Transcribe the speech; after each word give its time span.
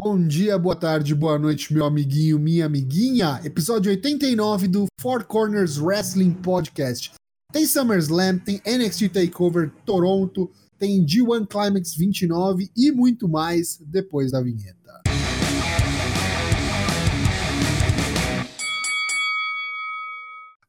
Bom 0.00 0.24
dia, 0.24 0.56
boa 0.56 0.76
tarde, 0.76 1.12
boa 1.12 1.36
noite, 1.40 1.74
meu 1.74 1.84
amiguinho, 1.84 2.38
minha 2.38 2.66
amiguinha. 2.66 3.40
Episódio 3.42 3.90
89 3.90 4.68
do 4.68 4.86
Four 5.00 5.24
Corners 5.24 5.76
Wrestling 5.76 6.34
Podcast. 6.34 7.14
Tem 7.52 7.66
SummerSlam, 7.66 8.38
tem 8.38 8.62
NXT 8.64 9.08
TakeOver 9.08 9.72
Toronto, 9.84 10.48
tem 10.78 11.04
G1 11.04 11.48
Climax 11.48 11.96
29 11.96 12.70
e 12.76 12.92
muito 12.92 13.28
mais 13.28 13.76
depois 13.80 14.30
da 14.30 14.40
vinheta. 14.40 15.02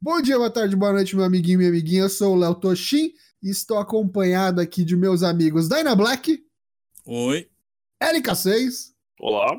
Bom 0.02 0.20
dia, 0.23 0.39
boa 0.39 0.50
tarde, 0.50 0.75
boa 0.75 0.91
noite, 0.91 1.16
meu 1.16 1.23
amiguinho, 1.23 1.59
minha 1.59 1.70
amiguinha. 1.70 2.02
Eu 2.02 2.09
sou 2.09 2.34
o 2.34 2.39
Léo 2.39 2.55
Toshin 2.55 3.14
e 3.43 3.52
estou 3.52 3.77
acompanhado 3.77 4.59
aqui 4.59 4.84
de 4.84 4.98
meus 4.98 5.21
amigos 5.21 5.70
Dyna 5.70 5.96
Black. 5.96 6.43
Oi. 7.05 7.48
LK6. 8.02 8.98
Olá. 9.20 9.54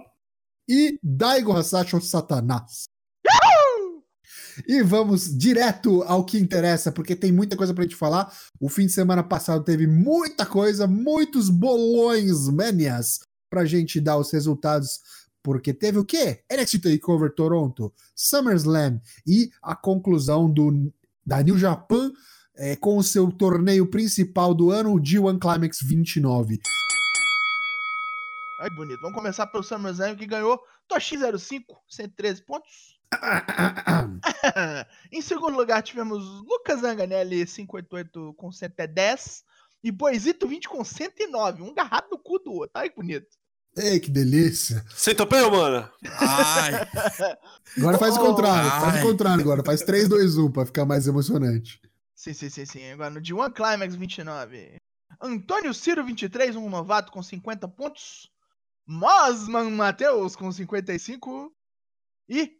E 0.66 0.98
Daigo 1.02 1.52
Hasashi 1.52 2.00
Satanás. 2.00 2.84
E 4.66 4.82
vamos 4.82 5.36
direto 5.36 6.02
ao 6.04 6.24
que 6.24 6.38
interessa, 6.38 6.90
porque 6.90 7.14
tem 7.14 7.30
muita 7.30 7.56
coisa 7.58 7.74
pra 7.74 7.82
gente 7.82 7.94
falar. 7.94 8.32
O 8.58 8.70
fim 8.70 8.86
de 8.86 8.92
semana 8.92 9.22
passado 9.22 9.62
teve 9.62 9.86
muita 9.86 10.46
coisa, 10.46 10.86
muitos 10.86 11.50
bolões, 11.50 12.48
manias, 12.48 13.20
pra 13.50 13.66
gente 13.66 14.00
dar 14.00 14.16
os 14.16 14.32
resultados. 14.32 14.98
Porque 15.42 15.74
teve 15.74 15.98
o 15.98 16.04
quê? 16.06 16.42
NXT 16.50 16.80
TakeOver 16.80 17.34
Toronto, 17.34 17.92
SummerSlam 18.16 18.98
e 19.26 19.50
a 19.62 19.76
conclusão 19.76 20.50
do, 20.50 20.90
da 21.24 21.42
New 21.42 21.58
Japan 21.58 22.10
é, 22.56 22.76
com 22.76 22.96
o 22.96 23.02
seu 23.02 23.30
torneio 23.30 23.86
principal 23.86 24.54
do 24.54 24.70
ano, 24.70 24.94
o 24.94 25.00
G1 25.00 25.38
Climax 25.38 25.80
29. 25.82 26.60
Ai, 28.60 28.68
bonito. 28.68 29.00
Vamos 29.00 29.16
começar 29.16 29.46
pelo 29.46 29.64
SummerSlam 29.64 30.14
que 30.14 30.26
ganhou 30.26 30.60
Toshi05, 30.86 31.64
113 31.88 32.42
pontos. 32.42 33.00
em 35.10 35.22
segundo 35.22 35.56
lugar, 35.56 35.82
tivemos 35.82 36.22
Lucas 36.42 36.82
Zanganelli, 36.82 37.46
588 37.46 38.34
com 38.36 38.52
110. 38.52 39.44
E 39.82 39.90
Boizito 39.90 40.46
20 40.46 40.68
com 40.68 40.84
109. 40.84 41.62
Um 41.62 41.72
garrado 41.72 42.08
no 42.10 42.18
cu 42.18 42.38
do 42.38 42.52
outro. 42.52 42.72
Ai, 42.74 42.90
que 42.90 42.96
bonito. 42.96 43.28
Ei, 43.74 43.98
que 43.98 44.10
delícia. 44.10 44.84
Centopeia, 44.94 45.50
mano. 45.50 45.90
Ai. 46.18 46.72
Agora 47.78 47.96
faz 47.96 48.14
o 48.18 48.20
contrário. 48.20 48.70
Ai. 48.70 48.80
Faz 48.80 49.02
o 49.02 49.06
contrário 49.06 49.40
agora. 49.40 49.64
Faz 49.64 49.80
3, 49.80 50.06
2, 50.06 50.36
1 50.36 50.52
pra 50.52 50.66
ficar 50.66 50.84
mais 50.84 51.06
emocionante. 51.06 51.80
Sim, 52.14 52.34
sim, 52.34 52.50
sim, 52.50 52.66
sim. 52.66 52.90
Agora 52.90 53.08
no 53.08 53.22
D1 53.22 53.54
Climax 53.54 53.94
29. 53.94 54.76
Antônio 55.18 55.72
Ciro 55.72 56.04
23, 56.04 56.56
um 56.56 56.68
novato 56.68 57.10
com 57.10 57.22
50 57.22 57.66
pontos. 57.68 58.30
Mosman 58.90 59.70
Matheus 59.70 60.34
com 60.34 60.50
55. 60.50 61.52
E 62.28 62.52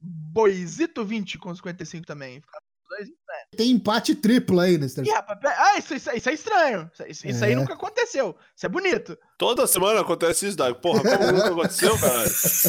Boizito 0.00 1.04
20 1.04 1.38
com 1.38 1.54
55 1.54 2.06
também. 2.06 2.42
Dois 2.88 3.08
pé. 3.08 3.56
Tem 3.56 3.70
empate 3.70 4.14
triplo 4.14 4.60
aí 4.60 4.76
nesse 4.76 5.00
rapaz, 5.10 5.38
pera- 5.40 5.56
ah, 5.58 5.78
isso, 5.78 5.94
isso, 5.94 6.10
isso 6.14 6.28
é 6.28 6.32
estranho. 6.34 6.90
Isso, 6.92 7.04
isso- 7.08 7.26
isso 7.28 7.44
aí 7.44 7.52
É. 7.52 7.56
nunca 7.56 7.74
aconteceu. 7.74 8.36
Isso 8.54 8.66
é 8.66 8.68
bonito. 8.68 9.16
Toda 9.38 9.66
semana 9.66 10.00
acontece 10.00 10.46
isso, 10.48 10.56
Dago. 10.56 10.78
Porra, 10.80 11.02
como 11.02 11.32
nunca 11.32 11.48
aconteceu, 11.48 11.98
cara? 11.98 12.24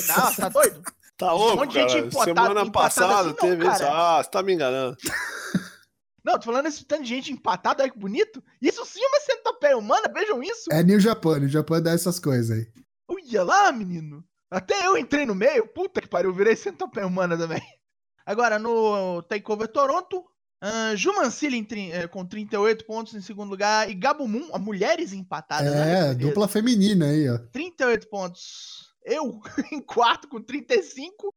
Não, 0.07 0.35
tá 0.35 0.49
doido? 0.49 0.81
Tá 1.17 1.31
louco, 1.33 1.57
monte 1.57 1.69
de 1.73 1.79
gente 1.79 1.93
cara. 1.93 2.05
empotada- 2.07 2.41
Semana 2.41 2.61
empatada 2.61 2.71
passada 2.71 3.15
assim 3.19 3.27
não, 3.29 3.35
teve 3.35 3.67
isso. 3.67 3.79
cara. 3.79 4.17
Ah, 4.19 4.23
você 4.23 4.29
tá 4.31 4.43
me 4.43 4.53
enganando. 4.53 4.97
Não, 6.25 6.35
tô 6.39 6.45
falando 6.45 6.67
esse 6.67 6.85
tanto 6.85 7.03
de 7.03 7.09
gente 7.09 7.33
empatada, 7.33 7.83
olha 7.83 7.91
que 7.91 7.99
bonito. 7.99 8.41
Isso 8.61 8.85
sim 8.85 9.03
é 9.03 9.07
uma 9.09 9.19
centopeia 9.19 9.77
humana, 9.77 10.07
vejam 10.07 10.41
isso. 10.41 10.71
É 10.71 10.81
New 10.81 10.97
Japan. 10.97 11.39
New 11.39 11.49
Japan 11.49 11.81
dá 11.81 11.91
essas 11.91 12.17
coisas 12.17 12.57
aí. 12.57 12.65
Olha 13.13 13.43
lá, 13.43 13.71
menino. 13.71 14.23
Até 14.49 14.85
eu 14.85 14.97
entrei 14.97 15.25
no 15.25 15.35
meio. 15.35 15.67
Puta 15.67 16.01
que 16.01 16.07
pariu, 16.07 16.29
eu 16.29 16.35
virei 16.35 16.55
centopeia 16.55 17.07
humana 17.07 17.37
também. 17.37 17.61
Agora, 18.25 18.57
no 18.57 19.21
Takeover 19.23 19.67
Toronto, 19.67 20.19
uh, 20.63 20.95
Jumancili 20.95 21.67
eh, 21.91 22.07
com 22.07 22.25
38 22.25 22.85
pontos 22.85 23.13
em 23.13 23.21
segundo 23.21 23.49
lugar. 23.49 23.89
E 23.89 23.93
Gabumon, 23.93 24.49
ó, 24.51 24.59
mulheres 24.59 25.11
empatadas. 25.11 25.73
É, 25.73 26.13
beleza. 26.13 26.15
dupla 26.15 26.47
feminina 26.47 27.07
aí, 27.07 27.29
ó. 27.29 27.37
38 27.51 28.07
pontos. 28.09 28.93
Eu 29.03 29.41
em 29.71 29.81
quarto 29.81 30.27
com 30.27 30.41
35. 30.41 31.33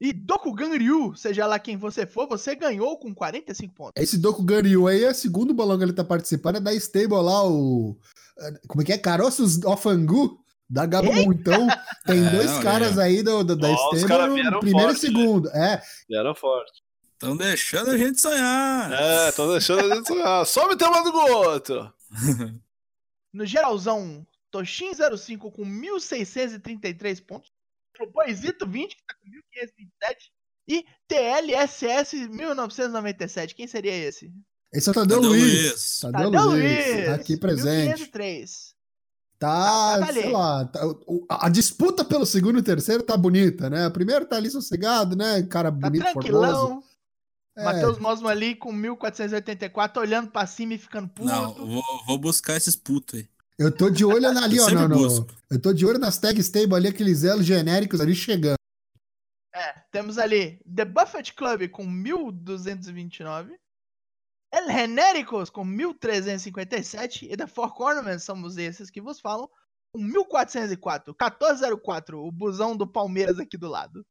E 0.00 0.12
Dokugan 0.12 0.76
Ryu, 0.76 1.14
seja 1.14 1.46
lá 1.46 1.60
quem 1.60 1.76
você 1.76 2.04
for, 2.04 2.26
você 2.26 2.56
ganhou 2.56 2.98
com 2.98 3.14
45 3.14 3.72
pontos. 3.72 4.02
Esse 4.02 4.18
Doku 4.18 4.42
Ganryu 4.42 4.88
aí 4.88 5.04
é 5.04 5.10
o 5.10 5.14
segundo 5.14 5.54
bolão 5.54 5.78
que 5.78 5.84
ele 5.84 5.92
tá 5.92 6.02
participando, 6.02 6.56
é 6.56 6.60
da 6.60 6.74
stable 6.74 7.22
lá, 7.22 7.46
o. 7.46 7.96
Como 8.66 8.82
é 8.82 8.84
que 8.84 8.92
é? 8.92 8.98
Caroços 8.98 9.62
Ofangu? 9.62 10.41
Da 10.72 10.86
Gabumon. 10.86 11.32
Então, 11.34 11.66
tem 12.06 12.26
É, 12.26 12.30
dois 12.30 12.50
olha 12.50 12.62
caras 12.62 12.98
aí 12.98 13.22
do, 13.22 13.44
do- 13.44 13.56
da 13.56 13.68
Ó, 13.68 13.72
os 13.90 13.98
stable, 13.98 14.08
caras 14.08 14.28
no 14.28 14.34
vieram 14.34 14.60
primeiro 14.60 14.88
forte, 14.88 14.98
e 14.98 15.00
segundo. 15.06 15.48
É, 15.50 15.82
Era 16.10 16.34
forte. 16.34 16.72
Estão 17.12 17.36
deixando 17.36 17.90
a 17.90 17.98
gente 17.98 18.20
sonhar. 18.20 18.90
É, 18.92 19.32
tô 19.32 19.52
deixando 19.52 19.92
a 19.92 19.94
gente 19.96 20.08
sonhar. 20.08 20.46
Sobe 20.46 20.74
o 20.74 20.76
tema 20.78 21.02
do 21.04 21.14
outro. 21.14 21.92
No 23.34 23.46
geralzão, 23.46 24.26
Toshin05 24.54 25.38
com 25.52 25.64
1.633 25.64 27.24
pontos. 27.24 27.50
O 27.98 28.06
Boizito 28.10 28.66
20, 28.66 28.94
que 28.94 29.02
tá 29.06 29.14
com 29.14 29.30
1.527. 29.30 30.16
E 30.68 30.84
TLSS 31.08 32.28
1997. 32.28 33.54
Quem 33.54 33.66
seria 33.66 33.94
esse? 33.94 34.30
esse 34.70 34.88
é 34.88 34.90
o 34.90 34.94
Tadeu 34.94 35.16
Tadeu 35.16 35.30
Luiz. 35.30 35.42
Luiz. 35.62 36.00
Tadeu, 36.00 36.30
Tadeu 36.30 36.50
Luiz. 36.50 36.86
Luiz. 36.86 37.06
Tá 37.06 37.14
aqui 37.14 37.36
presente. 37.38 37.84
1503. 37.88 38.74
Tá, 39.42 39.98
Tá- 39.98 40.06
tá 40.06 40.12
sei 40.12 40.30
lá, 40.30 40.64
tá- 40.66 40.86
o- 40.86 41.26
a, 41.28 41.48
disputa 41.48 42.04
pelo 42.04 42.24
segundo 42.24 42.60
e 42.60 42.62
terceiro 42.62 43.02
tá 43.02 43.16
bonita, 43.16 43.68
né? 43.68 43.88
O 43.88 43.90
primeiro 43.90 44.24
tá 44.24 44.36
ali 44.36 44.48
sossegado, 44.50 45.16
né? 45.16 45.42
Cara 45.42 45.70
Tá 45.72 45.76
bonito, 45.90 46.04
formoso. 46.12 46.30
tranquilão. 46.30 46.82
É, 47.56 47.64
Matheus 47.64 47.98
Mosman 47.98 48.30
ali 48.30 48.54
com 48.54 48.72
1484, 48.72 50.00
olhando 50.00 50.30
pra 50.30 50.46
cima 50.46 50.74
e 50.74 50.78
ficando 50.78 51.08
puto. 51.08 51.28
Não, 51.28 51.52
vou, 51.54 51.82
vou 52.06 52.18
buscar 52.18 52.56
esses 52.56 52.76
putos 52.76 53.18
aí. 53.18 53.28
eu 53.58 53.70
tô 53.70 53.90
de 53.90 54.04
olho 54.04 54.26
ali, 54.28 54.58
ó. 54.60 54.70
no- 54.70 54.88
busco. 54.96 55.26
eu 55.50 55.60
tô 55.60 55.72
de 55.72 55.84
olho 55.84 55.98
nas 55.98 56.16
tag 56.18 56.38
stable 56.40 56.74
ali, 56.76 56.88
aqueles 56.88 57.24
elos 57.24 57.44
genéricos 57.44 58.00
ali 58.00 58.14
chegando. 58.14 58.54
É, 59.54 59.74
temos 59.90 60.18
ali 60.18 60.60
The 60.74 60.84
Buffett 60.84 61.34
Club 61.34 61.68
com 61.68 61.84
1229. 61.86 63.54
El 64.52 64.70
Genéricos 64.70 65.48
com 65.48 65.64
1357. 65.64 67.26
E 67.30 67.36
The 67.36 67.46
Four 67.46 67.74
Corners, 67.74 68.22
somos 68.22 68.58
esses 68.58 68.90
que 68.90 69.00
vos 69.00 69.18
falam, 69.18 69.48
com 69.92 70.02
1404. 70.02 71.12
1404, 71.18 72.18
o 72.18 72.30
busão 72.30 72.76
do 72.76 72.86
Palmeiras 72.86 73.38
aqui 73.38 73.56
do 73.56 73.68
lado. 73.68 74.04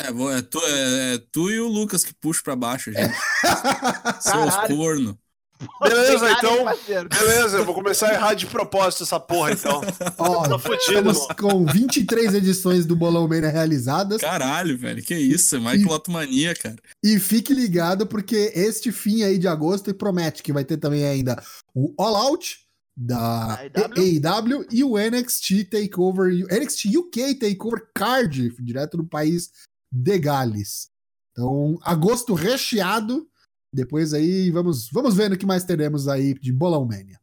É, 0.00 0.08
é, 0.08 0.42
tu, 0.42 0.58
é, 0.60 1.14
é 1.14 1.18
tu 1.32 1.50
e 1.50 1.60
o 1.60 1.68
Lucas 1.68 2.04
que 2.04 2.12
puxam 2.14 2.42
pra 2.42 2.56
baixo, 2.56 2.92
gente. 2.92 3.14
Seus 4.20 4.56
corno. 4.66 5.18
Beleza, 5.82 6.30
então. 6.32 6.64
parceiro. 6.64 7.08
Beleza, 7.08 7.58
eu 7.58 7.64
vou 7.64 7.74
começar 7.74 8.10
a 8.10 8.14
errar 8.14 8.34
de 8.34 8.46
propósito 8.46 9.02
essa 9.02 9.18
porra, 9.18 9.52
então. 9.52 9.80
Ó, 10.18 10.58
fudido, 10.58 11.10
estamos 11.10 11.18
mano. 11.20 11.36
com 11.36 11.66
23 11.66 12.34
edições 12.34 12.86
do 12.86 12.94
Bolão 12.94 13.26
Mania 13.26 13.50
realizadas. 13.50 14.20
Caralho, 14.20 14.76
velho. 14.76 15.02
Que 15.02 15.14
isso? 15.14 15.56
É 15.56 15.58
Michael 15.58 15.88
Lotomania, 15.88 16.54
cara. 16.54 16.76
E 17.02 17.18
fique 17.18 17.54
ligado, 17.54 18.06
porque 18.06 18.52
este 18.54 18.92
fim 18.92 19.22
aí 19.22 19.38
de 19.38 19.48
agosto 19.48 19.94
promete 19.94 20.42
que 20.42 20.52
vai 20.52 20.64
ter 20.64 20.76
também 20.76 21.04
ainda 21.04 21.42
o 21.74 21.94
All 21.98 22.14
Out 22.16 22.66
da 22.96 23.58
AEW 23.74 24.66
e 24.72 24.82
o 24.82 24.96
NXT 24.96 25.68
Takeover, 25.70 26.32
NXT 26.50 26.96
UK 26.96 27.34
Takeover 27.34 27.86
Cardiff, 27.94 28.62
direto 28.62 28.96
do 28.96 29.04
país 29.04 29.50
de 29.92 30.18
Gales. 30.18 30.88
Então, 31.32 31.78
agosto 31.82 32.32
recheado. 32.32 33.28
Depois 33.76 34.14
aí 34.14 34.50
vamos, 34.50 34.88
vamos 34.90 35.14
vendo 35.14 35.34
o 35.34 35.38
que 35.38 35.44
mais 35.44 35.62
teremos 35.62 36.08
aí 36.08 36.32
de 36.32 36.50
Bolão 36.50 36.86
Mania. 36.86 37.20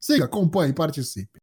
Siga, 0.00 0.24
acompanhe, 0.24 0.72
participe. 0.72 1.38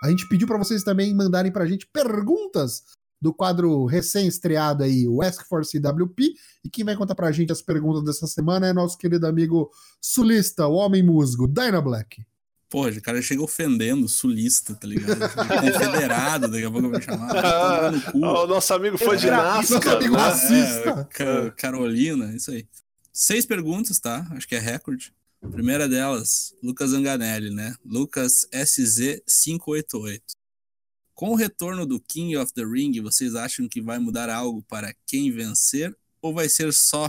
A 0.00 0.08
gente 0.08 0.28
pediu 0.28 0.46
para 0.46 0.58
vocês 0.58 0.84
também 0.84 1.12
mandarem 1.12 1.50
pra 1.50 1.66
gente 1.66 1.88
perguntas 1.92 2.84
do 3.20 3.34
quadro 3.34 3.84
recém-estreado 3.86 4.84
aí, 4.84 5.08
o 5.08 5.22
Ask 5.22 5.44
for 5.48 5.64
CWP. 5.64 6.34
E 6.62 6.70
quem 6.70 6.84
vai 6.84 6.94
contar 6.94 7.16
pra 7.16 7.32
gente 7.32 7.50
as 7.50 7.60
perguntas 7.60 8.04
dessa 8.04 8.28
semana 8.28 8.68
é 8.68 8.72
nosso 8.72 8.96
querido 8.96 9.26
amigo 9.26 9.70
sulista, 10.00 10.68
o 10.68 10.74
homem 10.74 11.02
musgo, 11.02 11.48
Dyna 11.48 11.80
Black. 11.80 12.24
Pô, 12.74 12.88
o 12.88 13.00
cara 13.00 13.22
chega 13.22 13.40
ofendendo, 13.40 14.08
sulista, 14.08 14.74
tá 14.74 14.84
ligado? 14.84 15.16
Confederado, 15.46 16.48
daqui 16.50 16.64
a 16.64 16.70
pouco 16.72 16.88
vai 16.90 17.00
chamar. 17.00 17.32
Ó, 18.20 18.44
o 18.44 18.46
nosso 18.48 18.74
amigo 18.74 18.98
foi 18.98 19.16
de 19.16 19.30
Nosso 19.30 19.74
Nasca. 19.74 19.92
amigo 19.96 20.16
né? 20.16 20.20
racista. 20.20 20.90
É, 20.90 21.04
Ca- 21.04 21.50
Carolina, 21.52 22.34
isso 22.34 22.50
aí. 22.50 22.66
Seis 23.12 23.46
perguntas, 23.46 24.00
tá? 24.00 24.26
Acho 24.32 24.48
que 24.48 24.56
é 24.56 24.58
recorde. 24.58 25.14
Primeira 25.52 25.88
delas, 25.88 26.52
Lucas 26.60 26.92
Anganelli, 26.92 27.54
né? 27.54 27.76
Lucas 27.84 28.44
SZ588. 28.52 30.20
Com 31.14 31.30
o 31.30 31.36
retorno 31.36 31.86
do 31.86 32.00
King 32.00 32.36
of 32.38 32.52
the 32.54 32.64
Ring, 32.64 33.00
vocês 33.00 33.36
acham 33.36 33.68
que 33.68 33.80
vai 33.80 34.00
mudar 34.00 34.28
algo 34.28 34.64
para 34.64 34.92
quem 35.06 35.30
vencer? 35.30 35.96
Ou 36.20 36.34
vai 36.34 36.48
ser 36.48 36.72
só 36.74 37.08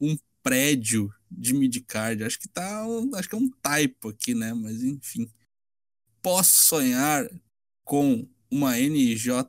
um 0.00 0.16
prédio 0.42 1.12
de 1.36 1.54
midcard? 1.54 2.22
Acho 2.24 2.38
que 2.38 2.48
tá. 2.48 2.86
um- 2.86 3.14
acho 3.14 3.28
que 3.28 3.34
é 3.34 3.38
um 3.38 3.50
typo 3.62 4.08
aqui, 4.10 4.34
né? 4.34 4.52
Mas 4.54 4.82
enfim. 4.82 5.28
Posso 6.22 6.64
sonhar 6.68 7.28
com 7.84 8.28
uma 8.50 8.78
NJ, 8.78 9.42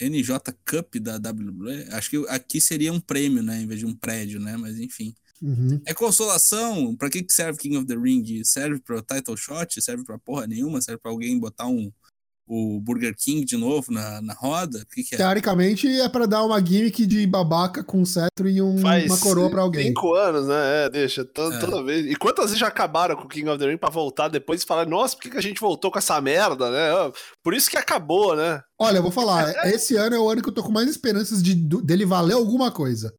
NJ 0.00 0.38
Cup 0.64 0.96
da 0.96 1.16
WWE, 1.18 1.84
acho 1.92 2.10
que 2.10 2.16
aqui 2.28 2.60
seria 2.60 2.92
um 2.92 3.00
prêmio, 3.00 3.42
né? 3.42 3.60
Em 3.62 3.66
vez 3.66 3.80
de 3.80 3.86
um 3.86 3.94
prédio, 3.94 4.40
né? 4.40 4.56
Mas 4.56 4.78
enfim. 4.78 5.14
Uhum. 5.42 5.80
É 5.86 5.94
consolação? 5.94 6.96
Pra 6.96 7.08
que, 7.10 7.22
que 7.22 7.32
serve 7.32 7.58
King 7.58 7.76
of 7.76 7.86
the 7.86 7.94
Ring? 7.94 8.42
Serve 8.44 8.80
pra 8.80 9.02
title 9.02 9.36
shot? 9.36 9.80
Serve 9.82 10.02
pra 10.04 10.18
porra 10.18 10.46
nenhuma? 10.46 10.80
Serve 10.80 11.00
pra 11.00 11.10
alguém 11.10 11.38
botar 11.38 11.66
um 11.66 11.92
o 12.48 12.80
Burger 12.80 13.14
King 13.16 13.44
de 13.44 13.56
novo 13.56 13.92
na, 13.92 14.20
na 14.22 14.32
roda? 14.34 14.84
Que, 14.92 15.04
que 15.04 15.14
é? 15.14 15.18
Teoricamente 15.18 15.86
é 16.00 16.08
pra 16.08 16.26
dar 16.26 16.42
uma 16.44 16.64
gimmick 16.64 17.04
de 17.06 17.26
babaca 17.26 17.84
com 17.84 18.00
um 18.00 18.04
cetro 18.06 18.48
e 18.48 18.60
um- 18.62 18.76
uma 18.80 19.18
coroa 19.18 19.50
pra 19.50 19.62
alguém. 19.62 19.88
cinco 19.88 20.14
anos, 20.14 20.46
né? 20.48 20.86
É, 20.86 20.90
deixa. 20.90 21.24
to- 21.24 21.52
É. 21.52 21.58
Toda 21.58 21.82
vez. 21.82 22.06
E 22.06 22.16
quantas 22.16 22.46
vezes 22.46 22.58
já 22.58 22.68
acabaram 22.68 23.14
com 23.16 23.24
o 23.24 23.28
King 23.28 23.48
of 23.48 23.58
the 23.58 23.66
Ring 23.70 23.76
pra 23.76 23.90
voltar 23.90 24.28
depois 24.28 24.62
e 24.62 24.66
falar, 24.66 24.86
nossa, 24.86 25.14
por 25.14 25.22
que, 25.22 25.30
que 25.30 25.36
a 25.38 25.42
gente 25.42 25.60
voltou 25.60 25.90
com 25.90 25.98
essa 25.98 26.20
merda, 26.20 26.70
né? 26.70 26.90
Ah, 26.90 27.12
Por 27.44 27.54
isso 27.54 27.68
que 27.70 27.76
acabou, 27.76 28.34
né? 28.34 28.60
Olha, 28.80 28.96
eu 28.98 29.02
vou 29.02 29.12
falar, 29.12 29.44
esse 29.74 29.96
ano 29.96 30.16
é 30.16 30.18
o 30.18 30.28
ano 30.30 30.42
que 30.42 30.48
eu 30.48 30.54
tô 30.54 30.62
com 30.62 30.72
mais 30.72 30.88
esperanças 30.88 31.42
de, 31.42 31.54
dele 31.54 32.04
valer 32.06 32.34
alguma 32.34 32.70
coisa. 32.70 33.12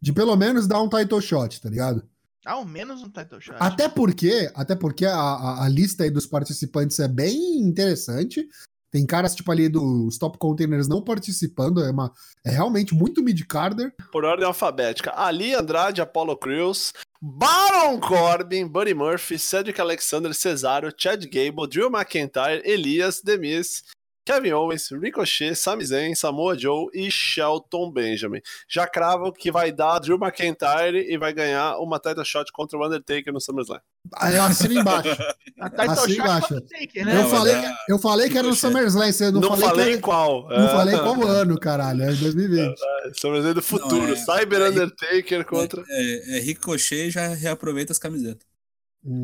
De 0.00 0.12
pelo 0.12 0.36
menos 0.36 0.66
dar 0.66 0.80
um 0.82 0.88
title 0.88 1.20
shot, 1.20 1.60
tá 1.60 1.68
ligado? 1.68 2.02
Ao 2.48 2.64
menos 2.64 3.02
um 3.02 3.10
title 3.10 3.40
shot. 3.40 3.56
Até 3.60 3.88
porque, 3.88 4.50
até 4.54 4.74
porque 4.74 5.04
a, 5.04 5.14
a, 5.14 5.64
a 5.66 5.68
lista 5.68 6.04
aí 6.04 6.10
dos 6.10 6.26
participantes 6.26 6.98
é 6.98 7.06
bem 7.06 7.58
interessante. 7.58 8.48
Tem 8.90 9.04
caras, 9.04 9.34
tipo, 9.34 9.52
ali 9.52 9.68
dos 9.68 10.16
top 10.16 10.38
containers 10.38 10.88
não 10.88 11.02
participando. 11.02 11.84
É, 11.84 11.90
uma, 11.90 12.10
é 12.44 12.50
realmente 12.50 12.94
muito 12.94 13.22
mid-carder. 13.22 13.94
Por 14.10 14.24
ordem 14.24 14.46
alfabética. 14.46 15.12
Ali 15.14 15.54
Andrade, 15.54 16.00
Apollo 16.00 16.38
Crews, 16.38 16.94
Baron 17.20 18.00
Corbin, 18.00 18.66
Buddy 18.66 18.94
Murphy, 18.94 19.38
Cedric 19.38 19.78
Alexander, 19.78 20.32
Cesaro, 20.32 20.90
Chad 20.96 21.22
Gable, 21.26 21.68
Drew 21.68 21.90
McIntyre, 21.90 22.62
Elias, 22.64 23.20
Demis, 23.22 23.84
Kevin 24.28 24.52
Owens, 24.52 24.90
Ricochet, 24.90 25.54
Sami 25.54 25.86
Zayn, 25.86 26.14
Samoa 26.14 26.54
Joe 26.58 26.88
e 26.92 27.10
Shelton 27.10 27.90
Benjamin. 27.90 28.40
Já 28.68 28.86
cravo 28.86 29.32
que 29.32 29.50
vai 29.50 29.72
dar 29.72 29.98
Drew 30.00 30.18
McIntyre 30.18 30.98
e 31.10 31.16
vai 31.16 31.32
ganhar 31.32 31.78
uma 31.78 31.98
title 31.98 32.22
shot 32.26 32.52
contra 32.52 32.76
o 32.78 32.84
Undertaker 32.84 33.32
no 33.32 33.40
SummerSlam. 33.40 33.80
Aí 34.16 34.36
eu 34.36 34.42
assino 34.42 34.74
embaixo. 34.80 35.08
A 35.58 35.70
title 35.70 35.90
assim 35.92 36.00
shot 36.12 36.20
embaixo. 36.20 36.48
pode 36.48 36.68
Taker, 36.68 37.06
né? 37.06 37.20
eu, 37.22 37.28
falei, 37.28 37.54
é- 37.54 37.74
eu 37.88 37.98
falei 37.98 38.28
que 38.28 38.36
era 38.36 38.46
no. 38.48 38.54
SummerSlam. 38.54 39.10
Você 39.12 39.30
não, 39.30 39.40
Não, 39.40 39.48
falei, 39.50 39.64
falei 39.68 39.84
que 39.86 39.92
era, 39.92 40.00
qual. 40.02 40.48
Não 40.48 40.56
É. 40.66 40.68
falei 40.68 40.98
qual 40.98 41.22
ano, 41.26 41.58
caralho. 41.58 42.02
É 42.02 42.12
2020. 42.12 42.78
SummerSlam 43.14 43.54
do 43.54 43.62
futuro. 43.62 43.96
Não, 44.08 44.12
é- 44.12 44.16
Cyber 44.16 44.60
é- 44.60 44.68
Undertaker 44.68 45.44
contra... 45.46 45.82
É, 45.88 46.36
é 46.36 46.40
Ricochet 46.40 47.10
já 47.10 47.28
reaproveita 47.28 47.92
as 47.92 47.98
camisetas. 47.98 48.46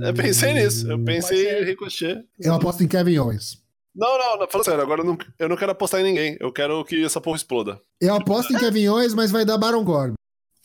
Eu 0.01 0.15
pensei 0.15 0.55
nisso. 0.55 0.91
Eu 0.91 0.99
pensei 1.05 1.45
Pode 1.45 1.51
ser. 1.57 1.63
em 1.63 1.65
Ricochet. 1.67 2.25
Eu 2.41 2.55
aposto 2.55 2.83
em 2.83 2.89
Kevin 2.89 3.19
Owens. 3.19 3.63
Não, 3.95 4.19
não, 4.19 4.39
não. 4.39 4.49
Fala 4.49 4.65
sério, 4.65 4.83
agora 4.83 5.03
eu 5.03 5.05
não, 5.05 5.17
eu 5.39 5.49
não 5.49 5.57
quero 5.57 5.73
apostar 5.73 6.01
em 6.01 6.05
ninguém. 6.05 6.37
Eu 6.41 6.53
quero 6.53 6.85
que 6.85 7.05
essa 7.05 7.21
porra 7.21 7.37
exploda. 7.37 7.81
Eu 8.01 8.15
aposto 8.15 8.53
em 8.53 8.59
Kevin 8.59 8.89
Owens, 8.89 9.15
mas 9.15 9.31
vai 9.31 9.45
dar 9.45 9.57
Baron 9.57 9.85
Corbin. 9.85 10.15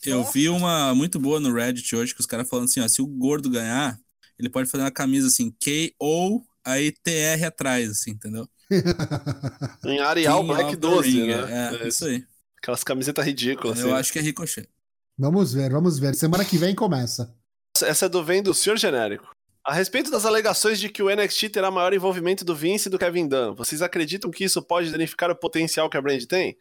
Eu 0.04 0.24
vi 0.24 0.48
uma 0.48 0.94
muito 0.94 1.20
boa 1.20 1.38
no 1.38 1.52
Reddit 1.52 1.94
hoje, 1.94 2.14
que 2.14 2.20
os 2.20 2.26
caras 2.26 2.48
falando 2.48 2.64
assim, 2.64 2.80
ó, 2.80 2.88
se 2.88 3.02
o 3.02 3.06
gordo 3.06 3.50
ganhar, 3.50 3.98
ele 4.38 4.48
pode 4.48 4.68
fazer 4.68 4.82
uma 4.82 4.90
camisa 4.90 5.28
assim, 5.28 5.54
K-O, 5.60 6.42
aí 6.64 6.90
TR 6.90 7.46
atrás, 7.46 7.90
assim, 7.90 8.12
entendeu? 8.12 8.48
Em 9.84 10.00
Arial 10.00 10.40
King 10.40 10.46
Black 10.46 10.64
of 10.64 10.76
the 10.76 10.80
12, 10.80 11.10
Ring, 11.10 11.26
né? 11.26 11.82
É, 11.82 11.88
isso 11.88 12.06
aí. 12.06 12.24
Aquelas 12.62 12.82
camisetas 12.82 13.24
ridículas. 13.24 13.78
Eu 13.78 13.88
assim. 13.88 13.96
acho 13.96 14.12
que 14.12 14.18
é 14.18 14.22
Ricochet. 14.22 14.68
Vamos 15.18 15.52
ver, 15.52 15.70
vamos 15.70 15.98
ver. 15.98 16.14
Semana 16.14 16.44
que 16.44 16.56
vem 16.56 16.74
começa. 16.74 17.34
Essa 17.82 18.06
é 18.06 18.08
do 18.08 18.24
Vem 18.24 18.42
do 18.42 18.54
Senhor 18.54 18.76
Genérico. 18.76 19.30
A 19.62 19.74
respeito 19.74 20.10
das 20.10 20.24
alegações 20.24 20.80
de 20.80 20.88
que 20.88 21.02
o 21.02 21.14
NXT 21.14 21.50
terá 21.50 21.70
maior 21.70 21.92
envolvimento 21.92 22.46
do 22.46 22.56
Vince 22.56 22.88
e 22.88 22.90
do 22.90 22.98
Kevin 22.98 23.28
Dunn, 23.28 23.54
vocês 23.54 23.82
acreditam 23.82 24.30
que 24.30 24.42
isso 24.42 24.62
pode 24.62 24.90
danificar 24.90 25.30
o 25.30 25.36
potencial 25.36 25.90
que 25.90 25.98
a 25.98 26.00
brand 26.02 26.24
tem? 26.24 26.56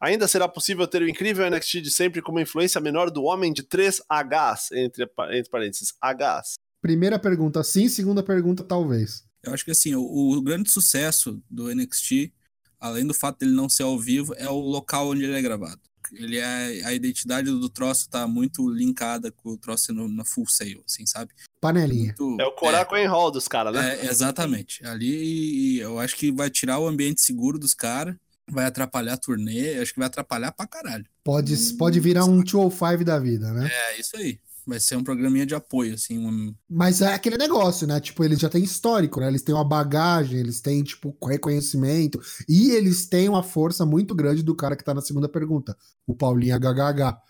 Ainda 0.00 0.28
será 0.28 0.46
possível 0.46 0.86
ter 0.86 1.02
o 1.02 1.08
incrível 1.08 1.48
NXT 1.50 1.80
de 1.80 1.90
sempre 1.90 2.22
como 2.22 2.38
influência 2.38 2.80
menor 2.80 3.10
do 3.10 3.24
homem 3.24 3.52
de 3.52 3.64
3 3.64 4.02
Hs, 4.08 4.70
entre, 4.72 5.04
entre 5.32 5.50
parênteses, 5.50 5.94
Hs? 6.02 6.54
Primeira 6.80 7.18
pergunta, 7.18 7.64
sim. 7.64 7.88
Segunda 7.88 8.22
pergunta, 8.22 8.62
talvez. 8.62 9.24
Eu 9.42 9.52
acho 9.52 9.64
que 9.64 9.72
assim, 9.72 9.96
o, 9.96 10.02
o 10.02 10.40
grande 10.40 10.70
sucesso 10.70 11.42
do 11.50 11.74
NXT, 11.74 12.32
além 12.78 13.04
do 13.04 13.14
fato 13.14 13.40
dele 13.40 13.52
não 13.52 13.68
ser 13.68 13.82
ao 13.82 13.98
vivo, 13.98 14.32
é 14.36 14.48
o 14.48 14.60
local 14.60 15.08
onde 15.10 15.24
ele 15.24 15.36
é 15.36 15.42
gravado. 15.42 15.80
Ele 16.12 16.38
é 16.38 16.84
a 16.84 16.92
identidade 16.92 17.50
do 17.50 17.68
troço 17.68 18.08
tá 18.08 18.26
muito 18.26 18.68
linkada 18.68 19.30
com 19.32 19.50
o 19.50 19.56
troço 19.56 19.92
no, 19.92 20.08
na 20.08 20.24
full 20.24 20.46
sale, 20.48 20.82
assim, 20.86 21.06
sabe? 21.06 21.32
Panelinha. 21.60 22.14
Muito- 22.18 22.40
É 22.40 22.46
o 22.46 22.52
Coraco 22.52 22.96
em 22.96 23.06
Hall 23.06 23.30
dos 23.30 23.48
caras, 23.48 23.74
né? 23.74 24.00
É, 24.00 24.06
exatamente. 24.06 24.84
Ali 24.86 25.78
eu 25.78 25.98
acho 25.98 26.16
que 26.16 26.30
vai 26.32 26.50
tirar 26.50 26.78
o 26.78 26.86
ambiente 26.86 27.20
seguro 27.22 27.58
dos 27.58 27.74
caras, 27.74 28.14
vai 28.50 28.66
atrapalhar 28.66 29.14
a 29.14 29.16
turnê, 29.16 29.78
acho 29.78 29.92
que 29.92 29.98
vai 29.98 30.06
atrapalhar 30.08 30.52
pra 30.52 30.66
caralho. 30.66 31.06
Pode, 31.22 31.56
pode 31.78 31.98
virar 32.00 32.24
um 32.24 32.42
205 32.42 33.04
da 33.04 33.18
vida, 33.18 33.52
né? 33.52 33.70
É 33.72 34.00
isso 34.00 34.16
aí. 34.16 34.38
Vai 34.66 34.80
ser 34.80 34.96
um 34.96 35.04
programinha 35.04 35.44
de 35.44 35.54
apoio, 35.54 35.94
assim. 35.94 36.18
Um... 36.18 36.54
Mas 36.68 37.02
é 37.02 37.12
aquele 37.12 37.36
negócio, 37.36 37.86
né? 37.86 38.00
Tipo, 38.00 38.24
eles 38.24 38.38
já 38.38 38.48
têm 38.48 38.64
histórico, 38.64 39.20
né? 39.20 39.28
Eles 39.28 39.42
têm 39.42 39.54
uma 39.54 39.64
bagagem, 39.64 40.38
eles 40.38 40.60
têm, 40.60 40.82
tipo, 40.82 41.16
reconhecimento. 41.22 42.20
E 42.48 42.70
eles 42.70 43.06
têm 43.06 43.28
uma 43.28 43.42
força 43.42 43.84
muito 43.84 44.14
grande 44.14 44.42
do 44.42 44.54
cara 44.54 44.74
que 44.74 44.84
tá 44.84 44.94
na 44.94 45.02
segunda 45.02 45.28
pergunta, 45.28 45.76
o 46.06 46.14
Paulinho 46.14 46.56
HHH. 46.56 47.20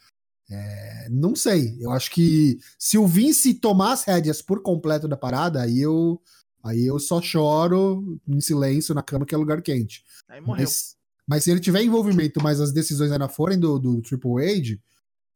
É, 0.51 1.09
não 1.11 1.35
sei. 1.35 1.77
Eu 1.81 1.91
acho 1.91 2.11
que 2.11 2.59
se 2.79 2.97
o 2.99 3.07
Vince 3.07 3.55
tomar 3.55 3.93
as 3.93 4.05
rédeas 4.05 4.41
por 4.41 4.63
completo 4.63 5.09
da 5.09 5.17
parada, 5.17 5.63
aí 5.63 5.81
eu, 5.81 6.21
aí 6.63 6.87
eu 6.87 6.99
só 6.99 7.21
choro 7.21 8.21
em 8.29 8.41
silêncio 8.41 8.95
na 8.95 9.03
cama 9.03 9.27
que 9.27 9.35
é 9.35 9.39
lugar 9.39 9.61
quente. 9.63 10.05
Aí 10.29 10.41
morreu. 10.41 10.65
Mas, 10.65 10.97
mas 11.27 11.45
se 11.45 11.51
ele 11.51 11.61
tiver 11.61 11.83
envolvimento, 11.83 12.43
mas 12.43 12.61
as 12.61 12.73
decisões 12.73 13.11
ainda 13.11 13.29
forem 13.29 13.59
do, 13.59 13.79
do 13.79 14.03
Triple 14.03 14.45
H, 14.45 14.79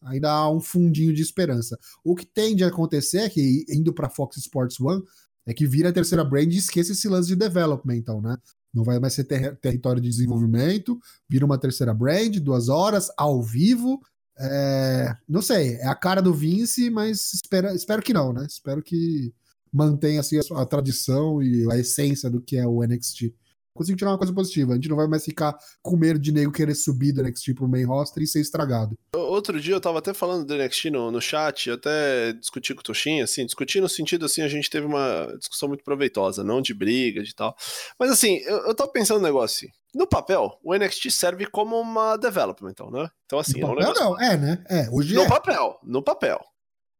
ainda 0.03 0.31
há 0.31 0.51
um 0.51 0.61
fundinho 0.61 1.13
de 1.13 1.23
esperança. 1.23 1.79
O 2.05 2.15
que 2.15 2.27
tende 2.27 2.65
a 2.65 2.69
acontecer 2.69 3.19
é 3.19 3.29
que, 3.29 3.65
indo 3.69 3.93
pra 3.93 4.09
Fox 4.09 4.37
Sports 4.37 4.79
One, 4.81 5.03
é 5.47 5.55
que 5.55 5.67
vira 5.67 5.89
a 5.89 5.93
terceira 5.93 6.25
brand 6.25 6.53
e 6.53 6.59
esqueça 6.59 6.93
esse 6.93 7.09
lance 7.09 7.29
de 7.29 7.37
development, 7.37 7.97
então, 7.97 8.21
né? 8.21 8.37
Não 8.73 8.85
vai 8.85 8.99
mais 8.99 9.15
ser 9.15 9.25
ter- 9.25 9.57
território 9.57 10.01
de 10.01 10.09
desenvolvimento, 10.09 10.99
vira 11.29 11.45
uma 11.45 11.59
terceira 11.59 11.95
brand, 11.95 12.37
duas 12.37 12.69
horas, 12.69 13.09
ao 13.17 13.43
vivo. 13.43 14.01
É, 14.39 15.17
não 15.29 15.43
sei, 15.43 15.77
é 15.77 15.87
a 15.87 15.95
cara 15.95 16.21
do 16.21 16.35
Vince, 16.35 16.91
mas 16.91 17.33
espera, 17.33 17.75
espero 17.75 18.03
que 18.03 18.13
não, 18.13 18.33
né? 18.33 18.47
Espero 18.49 18.83
que 18.83 19.33
mantenha 19.73 20.21
assim, 20.21 20.37
a, 20.39 20.63
a 20.63 20.67
tradição 20.67 21.43
e 21.43 21.71
a 21.73 21.79
essência 21.79 22.31
do 22.31 22.41
que 22.41 22.57
é 22.57 22.67
o 22.67 22.83
NXT. 22.85 23.35
Consigo 23.79 23.97
tirar 23.97 24.11
uma 24.11 24.19
coisa 24.19 24.33
positiva. 24.33 24.73
A 24.73 24.75
gente 24.75 24.89
não 24.89 24.97
vai 24.97 25.07
mais 25.07 25.25
ficar 25.25 25.57
com 25.81 25.97
medo 25.97 26.19
de 26.19 26.33
nego 26.33 26.51
querer 26.51 26.75
subir 26.75 27.13
do 27.13 27.23
NXT 27.23 27.55
pro 27.55 27.69
main 27.69 27.85
roster 27.85 28.23
e 28.23 28.27
ser 28.27 28.41
estragado. 28.41 28.99
Outro 29.15 29.61
dia 29.61 29.75
eu 29.75 29.81
tava 29.81 30.01
até 30.01 30.13
falando 30.13 30.45
do 30.45 30.57
NXT 30.57 30.87
no, 30.91 31.13
no 31.13 31.21
chat, 31.21 31.69
eu 31.69 31.77
até 31.77 32.33
discuti 32.33 32.75
com 32.75 32.81
o 32.81 32.83
Toshin, 32.83 33.21
assim, 33.21 33.47
discuti 33.47 33.81
no 33.81 33.89
sentido 33.89 34.27
assim, 34.27 34.43
a 34.43 34.49
gente 34.49 34.69
teve 34.69 34.85
uma 34.85 35.33
discussão 35.39 35.69
muito 35.69 35.85
proveitosa, 35.85 36.43
não 36.43 36.61
de 36.61 36.75
briga, 36.75 37.23
de 37.23 37.35
tal. 37.35 37.57
Mas 37.99 38.11
assim, 38.11 38.39
eu, 38.39 38.57
eu 38.67 38.75
tava 38.75 38.91
pensando 38.91 39.21
um 39.21 39.23
negócio 39.23 39.69
assim, 39.69 39.73
no 39.95 40.07
papel, 40.07 40.59
o 40.63 40.75
NXT 40.75 41.11
serve 41.11 41.47
como 41.47 41.81
uma 41.81 42.17
development, 42.17 42.71
então, 42.71 42.91
né? 42.91 43.09
Então 43.27 43.39
assim, 43.39 43.61
no 43.61 43.69
é 43.69 43.71
um 43.71 43.75
papel, 43.77 43.95
negócio... 43.95 44.05
não. 44.05 44.21
É, 44.21 44.37
né? 44.37 44.65
É, 44.69 44.89
hoje 44.91 45.15
No 45.15 45.23
é. 45.23 45.29
papel, 45.29 45.79
no 45.85 46.03
papel. 46.03 46.45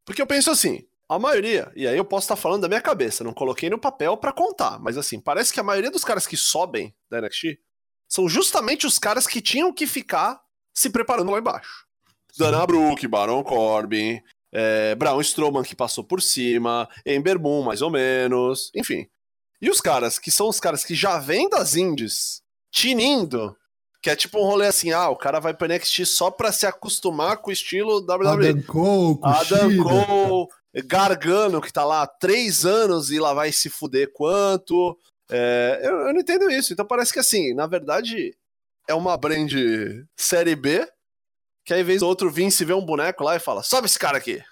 Porque 0.05 0.23
eu 0.23 0.27
penso 0.27 0.51
assim, 0.51 0.85
a 1.09 1.19
maioria, 1.19 1.73
e 1.75 1.87
aí 1.87 1.97
eu 1.97 2.05
posso 2.05 2.25
estar 2.25 2.37
falando 2.37 2.63
da 2.63 2.69
minha 2.69 2.81
cabeça, 2.81 3.25
não 3.25 3.33
coloquei 3.33 3.71
no 3.71 3.79
papel 3.79 4.17
pra 4.17 4.33
contar, 4.33 4.79
mas 4.79 4.99
assim, 4.99 5.19
parece 5.19 5.53
que 5.53 5.59
a 5.59 5.63
maioria 5.63 5.91
dos 5.91 6.05
caras 6.05 6.27
que 6.27 6.37
sobem 6.37 6.95
da 7.11 7.21
NXT 7.21 7.59
são 8.07 8.29
justamente 8.29 8.87
os 8.87 8.99
caras 8.99 9.27
que 9.27 9.41
tinham 9.41 9.73
que 9.73 9.87
ficar 9.87 10.41
se 10.75 10.91
preparando 10.91 11.31
lá 11.31 11.39
embaixo. 11.39 11.87
Dana 12.37 12.67
Brooke, 12.67 13.09
Baron 13.09 13.43
Corbin, 13.43 14.21
é, 14.53 14.95
Braun 14.95 15.21
Strowman 15.21 15.63
que 15.63 15.75
passou 15.75 16.05
por 16.05 16.21
cima, 16.21 16.89
Ember 17.05 17.39
Moon 17.39 17.63
mais 17.63 17.83
ou 17.83 17.91
menos, 17.91 18.71
enfim. 18.75 19.07
E 19.61 19.71
os 19.71 19.81
caras 19.81 20.19
que 20.19 20.31
são 20.31 20.49
os 20.49 20.61
caras 20.61 20.85
que 20.85 20.95
já 20.95 21.19
vêm 21.19 21.49
das 21.49 21.75
indies, 21.75 22.43
tinindo, 22.71 23.57
que 24.01 24.11
é 24.11 24.17
tipo 24.17 24.39
um 24.39 24.45
rolê 24.45 24.67
assim, 24.67 24.93
ah, 24.93 25.09
o 25.09 25.17
cara 25.17 25.41
vai 25.41 25.53
pro 25.53 25.67
NXT 25.67 26.07
só 26.07 26.31
pra 26.31 26.53
se 26.53 26.67
acostumar 26.67 27.39
com 27.39 27.51
o 27.51 27.53
estilo 27.53 27.99
WWE. 27.99 28.49
Adam 28.49 28.63
Cole, 28.63 29.19
Adam. 29.23 29.83
Cole, 29.83 30.49
Gargano, 30.83 31.61
que 31.61 31.73
tá 31.73 31.85
lá 31.85 32.03
há 32.03 32.07
três 32.07 32.65
anos 32.65 33.11
e 33.11 33.19
lá 33.19 33.33
vai 33.35 33.53
se 33.53 33.69
fuder 33.69 34.13
quanto. 34.13 34.99
É, 35.31 35.81
eu, 35.83 35.99
eu 36.07 36.13
não 36.13 36.21
entendo 36.21 36.51
isso. 36.51 36.73
Então 36.73 36.87
parece 36.87 37.13
que 37.13 37.19
assim, 37.19 37.55
na 37.55 37.67
verdade, 37.67 38.37
é 38.89 38.95
uma 38.95 39.17
brand 39.17 39.53
série 40.17 40.57
B, 40.57 40.87
que 41.65 41.75
aí 41.75 41.83
vez 41.83 42.03
ou 42.03 42.09
outro 42.09 42.31
Vince 42.31 42.65
vê 42.65 42.73
um 42.73 42.85
boneco 42.85 43.23
lá 43.23 43.37
e 43.37 43.41
fala: 43.41 43.63
sobe 43.63 43.87
esse 43.87 43.99
cara 43.99 44.19
aqui. 44.19 44.43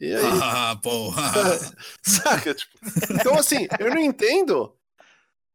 E 0.00 0.14
aí, 0.14 0.22
Ah, 0.42 0.76
porra. 0.82 1.32
saca? 2.02 2.54
Tipo, 2.54 2.78
então, 3.10 3.38
assim, 3.38 3.66
eu 3.78 3.90
não 3.90 4.00
entendo. 4.00 4.74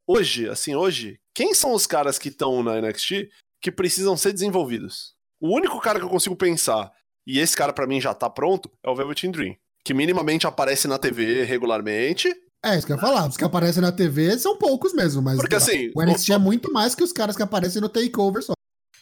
Hoje, 0.08 0.50
assim, 0.50 0.76
hoje, 0.76 1.20
quem 1.34 1.54
são 1.54 1.74
os 1.74 1.86
caras 1.86 2.18
que 2.18 2.30
estão 2.30 2.64
na 2.64 2.82
NXT 2.82 3.30
que 3.62 3.72
precisam 3.72 4.18
ser 4.18 4.34
desenvolvidos? 4.34 5.16
O 5.40 5.56
único 5.56 5.80
cara 5.80 6.00
que 6.00 6.06
eu 6.06 6.10
consigo 6.10 6.36
pensar, 6.36 6.92
e 7.26 7.40
esse 7.40 7.56
cara 7.56 7.72
pra 7.72 7.88
mim 7.88 8.02
já 8.02 8.14
tá 8.14 8.30
pronto, 8.30 8.70
é 8.84 8.90
o 8.90 8.96
Velveteen 8.96 9.32
Dream. 9.32 9.56
Que 9.84 9.94
minimamente 9.94 10.46
aparece 10.46 10.88
na 10.88 10.98
TV 10.98 11.44
regularmente, 11.44 12.30
É, 12.64 12.78
isso 12.78 12.86
que 12.86 12.94
eu 12.94 12.96
ia 12.98 13.02
falar. 13.02 13.28
Os 13.28 13.36
que 13.38 13.44
aparecem 13.44 13.82
na 13.82 13.92
TV 13.92 14.38
são 14.38 14.56
poucos 14.58 14.94
mesmo, 14.94 15.22
mas 15.22 15.38
Porque 15.38 15.56
assim. 15.56 15.92
o 15.96 16.02
NXT 16.04 16.30
é 16.34 16.38
muito 16.38 16.72
mais 16.72 16.94
que 16.94 17.04
os 17.04 17.12
caras 17.12 17.36
que 17.36 17.42
aparecem 17.42 17.82
no 17.82 17.90
Takeover 17.90 18.44
só. 18.44 18.54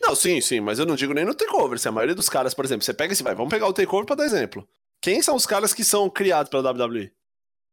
Não, 0.01 0.15
sim, 0.15 0.39
sim, 0.39 0.61
mas 0.61 0.79
eu 0.79 0.85
não 0.85 0.95
digo 0.95 1.13
nem 1.13 1.25
no 1.25 1.35
takeover. 1.35 1.77
Se 1.77 1.87
a 1.87 1.91
maioria 1.91 2.15
dos 2.15 2.29
caras, 2.29 2.53
por 2.53 2.63
exemplo, 2.63 2.83
você 2.85 2.93
pega 2.93 3.11
esse, 3.13 3.21
vai, 3.21 3.35
vamos 3.35 3.49
pegar 3.51 3.67
o 3.67 3.73
takeover 3.73 4.05
pra 4.05 4.15
dar 4.15 4.25
exemplo. 4.25 4.65
Quem 5.01 5.21
são 5.21 5.35
os 5.35 5.45
caras 5.45 5.73
que 5.73 5.83
são 5.83 6.09
criados 6.09 6.49
pela 6.49 6.71
WWE? 6.71 7.11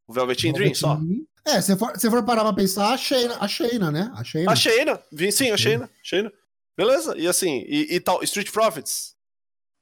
O 0.08 0.12
Velveteen 0.12 0.52
Dream 0.52 0.74
só? 0.74 0.98
É, 1.46 1.60
se 1.60 1.76
for, 1.76 1.96
se 1.98 2.10
for 2.10 2.22
parar 2.24 2.42
pra 2.42 2.52
pensar, 2.52 2.92
a 2.92 2.98
Shayna, 2.98 3.36
a 3.40 3.46
Shayna 3.48 3.90
né? 3.92 4.10
A 4.14 4.24
Shayna. 4.24 4.52
A 4.52 4.56
Shayna, 4.56 5.00
vi- 5.12 5.30
sim, 5.32 5.50
a 5.52 5.56
Shayna, 5.56 5.88
Shayna. 6.02 6.32
Beleza, 6.76 7.14
e 7.16 7.26
assim, 7.26 7.64
e, 7.68 7.94
e 7.94 8.00
tal, 8.00 8.22
Street 8.24 8.50
Profits? 8.50 9.14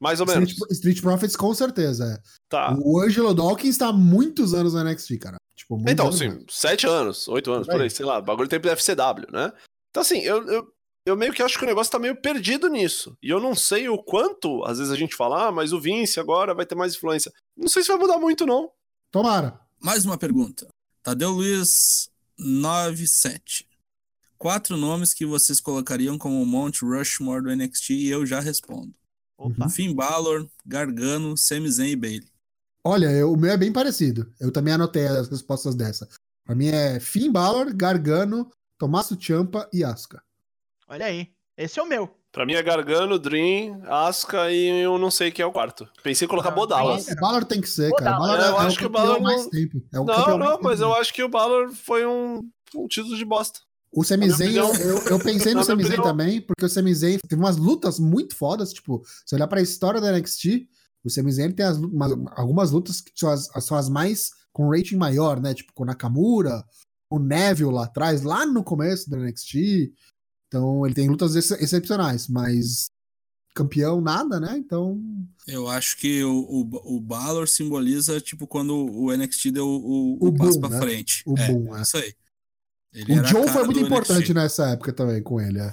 Mais 0.00 0.20
ou 0.20 0.26
menos. 0.26 0.50
Street, 0.50 0.70
Street 0.72 1.00
Profits, 1.00 1.36
com 1.36 1.54
certeza. 1.54 2.04
é. 2.04 2.22
Tá. 2.48 2.76
O 2.80 3.00
Angelo 3.00 3.32
Dawkins 3.34 3.70
está 3.70 3.88
há 3.88 3.92
muitos 3.92 4.52
anos 4.54 4.74
no 4.74 4.82
NXT, 4.84 5.18
cara. 5.18 5.36
Tipo, 5.56 5.76
muitos 5.76 5.92
Então, 5.92 6.06
anos 6.06 6.16
assim, 6.20 6.28
mesmo. 6.30 6.44
sete 6.50 6.86
anos, 6.86 7.28
oito 7.28 7.50
anos, 7.52 7.66
Por 7.66 7.72
por 7.74 7.80
aí. 7.80 7.84
aí, 7.86 7.90
sei 7.90 8.04
lá, 8.04 8.20
bagulho 8.20 8.48
tempo 8.48 8.66
da 8.66 8.72
FCW, 8.76 9.26
né? 9.32 9.52
Então, 9.90 10.00
assim, 10.02 10.18
eu, 10.20 10.44
eu, 10.48 10.66
eu 11.06 11.16
meio 11.16 11.32
que 11.32 11.42
acho 11.42 11.56
que 11.58 11.64
o 11.64 11.68
negócio 11.68 11.92
tá 11.92 11.98
meio 11.98 12.16
perdido 12.20 12.68
nisso. 12.68 13.16
E 13.22 13.30
eu 13.30 13.40
não 13.40 13.54
sei 13.54 13.88
o 13.88 13.96
quanto, 14.02 14.64
às 14.64 14.78
vezes 14.78 14.92
a 14.92 14.96
gente 14.96 15.14
fala, 15.14 15.46
ah, 15.48 15.52
mas 15.52 15.72
o 15.72 15.80
Vince 15.80 16.18
agora 16.18 16.52
vai 16.54 16.66
ter 16.66 16.74
mais 16.74 16.94
influência. 16.96 17.32
Não 17.56 17.68
sei 17.68 17.82
se 17.82 17.88
vai 17.88 17.96
mudar 17.98 18.18
muito, 18.18 18.44
não. 18.44 18.70
Tomara. 19.12 19.58
Mais 19.80 20.04
uma 20.04 20.18
pergunta. 20.18 20.66
Tadeu 21.02 21.30
Luiz 21.30 22.08
97. 22.38 23.66
Quatro 24.36 24.76
nomes 24.76 25.14
que 25.14 25.24
vocês 25.24 25.60
colocariam 25.60 26.18
como 26.18 26.44
Mount 26.44 26.82
Rushmore 26.82 27.42
do 27.44 27.54
NXT 27.54 27.90
e 27.90 28.08
eu 28.10 28.26
já 28.26 28.40
respondo. 28.40 28.92
Opa. 29.36 29.68
Finn 29.68 29.94
Balor, 29.94 30.46
Gargano, 30.64 31.36
Sami 31.36 31.70
Zayn 31.70 31.90
e 31.90 31.96
Bailey. 31.96 32.28
Olha, 32.84 33.10
eu- 33.10 33.32
o 33.32 33.36
meu 33.36 33.50
é 33.50 33.56
bem 33.56 33.72
parecido. 33.72 34.30
Eu 34.38 34.52
também 34.52 34.74
anotei 34.74 35.06
as 35.06 35.28
respostas 35.28 35.74
dessa. 35.74 36.08
Pra 36.44 36.54
mim 36.54 36.68
é 36.68 37.00
Finn 37.00 37.32
Balor, 37.32 37.74
Gargano, 37.74 38.50
Tommaso 38.78 39.18
Ciampa 39.20 39.68
e 39.72 39.82
Asuka. 39.82 40.22
Olha 40.88 41.06
aí. 41.06 41.30
Esse 41.56 41.78
é 41.78 41.82
o 41.82 41.86
meu. 41.88 42.10
Pra 42.30 42.44
mim 42.44 42.54
é 42.54 42.62
Gargano, 42.62 43.18
Dream, 43.18 43.80
Asuka 43.86 44.50
e 44.50 44.66
eu 44.82 44.98
não 44.98 45.10
sei 45.10 45.30
quem 45.30 45.42
é 45.42 45.46
o 45.46 45.52
quarto. 45.52 45.88
Pensei 46.02 46.26
em 46.26 46.28
colocar 46.28 46.50
Não, 46.50 46.56
Bodala. 46.56 47.00
tem- 47.02 47.14
O 47.14 47.20
Balor 47.20 47.44
tem 47.44 47.60
que 47.60 47.68
ser, 47.68 47.90
cara. 47.92 48.10
dar, 48.10 48.16
O 48.16 48.20
Balor 48.20 48.38
eu 48.38 48.44
é, 48.44 48.48
é 48.48 48.66
acho 48.66 48.76
o 48.76 48.78
que 48.80 48.86
o 48.86 48.90
Balor 48.90 49.20
mais 49.20 49.42
não- 49.44 49.50
tempo. 49.50 49.82
É 49.92 50.00
o 50.00 50.04
Não, 50.04 50.38
não, 50.38 50.58
mas 50.60 50.80
tempo. 50.80 50.90
eu 50.90 50.94
acho 50.94 51.14
que 51.14 51.22
o 51.22 51.28
Balor 51.28 51.72
foi 51.72 52.04
um, 52.04 52.40
um 52.74 52.88
título 52.88 53.16
de 53.16 53.24
bosta. 53.24 53.60
O 53.96 54.02
Sami 54.04 54.26
Na 54.28 54.36
Zayn, 54.36 54.50
minha 54.50 54.62
eu, 54.62 54.98
eu, 55.06 55.18
pensei 55.18 55.54
no 55.54 55.60
opinião- 55.62 56.02
também, 56.02 56.40
porque 56.40 56.64
o 56.64 56.68
Sami 56.68 56.94
Zayn 56.94 57.18
teve 57.28 57.40
umas 57.40 57.56
lutas 57.56 57.98
muito 57.98 58.34
fodas, 58.36 58.72
tipo, 58.72 59.02
se 59.24 59.34
olhar 59.34 59.46
pra 59.46 59.60
história 59.62 60.00
da 60.00 60.10
NXT, 60.12 60.68
o 61.04 61.10
Sami 61.10 61.30
Zayn 61.32 61.52
tem 61.52 61.64
as 61.66 61.76
umas- 61.78 62.12
algumas 62.36 62.70
lutas 62.70 63.00
que 63.00 63.12
são 63.14 63.30
as, 63.30 63.48
são 63.64 63.76
as 63.76 63.88
mais 63.88 64.30
com 64.52 64.68
rating 64.70 64.96
maior, 64.96 65.40
né? 65.40 65.52
Tipo, 65.54 65.72
com 65.72 65.82
o 65.82 65.86
Nakamura, 65.86 66.64
o 67.10 67.18
Neville 67.18 67.70
lá 67.72 67.84
atrás, 67.84 68.22
lá 68.22 68.44
no 68.46 68.64
começo 68.64 69.08
da 69.10 69.16
NXT. 69.18 69.92
Então, 70.48 70.84
ele 70.86 70.94
tem 70.94 71.08
lutas 71.08 71.34
ex- 71.34 71.50
excepcionais, 71.52 72.28
mas 72.28 72.86
campeão 73.54 74.00
nada, 74.00 74.40
né? 74.40 74.56
Então, 74.56 75.00
Eu 75.46 75.68
acho 75.68 75.96
que 75.98 76.24
o, 76.24 76.32
o, 76.40 76.96
o 76.96 77.00
Balor 77.00 77.46
simboliza, 77.48 78.20
tipo, 78.20 78.46
quando 78.46 78.74
o 78.74 79.12
NXT 79.16 79.50
deu 79.52 79.66
o, 79.66 80.18
o, 80.20 80.28
O 80.28 80.34
passo 80.36 80.58
boom, 80.58 80.60
pra 80.60 80.68
né? 80.70 80.78
frente. 80.80 81.22
o 81.26 81.38
é, 81.38 81.46
boom, 81.52 81.76
é. 81.76 81.82
Isso 81.82 81.96
aí. 81.96 82.14
Ele 82.94 83.20
O 83.20 83.24
Joe 83.24 83.48
foi 83.48 83.64
muito 83.64 83.80
importante 83.80 84.32
nessa 84.32 84.70
época 84.70 84.92
também 84.92 85.20
com 85.20 85.40
ele. 85.40 85.58
é. 85.58 85.72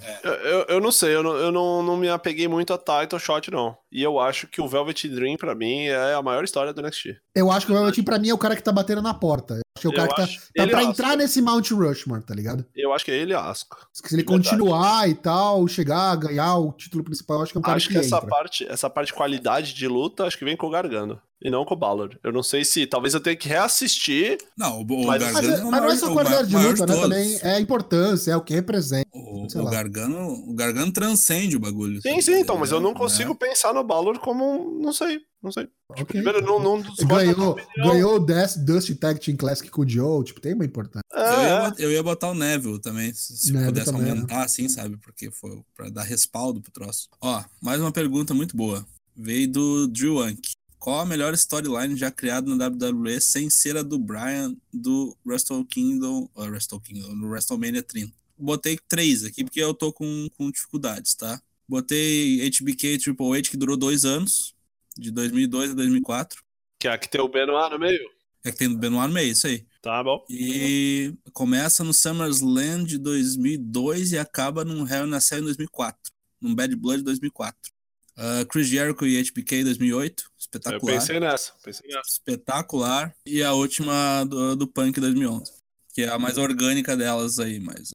Eu, 0.52 0.66
eu, 0.68 0.82
não 0.82 0.92
sei, 0.92 1.16
eu, 1.16 1.24
não, 1.24 1.36
eu 1.36 1.52
não, 1.52 1.82
não 1.82 1.98
me 1.98 2.10
apeguei 2.10 2.48
muito 2.48 2.74
a 2.74 2.78
title 2.78 3.20
shot, 3.20 3.50
não. 3.50 3.76
E 3.92 4.02
eu 4.04 4.20
acho 4.20 4.48
que 4.48 4.62
o 4.62 4.68
Velvet 4.68 5.08
Dream, 5.08 5.38
pra 5.38 5.56
mim, 5.56 5.86
é 5.86 6.14
a 6.14 6.22
maior 6.22 6.44
história 6.44 6.74
do 6.74 6.82
NXT. 6.82 7.16
Eu 7.36 7.52
acho 7.52 7.66
que 7.66 7.72
o 7.72 7.76
Velveteen, 7.76 8.04
pra 8.04 8.20
mim, 8.20 8.30
é 8.30 8.34
o 8.34 8.38
cara 8.38 8.56
que 8.56 8.64
tá 8.64 8.72
batendo 8.72 9.02
na 9.02 9.14
porta. 9.14 9.56
Eu 9.56 9.62
acho 9.78 9.82
que 9.82 9.88
é 9.88 9.90
o 9.90 9.94
cara 9.94 10.10
Eu 10.12 10.16
que 10.16 10.22
acho 10.22 10.40
tá, 10.56 10.64
tá 10.66 10.68
pra 10.70 10.84
entrar 10.84 11.18
nesse 11.18 11.42
Mount 11.42 11.72
Rushmore, 11.72 12.24
tá 12.24 12.34
ligado? 12.36 12.66
Eu 12.76 12.94
acho 12.94 13.04
que 13.06 13.12
é 13.12 13.16
ele 13.18 13.34
a 13.34 13.42
Asuka. 13.50 13.78
Se 13.94 14.04
ele 14.14 14.24
Verdade. 14.24 14.50
continuar 14.50 15.10
e 15.10 15.16
tal, 15.16 15.68
chegar, 15.68 16.16
ganhar 16.18 16.56
o 16.58 16.72
título 16.74 17.04
principal, 17.04 17.38
eu 17.38 17.44
acho 17.44 17.52
que 17.54 17.58
é 17.58 17.60
um 17.60 17.64
cara 17.64 17.78
Acho 17.78 17.88
que, 17.88 17.94
que 17.94 18.00
essa 18.00 18.18
entra. 18.18 18.28
parte, 18.30 18.68
essa 18.68 18.90
parte 18.90 19.08
de 19.08 19.14
qualidade 19.14 19.74
de 19.74 19.88
luta, 19.88 20.26
acho 20.26 20.38
que 20.38 20.46
vem 20.46 20.56
com 20.58 20.68
o 20.68 20.72
Gargano. 20.72 21.20
E 21.44 21.50
não 21.50 21.66
com 21.66 21.74
o 21.74 21.78
Balor. 21.78 22.20
Eu 22.24 22.32
não 22.32 22.44
sei 22.44 22.64
se. 22.64 22.86
Talvez 22.86 23.16
eu 23.16 23.20
tenha 23.20 23.36
que 23.36 23.50
reassistir. 23.50 24.38
Não, 24.56 24.82
o, 24.82 24.82
o 24.84 25.08
Mas- 25.08 25.24
Gargano 25.24 25.34
Mas, 25.34 25.50
é 25.60 25.62
é- 25.62 25.64
mas 25.72 25.82
não 25.82 25.90
é 25.90 25.96
só 25.96 26.10
o 26.12 26.14
qualidade 26.14 26.48
de 26.50 26.56
luta, 26.56 26.86
né? 26.86 26.94
todos. 26.94 27.02
Também 27.02 27.40
é 27.42 27.56
a 27.56 27.60
importância, 27.60 28.32
é 28.32 28.38
o 28.38 28.42
que 28.42 28.54
representa. 28.54 29.08
O, 29.12 29.50
sei 29.50 29.60
o 29.60 29.64
lá. 29.64 29.72
Gargano, 29.72 30.41
o 30.50 30.54
Gargano 30.54 30.92
transcende 30.92 31.56
o 31.56 31.60
bagulho. 31.60 32.02
Sim, 32.02 32.22
sim, 32.22 32.40
então, 32.40 32.58
mas 32.58 32.72
eu 32.72 32.80
não 32.80 32.92
É. 32.92 32.96
consigo 32.96 33.36
pensar 33.36 33.74
no 33.74 33.84
Balor 33.84 34.20
como. 34.20 34.44
um- 34.44 34.82
Não 34.82 34.92
sei, 34.94 35.20
não 35.42 35.52
sei. 35.52 35.68
Ok. 35.90 36.06
Primeiro, 36.06 36.42
não, 36.42 36.60
não 36.60 36.82
Ganhou, 37.08 37.52
opinião. 37.52 37.92
ganhou 37.92 38.16
o 38.16 38.20
Dust, 38.20 38.58
Dusty 38.60 38.96
Tag 38.96 39.20
Team 39.20 39.38
Classic 39.38 39.70
com 39.70 39.82
o 39.82 39.88
Joe, 39.90 40.24
tipo, 40.24 40.40
tem 40.42 40.54
uma 40.54 40.66
importância. 40.66 41.02
Eu, 41.14 41.20
ia, 41.22 41.74
É, 41.78 41.86
eu 41.86 41.92
ia 41.92 42.02
botar 42.04 42.32
o 42.32 42.34
Neville 42.34 42.80
também, 42.80 43.14
se 43.14 43.52
Neville 43.52 43.66
pudesse 43.72 43.86
também, 43.92 44.04
né? 44.06 44.12
aumentar, 44.12 44.44
assim, 44.44 44.68
sabe? 44.70 44.98
Porque 44.98 45.30
foi 45.32 45.62
pra 45.76 45.90
dar 45.90 46.04
respaldo 46.04 46.62
pro 46.62 46.72
troço. 46.72 47.08
Ó, 47.22 47.44
mais 47.62 47.80
uma 47.80 47.92
pergunta 47.92 48.34
muito 48.34 48.56
boa. 48.58 48.86
Veio 49.16 49.48
do 49.52 49.88
Drew 49.88 50.20
Ank. 50.20 50.40
Qual 50.80 51.00
a 51.00 51.06
melhor 51.06 51.32
storyline 51.36 51.96
já 51.96 52.10
criada 52.10 52.50
na 52.56 52.66
WWE 52.68 53.22
sem 53.22 53.52
ser 53.52 53.78
a 53.78 53.84
do 53.84 54.00
Brian 54.00 54.56
do 54.74 55.16
Wrestle 55.24 55.64
Kingdom, 55.66 56.28
uh, 56.36 56.42
Wrestle 56.46 56.80
Kingdom, 56.82 57.14
no 57.14 57.28
WrestleMania 57.30 57.84
30? 57.84 58.12
Botei 58.42 58.78
três 58.88 59.24
aqui 59.24 59.44
porque 59.44 59.62
eu 59.62 59.74
tô 59.74 59.94
com, 59.94 60.28
com 60.38 60.52
dificuldades, 60.52 61.16
tá? 61.16 61.42
Botei 61.68 62.50
HBK 62.50 62.98
Triple 62.98 63.38
H 63.38 63.50
que 63.52 63.58
durou 63.58 63.78
dois 63.78 64.04
anos, 64.04 64.54
de 64.98 65.12
2002 65.12 65.72
a 65.72 65.74
2004. 65.74 66.44
que 66.80 66.88
é 66.88 66.92
a 66.92 66.98
que 66.98 67.10
tem 67.10 67.22
o 67.22 67.30
Benoit 67.30 67.72
no 67.72 67.80
meio. 67.80 68.10
É 68.44 68.52
que 68.52 68.58
tem 68.58 68.68
o 68.68 68.76
Benoit 68.78 69.08
no 69.08 69.14
meio, 69.14 69.32
isso 69.32 69.48
aí. 69.48 69.66
Tá 69.82 70.04
bom. 70.04 70.24
E 70.30 71.14
começa 71.34 71.84
no 71.84 71.94
SummerSlam 71.94 72.84
de 72.84 72.98
2002 72.98 74.12
e 74.12 74.18
acaba 74.18 74.66
num 74.66 74.88
Hell 74.88 75.08
in 75.08 75.14
a 75.14 75.22
Cell 75.22 75.40
em 75.40 75.46
2004. 75.46 75.98
Num 76.42 76.54
Bad 76.54 76.76
Blood 76.76 77.04
2004. 77.04 77.72
Ah, 78.18 78.46
Chris 78.46 78.68
Jericho 78.68 79.06
e 79.06 79.24
HBK 79.24 79.64
2008. 79.64 80.24
Eu 80.24 80.32
Espetacular. 80.38 80.94
pensei 80.94 81.20
nessa, 81.20 81.54
pensei 81.64 81.90
nessa. 81.90 82.10
Espetacular. 82.10 83.16
E 83.26 83.42
a 83.42 83.54
última 83.54 84.24
do, 84.26 84.56
do 84.56 84.68
Punk 84.68 85.00
2011. 85.00 85.52
Que 85.94 86.04
é 86.04 86.10
a 86.10 86.20
mais 86.20 86.38
orgânica 86.38 86.96
delas 86.96 87.40
aí, 87.40 87.60
mas... 87.60 87.92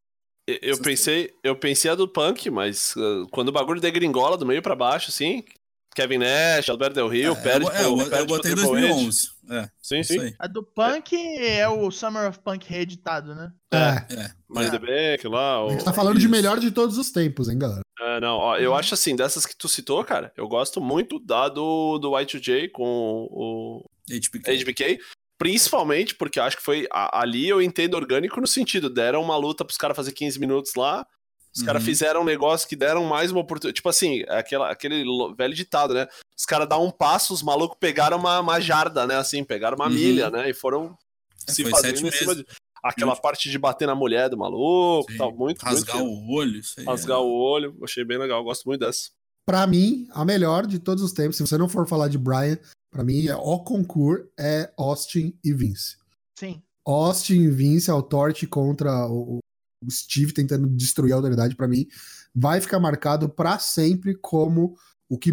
Eu- 0.47 0.81
pensei, 0.81 1.33
eu 1.43 1.57
pensei 1.57 1.91
a 1.91 1.95
do 1.95 2.07
Punk, 2.07 2.49
mas 2.51 2.95
uh, 2.97 3.27
quando 3.33 3.49
o 3.49 3.53
bagulho 3.53 3.81
degringola 3.81 4.37
do 4.37 4.47
meio 4.47 4.63
pra 4.63 4.77
baixo, 4.77 5.11
assim, 5.11 5.43
Kevin 5.95 6.19
Nash, 6.19 6.69
Alberto 6.69 6.95
Del 6.95 7.09
Rio, 7.09 7.33
é, 7.33 7.35
perde 7.35 7.65
eu, 7.67 7.71
pro, 7.71 7.79
é, 7.81 7.85
eu, 7.85 7.97
perde 7.97 8.17
eu 8.19 8.27
botei 8.27 8.53
Triple 8.55 8.71
H. 8.71 8.87
2011. 8.89 9.31
É, 9.49 9.71
Sim, 9.81 10.03
sim. 10.03 10.21
aí. 10.21 10.35
A 10.39 10.47
do 10.47 10.63
Punk 10.63 11.15
é 11.17 11.69
o 11.69 11.91
Summer 11.91 12.29
of 12.29 12.39
Punk 12.41 12.65
reeditado, 12.69 13.35
né? 13.35 13.51
É. 13.73 14.15
É. 14.15 14.31
Mas 14.49 14.67
é. 14.69 14.71
The 14.71 14.79
Bank 15.17 15.29
lá. 15.29 15.55
A 15.55 15.65
O... 15.65 15.71
gente 15.71 15.85
tá 15.85 15.93
falando 15.93 16.19
de 16.19 16.25
isso. 16.27 16.31
melhor 16.31 16.59
de 16.61 16.71
todos 16.71 16.99
os 16.99 17.11
tempos, 17.11 17.49
hein, 17.49 17.59
galera? 17.59 17.81
É, 17.99 18.21
não, 18.21 18.37
ó, 18.37 18.57
eu 18.59 18.75
acho 18.75 18.93
assim, 18.95 19.17
dessas 19.17 19.47
que 19.47 19.57
tu 19.57 19.69
citou, 19.69 20.05
cara, 20.05 20.33
eu 20.37 20.47
gosto 20.47 20.81
muito 20.81 21.19
da 21.19 21.49
do, 21.49 21.99
do 21.99 22.11
Y2J 22.11 22.71
com 22.71 23.27
o 23.31 23.85
HBK. 24.09 24.53
HBK. 24.65 24.99
Principalmente 25.39 26.15
porque 26.15 26.39
eu 26.39 26.43
acho 26.45 26.57
que 26.57 26.63
foi. 26.63 26.87
a- 26.91 27.21
ali 27.21 27.49
eu 27.49 27.61
entendo 27.61 27.95
orgânico 27.95 28.41
no 28.41 28.47
sentido, 28.47 28.89
deram 28.89 29.23
uma 29.23 29.37
luta 29.37 29.65
pros 29.65 29.77
caras 29.77 29.97
fazer 29.97 30.13
15 30.13 30.39
minutos 30.41 30.73
lá. 30.77 31.07
Os 31.55 31.63
caras 31.63 31.81
Uhum. 31.83 31.87
fizeram 31.87 32.21
um 32.21 32.25
negócio 32.25 32.69
que 32.69 32.77
deram 32.77 33.05
mais 33.05 33.31
uma 33.31 33.41
oportunidade. 33.41 33.77
Tipo 33.77 33.89
assim, 33.89 34.23
aquela, 34.29 34.71
aquele 34.71 35.05
velho 35.37 35.55
ditado, 35.55 35.95
né? 35.95 36.07
Os 36.37 36.45
caras 36.45 36.69
dão 36.69 36.85
um 36.85 36.91
passo, 36.91 37.33
os 37.33 37.43
malucos 37.43 37.79
pegaram 37.81 38.19
uma, 38.19 38.41
uma 38.41 38.61
jarda, 38.61 39.07
né? 39.07 39.17
Assim, 39.17 39.43
pegaram 39.43 39.77
uma 39.77 39.87
Uhum. 39.87 39.93
milha, 39.93 40.31
né? 40.31 40.51
E 40.51 40.55
foram 40.55 40.97
É, 41.49 41.53
se 41.53 41.65
fazendo 41.71 42.07
em 42.07 42.11
cima 42.11 42.35
de. 42.35 42.45
Aquela 42.85 43.13
Muito. 43.13 43.23
parte 43.23 43.51
de 43.51 43.59
bater 43.59 43.87
na 43.87 43.95
mulher 43.95 44.29
do 44.29 44.37
maluco 44.37 45.11
Sim. 45.11 45.19
tal. 45.19 45.35
Muito, 45.35 45.63
Rasgar 45.63 45.97
muito. 45.99 46.13
o 46.31 46.35
olho, 46.35 46.59
isso 46.61 46.75
aí. 46.79 46.85
Rasgar 46.87 47.17
é. 47.19 47.21
o 47.21 47.27
olho. 47.27 47.77
Achei 47.83 48.05
bem 48.05 48.17
legal, 48.19 48.45
gosto 48.45 48.65
muito 48.67 48.81
dessa. 48.81 49.11
Pra 49.45 49.67
mim, 49.67 50.07
a 50.13 50.25
melhor 50.25 50.67
de 50.67 50.79
todos 50.79 51.03
os 51.03 51.13
tempos, 51.13 51.37
se 51.37 51.47
você 51.47 51.57
não 51.57 51.69
for 51.69 51.89
falar 51.89 52.09
de 52.09 52.19
Brian, 52.19 52.59
pra 52.97 53.05
mim, 53.05 53.27
é 53.27 53.37
o 53.37 53.59
concurso 53.61 54.27
é 54.39 54.73
Austin 54.77 55.37
e 55.45 55.53
Vince. 55.53 55.97
Sim. 56.39 56.63
Austin 56.85 57.43
e 57.43 57.51
Vince, 57.51 57.91
a 57.91 58.01
Torte 58.03 58.47
contra 58.47 59.07
o, 59.07 59.39
o 59.85 59.91
Steve 59.91 60.33
tentando 60.33 60.67
destruir 60.69 61.13
a 61.13 61.17
autoridade, 61.17 61.55
pra 61.57 61.69
mim, 61.69 61.87
vai 62.35 62.61
ficar 62.61 62.79
marcado 62.81 63.29
pra 63.29 63.59
sempre 63.59 64.15
como 64.15 64.77
o 65.09 65.19
que, 65.19 65.33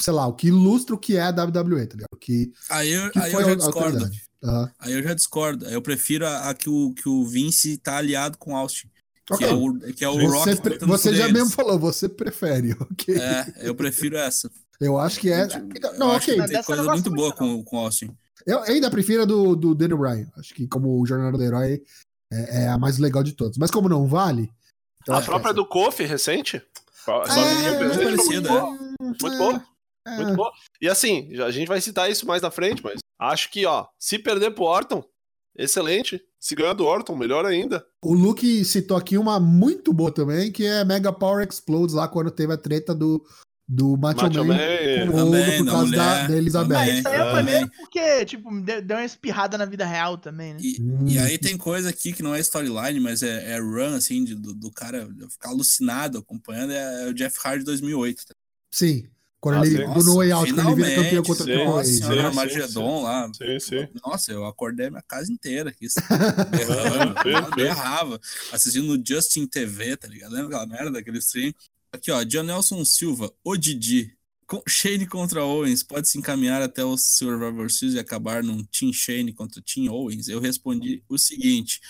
sei 0.00 0.12
lá, 0.12 0.26
o 0.26 0.32
que 0.34 0.48
ilustra 0.48 0.94
o 0.94 0.98
que 0.98 1.16
é 1.16 1.22
a 1.22 1.30
WWE, 1.30 1.86
tá 1.86 1.94
ligado? 1.94 2.06
O 2.12 2.16
que, 2.16 2.52
Aí 2.70 2.90
eu, 2.92 3.10
que 3.10 3.18
aí 3.18 3.32
eu 3.32 3.40
já 3.44 3.52
a 3.52 3.54
discordo. 3.56 4.10
Aham. 4.44 4.72
Aí 4.78 4.92
eu 4.92 5.02
já 5.02 5.14
discordo. 5.14 5.66
Aí 5.66 5.74
Eu 5.74 5.82
prefiro 5.82 6.26
a, 6.26 6.50
a 6.50 6.54
que, 6.54 6.68
o, 6.70 6.92
que 6.94 7.08
o 7.08 7.24
Vince 7.26 7.76
tá 7.78 7.96
aliado 7.96 8.38
com 8.38 8.52
o 8.52 8.56
Austin. 8.56 8.88
Que 9.26 9.34
Ok. 9.34 9.46
é 9.46 9.52
o, 9.52 9.78
que 9.92 10.04
é 10.04 10.08
o 10.08 10.14
Você, 10.14 10.50
Rock. 10.52 10.62
pre- 10.62 10.70
tentando 10.72 10.88
você 10.88 11.14
já 11.14 11.24
eles. 11.24 11.32
mesmo 11.34 11.50
falou, 11.50 11.78
você 11.78 12.08
prefere, 12.08 12.72
ok? 12.80 13.14
É, 13.16 13.52
eu 13.68 13.74
prefiro 13.74 14.16
essa. 14.16 14.50
Eu 14.80 14.98
acho 14.98 15.18
que 15.20 15.32
é. 15.32 15.42
Eu 15.44 15.98
Não, 15.98 16.12
acho 16.12 16.30
ok. 16.30 16.46
tem 16.46 16.56
eu 16.56 16.64
coisa 16.64 16.84
muito 16.84 17.10
boa 17.10 17.32
com, 17.32 17.62
com 17.64 17.76
o 17.76 17.80
Austin. 17.80 18.16
Eu 18.46 18.62
ainda 18.62 18.90
prefiro 18.90 19.22
a 19.22 19.24
do, 19.24 19.56
do 19.56 19.74
Daniel 19.74 19.98
Bryan. 19.98 20.30
Acho 20.36 20.54
que 20.54 20.66
como 20.68 21.00
o 21.00 21.06
Jornada 21.06 21.36
do 21.36 21.42
Herói 21.42 21.82
é, 22.32 22.62
é 22.64 22.68
a 22.68 22.78
mais 22.78 22.98
legal 22.98 23.22
de 23.22 23.32
todas. 23.32 23.58
Mas 23.58 23.70
como 23.70 23.88
não 23.88 24.06
vale. 24.06 24.50
então 25.02 25.16
a 25.16 25.22
própria 25.22 25.52
do 25.52 25.66
Kofi, 25.66 26.04
recente. 26.04 26.62
Só 27.04 27.22
É, 27.24 27.78
me 27.78 27.86
muito 27.86 28.02
parecida, 28.02 28.50
muito 29.00 29.26
é. 29.26 29.38
boa, 29.38 29.64
Muito 30.06 30.30
é, 30.30 30.36
boa. 30.36 30.48
é. 30.48 30.84
E 30.84 30.88
assim, 30.88 31.34
a 31.42 31.50
gente 31.50 31.66
vai 31.68 31.80
citar 31.80 32.10
isso 32.10 32.26
mais 32.26 32.42
na 32.42 32.50
frente, 32.50 32.82
mas 32.84 33.00
acho 33.18 33.50
que, 33.50 33.66
ó, 33.66 33.86
se 33.98 34.18
perder 34.18 34.52
pro 34.52 34.64
Orton, 34.64 35.02
Excelente. 35.58 36.22
Se 36.38 36.54
ganhar 36.54 36.72
do 36.72 36.86
Orton, 36.86 37.16
melhor 37.16 37.44
ainda. 37.44 37.84
O 38.04 38.14
Luke 38.14 38.64
citou 38.64 38.96
aqui 38.96 39.18
uma 39.18 39.40
muito 39.40 39.92
boa 39.92 40.12
também, 40.12 40.52
que 40.52 40.64
é 40.64 40.84
Mega 40.84 41.12
Power 41.12 41.44
Explodes, 41.46 41.96
lá 41.96 42.06
quando 42.06 42.30
teve 42.30 42.52
a 42.52 42.56
treta 42.56 42.94
do, 42.94 43.26
do 43.68 43.96
Macho, 43.98 44.22
Macho 44.22 44.44
Man, 44.44 44.54
Man. 44.54 45.12
com 45.12 45.18
o 45.18 45.26
Ouro 45.26 45.52
por 45.58 45.64
da 45.66 45.70
causa 45.72 45.90
da, 45.96 46.26
da 46.26 46.36
Elizabeth. 46.36 46.74
Mas 46.74 46.98
isso 47.00 47.08
aí 47.08 47.14
é 47.20 47.32
maneiro 47.32 47.70
porque, 47.76 48.24
tipo, 48.24 48.60
deu 48.62 48.96
uma 48.96 49.04
espirrada 49.04 49.58
na 49.58 49.66
vida 49.66 49.84
real 49.84 50.16
também, 50.16 50.54
né? 50.54 50.60
E, 50.62 50.80
Hum. 50.80 51.04
e 51.06 51.18
aí 51.18 51.36
tem 51.36 51.56
coisa 51.58 51.90
aqui 51.90 52.12
que 52.14 52.22
não 52.22 52.34
é 52.34 52.40
storyline, 52.40 52.98
mas 52.98 53.22
é, 53.22 53.52
é 53.52 53.58
run, 53.60 53.94
assim, 53.94 54.24
de- 54.24 54.34
do, 54.34 54.54
do 54.54 54.70
cara 54.72 55.06
ficar 55.30 55.50
alucinado 55.50 56.16
acompanhando, 56.18 56.72
é 56.72 57.08
o 57.08 57.12
Jeff 57.14 57.36
Hardy 57.44 57.62
2008. 57.64 58.24
tá? 58.26 58.34
Sim. 58.72 59.06
Quando 59.40 59.62
Ah, 59.62 59.66
ele, 59.66 59.86
sim. 59.86 59.92
do 59.92 60.02
No 60.02 60.16
Way 60.16 60.32
Out, 60.32 60.52
quando 60.52 60.66
ele 60.66 60.74
vira 60.82 60.94
campeão 61.02 61.22
contra 61.22 61.42
o 61.44 61.46
sim, 61.46 61.52
Triple 61.52 61.64
Nossa 61.66 61.78
H. 61.80 61.84
sim, 61.84 61.98
senhora, 61.98 62.16
sim, 62.20 62.26
Armagedon 62.26 63.02
lá. 63.02 63.30
Sim, 63.34 63.60
sim. 63.60 63.88
Nossa, 64.04 64.32
eu 64.32 64.44
acordei 64.46 64.90
minha 64.90 65.02
casa 65.02 65.30
inteira 65.32 65.70
aqui. 65.70 65.86
Sim. 65.92 67.54
berrava, 67.54 68.20
assistindo 68.52 68.96
no 68.96 69.02
Justin 69.06 69.46
TV, 69.46 69.96
tá 69.96 70.08
ligado? 70.08 70.32
Lembra 70.32 70.46
aquela 70.56 70.66
merda 70.66 70.90
daquele 70.92 71.18
stream? 71.18 71.52
Aqui, 71.92 72.10
ó, 72.10 72.22
John 72.22 72.42
Nelson 72.44 72.84
Silva, 72.84 73.32
o 73.44 73.56
Didi. 73.56 74.14
Com- 74.46 74.62
Shane 74.66 75.06
contra 75.06 75.44
Owens, 75.44 75.82
pode 75.82 76.08
se 76.08 76.16
encaminhar 76.16 76.62
até 76.62 76.82
o 76.82 76.96
Survivor 76.96 77.70
Series 77.70 77.94
e 77.94 77.98
acabar 77.98 78.42
num 78.42 78.64
Team 78.64 78.90
Shane 78.94 79.30
contra 79.32 79.60
Team 79.62 79.92
Owens? 79.92 80.26
Eu 80.28 80.40
respondi 80.40 81.02
o 81.06 81.18
seguinte: 81.18 81.80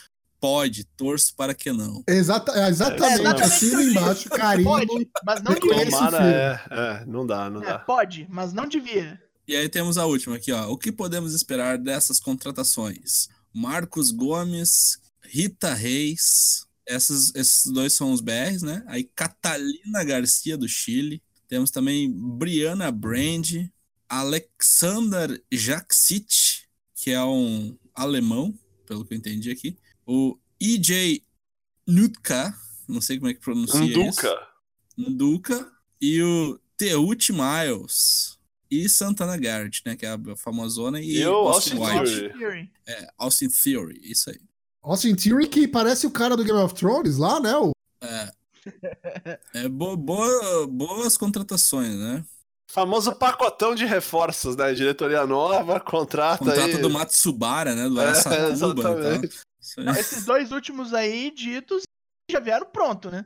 pode, 0.41 0.83
torço 0.97 1.35
para 1.37 1.55
que 1.55 1.71
não. 1.73 2.03
Exata, 2.09 2.51
é, 2.53 2.69
exatamente, 2.69 3.05
É, 3.05 3.15
exatamente 3.21 3.43
assina 3.45 3.83
embaixo, 3.85 4.29
carimbo. 4.29 4.71
Pode, 4.71 5.11
mas 5.25 5.43
não 5.43 5.55
devia. 5.55 5.85
Tomara, 5.85 6.17
filme. 6.19 6.33
é, 6.33 6.61
é, 6.71 7.05
não 7.07 7.25
dá, 7.27 7.49
não 7.49 7.63
É, 7.63 7.67
dá. 7.67 7.79
pode, 7.79 8.27
mas 8.29 8.53
não 8.53 8.67
devia. 8.69 9.23
E 9.47 9.55
aí 9.55 9.69
temos 9.69 9.97
a 9.97 10.05
última 10.05 10.35
aqui, 10.35 10.51
ó. 10.51 10.67
O 10.69 10.77
que 10.77 10.91
podemos 10.91 11.33
esperar 11.35 11.79
dessas 11.79 12.19
contratações? 12.19 13.29
Marcos 13.55 14.11
Gomes, 14.11 14.99
Rita 15.23 15.73
Reis, 15.75 16.67
essas, 16.89 17.35
esses 17.35 17.67
dois 17.67 17.93
são 17.93 18.13
os 18.13 18.21
BRs, 18.21 18.63
né? 18.63 18.83
Aí 18.87 19.05
Catalina 19.05 20.03
Garcia 20.05 20.57
do 20.57 20.67
Chile. 20.67 21.23
Temos 21.47 21.71
também 21.71 22.11
Briana 22.11 22.91
Brand, 22.91 23.69
Alexander 24.09 25.43
Jaksic, 25.53 26.63
que 26.95 27.11
é 27.11 27.23
um 27.23 27.79
alemão, 27.95 28.59
pelo 28.87 29.05
que 29.05 29.15
eu 29.15 29.19
entendi 29.19 29.51
aqui. 29.51 29.77
O 30.07 30.39
EJ 30.61 31.23
Nutka, 31.87 32.55
não 32.89 33.01
sei 33.01 33.19
como 33.19 33.31
é 33.31 33.35
que 33.35 33.41
pronuncia 33.41 33.85
isso. 33.85 34.01
Anduca. 34.01 34.49
Nduka 34.97 35.73
e 36.01 36.23
o 36.23 36.59
Teut 36.77 37.33
Miles 37.33 38.39
e 38.71 38.89
Santana 38.89 39.37
Garrett, 39.37 39.83
né? 39.85 39.97
Que 39.97 40.07
é 40.07 40.11
a 40.11 40.37
famosona, 40.37 41.01
e 41.01 41.19
E 41.19 41.27
o 41.27 41.35
Austin, 41.35 41.79
Austin 41.79 42.01
White. 42.01 42.39
Theory. 42.39 42.73
É, 42.87 43.09
Austin 43.17 43.49
Theory, 43.49 44.01
isso 44.03 44.31
aí. 44.31 44.41
Austin 44.83 45.15
Theory, 45.15 45.49
que 45.49 45.67
parece 45.69 46.07
o 46.07 46.11
cara 46.11 46.37
do 46.37 46.45
Game 46.45 46.59
of 46.59 46.75
Thrones 46.75 47.19
lá, 47.19 47.41
né? 47.41 47.55
O- 47.57 47.73
É, 48.03 48.31
é 49.55 49.69
bo- 49.69 49.97
boa- 49.97 50.67
boas 50.67 51.17
contratações, 51.17 51.95
né? 51.97 52.25
Famoso 52.71 53.15
pacotão 53.15 53.75
de 53.75 53.85
reforços, 53.87 54.55
né? 54.57 54.75
Diretoria 54.75 55.27
nova, 55.27 55.81
contrata 55.81 56.45
Contrato 56.45 56.77
aí. 56.77 56.83
do 56.83 56.91
Matsubara, 56.91 57.75
né? 57.75 57.89
Do 57.89 58.01
É, 58.01 58.11
exatamente. 58.51 59.39
Então, 59.79 59.95
esses 59.95 60.25
dois 60.25 60.53
últimos 60.53 60.93
aí 60.93 61.31
ditos 61.35 61.83
já 62.31 62.41
vieram 62.41 62.67
pronto, 62.67 63.11
né? 63.11 63.25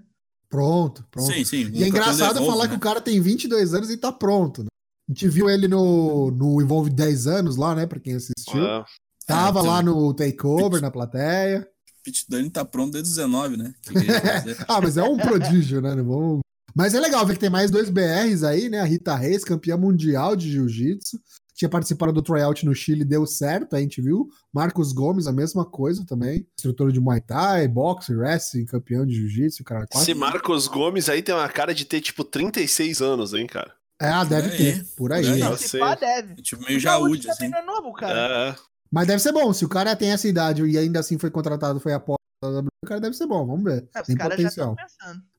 Pronto, 0.49 1.05
pronto. 1.11 1.33
Sim, 1.33 1.45
sim. 1.45 1.71
E 1.73 1.83
é 1.83 1.89
engraçado 1.89 2.35
devolve, 2.35 2.51
falar 2.53 2.65
né? 2.65 2.71
que 2.71 2.77
o 2.77 2.81
cara 2.81 3.01
tem 3.01 3.21
22 3.21 3.75
anos 3.75 3.91
e 3.91 3.97
tá 3.97 4.13
pronto. 4.13 4.63
Né? 4.63 4.69
A 5.09 5.13
gente 5.13 5.27
viu 5.29 5.51
ele 5.51 5.67
no, 5.67 6.31
no 6.31 6.61
Envolve 6.63 6.91
10 6.91 7.27
anos 7.27 7.57
lá, 7.57 7.75
né? 7.75 7.87
Pra 7.87 7.99
quem 7.99 8.15
assistiu. 8.15 8.65
É. 8.65 8.85
Tava 9.27 9.61
É, 9.61 9.63
lá 9.63 9.77
tem- 9.77 9.87
no 9.87 10.15
Takeover, 10.15 10.81
na 10.81 10.91
plateia. 10.91 11.67
Pit 12.05 12.25
Dunne 12.29 12.51
tá 12.51 12.65
pronto 12.65 12.93
desde 12.93 13.11
19, 13.11 13.57
né? 13.57 13.73
Ah, 14.69 14.81
mas 14.81 14.97
é 14.97 15.03
um 15.05 15.17
prodígio, 15.17 15.81
né? 15.81 15.95
Não 15.95 16.05
vamos- 16.05 16.41
Mas 16.75 16.95
é 16.95 17.01
legal 17.01 17.25
ver 17.27 17.35
que 17.35 17.39
tem 17.41 17.51
mais 17.51 17.71
dois 17.71 17.91
BRs 17.91 18.43
aí, 18.43 18.69
né? 18.69 18.81
A 18.81 18.85
Rita 18.85 19.15
Reis, 19.15 19.45
campeã 19.45 19.77
mundial 19.77 20.35
de 20.35 20.51
jiu-jitsu. 20.51 21.19
Tinha 21.55 21.69
participado 21.69 22.13
do 22.13 22.23
tryout 22.23 22.65
no 22.65 22.75
Chile, 22.75 23.05
deu 23.05 23.25
certo, 23.27 23.77
a 23.77 23.81
gente 23.81 24.01
viu. 24.01 24.27
Marcos 24.53 24.93
Gomes, 24.93 25.27
a 25.27 25.33
mesma 25.33 25.65
coisa 25.65 26.05
também. 26.07 26.45
Instrutor 26.59 26.91
de 26.91 26.99
Muay 26.99 27.21
Thai, 27.21 27.69
boxe, 27.69 28.15
wrestling, 28.15 28.65
campeão 28.65 29.07
de 29.07 29.15
jiu-jitsu, 29.15 29.63
cara. 29.63 29.87
Quase... 29.87 30.11
Esse 30.11 30.19
Marcos 30.19 30.67
Gomes 30.67 31.09
aí 31.11 31.23
tem 31.23 31.35
uma 31.35 31.49
cara 31.49 31.73
de 31.75 31.85
ter, 31.85 32.01
tipo, 32.01 32.25
36 32.25 33.01
anos, 33.03 33.35
hein, 33.35 33.47
cara? 33.47 33.73
É, 34.01 34.09
ah, 34.09 34.25
deve 34.25 34.49
ter, 34.57 34.85
por 34.97 35.13
aí. 35.13 35.23
por 35.25 35.33
aí. 35.35 35.39
Não, 35.41 35.57
sei. 35.57 35.69
se 35.69 35.79
pá, 35.79 35.95
deve. 35.95 36.35
Tipo, 36.43 36.65
meio 36.65 36.79
O 36.79 36.81
Jaúde 36.81 37.31
assim. 37.31 37.55
é 37.55 37.63
novo, 37.63 37.93
cara. 37.93 38.57
É. 38.59 38.72
Mas 38.93 39.07
deve 39.07 39.21
ser 39.21 39.33
bom, 39.33 39.53
se 39.55 39.65
o 39.65 39.69
cara 39.69 39.97
tem 39.97 40.13
essa 40.13 40.29
idade 40.29 40.63
e 40.63 40.77
ainda 40.77 41.01
assim 41.01 41.19
foi 41.19 41.31
contratado, 41.31 41.81
foi 41.81 41.95
aposta 41.95 42.21
da 42.43 42.49
WWE, 42.49 42.69
o 42.85 42.87
cara 42.87 43.01
deve 43.01 43.17
ser 43.17 43.27
bom, 43.27 43.47
vamos 43.47 43.65
ver. 43.65 43.89
É, 43.95 44.01
os 44.01 44.07
tem 44.07 44.17
potencial. 44.17 44.77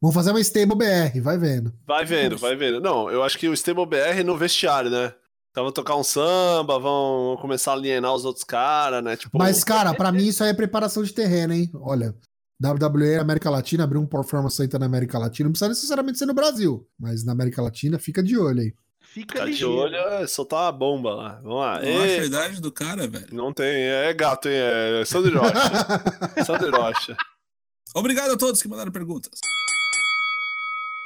Vamos 0.02 0.16
fazer 0.16 0.32
uma 0.32 0.40
stable 0.40 0.76
BR, 0.76 1.22
vai 1.22 1.38
vendo. 1.38 1.72
Vai 1.86 2.04
vendo, 2.04 2.38
vai 2.38 2.56
vendo. 2.56 2.82
Não, 2.82 3.12
eu 3.12 3.22
acho 3.22 3.38
que 3.38 3.48
o 3.48 3.54
Stable 3.54 3.86
BR 3.86 4.24
no 4.26 4.36
vestiário, 4.36 4.90
né? 4.90 5.14
Então 5.52 5.66
vão 5.66 5.72
tocar 5.72 5.96
um 5.96 6.04
samba, 6.04 6.80
vão 6.80 7.38
começar 7.40 7.72
a 7.72 7.76
alienar 7.76 8.12
os 8.16 8.26
outros 8.26 8.44
caras, 8.44 9.04
né? 9.04 9.16
Tipo, 9.16 9.38
Mas, 9.38 9.64
cara, 9.64 9.94
pra 9.94 10.12
mim 10.12 10.26
isso 10.26 10.44
aí 10.44 10.50
é 10.50 10.54
preparação 10.54 11.04
de 11.04 11.14
terreno, 11.14 11.54
hein? 11.54 11.70
Olha, 11.76 12.16
WWE 12.60 13.18
América 13.20 13.52
Latina, 13.52 13.84
abrir 13.84 14.00
um 14.00 14.06
Performance 14.08 14.56
Center 14.56 14.80
na 14.80 14.88
América 14.88 15.20
Latina, 15.20 15.48
não 15.48 15.52
precisa 15.52 15.70
necessariamente 15.70 16.18
ser 16.18 16.26
no 16.26 16.34
Brasil, 16.34 16.88
mas 17.00 17.24
na 17.24 17.34
América 17.34 17.62
Latina 17.62 18.00
fica 18.00 18.24
de 18.24 18.36
olho 18.36 18.62
aí. 18.62 18.74
Fica 19.14 19.34
ficar 19.34 19.46
de 19.46 19.52
ligeiro. 19.52 19.76
olho, 19.76 19.96
é 19.96 20.26
soltar 20.26 20.64
uma 20.64 20.72
bomba 20.72 21.14
lá. 21.14 21.40
Vamos 21.44 21.60
lá. 21.60 21.84
Eu 21.84 22.02
acho 22.02 22.22
a 22.22 22.26
idade 22.26 22.60
do 22.60 22.72
cara, 22.72 23.08
velho. 23.08 23.28
não 23.32 23.54
tem, 23.54 23.68
é 23.68 24.12
gato, 24.12 24.50
hein? 24.50 24.56
É 24.56 25.06
Sandro 25.06 25.40
Rocha. 25.40 25.54
Sandro 26.44 26.72
Rocha. 26.72 27.16
Obrigado 27.94 28.32
a 28.32 28.38
todos 28.38 28.60
que 28.60 28.68
mandaram 28.68 28.92
perguntas. 28.92 29.40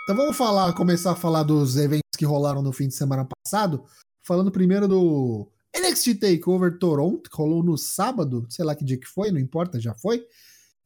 Então 0.04 0.16
vamos 0.16 0.38
falar, 0.38 0.72
começar 0.72 1.12
a 1.12 1.16
falar 1.18 1.44
dos 1.44 1.76
eventos 1.76 2.16
que 2.18 2.24
rolaram 2.24 2.62
no 2.62 2.72
fim 2.72 2.88
de 2.88 2.94
semana 2.96 3.28
passado, 3.28 3.84
falando 4.24 4.54
primeiro 4.54 4.88
do 4.88 5.46
NXT 5.76 6.16
Takeover 6.16 6.80
Toronto, 6.80 7.30
que 7.30 7.36
rolou 7.36 7.62
no 7.62 7.78
sábado, 7.78 8.46
sei 8.50 8.64
lá 8.64 8.74
que 8.74 8.86
dia 8.86 8.98
que 8.98 9.06
foi, 9.06 9.32
não 9.32 9.40
importa, 9.40 9.82
já 9.82 9.94
foi. 9.94 10.26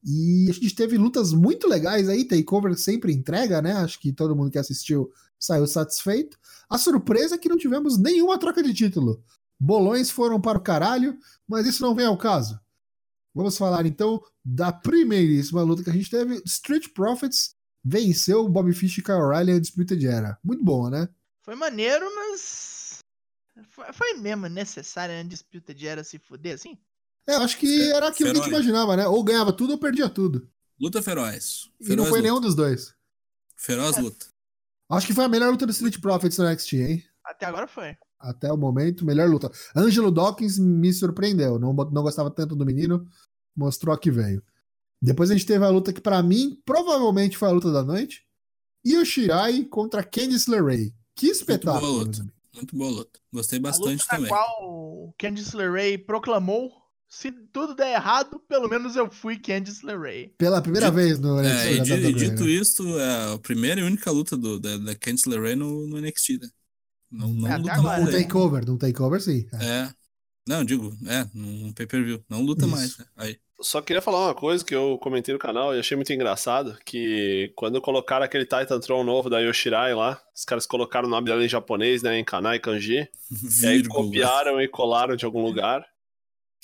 E 0.04 0.48
a 0.50 0.54
gente 0.54 0.74
teve 0.74 0.98
lutas 0.98 1.34
muito 1.34 1.68
legais 1.68 2.10
aí, 2.10 2.26
Takeover 2.26 2.76
sempre 2.76 3.14
entrega, 3.14 3.62
né? 3.62 3.74
Acho 3.74 4.00
que 4.00 4.12
todo 4.12 4.36
mundo 4.36 4.50
que 4.50 4.58
assistiu 4.58 5.12
saiu 5.42 5.66
satisfeito. 5.68 6.38
A 6.70 6.78
surpresa 6.78 7.36
é 7.36 7.38
que 7.38 7.50
não 7.50 7.58
tivemos 7.58 7.98
nenhuma 7.98 8.38
troca 8.38 8.62
de 8.64 8.74
título. 8.74 9.22
Bolões 9.60 10.10
foram 10.10 10.40
para 10.40 10.58
o 10.58 10.62
caralho, 10.62 11.18
mas 11.48 11.68
isso 11.68 11.82
não 11.82 11.94
vem 11.96 12.06
ao 12.06 12.18
caso. 12.18 12.60
Vamos 13.34 13.58
falar 13.58 13.86
então 13.86 14.22
da 14.44 14.72
primeiríssima 14.72 15.62
luta 15.64 15.84
que 15.84 15.90
a 15.90 15.94
gente 15.94 16.10
teve. 16.10 16.42
Street 16.46 16.90
Profits 16.94 17.56
venceu 17.84 18.46
o 18.46 18.50
Bobby 18.50 18.74
Fish 18.74 18.98
e 18.98 19.02
Kyle 19.02 19.16
O'Reilly 19.18 19.54
Undisputed 19.54 20.06
Era. 20.06 20.38
Muito 20.44 20.64
bom, 20.64 20.90
né? 20.90 21.10
Foi 21.42 21.56
maneiro, 21.56 22.06
mas. 22.16 23.00
Foi, 23.70 23.92
foi 23.94 24.14
mesmo 24.14 24.48
necessário 24.48 25.16
a 25.16 25.22
Undisputed 25.22 25.88
Era 25.88 26.04
se 26.04 26.20
fuder 26.20 26.56
assim? 26.56 26.78
É, 27.28 27.36
eu 27.36 27.42
acho 27.42 27.58
que 27.58 27.92
era 27.92 28.08
aquilo 28.08 28.32
que 28.32 28.40
a 28.40 28.42
gente 28.42 28.50
Feroz. 28.50 28.66
imaginava, 28.66 28.98
né? 28.98 29.08
Ou 29.08 29.24
ganhava 29.24 29.54
tudo 29.54 29.74
ou 29.74 29.78
perdia 29.80 30.10
tudo. 30.10 30.50
Luta 30.80 31.02
feroz. 31.04 31.70
E 31.80 31.86
Feroz 31.86 31.98
não 31.98 32.06
foi 32.06 32.20
luta. 32.20 32.22
nenhum 32.24 32.42
dos 32.42 32.56
dois. 32.56 32.96
Feroz 33.56 33.98
luta. 33.98 34.26
Acho 34.92 35.08
que 35.08 35.14
foi 35.14 35.24
a 35.26 35.30
melhor 35.30 35.52
luta 35.52 35.66
do 35.66 35.72
Street 35.72 36.00
Profits 36.00 36.38
no 36.38 36.50
NXT, 36.50 36.74
hein? 36.74 37.04
Até 37.24 37.46
agora 37.46 37.68
foi. 37.68 37.96
Até 38.20 38.52
o 38.52 38.58
momento, 38.58 39.06
melhor 39.06 39.30
luta. 39.30 39.50
Angelo 39.76 40.12
Dawkins 40.12 40.60
me 40.60 40.92
surpreendeu. 40.94 41.58
Não, 41.58 41.74
não 41.74 42.04
gostava 42.04 42.30
tanto 42.30 42.56
do 42.56 42.66
menino, 42.66 43.08
mostrou 43.56 43.94
a 43.94 43.98
que 44.00 44.12
veio. 44.12 44.44
Depois 45.02 45.32
a 45.32 45.34
gente 45.34 45.46
teve 45.46 45.66
a 45.66 45.70
luta 45.70 45.92
que, 45.92 46.02
pra 46.02 46.22
mim, 46.22 46.62
provavelmente 46.66 47.38
foi 47.38 47.48
a 47.48 47.52
luta 47.52 47.72
da 47.72 47.84
noite. 47.84 48.24
Io 48.86 49.04
Shirai 49.06 49.64
contra 49.64 50.04
Candice 50.04 50.50
LeRae. 50.50 50.94
Que 51.16 51.28
espetáculo. 51.28 51.82
boa 51.82 52.04
luta. 52.04 52.26
Muito 52.56 52.76
boa 52.76 52.92
luta. 52.92 53.20
Gostei 53.32 53.60
A 53.60 53.62
bastante 53.62 54.02
luta 54.02 54.06
na 54.12 54.16
também. 54.18 54.30
qual 54.30 55.16
Candice 55.18 55.56
LeRae 55.56 55.98
proclamou: 55.98 56.72
se 57.14 57.30
tudo 57.52 57.76
der 57.76 57.94
errado, 57.96 58.40
pelo 58.48 58.70
menos 58.70 58.96
eu 58.96 59.12
fui 59.12 59.38
Candice 59.38 59.86
LeRae. 59.86 60.34
Pela 60.38 60.62
primeira 60.62 60.88
Dito- 60.88 60.96
vez 60.96 61.20
no 61.20 61.40
É, 61.42 61.44
NXT 61.44 61.68
e, 61.74 61.78
da 61.78 61.96
e 61.98 62.00
WWE, 62.00 62.14
dito 62.14 62.44
né? 62.46 62.50
isso, 62.52 63.00
é 63.00 63.34
a 63.34 63.38
primeira 63.38 63.82
e 63.82 63.84
única 63.84 64.10
luta 64.12 64.38
do, 64.38 64.58
da, 64.60 64.78
da 64.78 64.96
Candice 64.96 65.28
LeRae 65.28 65.56
no, 65.56 65.86
no 65.88 66.00
NXT, 66.00 66.40
né? 66.42 66.50
Não, 67.12 67.28
não 67.28 67.46
Até 67.48 67.58
luta 67.58 67.80
Um 67.80 67.84
mais. 67.84 68.06
né? 68.06 68.16
aí. 68.16 68.24
takeover, 68.24 68.66
num 68.66 68.78
takeover, 68.78 69.22
sim. 69.22 69.46
É. 69.60 69.66
É. 69.66 69.94
Não, 70.48 70.64
digo, 70.64 70.92
é, 71.06 71.28
num 71.36 71.74
pay-per-view. 71.74 72.24
Não 72.30 72.42
luta 72.42 72.66
Isso. 72.66 72.72
mais, 72.76 72.98
né? 72.98 73.06
Aí. 73.18 73.38
Só 73.62 73.80
queria 73.82 74.02
falar 74.02 74.26
uma 74.28 74.34
coisa 74.34 74.66
que 74.66 74.74
eu 74.74 74.98
comentei 74.98 75.34
no 75.34 75.40
canal 75.40 75.76
e 75.76 75.80
achei 75.80 75.96
muito 75.96 76.12
engraçado, 76.12 76.76
que 76.84 77.52
quando 77.56 77.80
colocaram 77.80 78.26
aquele 78.26 78.44
Titan 78.46 78.80
Tron 78.80 79.04
novo 79.04 79.30
da 79.30 79.38
Yoshirai 79.40 79.94
lá, 79.94 80.20
os 80.36 80.44
caras 80.44 80.66
colocaram 80.66 81.08
o 81.08 81.12
nome 81.12 81.28
dela 81.28 81.46
em 81.46 81.50
japonês, 81.50 82.02
né, 82.02 82.18
em 82.18 82.24
kanai, 82.24 82.58
kanji, 82.60 83.08
e 83.62 83.68
aí 83.68 83.88
copiaram 83.88 84.60
e 84.60 84.68
colaram 84.68 85.16
de 85.16 85.26
algum 85.26 85.44
lugar. 85.44 85.86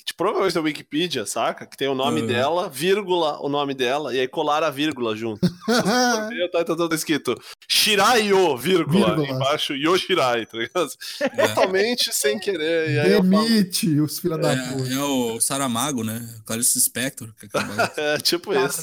Que 0.04 0.14
provavelmente 0.14 0.56
é 0.56 0.60
o 0.60 0.64
Wikipedia, 0.64 1.26
saca? 1.26 1.66
Que 1.66 1.76
tem 1.76 1.86
o 1.88 1.94
nome 1.94 2.22
Uhum. 2.22 2.26
dela, 2.26 2.68
vírgula, 2.68 3.38
o 3.40 3.48
nome 3.48 3.74
dela, 3.74 4.14
e 4.14 4.20
aí 4.20 4.26
colaram 4.28 4.66
a 4.66 4.70
vírgula 4.70 5.14
junto. 5.14 5.40
Eu 6.40 6.50
tá, 6.50 6.64
tá 6.64 6.74
todo 6.76 6.94
escrito 6.94 7.34
Shirayo, 7.68 8.56
vírgula, 8.56 9.06
Vírgula. 9.16 9.28
embaixo 9.28 9.74
Yoshirai, 9.74 10.46
tá 10.46 10.58
ligado? 10.58 10.88
É, 11.20 11.48
Totalmente 11.48 12.10
sem 12.12 12.38
querer. 12.38 12.90
E 12.90 12.98
aí 13.00 13.12
eu 13.12 13.22
falo, 13.24 13.44
Demite 13.48 14.00
os 14.00 14.18
filhos 14.18 14.40
da 14.40 14.56
puta. 14.56 14.88
é, 14.90 14.94
é 14.94 15.02
o 15.02 15.40
Saramago, 15.40 16.02
né? 16.02 16.26
Clarice 16.46 16.80
Spector. 16.80 17.28
Que 17.38 17.46
acaba... 17.46 17.92
é 17.96 18.18
tipo 18.18 18.52
isso. 18.54 18.82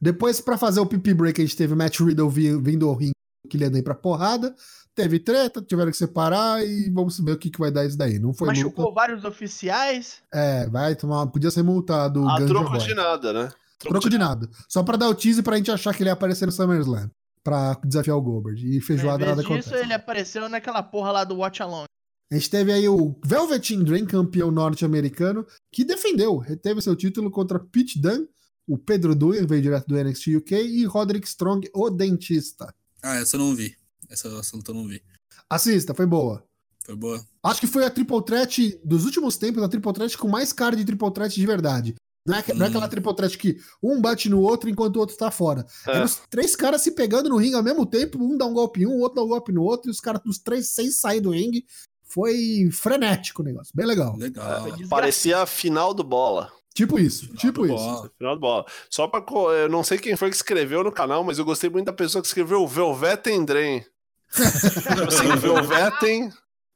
Depois, 0.00 0.40
pra 0.40 0.56
fazer 0.58 0.80
o 0.80 0.86
pipi 0.86 1.14
break, 1.14 1.40
a 1.40 1.44
gente 1.44 1.56
teve 1.56 1.72
o 1.72 1.76
Matt 1.76 1.98
Riddle 2.00 2.28
vi- 2.28 2.60
vindo 2.60 2.88
ao 2.88 2.94
ringue, 2.94 3.12
que 3.48 3.56
ele 3.56 3.64
ia 3.64 3.70
daí 3.70 3.82
pra 3.82 3.94
porrada. 3.94 4.54
Teve 4.94 5.18
treta, 5.18 5.60
tiveram 5.60 5.90
que 5.90 5.96
separar 5.96 6.64
e 6.64 6.88
vamos 6.90 7.18
ver 7.18 7.32
o 7.32 7.36
que, 7.38 7.50
que 7.50 7.58
vai 7.58 7.70
dar 7.70 7.84
isso 7.84 7.98
daí. 7.98 8.18
Não 8.18 8.32
foi 8.32 8.48
Machucou 8.48 8.84
luta. 8.86 8.94
vários 8.94 9.24
oficiais. 9.24 10.22
É, 10.32 10.68
vai 10.68 10.94
tomar. 10.94 11.26
Podia 11.26 11.50
ser 11.50 11.64
multado 11.64 12.28
A 12.28 12.38
Ganja 12.38 12.46
troco 12.54 12.70
Boy. 12.70 12.78
de 12.78 12.94
nada, 12.94 13.32
né? 13.32 13.52
Troco 13.80 14.08
de 14.08 14.16
nada. 14.18 14.48
Só 14.68 14.82
pra 14.84 14.96
dar 14.96 15.08
o 15.08 15.14
tease 15.14 15.42
pra 15.42 15.56
gente 15.56 15.70
achar 15.70 15.92
que 15.94 16.02
ele 16.02 16.10
ia 16.10 16.14
aparecer 16.14 16.46
no 16.46 16.52
SummerSlam. 16.52 17.10
Pra 17.42 17.76
desafiar 17.84 18.16
o 18.16 18.22
Goldberg. 18.22 18.76
E 18.76 18.80
feijoada 18.80 19.26
nada 19.26 19.42
disso, 19.42 19.52
acontece. 19.52 19.74
ele 19.74 19.92
apareceu 19.92 20.48
naquela 20.48 20.82
porra 20.82 21.10
lá 21.10 21.24
do 21.24 21.36
Watch 21.36 21.60
Along. 21.62 21.84
A 22.32 22.34
gente 22.36 22.48
teve 22.48 22.72
aí 22.72 22.88
o 22.88 23.14
Velveteen 23.24 23.82
Dream, 23.84 24.06
campeão 24.06 24.50
norte-americano, 24.50 25.46
que 25.70 25.84
defendeu, 25.84 26.38
reteve 26.38 26.80
seu 26.80 26.96
título 26.96 27.30
contra 27.30 27.58
Pete 27.58 28.00
Dunne, 28.00 28.26
o 28.66 28.78
Pedro 28.78 29.14
Dunne, 29.14 29.46
veio 29.46 29.60
direto 29.60 29.86
do 29.86 30.02
NXT 30.02 30.36
UK, 30.38 30.54
e 30.54 30.84
Roderick 30.86 31.26
Strong, 31.28 31.68
o 31.74 31.90
dentista. 31.90 32.74
Ah, 33.02 33.16
essa 33.16 33.36
eu 33.36 33.40
não 33.40 33.54
vi. 33.54 33.76
Essa, 34.14 34.56
luta 34.56 34.70
eu 34.70 34.74
não 34.74 34.86
vi. 34.86 35.02
Assista, 35.50 35.92
foi 35.94 36.06
boa. 36.06 36.42
Foi 36.84 36.94
boa. 36.96 37.24
Acho 37.42 37.60
que 37.60 37.66
foi 37.66 37.84
a 37.84 37.90
Triple 37.90 38.24
Threat 38.24 38.80
dos 38.84 39.04
últimos 39.04 39.36
tempos, 39.36 39.62
a 39.62 39.68
Triple 39.68 39.92
Threat 39.92 40.16
com 40.18 40.28
mais 40.28 40.52
cara 40.52 40.76
de 40.76 40.84
Triple 40.84 41.12
Threat 41.12 41.34
de 41.34 41.46
verdade. 41.46 41.94
Não 42.26 42.36
é, 42.38 42.42
que- 42.42 42.54
não 42.54 42.64
é 42.64 42.68
Hum. 42.68 42.70
aquela 42.70 42.88
Triple 42.88 43.14
Threat 43.16 43.36
que 43.36 43.58
um 43.82 44.00
bate 44.00 44.28
no 44.30 44.40
outro 44.40 44.70
enquanto 44.70 44.96
o 44.96 45.00
outro 45.00 45.16
tá 45.16 45.30
fora. 45.30 45.66
É. 45.86 45.90
Eram 45.92 46.04
os 46.06 46.20
três 46.30 46.56
caras 46.56 46.80
se 46.82 46.92
pegando 46.92 47.28
no 47.28 47.36
ringue 47.36 47.54
ao 47.56 47.62
mesmo 47.62 47.84
tempo, 47.84 48.18
um 48.22 48.36
dá 48.36 48.46
um 48.46 48.54
golpe 48.54 48.82
em 48.82 48.86
um, 48.86 48.92
o 48.96 49.00
outro 49.00 49.16
dá 49.16 49.22
um 49.22 49.28
golpe 49.28 49.52
no 49.52 49.62
outro, 49.62 49.90
e 49.90 49.92
os 49.92 50.00
caras 50.00 50.22
dos 50.24 50.38
três 50.38 50.68
sem 50.70 50.90
sair 50.90 51.20
do 51.20 51.30
ringue. 51.30 51.64
Foi 52.06 52.68
frenético 52.70 53.42
o 53.42 53.44
negócio, 53.44 53.72
bem 53.74 53.86
legal. 53.86 54.16
Legal. 54.16 54.64
Desgra- 54.64 54.88
Parecia 54.88 55.38
a 55.42 55.46
final 55.46 55.92
do 55.92 56.04
bola. 56.04 56.50
Tipo 56.74 56.98
isso, 56.98 57.28
tipo 57.36 57.60
do 57.60 57.66
isso. 57.66 57.74
bola. 57.76 58.10
Final 58.18 58.34
do 58.34 58.40
bola. 58.40 58.64
Só 58.90 59.06
pra. 59.06 59.24
Eu 59.62 59.68
não 59.68 59.84
sei 59.84 59.96
quem 59.98 60.16
foi 60.16 60.28
que 60.30 60.36
escreveu 60.36 60.82
no 60.82 60.90
canal, 60.92 61.22
mas 61.24 61.38
eu 61.38 61.44
gostei 61.44 61.70
muito 61.70 61.86
da 61.86 61.92
pessoa 61.92 62.20
que 62.22 62.26
escreveu 62.28 62.66
Velveteen 62.66 63.44
Drain. 63.44 63.84
assim, 65.08 65.36
Velveteen. 65.36 66.30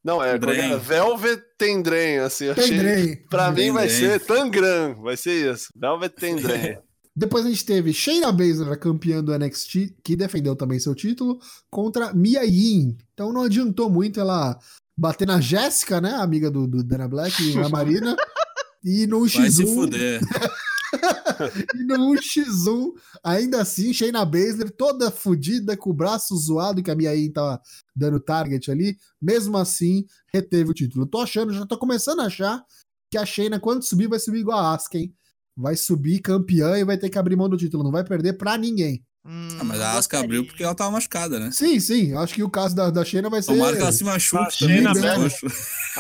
Não, 0.04 0.22
é, 0.22 0.32
é 0.32 0.72
é? 0.72 0.76
Velveteen 0.76 1.82
Drain, 1.82 2.18
assim. 2.18 2.48
Achei... 2.48 3.16
Pra 3.28 3.50
mim 3.50 3.72
vai 3.72 3.88
ser 3.88 4.20
Tangram, 4.20 4.94
vai 5.02 5.16
ser 5.16 5.52
isso. 5.52 5.68
Velveteen 5.76 6.36
Drain. 6.36 6.78
Depois 7.14 7.44
a 7.44 7.48
gente 7.48 7.64
teve 7.64 7.92
Shayna 7.92 8.30
Baszler, 8.30 8.72
a 8.72 8.76
campeã 8.76 9.22
do 9.22 9.36
NXT, 9.36 9.96
que 10.04 10.14
defendeu 10.14 10.54
também 10.54 10.78
seu 10.78 10.94
título, 10.94 11.40
contra 11.68 12.14
Mia 12.14 12.44
Yim. 12.44 12.96
Então 13.12 13.32
não 13.32 13.42
adiantou 13.42 13.90
muito 13.90 14.20
ela 14.20 14.56
bater 14.96 15.26
na 15.26 15.40
Jéssica, 15.40 16.00
né, 16.00 16.14
amiga 16.14 16.48
do, 16.48 16.68
do 16.68 16.84
Dana 16.84 17.08
Black 17.08 17.42
e 17.42 17.54
na 17.54 17.68
Marina. 17.68 18.16
E 18.84 19.08
no 19.08 19.26
Vai 19.26 19.50
se 19.50 19.64
X1, 19.64 19.74
fuder. 19.74 20.20
e 21.74 21.84
no 21.84 22.14
X1, 22.14 22.92
ainda 23.22 23.60
assim, 23.60 23.92
Shayna 23.92 24.24
Baszler 24.24 24.70
toda 24.70 25.10
fodida, 25.10 25.76
com 25.76 25.90
o 25.90 25.94
braço 25.94 26.36
zoado, 26.36 26.82
que 26.82 26.90
a 26.90 26.94
Mia 26.94 27.14
Yim 27.14 27.32
tava 27.32 27.60
dando 27.94 28.20
target 28.20 28.70
ali, 28.70 28.96
mesmo 29.20 29.56
assim, 29.56 30.04
reteve 30.32 30.70
o 30.70 30.74
título. 30.74 31.06
Tô 31.06 31.18
achando, 31.20 31.52
já 31.52 31.66
tô 31.66 31.78
começando 31.78 32.20
a 32.20 32.26
achar 32.26 32.64
que 33.10 33.18
a 33.18 33.24
Shayna, 33.24 33.60
quando 33.60 33.82
subir, 33.82 34.08
vai 34.08 34.18
subir 34.18 34.40
igual 34.40 34.58
a 34.58 34.74
Asuka, 34.74 34.98
hein? 34.98 35.14
Vai 35.56 35.76
subir 35.76 36.20
campeã 36.20 36.78
e 36.78 36.84
vai 36.84 36.96
ter 36.96 37.10
que 37.10 37.18
abrir 37.18 37.36
mão 37.36 37.48
do 37.48 37.56
título, 37.56 37.82
não 37.82 37.90
vai 37.90 38.04
perder 38.04 38.34
pra 38.34 38.56
ninguém. 38.56 39.04
Hum, 39.28 39.48
Ah, 39.60 39.64
mas 39.64 39.78
a 39.80 39.90
Asuka 39.90 39.98
gostaria. 39.98 40.24
abriu 40.24 40.46
porque 40.46 40.62
ela 40.64 40.74
tava 40.74 40.90
machucada, 40.92 41.38
né? 41.38 41.50
Sim, 41.52 41.78
sim, 41.78 42.14
acho 42.16 42.34
que 42.34 42.42
o 42.42 42.48
caso 42.48 42.74
da, 42.74 42.88
da 42.90 43.04
Shayna 43.04 43.28
vai 43.28 43.42
ser. 43.42 43.52
Tomara 43.52 43.76
que 43.76 43.82
ela 43.82 43.92
se 43.92 44.02
machuque 44.04 44.58
também. 44.58 44.76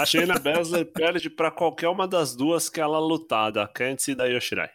Shayna 0.06 0.34
né? 0.34 0.34
A 0.34 0.38
Baszler 0.38 0.86
perde 0.86 1.28
pra 1.28 1.50
qualquer 1.50 1.88
uma 1.88 2.08
das 2.08 2.34
duas 2.34 2.68
que 2.68 2.80
ela 2.80 2.98
lutar, 2.98 3.52
da 3.52 3.68
Candice 3.68 4.12
e 4.12 4.14
da 4.14 4.24
Yoshirai. 4.24 4.70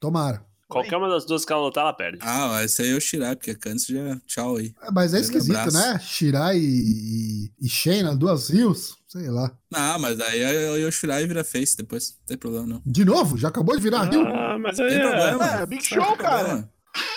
Tomara. 0.00 0.44
Qualquer 0.66 0.96
uma 0.96 1.08
das 1.08 1.24
duas 1.26 1.44
que 1.44 1.52
ela 1.52 1.62
lutar, 1.62 1.82
ela 1.84 1.92
perde. 1.92 2.18
Ah, 2.22 2.48
vai 2.48 2.66
ser 2.68 2.86
eu 2.86 3.00
Shirai, 3.00 3.36
porque 3.36 3.54
antes 3.68 3.84
já. 3.86 4.16
Tchau 4.26 4.56
aí. 4.56 4.74
É, 4.82 4.90
Mas 4.90 5.12
é 5.14 5.20
esquisito, 5.20 5.54
abraço. 5.56 5.76
né? 5.76 5.98
Shirai 6.00 6.56
e, 6.58 7.52
e 7.60 7.68
Shayna, 7.68 8.16
duas 8.16 8.48
rios, 8.48 8.96
sei 9.06 9.28
lá. 9.28 9.52
Ah, 9.72 9.98
mas 9.98 10.16
daí 10.16 10.42
a 10.42 10.76
Yoshirai 10.76 11.26
vira 11.26 11.44
face 11.44 11.76
depois. 11.76 12.16
Não 12.20 12.26
tem 12.26 12.36
problema, 12.38 12.66
não. 12.66 12.82
De 12.84 13.04
novo? 13.04 13.36
Já 13.36 13.48
acabou 13.48 13.76
de 13.76 13.82
virar 13.82 14.04
rio? 14.04 14.26
Ah, 14.26 14.58
mas 14.58 14.80
aí 14.80 14.88
Tem 14.88 14.98
é. 15.00 15.02
problema. 15.02 15.46
É, 15.62 15.66
Big 15.66 15.84
Show, 15.84 16.16
cara. 16.16 16.68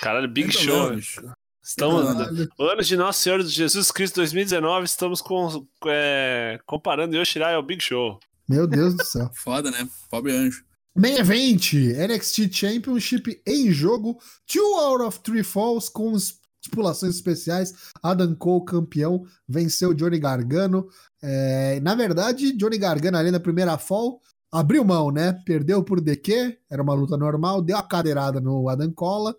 Caralho, 0.01 0.27
Big 0.27 0.51
Tem 0.51 0.63
Show. 0.65 0.95
bicho. 0.95 1.21
Estamos. 1.63 2.05
Caralho. 2.05 2.49
Anos 2.59 2.87
de 2.87 2.95
Nosso 2.95 3.19
Senhor 3.19 3.41
Jesus 3.43 3.91
Cristo 3.91 4.15
2019, 4.15 4.85
estamos 4.85 5.21
com, 5.21 5.67
é, 5.87 6.59
comparando 6.65 7.15
Yoshirai 7.15 7.55
ao 7.55 7.63
Big 7.63 7.83
Show. 7.83 8.19
Meu 8.47 8.65
Deus 8.65 8.95
do 8.95 9.03
céu. 9.03 9.29
Foda, 9.35 9.69
né? 9.69 9.87
Pobre 10.09 10.31
anjo. 10.31 10.63
Main 10.95 11.17
Event, 11.17 11.73
NXT 11.73 12.51
Championship 12.51 13.39
em 13.45 13.71
jogo, 13.71 14.17
Two 14.47 14.79
out 14.79 15.03
of 15.03 15.19
Three 15.19 15.43
Falls 15.43 15.89
com 15.89 16.15
estipulações 16.15 17.15
especiais. 17.15 17.73
Adam 18.01 18.33
Cole, 18.33 18.65
campeão, 18.65 19.23
venceu 19.47 19.93
Johnny 19.93 20.19
Gargano. 20.19 20.87
É, 21.21 21.79
na 21.81 21.93
verdade, 21.93 22.51
Johnny 22.53 22.77
Gargano 22.77 23.17
ali 23.17 23.29
na 23.29 23.39
primeira 23.39 23.77
fall 23.77 24.21
abriu 24.51 24.83
mão, 24.83 25.11
né? 25.11 25.33
Perdeu 25.45 25.83
por 25.83 26.01
DQ, 26.01 26.57
era 26.69 26.81
uma 26.81 26.93
luta 26.93 27.17
normal, 27.17 27.61
deu 27.61 27.77
a 27.77 27.83
cadeirada 27.83 28.39
no 28.39 28.69
Adam 28.69 28.91
Cola. 28.91 29.35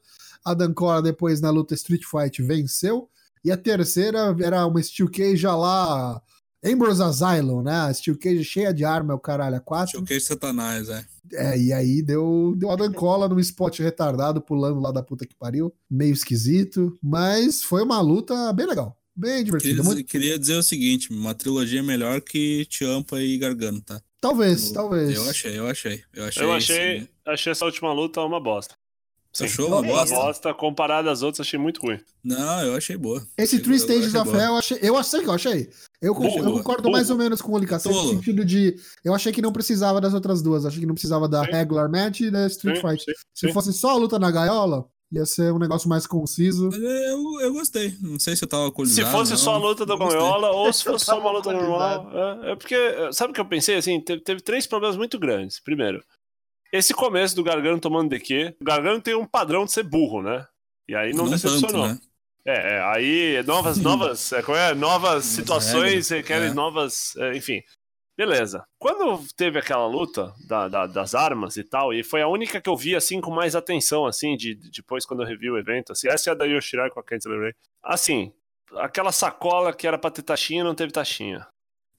Adam 0.51 0.73
Cola 0.75 1.03
depois 1.03 1.41
na 1.41 1.51
luta 1.51 1.75
Street 1.75 2.03
Fight 2.05 2.43
venceu. 2.43 3.09
E 3.45 3.51
a 3.53 3.57
terceira 3.57 4.35
era 4.41 4.67
uma 4.67 4.83
Steel 4.83 5.11
Cage 5.11 5.47
lá, 5.47 6.21
Ambrose 6.65 7.03
Asylum, 7.03 7.63
né? 7.63 7.73
A 7.73 7.95
Steel 7.95 8.19
Cage 8.19 8.45
cheia 8.45 8.75
de 8.75 8.85
arma, 8.85 9.13
é 9.13 9.17
o 9.17 9.19
caralho, 9.21 9.57
a 9.57 9.61
quatro. 9.61 9.99
Choquei 9.99 10.19
de 10.19 10.25
Satanás, 10.25 10.89
é. 10.89 11.05
É, 11.33 11.59
e 11.59 11.73
aí 11.73 12.03
deu, 12.03 12.55
deu 12.57 12.71
Adam 12.71 12.91
Cola 12.93 13.29
num 13.29 13.39
spot 13.39 13.79
retardado, 13.81 14.41
pulando 14.41 14.81
lá 14.81 14.91
da 14.91 15.03
puta 15.03 15.27
que 15.27 15.35
pariu. 15.37 15.73
Meio 15.91 16.13
esquisito, 16.13 16.99
mas 17.03 17.63
foi 17.63 17.83
uma 17.83 18.01
luta 18.01 18.53
bem 18.53 18.67
legal. 18.67 18.97
Bem 19.15 19.45
divertida. 19.45 19.75
Queria, 19.75 19.85
Muito- 19.85 19.97
dizer- 19.97 20.05
queria 20.11 20.39
dizer 20.39 20.55
o 20.57 20.63
seguinte: 20.63 21.11
uma 21.11 21.35
trilogia 21.35 21.83
melhor 21.83 22.21
que 22.21 22.65
Tiampa 22.67 23.21
e 23.21 23.37
Gargano, 23.37 23.81
tá? 23.81 24.01
Talvez, 24.21 24.71
talvez. 24.73 25.15
Eu 25.15 25.29
achei, 25.29 25.59
eu 25.59 25.67
achei. 25.69 26.03
Eu 26.15 26.25
achei, 26.25 26.43
Eu 26.45 26.53
achei, 26.53 27.01
sim. 27.01 27.09
achei 27.27 27.53
essa 27.53 27.65
última 27.65 27.93
luta 27.93 28.21
uma 28.23 28.41
bosta. 28.41 28.75
Você 29.39 29.45
achou 29.45 29.69
uma 29.69 29.83
bosta? 29.83 30.15
bosta 30.15 30.55
comparada 30.55 31.11
às 31.11 31.23
outras, 31.23 31.47
achei 31.47 31.59
muito 31.59 31.81
ruim. 31.81 31.99
Não, 32.25 32.61
eu 32.63 32.75
achei 32.77 32.97
boa. 32.97 33.27
Esse 33.37 33.59
Three 33.61 33.77
Stages 33.79 34.15
of 34.15 34.25
boa. 34.31 34.37
Hell, 34.43 34.49
eu 34.53 34.57
achei. 34.57 34.79
Eu 34.83 34.97
achei 34.97 35.21
que 35.23 35.29
eu 35.29 35.33
achei. 35.35 35.71
Eu, 36.01 36.15
Burro, 36.15 36.39
eu 36.39 36.53
concordo 36.53 36.83
burro. 36.83 36.93
mais 36.93 37.11
ou 37.11 37.17
menos 37.17 37.41
com 37.43 37.53
o 37.53 37.59
Licassete 37.59 37.95
no 37.95 38.09
sentido 38.11 38.45
de. 38.45 38.77
Eu 39.05 39.15
achei 39.15 39.33
que 39.33 39.43
não 39.43 39.53
precisava 39.53 40.01
das 40.01 40.15
outras 40.15 40.43
duas. 40.43 40.65
Achei 40.67 40.81
que 40.81 40.87
não 40.87 40.95
precisava 40.95 41.29
da 41.29 41.45
Sim. 41.45 41.51
regular 41.53 41.91
match 41.91 42.21
e 42.21 42.31
da 42.31 42.47
Street 42.47 42.77
Sim, 42.81 42.89
Fight. 42.89 43.05
sim, 43.05 43.13
Se 43.35 43.53
fosse 43.53 43.73
só 43.73 43.91
a 43.91 43.97
luta 43.97 44.19
na 44.19 44.31
gaiola, 44.31 44.85
ia 45.11 45.25
ser 45.27 45.53
um 45.53 45.59
negócio 45.59 45.89
mais 45.89 46.07
conciso. 46.07 46.69
Eu, 46.73 47.41
eu 47.41 47.53
gostei. 47.53 47.95
Não 48.01 48.19
sei 48.19 48.37
se 48.37 48.45
eu 48.45 48.49
tava 48.49 48.63
Se 48.63 48.67
alcoolizado. 48.67 49.11
fosse 49.11 49.31
não. 49.33 49.39
só 49.39 49.55
a 49.55 49.59
luta 49.59 49.85
da. 49.87 49.97
Gonhola 49.97 50.51
ou 50.51 50.73
se 50.73 50.85
fosse 50.85 51.05
só 51.05 51.19
uma 51.19 51.33
luta 51.33 51.53
normal. 51.53 52.11
É, 52.45 52.53
é 52.53 52.57
porque, 52.57 52.77
sabe 53.13 53.31
o 53.31 53.35
que 53.35 53.41
eu 53.41 53.49
pensei? 53.49 53.77
Assim, 53.77 54.01
teve, 54.01 54.23
teve 54.23 54.41
três 54.41 54.67
problemas 54.67 54.97
muito 54.97 55.19
grandes. 55.19 55.59
Primeiro, 55.61 56.01
esse 56.73 56.93
começo 56.95 57.35
do 57.37 57.43
Gargano 57.43 57.81
tomando 57.81 58.11
DQ. 58.11 58.57
O 58.61 58.65
Gargano 58.65 59.01
tem 59.01 59.15
um 59.15 59.27
padrão 59.27 59.65
de 59.65 59.73
ser 59.73 59.83
burro, 59.83 60.23
né? 60.23 60.47
E 60.89 60.95
aí 60.95 61.13
não, 61.13 61.29
decepcionou. 61.29 61.87
tanto, 61.89 61.95
né? 61.95 61.99
É, 62.47 62.77
é, 62.77 62.83
aí 62.83 63.43
novas, 63.45 63.77
novas, 63.79 64.33
é, 64.33 64.41
é? 64.71 64.75
novas 64.75 65.25
situações 65.27 66.09
requerem 66.09 66.49
é. 66.49 66.55
novas, 66.55 67.15
é, 67.17 67.37
enfim. 67.37 67.63
Beleza. 68.17 68.65
Quando 68.81 69.23
teve 69.37 69.59
aquela 69.61 69.87
luta 69.87 70.35
da- 70.49 70.67
da- 70.69 70.87
das 70.87 71.15
armas 71.15 71.57
e 71.57 71.63
tal, 71.63 71.93
e 71.93 72.03
foi 72.03 72.21
a 72.21 72.27
única 72.27 72.61
que 72.61 72.69
eu 72.69 72.77
vi 72.77 72.97
assim 72.97 73.21
com 73.21 73.31
mais 73.31 73.55
atenção, 73.55 74.07
assim, 74.07 74.37
de, 74.37 74.55
de- 74.57 74.71
depois 74.71 75.05
quando 75.07 75.23
eu 75.23 75.27
revi 75.27 75.49
o 75.51 75.59
evento, 75.59 75.93
assim, 75.93 76.09
essa 76.09 76.31
é 76.31 76.33
a 76.33 76.35
da 76.35 76.45
Yoshirai 76.45 76.91
com 76.91 76.99
a 76.99 77.05
Kenzie 77.05 77.31
LeRae. 77.31 77.55
Assim, 77.83 78.33
aquela 78.77 79.13
sacola 79.13 79.73
que 79.73 79.87
era 79.87 79.99
pra 79.99 80.11
ter 80.11 80.23
taxinha 80.23 80.65
não 80.65 80.75
teve 80.75 80.91
taxinha. 80.91 81.47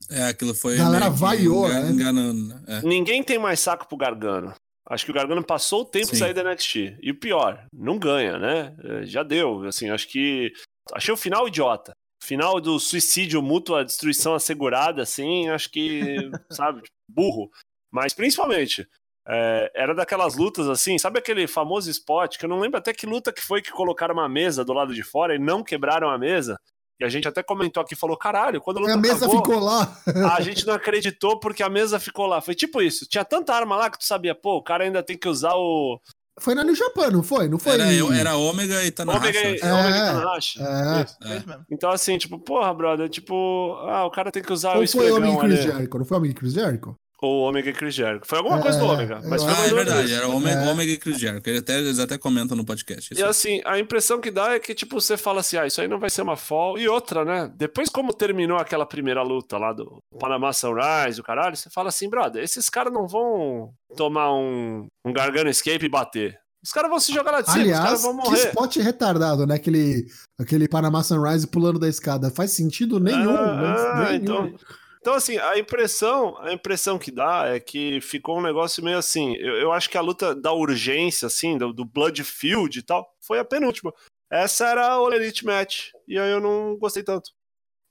É, 0.09 0.23
aquilo 0.25 0.53
foi. 0.55 0.77
Galera 0.77 1.05
meio 1.05 1.13
que 1.13 1.19
vaiou, 1.19 1.67
engan- 1.67 1.81
né? 1.83 1.89
Enganando. 1.91 2.47
né? 2.47 2.61
É. 2.67 2.81
Ninguém 2.81 3.23
tem 3.23 3.37
mais 3.37 3.59
saco 3.59 3.87
pro 3.87 3.97
Gargano. 3.97 4.53
Acho 4.89 5.05
que 5.05 5.11
o 5.11 5.13
Gargano 5.13 5.43
passou 5.43 5.81
o 5.81 5.85
tempo 5.85 6.11
de 6.11 6.17
sair 6.17 6.33
da 6.33 6.43
NXT. 6.43 6.97
E 7.01 7.11
o 7.11 7.19
pior, 7.19 7.63
não 7.71 7.99
ganha, 7.99 8.39
né? 8.39 8.75
É, 8.83 9.05
Já 9.05 9.21
deu. 9.21 9.63
Assim, 9.65 9.89
acho 9.89 10.07
que. 10.07 10.51
Achei 10.93 11.13
o 11.13 11.17
final 11.17 11.47
idiota. 11.47 11.91
Final 12.23 12.59
do 12.59 12.79
suicídio 12.79 13.41
mútuo, 13.41 13.75
a 13.75 13.83
destruição 13.83 14.33
assegurada, 14.33 15.01
assim, 15.03 15.47
acho 15.49 15.69
que, 15.71 16.29
sabe, 16.51 16.81
burro. 17.09 17.49
Mas 17.91 18.13
principalmente, 18.13 18.85
é, 19.27 19.71
era 19.75 19.93
daquelas 19.95 20.35
lutas 20.35 20.67
assim, 20.67 20.97
sabe 20.97 21.19
aquele 21.19 21.47
famoso 21.47 21.89
spot, 21.89 22.37
que 22.37 22.43
eu 22.45 22.49
não 22.49 22.59
lembro 22.59 22.77
até 22.77 22.91
que 22.93 23.05
luta 23.05 23.31
que 23.31 23.41
foi 23.41 23.61
que 23.61 23.71
colocaram 23.71 24.15
uma 24.15 24.27
mesa 24.27 24.65
do 24.65 24.73
lado 24.73 24.93
de 24.93 25.03
fora 25.03 25.35
e 25.35 25.39
não 25.39 25.63
quebraram 25.63 26.09
a 26.09 26.17
mesa? 26.17 26.59
E 26.99 27.05
a 27.05 27.09
gente 27.09 27.27
até 27.27 27.41
comentou 27.41 27.81
aqui, 27.81 27.95
falou, 27.95 28.17
caralho, 28.17 28.59
quando 28.59 28.77
a 28.77 28.81
luta 28.81 28.93
A 28.93 28.97
mesa 28.97 29.25
acabou, 29.25 29.38
ficou 29.38 29.59
lá. 29.59 29.97
a 30.35 30.41
gente 30.41 30.65
não 30.67 30.73
acreditou 30.73 31.39
porque 31.39 31.63
a 31.63 31.69
mesa 31.69 31.99
ficou 31.99 32.25
lá. 32.25 32.41
Foi 32.41 32.53
tipo 32.53 32.81
isso. 32.81 33.05
Tinha 33.07 33.23
tanta 33.23 33.53
arma 33.53 33.75
lá 33.77 33.89
que 33.89 33.97
tu 33.97 34.05
sabia, 34.05 34.35
pô, 34.35 34.57
o 34.57 34.62
cara 34.63 34.83
ainda 34.83 35.01
tem 35.01 35.17
que 35.17 35.27
usar 35.29 35.53
o 35.55 35.99
Foi 36.41 36.53
na 36.55 36.63
New 36.63 36.75
Japan, 36.75 37.09
não 37.12 37.23
foi? 37.23 37.47
Não 37.47 37.57
foi? 37.59 37.73
Era, 37.73 37.93
eu- 37.93 38.12
era 38.12 38.35
Ômega 38.35 38.83
e 38.85 38.91
Tanahashi. 38.91 39.27
Ômega 39.27 39.49
e. 39.49 39.59
É, 39.62 39.73
Ômega 39.73 39.97
e 39.97 39.99
Tanahashi. 40.01 40.59
é. 40.62 41.01
Isso. 41.03 41.17
É. 41.23 41.59
Então, 41.71 41.89
assim, 41.91 42.17
tipo, 42.17 42.38
porra, 42.39 42.73
brother, 42.73 43.07
tipo, 43.09 43.73
ah, 43.88 44.05
o 44.05 44.12
cara 44.12 44.31
tem 44.31 44.41
que 44.43 44.51
usar 44.53 44.75
o 44.77 44.81
Ou 44.81 44.88
foi 44.88 45.12
Homem 45.12 45.38
Chris. 45.38 45.59
Jericho? 45.63 45.97
Não 45.97 46.05
foi 46.05 46.17
Homem 46.17 46.31
Chris 46.33 46.53
Jericho? 46.53 46.95
Ou 47.21 47.41
Ômega 47.49 47.69
e 47.69 47.73
Chris 47.73 47.93
Jericho. 47.93 48.25
Foi 48.25 48.38
alguma 48.38 48.60
É, 48.60 48.62
coisa 48.62 48.79
do 48.79 48.86
Ômega, 48.86 49.19
mas 49.25 49.41
eu 49.43 49.49
foi 49.49 49.63
Ah, 49.63 49.67
é 49.67 49.73
verdade, 49.73 50.13
era 50.13 50.27
Ômega, 50.29 50.62
É. 50.62 50.71
Ômega 50.71 50.91
e 50.93 50.97
Chris 50.97 51.19
Jericho. 51.19 51.41
Ele 51.49 51.58
até, 51.60 51.77
eles 51.77 51.99
até 51.99 52.17
comentam 52.17 52.55
no 52.55 52.63
podcast. 52.63 53.13
isso 53.13 53.21
E 53.21 53.25
assim, 53.25 53.62
a 53.65 53.77
impressão 53.77 54.21
que 54.21 54.32
dá 54.32 54.53
é 54.53 54.60
que, 54.60 54.73
tipo, 54.73 55.01
você 55.01 55.17
fala 55.17 55.41
assim, 55.41 55.58
ah, 55.58 55.67
isso 55.67 55.82
aí 55.82 55.88
não 55.88 55.99
vai 55.99 56.10
ser 56.10 56.21
uma 56.21 56.38
fall. 56.38 56.77
E 56.77 56.88
outra, 56.88 57.25
né? 57.25 57.51
Depois, 57.58 57.89
como 57.89 58.13
terminou 58.13 58.58
aquela 58.58 58.86
primeira 58.86 59.21
luta 59.21 59.58
lá 59.58 59.73
do 59.73 59.97
Panamá 60.17 60.53
Sunrise, 60.53 61.19
o 61.19 61.23
caralho, 61.23 61.58
você 61.58 61.69
fala 61.69 61.89
assim, 61.89 62.10
brother, 62.10 62.41
esses 62.41 62.69
caras 62.69 62.93
não 62.93 63.05
vão 63.05 63.71
tomar 63.97 64.34
um, 64.34 64.88
um 65.05 65.12
Gargano 65.12 65.49
Escape 65.49 65.86
e 65.86 65.89
bater. 65.89 66.38
Os 66.63 66.71
caras 66.71 66.89
vão 66.89 66.99
se 66.99 67.13
jogar 67.13 67.32
lá 67.32 67.41
de 67.41 67.49
cima, 67.51 67.63
os 67.63 67.71
caras 67.71 67.86
Aliás, 67.86 68.01
vão 68.01 68.17
que 68.17 68.29
morrer. 68.29 68.47
spot 68.49 68.75
retardado, 68.77 69.47
né? 69.47 69.55
Aquele, 69.55 70.05
aquele 70.38 70.67
Panamá 70.67 71.01
Sunrise 71.03 71.47
pulando 71.47 71.79
da 71.79 71.88
escada. 71.88 72.29
Faz 72.29 72.51
sentido 72.51 72.99
nenhum. 72.99 73.36
Ah, 73.36 73.55
né? 73.55 73.75
ah, 73.77 74.10
nenhum. 74.12 74.15
então, 74.23 74.53
então, 75.01 75.13
assim, 75.13 75.38
a 75.38 75.57
impressão, 75.57 76.38
a 76.39 76.53
impressão 76.53 76.99
que 76.99 77.12
dá 77.12 77.47
é 77.47 77.59
que 77.59 78.01
ficou 78.01 78.38
um 78.38 78.41
negócio 78.41 78.83
meio 78.83 78.97
assim. 78.97 79.35
Eu, 79.38 79.55
eu 79.55 79.71
acho 79.71 79.89
que 79.89 79.97
a 79.97 80.01
luta 80.01 80.35
da 80.35 80.51
urgência, 80.51 81.27
assim, 81.27 81.57
do, 81.57 81.71
do 81.71 81.85
Blood 81.85 82.23
Field 82.23 82.79
e 82.79 82.81
tal, 82.81 83.09
foi 83.21 83.39
a 83.39 83.45
penúltima. 83.45 83.93
Essa 84.31 84.67
era 84.67 84.85
a 84.85 84.91
All 84.93 85.13
Elite 85.13 85.45
Match. 85.45 85.89
E 86.07 86.19
aí 86.19 86.31
eu 86.31 86.41
não 86.41 86.77
gostei 86.77 87.01
tanto. 87.01 87.31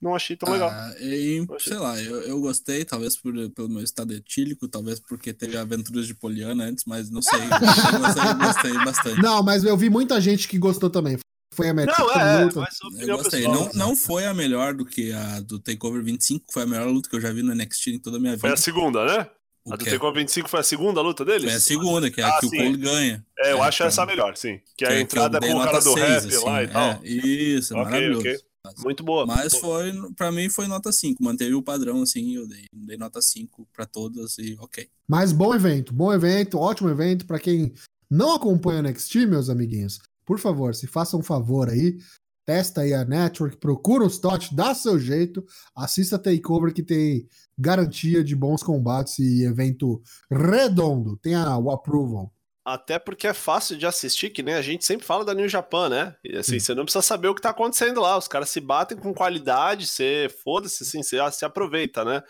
Não 0.01 0.15
achei 0.15 0.37
tão 0.37 0.49
legal. 0.49 0.69
Ah, 0.69 0.95
e, 1.01 1.45
Achei. 1.55 1.73
sei 1.73 1.77
lá, 1.77 2.01
eu, 2.01 2.21
eu 2.21 2.39
gostei, 2.39 2.85
talvez 2.85 3.17
por, 3.17 3.33
pelo 3.51 3.67
meu 3.67 3.83
estado 3.83 4.13
etílico, 4.13 4.65
talvez 4.65 4.97
porque 5.01 5.33
teve 5.33 5.57
aventuras 5.57 6.07
de 6.07 6.15
Poliana 6.15 6.63
antes, 6.63 6.85
mas 6.87 7.09
não 7.09 7.21
sei. 7.21 7.39
Eu 7.93 7.99
gostei, 7.99 8.33
gostei 8.35 8.73
bastante. 8.85 9.21
Não, 9.21 9.43
mas 9.43 9.65
eu 9.65 9.75
vi 9.75 9.89
muita 9.89 10.21
gente 10.21 10.47
que 10.47 10.57
gostou 10.57 10.89
também. 10.89 11.17
Foi 11.59 11.69
a 11.69 11.73
melhor 11.73 11.95
Não, 11.99 12.11
é, 12.11 12.43
luta. 12.45 12.59
mas 12.61 12.77
sua 12.77 12.89
Eu 12.89 12.95
opinião 12.95 13.17
gostei. 13.17 13.39
pessoal. 13.41 13.55
Não, 13.73 13.73
não 13.87 13.95
foi 13.95 14.25
a 14.25 14.33
melhor 14.33 14.73
do 14.73 14.85
que 14.85 15.11
a 15.11 15.39
do 15.41 15.59
Takeover 15.59 16.03
25, 16.03 16.47
que 16.47 16.53
foi 16.53 16.63
a 16.63 16.65
melhor 16.67 16.87
luta 16.87 17.09
que 17.09 17.15
eu 17.15 17.21
já 17.21 17.31
vi 17.31 17.43
no 17.43 17.53
NXT 17.53 17.87
em 17.87 17.99
toda 17.99 18.17
a 18.17 18.19
minha 18.19 18.37
Foi 18.37 18.49
vida. 18.49 18.53
a 18.59 18.63
segunda, 18.63 19.05
né? 19.05 19.27
O 19.65 19.73
a 19.73 19.75
do? 19.75 19.85
Takeover 19.85 20.21
25 20.21 20.49
foi 20.49 20.59
a 20.61 20.63
segunda 20.63 21.01
luta 21.01 21.23
deles? 21.25 21.43
Foi 21.43 21.53
a 21.53 21.59
segunda, 21.59 22.09
que 22.09 22.21
é 22.21 22.23
a 22.23 22.29
Ah, 22.29 22.39
que 22.39 22.47
sim. 22.47 22.55
o 22.55 22.63
Cole 22.63 22.77
ganha. 22.77 23.25
É, 23.39 23.51
eu 23.51 23.57
É, 23.57 23.67
acho 23.67 23.77
então, 23.77 23.87
essa 23.87 24.03
a 24.03 24.05
melhor, 24.05 24.35
sim. 24.37 24.59
Que 24.77 24.85
é 24.85 24.87
Que- 24.87 24.93
a 24.93 24.95
que 24.97 25.01
entrada 25.03 25.39
com 25.39 25.53
o 25.53 25.63
cara 25.63 25.79
do 25.81 25.93
rap 25.93 26.11
assim, 26.27 26.45
lá 26.45 26.63
e 26.63 26.67
tal. 26.67 26.89
é, 26.91 26.99
isso, 27.07 27.73
Ok, 27.75 27.83
maravilhoso. 27.85 28.19
ok. 28.21 28.39
Muito 28.83 29.03
boa. 29.03 29.25
Mas 29.25 29.53
muito 29.53 29.61
boa. 29.61 29.79
foi, 29.83 30.13
pra 30.15 30.31
mim 30.31 30.49
foi 30.49 30.67
nota 30.67 30.91
5, 30.91 31.23
manteve 31.23 31.53
o 31.55 31.61
padrão, 31.61 32.01
assim, 32.01 32.35
eu 32.35 32.47
dei, 32.47 32.65
dei 32.73 32.97
nota 32.97 33.21
5 33.21 33.67
pra 33.73 33.85
todas 33.85 34.37
e 34.37 34.55
ok. 34.59 34.87
Mas 35.07 35.31
bom 35.31 35.53
evento, 35.55 35.93
bom 35.93 36.13
evento, 36.13 36.57
ótimo 36.59 36.89
evento. 36.89 37.25
Pra 37.25 37.39
quem 37.39 37.73
não 38.09 38.33
acompanha 38.35 38.79
o 38.79 38.83
NXT, 38.83 39.25
meus 39.27 39.49
amiguinhos, 39.49 39.99
por 40.29 40.37
favor, 40.37 40.75
se 40.75 40.85
faça 40.85 41.17
um 41.17 41.23
favor 41.23 41.69
aí, 41.69 41.97
testa 42.45 42.81
aí 42.81 42.93
a 42.93 43.03
network, 43.03 43.57
procura 43.57 44.05
os 44.05 44.19
TOT, 44.19 44.53
dá 44.53 44.75
seu 44.75 44.99
jeito, 44.99 45.43
assista 45.75 46.17
a 46.17 46.19
Takeover 46.19 46.71
que 46.71 46.83
tem 46.83 47.27
garantia 47.57 48.23
de 48.23 48.35
bons 48.35 48.61
combates 48.61 49.17
e 49.17 49.43
evento 49.43 50.03
redondo. 50.31 51.17
Tem 51.17 51.33
a, 51.33 51.57
o 51.57 51.71
approval. 51.71 52.31
Até 52.63 52.99
porque 52.99 53.25
é 53.25 53.33
fácil 53.33 53.75
de 53.75 53.87
assistir, 53.87 54.29
que 54.29 54.43
nem 54.43 54.53
a 54.53 54.61
gente 54.61 54.85
sempre 54.85 55.03
fala 55.03 55.25
da 55.25 55.33
New 55.33 55.49
Japan, 55.49 55.89
né? 55.89 56.15
E 56.23 56.37
assim, 56.37 56.59
Sim. 56.59 56.59
você 56.59 56.75
não 56.75 56.83
precisa 56.83 57.01
saber 57.01 57.29
o 57.29 57.33
que 57.33 57.41
tá 57.41 57.49
acontecendo 57.49 57.99
lá. 57.99 58.15
Os 58.15 58.27
caras 58.27 58.51
se 58.51 58.61
batem 58.61 58.99
com 58.99 59.11
qualidade, 59.11 59.87
você 59.87 60.29
foda-se, 60.43 60.83
assim, 60.83 61.01
você 61.01 61.17
se 61.31 61.43
aproveita, 61.43 62.05
né? 62.05 62.21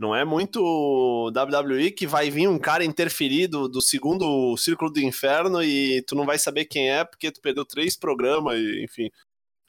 Não 0.00 0.16
é 0.16 0.24
muito 0.24 1.30
WWE 1.30 1.90
que 1.90 2.06
vai 2.06 2.30
vir 2.30 2.48
um 2.48 2.58
cara 2.58 2.82
interferido 2.82 3.68
do 3.68 3.82
segundo 3.82 4.56
círculo 4.56 4.90
do 4.90 4.98
inferno 4.98 5.62
e 5.62 6.00
tu 6.06 6.14
não 6.14 6.24
vai 6.24 6.38
saber 6.38 6.64
quem 6.64 6.90
é 6.90 7.04
porque 7.04 7.30
tu 7.30 7.38
perdeu 7.42 7.66
três 7.66 7.98
programas, 7.98 8.58
e, 8.58 8.82
enfim. 8.82 9.10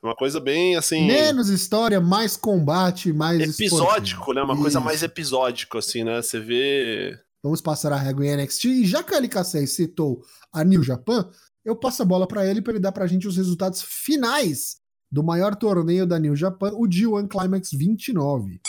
Uma 0.01 0.15
coisa 0.15 0.39
bem 0.39 0.77
assim. 0.77 1.05
Menos 1.05 1.49
história, 1.49 1.99
mais 1.99 2.37
combate, 2.37 3.11
mais 3.11 3.41
episódico, 3.41 4.21
esportivo. 4.21 4.33
né? 4.33 4.41
Uma 4.41 4.55
coisa 4.55 4.79
Isso. 4.79 4.85
mais 4.85 5.03
episódico, 5.03 5.77
assim, 5.77 6.05
né? 6.05 6.21
Você 6.21 6.39
vê. 6.39 7.19
Vamos 7.43 7.59
passar 7.59 7.91
a 7.91 7.97
régua 7.97 8.25
em 8.25 8.37
NXT. 8.37 8.65
E 8.65 8.85
já 8.85 9.03
que 9.03 9.13
a 9.13 9.21
LK6 9.21 9.67
citou 9.67 10.23
a 10.53 10.63
New 10.63 10.81
Japan, 10.81 11.29
eu 11.65 11.75
passo 11.75 12.03
a 12.03 12.05
bola 12.05 12.25
para 12.25 12.49
ele 12.49 12.61
para 12.61 12.71
ele 12.71 12.81
dar 12.81 12.93
pra 12.93 13.05
gente 13.05 13.27
os 13.27 13.35
resultados 13.35 13.81
finais 13.81 14.77
do 15.11 15.21
maior 15.21 15.55
torneio 15.57 16.07
da 16.07 16.17
New 16.17 16.37
Japan, 16.37 16.71
o 16.73 16.87
G1 16.87 17.27
Climax 17.27 17.71
29. 17.73 18.61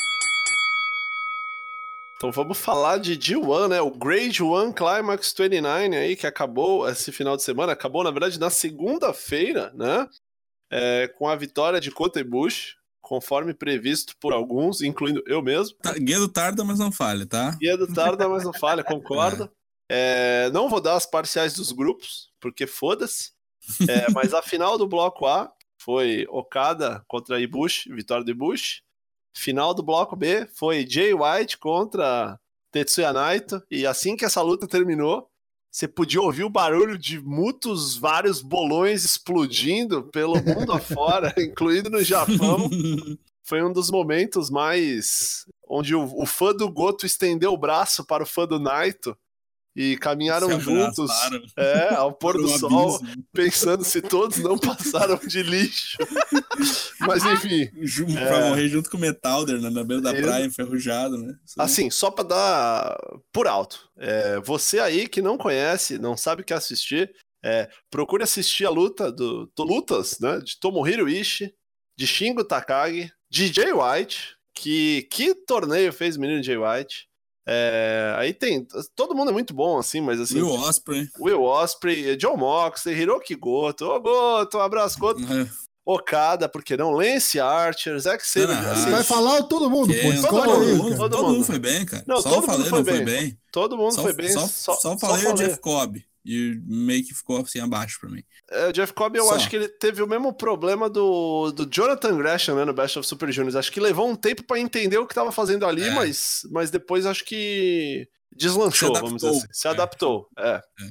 Então 2.22 2.30
vamos 2.30 2.56
falar 2.56 2.98
de 2.98 3.18
G1, 3.18 3.68
né? 3.68 3.80
O 3.80 3.90
Grade 3.90 4.44
One 4.44 4.72
Climax 4.72 5.35
29 5.37 5.96
aí, 5.96 6.14
que 6.14 6.24
acabou 6.24 6.88
esse 6.88 7.11
final 7.11 7.37
de 7.37 7.42
semana. 7.42 7.72
Acabou, 7.72 8.04
na 8.04 8.12
verdade, 8.12 8.38
na 8.38 8.48
segunda-feira, 8.48 9.72
né? 9.74 10.08
É, 10.70 11.08
com 11.08 11.26
a 11.26 11.35
vitória 11.35 11.80
de 11.80 11.90
Kota 11.90 12.20
Ibushi, 12.20 12.76
conforme 13.00 13.52
previsto 13.52 14.16
por 14.20 14.32
alguns, 14.32 14.82
incluindo 14.82 15.20
eu 15.26 15.42
mesmo. 15.42 15.76
Tá, 15.78 15.94
Guedo 15.94 16.28
tarda, 16.28 16.62
mas 16.62 16.78
não 16.78 16.92
falha, 16.92 17.26
tá? 17.26 17.58
E 17.61 17.68
é 17.68 17.76
do 17.76 17.92
tarda, 17.92 18.28
mas 18.28 18.44
não 18.44 18.52
falha, 18.52 18.85
concordo. 18.85 19.50
É, 19.94 20.48
não 20.52 20.70
vou 20.70 20.80
dar 20.80 20.94
as 20.94 21.04
parciais 21.04 21.52
dos 21.52 21.70
grupos, 21.70 22.30
porque 22.40 22.66
foda-se. 22.66 23.32
É, 23.87 24.11
mas 24.11 24.32
a 24.32 24.40
final 24.40 24.78
do 24.78 24.88
bloco 24.88 25.26
A 25.26 25.52
foi 25.76 26.24
Okada 26.30 27.04
contra 27.06 27.38
Ibushi, 27.38 27.92
vitória 27.92 28.24
do 28.24 28.30
Ibushi. 28.30 28.80
Final 29.35 29.75
do 29.75 29.83
bloco 29.83 30.14
B 30.14 30.47
foi 30.55 30.87
Jay 30.88 31.12
White 31.14 31.59
contra 31.59 32.38
Tetsuya 32.71 33.12
Naito. 33.12 33.62
E 33.71 33.87
assim 33.87 34.16
que 34.16 34.25
essa 34.25 34.42
luta 34.42 34.66
terminou, 34.66 35.29
você 35.71 35.88
podia 35.88 36.21
ouvir 36.21 36.45
o 36.45 36.51
barulho 36.51 36.99
de 36.99 37.21
muitos, 37.21 37.97
vários 37.97 38.42
bolões 38.42 39.05
explodindo 39.05 40.05
pelo 40.05 40.35
mundo 40.42 40.73
afora, 40.75 41.35
incluindo 41.38 41.88
no 41.88 42.03
Japão 42.03 42.68
foi 43.42 43.62
um 43.62 43.73
dos 43.73 43.90
momentos 43.90 44.49
mais 44.49 45.47
onde 45.68 45.95
o, 45.95 46.05
o 46.16 46.27
fã 46.27 46.55
do 46.55 46.71
Goto 46.71 47.05
estendeu 47.05 47.53
o 47.53 47.59
braço 47.59 48.05
para 48.05 48.23
o 48.23 48.27
fã 48.27 48.47
do 48.47 48.59
Naito 48.59 49.16
e 49.74 49.96
caminharam 49.96 50.61
juntos 50.61 51.11
é, 51.56 51.94
ao 51.94 52.12
pôr 52.12 52.35
do 52.37 52.46
sol, 52.48 52.96
abismo. 52.96 53.24
pensando 53.32 53.82
se 53.85 54.02
todos 54.02 54.38
não 54.38 54.58
passaram 54.58 55.16
de 55.26 55.42
lixo. 55.42 55.96
Mas 57.00 57.24
enfim, 57.24 57.70
Ju- 57.80 58.06
É. 58.08 58.26
Pra 58.26 58.48
morrer 58.48 58.68
junto 58.68 58.90
com 58.90 58.96
o 58.96 59.00
Metalder, 59.00 59.61
né, 59.61 59.70
na 59.70 59.82
beira 59.82 60.02
da 60.02 60.12
Isso. 60.12 60.22
praia, 60.22 60.44
enferrujado, 60.44 61.16
né? 61.16 61.35
Assim, 61.58 61.90
só 61.90 62.11
para 62.11 62.24
dar 62.28 62.96
por 63.32 63.46
alto, 63.46 63.88
é, 63.98 64.38
você 64.40 64.78
aí 64.78 65.08
que 65.08 65.22
não 65.22 65.38
conhece, 65.38 65.98
não 65.98 66.16
sabe 66.16 66.42
o 66.42 66.44
que 66.44 66.52
assistir, 66.54 67.11
é, 67.44 67.68
procure 67.90 68.22
assistir 68.22 68.64
a 68.66 68.70
luta 68.70 69.11
do, 69.11 69.50
do 69.56 69.62
lutas, 69.64 70.18
né, 70.20 70.38
de 70.38 70.58
Tomohiro 70.61 71.08
Ishii, 71.08 71.52
de 71.96 72.06
Shingo 72.06 72.44
Takagi, 72.44 73.11
de 73.30 73.52
Jay 73.52 73.72
White, 73.72 74.37
que 74.54 75.08
que 75.11 75.35
torneio 75.35 75.92
fez 75.92 76.16
o 76.16 76.20
menino 76.20 76.42
Jay 76.42 76.56
White? 76.58 77.08
É, 77.46 78.14
aí 78.18 78.33
tem, 78.33 78.66
todo 78.94 79.14
mundo 79.14 79.31
é 79.31 79.33
muito 79.33 79.52
bom 79.52 79.78
assim, 79.78 80.00
mas 80.00 80.20
assim, 80.20 80.40
Will 80.40 80.52
Osprey. 80.52 81.09
Will 81.18 81.42
Osprey, 81.42 82.16
John 82.16 82.37
Moxley, 82.37 82.94
Hiroki 82.96 83.35
Goto, 83.35 83.85
ô 83.87 84.00
Goto, 84.00 84.59
um 84.59 84.61
abraço 84.61 84.98
Goto, 84.98 85.20
né, 85.20 85.48
Okada, 85.85 86.48
por 86.48 86.62
que 86.62 86.76
não? 86.76 86.92
Lance 86.92 87.40
Archer, 87.40 87.98
Zack 87.98 88.24
Sabre, 88.24 88.52
Ah, 88.55 88.70
assim, 88.70 88.90
Vai 88.90 89.02
falar 89.02 89.42
todo 89.42 89.68
mundo, 89.68 89.92
pô. 89.92 90.28
Todo 90.28 90.62
aí, 90.62 90.74
mundo, 90.76 90.96
todo 90.96 91.11
todo 91.16 91.33
mundo. 91.33 91.44
foi 91.44 91.59
bem, 91.59 91.85
cara. 91.85 92.05
Não, 92.07 92.22
só 92.22 92.31
todo 92.31 92.44
o 92.44 92.46
mundo 92.46 92.46
Falei 92.52 92.68
foi 92.70 92.78
não 92.78 92.85
foi 92.85 93.05
bem. 93.05 93.05
bem. 93.05 93.38
todo 93.50 93.76
mundo 93.76 93.92
Só, 93.92 94.02
foi 94.02 94.12
bem, 94.12 94.33
só, 94.33 94.46
só, 94.46 94.74
só 94.76 94.96
falei 94.96 95.26
o 95.26 95.31
falei. 95.31 95.48
Jeff 95.48 95.61
Cobb. 95.61 96.05
E 96.24 96.61
meio 96.64 97.04
que 97.04 97.12
ficou 97.14 97.38
assim 97.38 97.58
abaixo 97.61 97.98
pra 98.00 98.08
mim. 98.08 98.22
É, 98.50 98.68
o 98.68 98.72
Jeff 98.72 98.92
Cobb, 98.92 99.16
eu 99.18 99.24
Só. 99.26 99.35
acho 99.35 99.50
que 99.50 99.56
ele 99.56 99.68
teve 99.68 100.02
o 100.02 100.06
mesmo 100.06 100.32
problema 100.32 100.88
do, 100.88 101.50
do 101.52 101.66
Jonathan 101.68 102.16
Gresham, 102.16 102.54
né, 102.54 102.64
no 102.64 102.72
Best 102.72 102.98
of 102.98 103.08
Super 103.08 103.32
Juniors. 103.32 103.56
Acho 103.56 103.72
que 103.72 103.80
levou 103.80 104.08
um 104.08 104.14
tempo 104.14 104.44
pra 104.44 104.58
entender 104.58 104.98
o 104.98 105.06
que 105.06 105.14
tava 105.14 105.32
fazendo 105.32 105.66
ali, 105.66 105.82
É. 105.82 105.90
mas, 105.90 106.42
mas 106.50 106.70
depois 106.70 107.06
acho 107.06 107.24
que 107.24 108.08
deslanchou, 108.35 108.92
vamos 108.94 109.16
dizer 109.22 109.30
assim. 109.30 109.46
Se 109.52 109.66
adaptou, 109.68 110.28
é. 110.38 110.61
É. 110.80 110.90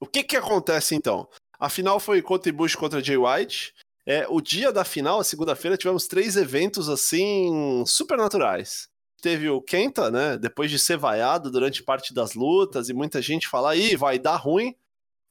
O 0.00 0.06
que 0.06 0.24
que 0.24 0.36
acontece, 0.36 0.94
então? 0.96 1.28
A 1.60 1.68
final 1.68 2.00
foi 2.00 2.20
Kota 2.20 2.48
Ibushi 2.48 2.76
contra 2.76 3.02
Jay 3.02 3.16
White. 3.16 3.72
É, 4.04 4.26
o 4.28 4.40
dia 4.40 4.72
da 4.72 4.84
final, 4.84 5.20
a 5.20 5.24
segunda-feira, 5.24 5.76
tivemos 5.76 6.08
três 6.08 6.34
eventos, 6.36 6.88
assim, 6.88 7.84
supernaturais. 7.86 8.88
Teve 9.22 9.48
o 9.48 9.62
Kenta, 9.62 10.10
né, 10.10 10.36
depois 10.36 10.70
de 10.70 10.78
ser 10.78 10.98
vaiado 10.98 11.50
durante 11.50 11.82
parte 11.82 12.12
das 12.12 12.34
lutas 12.34 12.88
e 12.88 12.92
muita 12.92 13.22
gente 13.22 13.48
falar, 13.48 13.76
ih, 13.76 13.96
vai 13.96 14.18
dar 14.18 14.36
ruim. 14.36 14.74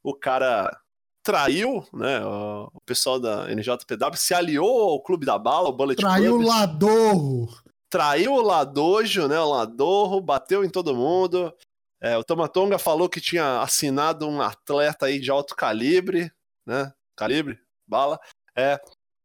O 0.01 0.15
cara 0.15 0.75
traiu, 1.21 1.85
né, 1.93 2.25
o 2.25 2.71
o 2.73 2.81
pessoal 2.85 3.19
da 3.19 3.47
NJPW, 3.53 4.15
se 4.15 4.33
aliou 4.33 4.89
ao 4.91 5.03
Clube 5.03 5.25
da 5.25 5.37
Bala, 5.37 5.69
o 5.69 5.73
Bullet 5.73 5.99
Traiu 5.99 6.35
o 6.35 6.37
Club, 6.37 6.47
Ladorro. 6.47 7.49
traiu 7.89 8.33
o 8.33 8.41
Ladojo, 8.41 9.27
né, 9.27 9.39
o 9.39 9.49
Ladorro, 9.49 10.21
bateu 10.21 10.63
em 10.63 10.69
todo 10.69 10.95
mundo. 10.95 11.53
É, 12.01 12.17
o 12.17 12.23
Tomatonga 12.23 12.79
falou 12.79 13.07
que 13.09 13.21
tinha 13.21 13.61
assinado 13.61 14.27
um 14.27 14.41
atleta 14.41 15.05
aí 15.05 15.19
de 15.19 15.29
alto 15.29 15.55
calibre, 15.55 16.31
né, 16.65 16.91
calibre, 17.15 17.59
bala. 17.85 18.19
É, 18.55 18.79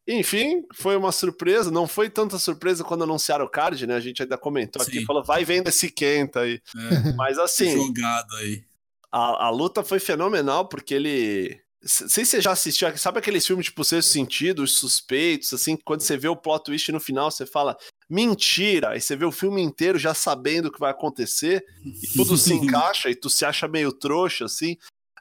Enfim, 0.09 0.65
foi 0.73 0.97
uma 0.97 1.11
surpresa. 1.11 1.71
Não 1.71 1.89
foi 1.89 2.09
tanta 2.09 2.39
surpresa 2.39 2.85
quando 2.85 3.05
anunciaram 3.05 3.45
o 3.45 3.49
card, 3.49 3.87
né? 3.87 3.97
A 3.97 4.01
gente 4.01 4.23
ainda 4.23 4.39
comentou 4.39 4.81
aqui, 4.81 5.01
Sim. 5.01 5.05
falou, 5.05 5.25
vai 5.25 5.45
vendo 5.45 5.69
esse 5.69 5.91
Kenta 5.91 6.41
aí. 6.41 6.61
É, 6.77 7.13
Mas 7.17 7.39
assim, 7.39 7.73
jogado 7.73 8.37
aí. 8.37 8.63
a, 9.11 9.47
a 9.47 9.51
luta 9.51 9.83
foi 9.83 9.99
fenomenal, 9.99 10.69
porque 10.69 10.95
ele. 10.95 11.61
Não 11.83 12.09
sei 12.09 12.25
se 12.25 12.33
você 12.33 12.41
já 12.41 12.51
assistiu, 12.51 12.97
sabe 12.97 13.19
aqueles 13.21 13.47
filmes 13.47 13.67
tipo 13.67 13.85
Sexto 13.85 14.11
Sentido, 14.11 14.65
Os 14.65 14.77
Suspeitos, 14.77 15.53
assim, 15.53 15.77
que 15.77 15.85
quando 15.85 16.01
você 16.01 16.17
vê 16.17 16.27
o 16.27 16.35
plot 16.35 16.65
twist 16.65 16.91
no 16.91 16.99
final, 16.99 17.31
você 17.31 17.47
fala, 17.47 17.77
mentira! 18.11 18.91
Aí 18.91 19.01
você 19.01 19.15
vê 19.15 19.25
o 19.25 19.31
filme 19.31 19.63
inteiro 19.63 19.97
já 19.97 20.13
sabendo 20.13 20.67
o 20.67 20.73
que 20.73 20.81
vai 20.81 20.91
acontecer, 20.91 21.65
e 21.85 22.09
tudo 22.09 22.37
se 22.37 22.55
encaixa, 22.55 23.09
e 23.09 23.15
tu 23.15 23.31
se 23.31 23.45
acha 23.45 23.69
meio 23.69 23.93
trouxa, 23.93 24.47
assim. 24.47 24.77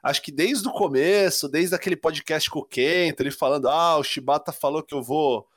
Acho 0.06 0.22
que 0.22 0.30
desde 0.30 0.68
o 0.68 0.70
começo, 0.70 1.48
desde 1.48 1.74
aquele 1.74 1.96
podcast 1.96 2.48
com 2.48 2.60
o 2.60 2.64
Kent, 2.64 3.18
ele 3.18 3.32
falando, 3.32 3.68
ah, 3.68 3.96
o 3.96 4.04
Shibata 4.04 4.52
falou 4.52 4.80
que 4.80 4.94
eu 4.94 5.02
vou. 5.02 5.48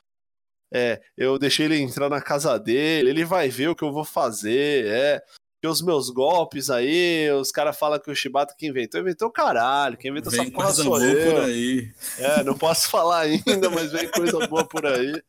É, 0.74 1.00
eu 1.16 1.38
deixei 1.38 1.66
ele 1.66 1.78
entrar 1.78 2.08
na 2.08 2.20
casa 2.20 2.58
dele, 2.58 3.10
ele 3.10 3.24
vai 3.24 3.48
ver 3.48 3.68
o 3.68 3.76
que 3.76 3.84
eu 3.84 3.92
vou 3.92 4.04
fazer, 4.04 4.86
é. 4.86 5.22
Que 5.62 5.68
os 5.68 5.80
meus 5.80 6.10
golpes 6.10 6.68
aí, 6.68 7.30
os 7.30 7.52
caras 7.52 7.78
falam 7.78 8.00
que 8.00 8.10
o 8.10 8.14
Shibata 8.14 8.52
que 8.58 8.66
inventou, 8.66 9.00
inventou 9.00 9.28
o 9.28 9.32
caralho, 9.32 9.96
quem 9.96 10.10
inventou 10.10 10.32
Vem 10.32 10.40
essa 10.40 10.50
porra 10.50 10.66
coisa 10.66 10.84
boa 10.84 11.04
eu. 11.04 11.32
por 11.32 11.44
aí. 11.44 11.92
É, 12.18 12.42
não 12.42 12.58
posso 12.58 12.88
falar 12.90 13.20
ainda, 13.20 13.70
mas 13.70 13.92
vem 13.92 14.10
coisa 14.10 14.48
boa 14.48 14.66
por 14.66 14.84
aí. 14.84 15.22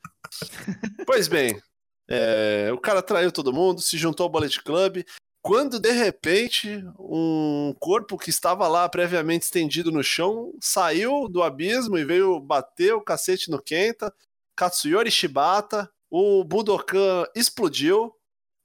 Pois 1.05 1.27
bem, 1.27 1.61
é, 2.09 2.71
o 2.73 2.79
cara 2.79 3.03
traiu 3.03 3.31
todo 3.31 3.53
mundo, 3.53 3.81
se 3.81 3.99
juntou 3.99 4.23
ao 4.23 4.31
Bullet 4.31 4.63
Club, 4.63 5.03
quando 5.41 5.79
de 5.79 5.91
repente 5.91 6.83
um 6.99 7.73
corpo 7.79 8.17
que 8.17 8.29
estava 8.29 8.67
lá 8.67 8.87
previamente 8.87 9.43
estendido 9.45 9.91
no 9.91 10.03
chão 10.03 10.53
saiu 10.61 11.27
do 11.27 11.41
abismo 11.41 11.97
e 11.97 12.05
veio 12.05 12.39
bater 12.39 12.93
o 12.93 13.01
cacete 13.01 13.49
no 13.49 13.61
Kenta, 13.61 14.13
Katsuyori 14.55 15.09
Shibata, 15.09 15.89
o 16.09 16.43
Budokan 16.43 17.25
explodiu, 17.35 18.13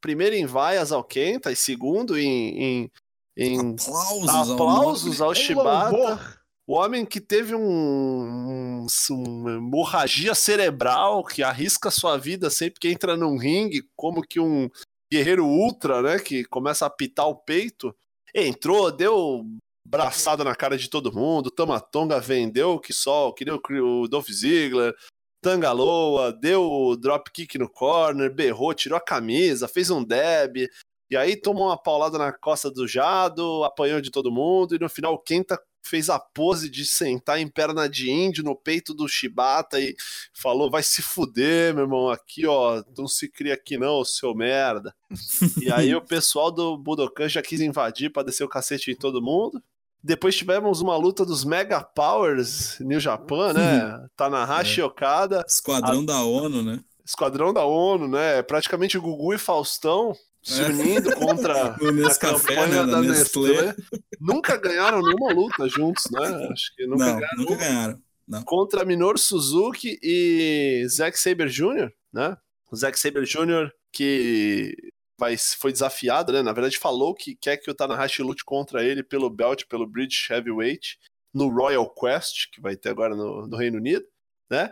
primeiro 0.00 0.36
em 0.36 0.44
vaias 0.46 0.92
ao 0.92 1.02
Kenta 1.02 1.50
e 1.50 1.56
segundo 1.56 2.18
em, 2.18 2.62
em, 2.62 2.90
em 3.36 3.58
Aplausos, 3.70 4.28
ao 4.28 4.52
aplausos 4.54 5.20
ao 5.20 5.30
Um 5.30 5.34
Shibata. 5.34 6.46
O 6.68 6.74
homem 6.74 7.06
que 7.06 7.20
teve 7.20 7.54
um, 7.54 7.60
um- 7.60 8.86
uma 9.10 9.52
hemorragia 9.52 10.34
cerebral, 10.34 11.22
que 11.24 11.42
arrisca 11.42 11.92
sua 11.92 12.16
vida 12.18 12.50
sempre 12.50 12.80
que 12.80 12.88
entra 12.88 13.16
num 13.16 13.36
ringue, 13.38 13.88
como 13.94 14.20
que 14.20 14.40
um 14.40 14.68
guerreiro 15.12 15.46
ultra, 15.46 16.02
né, 16.02 16.18
que 16.18 16.44
começa 16.44 16.84
a 16.84 16.88
apitar 16.88 17.28
o 17.28 17.36
peito, 17.36 17.94
entrou, 18.34 18.90
deu 18.90 19.44
braçada 19.86 20.42
na 20.42 20.54
cara 20.54 20.76
de 20.76 20.90
todo 20.90 21.12
mundo, 21.12 21.50
Tamatonga 21.50 22.18
vendeu 22.18 22.78
que 22.78 22.92
só, 22.92 23.30
que 23.32 23.44
deu 23.44 23.60
o 23.82 24.08
Dolph 24.08 24.28
Ziggler, 24.28 24.94
Tangaloa, 25.40 26.32
deu 26.32 26.62
o 26.62 26.96
dropkick 26.96 27.56
no 27.56 27.70
corner, 27.70 28.34
berrou, 28.34 28.74
tirou 28.74 28.96
a 28.96 29.00
camisa, 29.00 29.68
fez 29.68 29.90
um 29.90 30.02
deb, 30.02 30.68
e 31.08 31.16
aí 31.16 31.36
tomou 31.36 31.66
uma 31.66 31.80
paulada 31.80 32.18
na 32.18 32.32
costa 32.32 32.68
do 32.68 32.88
Jado, 32.88 33.62
apanhou 33.62 34.00
de 34.00 34.10
todo 34.10 34.32
mundo, 34.32 34.74
e 34.74 34.78
no 34.78 34.88
final 34.88 35.14
o 35.14 35.18
Kenta 35.18 35.56
fez 35.86 36.10
a 36.10 36.18
pose 36.18 36.68
de 36.68 36.84
sentar 36.84 37.40
em 37.40 37.48
perna 37.48 37.88
de 37.88 38.10
índio 38.10 38.44
no 38.44 38.56
peito 38.56 38.92
do 38.92 39.08
Shibata 39.08 39.80
e 39.80 39.94
falou: 40.32 40.70
vai 40.70 40.82
se 40.82 41.02
fuder, 41.02 41.74
meu 41.74 41.84
irmão, 41.84 42.10
aqui 42.10 42.46
ó, 42.46 42.82
não 42.96 43.06
se 43.06 43.28
cria 43.28 43.54
aqui 43.54 43.78
não, 43.78 44.04
seu 44.04 44.34
merda. 44.34 44.94
e 45.62 45.70
aí 45.70 45.94
o 45.94 46.00
pessoal 46.00 46.50
do 46.50 46.76
Budokan 46.76 47.28
já 47.28 47.42
quis 47.42 47.60
invadir 47.60 48.10
pra 48.10 48.22
descer 48.22 48.44
o 48.44 48.48
cacete 48.48 48.90
em 48.90 48.96
todo 48.96 49.22
mundo. 49.22 49.62
Depois 50.02 50.36
tivemos 50.36 50.80
uma 50.80 50.96
luta 50.96 51.24
dos 51.24 51.44
Mega 51.44 51.82
Powers 51.82 52.78
New 52.80 53.00
Japan, 53.00 53.52
né? 53.52 54.06
Tanahashi 54.16 54.80
Okada, 54.82 55.44
Esquadrão 55.46 56.04
da 56.04 56.22
ONU, 56.22 56.62
né? 56.62 56.80
Esquadrão 57.04 57.52
da 57.52 57.64
ONU, 57.64 58.06
né? 58.06 58.42
Praticamente 58.42 58.98
Gugu 58.98 59.34
e 59.34 59.38
Faustão 59.38 60.14
se 60.46 60.62
É. 60.62 60.66
unindo 60.66 61.14
contra 61.16 61.76
No 61.78 61.88
a 61.88 61.92
Nescafé, 61.92 62.54
campanha 62.54 62.86
né? 62.86 62.92
da 62.92 63.00
Nestlé. 63.02 63.48
Nestlé. 63.50 63.74
Nunca 64.20 64.56
ganharam 64.56 65.02
nenhuma 65.02 65.32
luta 65.32 65.68
juntos, 65.68 66.04
né? 66.10 66.48
Acho 66.52 66.74
que 66.76 66.86
nunca 66.86 67.04
Não, 67.04 67.14
ganharam 67.18 67.36
nunca 67.38 67.56
ganharam. 67.56 68.02
Contra 68.44 68.84
Minoru 68.84 69.18
Suzuki 69.18 69.98
e 70.02 70.84
Zack 70.88 71.18
Saber 71.18 71.48
Jr., 71.48 71.90
né? 72.12 72.36
O 72.70 72.76
Zack 72.76 72.98
Saber 72.98 73.24
Jr. 73.24 73.70
que 73.92 74.76
vai, 75.18 75.36
foi 75.36 75.72
desafiado, 75.72 76.32
né? 76.32 76.42
Na 76.42 76.52
verdade, 76.52 76.78
falou 76.78 77.14
que 77.14 77.34
quer 77.36 77.56
que 77.56 77.70
o 77.70 77.74
Tanahashi 77.74 78.22
lute 78.22 78.44
contra 78.44 78.84
ele 78.84 79.02
pelo 79.02 79.30
belt, 79.30 79.64
pelo 79.68 79.86
British 79.86 80.28
Heavyweight, 80.30 80.98
no 81.32 81.48
Royal 81.48 81.88
Quest, 81.90 82.50
que 82.52 82.60
vai 82.60 82.76
ter 82.76 82.88
agora 82.90 83.14
no, 83.14 83.46
no 83.46 83.56
Reino 83.56 83.78
Unido, 83.78 84.04
né? 84.50 84.70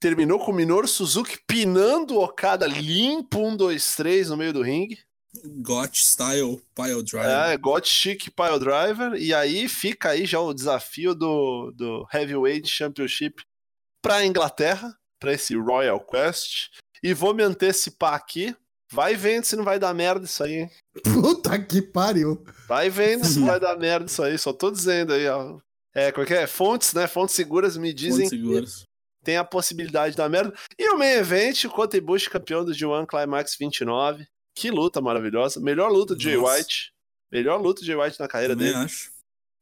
Terminou 0.00 0.38
com 0.38 0.50
o 0.52 0.54
Minoru 0.54 0.86
Suzuki 0.88 1.38
pinando 1.46 2.14
o 2.16 2.22
Okada 2.24 2.66
limpo, 2.66 3.38
um, 3.38 3.56
dois, 3.56 3.96
três 3.96 4.28
no 4.30 4.36
meio 4.36 4.52
do 4.52 4.62
ringue. 4.62 4.98
Got 5.42 5.94
Style 5.94 6.62
Pile 6.74 7.02
Drive. 7.02 7.52
É, 7.52 7.56
Got 7.56 7.88
Chic 7.88 8.30
Pile 8.30 8.58
Driver. 8.58 9.14
E 9.14 9.34
aí 9.34 9.68
fica 9.68 10.10
aí 10.10 10.26
já 10.26 10.40
o 10.40 10.54
desafio 10.54 11.14
do, 11.14 11.72
do 11.72 12.06
Heavyweight 12.12 12.68
Championship 12.68 13.42
pra 14.02 14.24
Inglaterra, 14.24 14.96
pra 15.18 15.32
esse 15.32 15.56
Royal 15.56 16.00
Quest. 16.00 16.70
E 17.02 17.12
vou 17.12 17.34
me 17.34 17.42
antecipar 17.42 18.14
aqui. 18.14 18.54
Vai 18.92 19.16
vendo 19.16 19.44
se 19.44 19.56
não 19.56 19.64
vai 19.64 19.78
dar 19.78 19.92
merda 19.92 20.24
isso 20.24 20.44
aí, 20.44 20.54
hein? 20.54 20.70
Puta 21.02 21.58
que 21.58 21.82
pariu. 21.82 22.44
Vai 22.68 22.88
vendo 22.88 23.24
se 23.24 23.40
não 23.40 23.48
vai 23.48 23.58
dar 23.58 23.76
merda 23.76 24.06
isso 24.06 24.22
aí. 24.22 24.38
Só 24.38 24.52
tô 24.52 24.70
dizendo 24.70 25.12
aí, 25.12 25.26
ó. 25.28 25.58
É, 25.94 26.12
como 26.12 26.24
é 26.24 26.26
que 26.26 26.34
é? 26.34 26.46
Fontes, 26.46 26.92
né? 26.92 27.06
Fontes 27.06 27.34
seguras 27.34 27.76
me 27.76 27.92
dizem 27.92 28.28
que 28.28 28.64
tem 29.24 29.36
a 29.36 29.44
possibilidade 29.44 30.12
de 30.12 30.18
dar 30.18 30.28
merda. 30.28 30.54
E 30.78 30.88
o 30.90 30.98
main 30.98 31.12
event, 31.12 31.64
o 31.64 31.70
Kota 31.70 31.96
Ibushi 31.96 32.30
campeão 32.30 32.64
do 32.64 32.72
G1 32.72 33.06
Climax 33.06 33.56
29. 33.58 34.26
Que 34.54 34.70
luta 34.70 35.00
maravilhosa. 35.00 35.60
Melhor 35.60 35.90
luta 35.90 36.14
de 36.14 36.24
Jay 36.24 36.36
Nossa. 36.36 36.56
White. 36.58 36.92
Melhor 37.32 37.60
luta 37.60 37.80
de 37.80 37.86
Jay 37.88 37.96
White 37.96 38.20
na 38.20 38.28
carreira 38.28 38.54
Também 38.54 38.72
dele. 38.72 38.84
acho. 38.84 39.12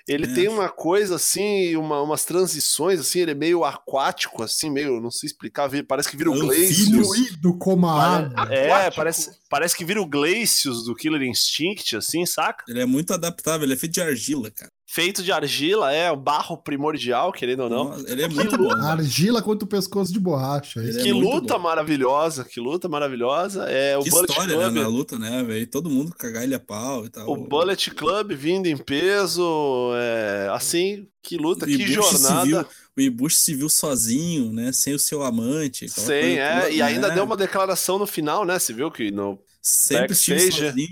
Ele 0.09 0.27
também 0.27 0.35
tem 0.45 0.47
acho. 0.53 0.57
uma 0.61 0.69
coisa 0.69 1.15
assim, 1.15 1.77
uma- 1.77 2.03
umas 2.03 2.25
transições 2.25 2.99
assim, 2.99 3.21
ele 3.21 3.31
é 3.31 3.35
meio 3.35 3.65
aquático, 3.65 4.43
assim, 4.43 4.69
meio, 4.69 5.01
não 5.01 5.13
sei 5.13 5.29
explicar, 5.29 5.71
parece 5.87 6.11
que 6.11 6.17
vira 6.17 6.29
o 6.29 6.35
Anfíbio. 6.35 6.49
Glacius. 6.49 7.07
Fluido 7.07 7.57
como 7.57 7.87
a 7.87 8.17
água. 8.17 8.53
É, 8.53 8.73
Aquático. 8.73 8.97
parece, 8.97 9.31
parece 9.49 9.77
que 9.77 9.85
vira 9.85 10.03
o 10.03 10.07
Glacius 10.07 10.85
do 10.85 10.95
Killer 10.97 11.23
Instinct, 11.23 11.97
assim, 11.97 12.27
saca? 12.27 12.65
Ele 12.69 12.83
é 12.83 12.85
muito 12.85 13.15
adaptável, 13.15 13.65
ele 13.65 13.75
é 13.75 13.77
feito 13.77 13.93
de 13.93 14.03
argila, 14.03 14.51
cara. 14.51 14.71
Feito 14.95 15.23
de 15.23 15.33
argila, 15.33 15.91
é, 15.91 16.11
o 16.11 16.17
barro 16.17 16.55
primordial, 16.55 17.33
querendo 17.33 17.61
ou 17.63 17.71
não. 17.71 17.85
Nossa, 17.85 18.13
ele 18.13 18.25
é 18.25 18.29
Que 18.29 18.35
muito 18.35 18.57
louco. 18.57 18.77
bom. 18.77 18.83
Argila 18.83 19.41
contra 19.41 19.65
o 19.65 19.69
pescoço 19.69 20.13
de 20.13 20.21
borracha. 20.21 20.81
É 20.81 21.03
que 21.03 21.15
muito 21.15 21.35
luta 21.35 21.55
bom. 21.57 21.61
maravilhosa, 21.65 22.45
que 22.45 22.61
luta 22.61 22.91
maravilhosa. 22.91 23.65
É 23.71 23.97
o 23.97 24.03
Que 24.03 24.11
Bullet 24.11 24.31
história, 24.31 24.55
Club. 24.55 24.73
né, 24.75 24.81
na 24.83 24.89
luta, 24.89 25.19
né, 25.19 25.43
velho? 25.45 25.67
Todo 25.67 25.89
mundo 25.89 26.15
cagar 26.15 26.43
ele 26.43 26.55
a 26.55 26.61
pau 26.61 27.07
e 27.07 27.09
tal. 27.09 27.27
O 27.27 27.37
Bullet 27.39 27.91
Club 27.93 28.33
vindo 28.35 28.67
em 28.67 28.77
peso, 28.77 29.93
é, 29.97 30.49
assim, 30.53 31.07
que 31.23 31.39
luta, 31.39 31.65
O 31.65 31.69
que 31.69 31.75
Ibushi 31.75 31.95
jornada. 31.95 32.43
se 32.43 32.47
viu- 32.49 32.67
o 32.95 33.01
Ibushi 33.01 33.37
se 33.39 33.55
viu 33.55 33.69
sozinho, 33.71 34.53
né? 34.53 34.73
Sem 34.73 34.93
o 34.95 34.99
seu 34.99 35.23
amante. 35.23 35.87
coisa 35.89 36.15
é, 36.15 36.71
e 36.71 36.83
ainda 36.83 37.09
né? 37.09 37.15
deu 37.15 37.25
uma 37.25 37.37
declaração 37.39 37.99
no 37.99 38.07
final, 38.07 38.45
né? 38.45 38.59
Você 38.59 38.75
viu 38.75 38.91
que 38.91 39.11
no 39.11 39.39
Sempre 39.63 40.09
backstage, 40.09 40.53
sozinho. 40.53 40.89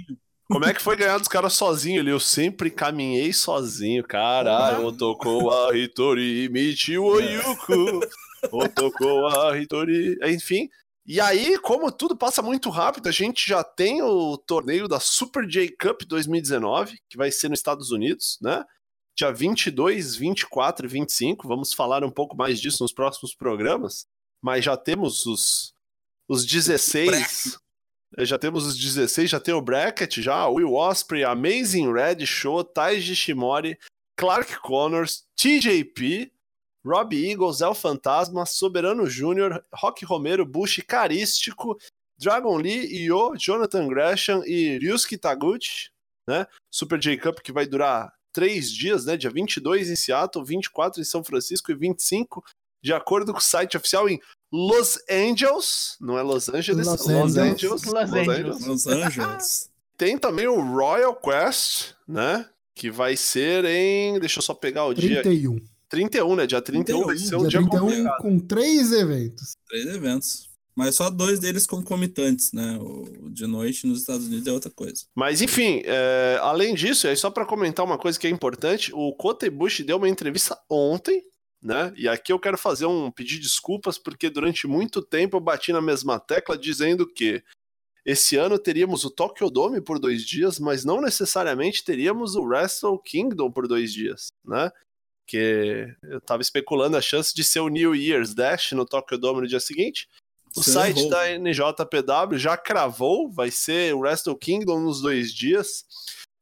Como 0.50 0.64
é 0.64 0.74
que 0.74 0.82
foi 0.82 0.96
ganhar 0.96 1.16
dos 1.16 1.28
caras 1.28 1.52
sozinho 1.52 2.00
ali? 2.00 2.10
Eu 2.10 2.18
sempre 2.18 2.72
caminhei 2.72 3.32
sozinho, 3.32 4.02
cara. 4.02 4.80
Otoko 4.80 5.48
a 5.48 5.76
Hitori 5.76 6.48
Michi 6.48 6.98
o 6.98 7.20
Yuku. 7.20 8.00
Otoko 8.50 9.26
a 9.26 9.56
Hitori. 9.56 10.18
Enfim. 10.24 10.68
E 11.06 11.20
aí, 11.20 11.56
como 11.58 11.90
tudo 11.92 12.16
passa 12.16 12.42
muito 12.42 12.68
rápido, 12.68 13.08
a 13.08 13.12
gente 13.12 13.48
já 13.48 13.62
tem 13.62 14.02
o 14.02 14.36
torneio 14.36 14.88
da 14.88 14.98
Super 14.98 15.46
J 15.46 15.68
Cup 15.80 16.02
2019, 16.02 16.98
que 17.08 17.16
vai 17.16 17.30
ser 17.30 17.48
nos 17.48 17.60
Estados 17.60 17.92
Unidos, 17.92 18.36
né? 18.42 18.64
Dia 19.16 19.32
22, 19.32 20.16
24 20.16 20.84
e 20.84 20.88
25. 20.88 21.46
Vamos 21.46 21.72
falar 21.72 22.02
um 22.02 22.10
pouco 22.10 22.36
mais 22.36 22.60
disso 22.60 22.82
nos 22.82 22.92
próximos 22.92 23.36
programas. 23.36 24.04
Mas 24.42 24.64
já 24.64 24.76
temos 24.76 25.26
os, 25.26 25.72
os 26.28 26.44
16. 26.44 27.56
Já 28.18 28.38
temos 28.38 28.66
os 28.66 28.76
16, 28.76 29.30
já 29.30 29.40
tem 29.40 29.54
o 29.54 29.60
bracket, 29.60 30.18
já, 30.18 30.48
Will 30.48 30.74
Osprey, 30.74 31.22
Amazing 31.22 31.92
Red 31.92 32.26
Show, 32.26 32.64
Taiji 32.64 33.14
Shimori, 33.14 33.78
Clark 34.16 34.60
Connors, 34.60 35.24
TJP, 35.36 36.32
Rob 36.84 37.14
Eagles, 37.14 37.60
El 37.60 37.74
Fantasma, 37.74 38.44
Soberano 38.46 39.06
Júnior, 39.06 39.64
Rock 39.72 40.04
Romero, 40.04 40.44
Bush, 40.44 40.82
Carístico, 40.86 41.78
Dragon 42.18 42.56
Lee, 42.56 42.86
Io, 43.04 43.34
Jonathan 43.36 43.86
Gresham 43.88 44.42
e 44.44 44.78
Ryusuke 44.78 45.16
Taguchi, 45.16 45.90
né? 46.26 46.46
Super 46.70 46.98
J 46.98 47.16
Cup 47.16 47.38
que 47.40 47.52
vai 47.52 47.66
durar 47.66 48.12
três 48.32 48.70
dias, 48.70 49.06
né? 49.06 49.16
Dia 49.16 49.30
22 49.30 49.88
em 49.88 49.96
Seattle, 49.96 50.44
24 50.44 51.00
em 51.00 51.04
São 51.04 51.22
Francisco 51.22 51.70
e 51.70 51.74
25, 51.74 52.44
de 52.82 52.92
acordo 52.92 53.32
com 53.32 53.38
o 53.38 53.42
site 53.42 53.76
oficial, 53.76 54.08
em 54.08 54.20
Los 54.53 54.98
Angeles, 55.09 55.96
não 56.01 56.18
é 56.18 56.22
Los 56.22 56.48
Angeles, 56.48 56.86
Los 56.86 57.07
Los, 57.07 57.09
Angeles. 57.09 57.36
Angeles. 57.38 57.82
Los 57.84 57.84
Los 57.84 58.12
Angeles. 58.12 58.66
Los 58.66 58.86
Angeles. 58.86 59.70
Tem 59.96 60.16
também 60.18 60.46
o 60.48 60.61
Royal 60.61 61.14
Quest, 61.14 61.92
né? 62.09 62.46
Que 62.74 62.90
vai 62.90 63.16
ser 63.16 63.64
em. 63.64 64.18
Deixa 64.18 64.38
eu 64.38 64.42
só 64.42 64.55
pegar 64.55 64.86
o 64.86 64.94
dia. 64.94 65.22
31. 65.22 65.59
31, 65.88 66.36
né? 66.36 66.46
Dia 66.46 66.62
31 66.62 67.05
vai 67.05 67.18
ser 67.18 67.36
um 67.36 67.40
Dia 67.40 67.48
dia 67.51 67.61
31 67.61 67.80
complicado. 67.80 68.22
com 68.22 68.38
três 68.38 68.92
eventos. 68.92 69.57
Três 69.68 69.86
eventos. 69.86 70.48
Mas 70.74 70.94
só 70.94 71.11
dois 71.11 71.38
deles 71.38 71.66
concomitantes, 71.66 72.53
né? 72.53 72.78
O 72.80 73.28
de 73.28 73.46
noite 73.46 73.86
nos 73.86 74.01
Estados 74.01 74.26
Unidos 74.26 74.46
é 74.46 74.53
outra 74.53 74.70
coisa. 74.70 75.05
Mas 75.14 75.42
enfim, 75.42 75.82
é, 75.84 76.38
além 76.40 76.74
disso, 76.74 77.07
e 77.07 77.11
aí 77.11 77.16
só 77.16 77.28
pra 77.28 77.44
comentar 77.44 77.84
uma 77.84 77.98
coisa 77.98 78.18
que 78.18 78.26
é 78.26 78.30
importante, 78.30 78.90
o 78.94 79.12
Kota 79.12 79.46
Ibushi 79.46 79.84
deu 79.84 79.98
uma 79.98 80.09
entrevista 80.09 80.57
ontem, 80.70 81.22
né? 81.62 81.92
E 81.96 82.08
aqui 82.08 82.32
eu 82.32 82.38
quero 82.38 82.56
fazer 82.56 82.86
um 82.86 83.11
pedir 83.11 83.38
desculpas 83.38 83.98
porque 83.98 84.30
durante 84.30 84.66
muito 84.66 85.02
tempo 85.02 85.36
eu 85.36 85.40
bati 85.40 85.72
na 85.72 85.82
mesma 85.82 86.18
tecla 86.18 86.56
dizendo 86.56 87.06
que 87.06 87.42
esse 88.04 88.36
ano 88.36 88.58
teríamos 88.58 89.04
o 89.04 89.11
Tokyo 89.11 89.50
Dome 89.50 89.80
por 89.80 89.98
dois 89.98 90.24
dias, 90.24 90.58
mas 90.58 90.84
não 90.84 91.00
necessariamente 91.00 91.84
teríamos 91.84 92.34
o 92.34 92.42
Wrestle 92.42 92.98
Kingdom 92.98 93.50
por 93.50 93.68
dois 93.68 93.92
dias, 93.92 94.28
né? 94.44 94.70
Que 95.26 95.94
eu 96.02 96.20
tava 96.20 96.42
especulando 96.42 96.96
a 96.96 97.02
chance 97.02 97.34
de 97.34 97.44
ser 97.44 97.61
o 97.61 97.68
New 97.68 97.94
Year's 97.94 98.34
Dash 98.34 98.72
no 98.72 98.86
Tokyo 98.86 99.18
Dome 99.18 99.42
no 99.42 99.46
dia 99.46 99.61
seguinte. 99.61 100.08
O 100.56 100.62
Você 100.62 100.72
site 100.72 100.98
errou. 100.98 101.11
da 101.11 101.38
NJPW 101.38 102.38
já 102.38 102.56
cravou, 102.56 103.30
vai 103.30 103.50
ser 103.50 103.94
o 103.94 104.00
Wrestle 104.00 104.36
Kingdom 104.36 104.80
nos 104.80 105.00
dois 105.00 105.32
dias. 105.32 105.84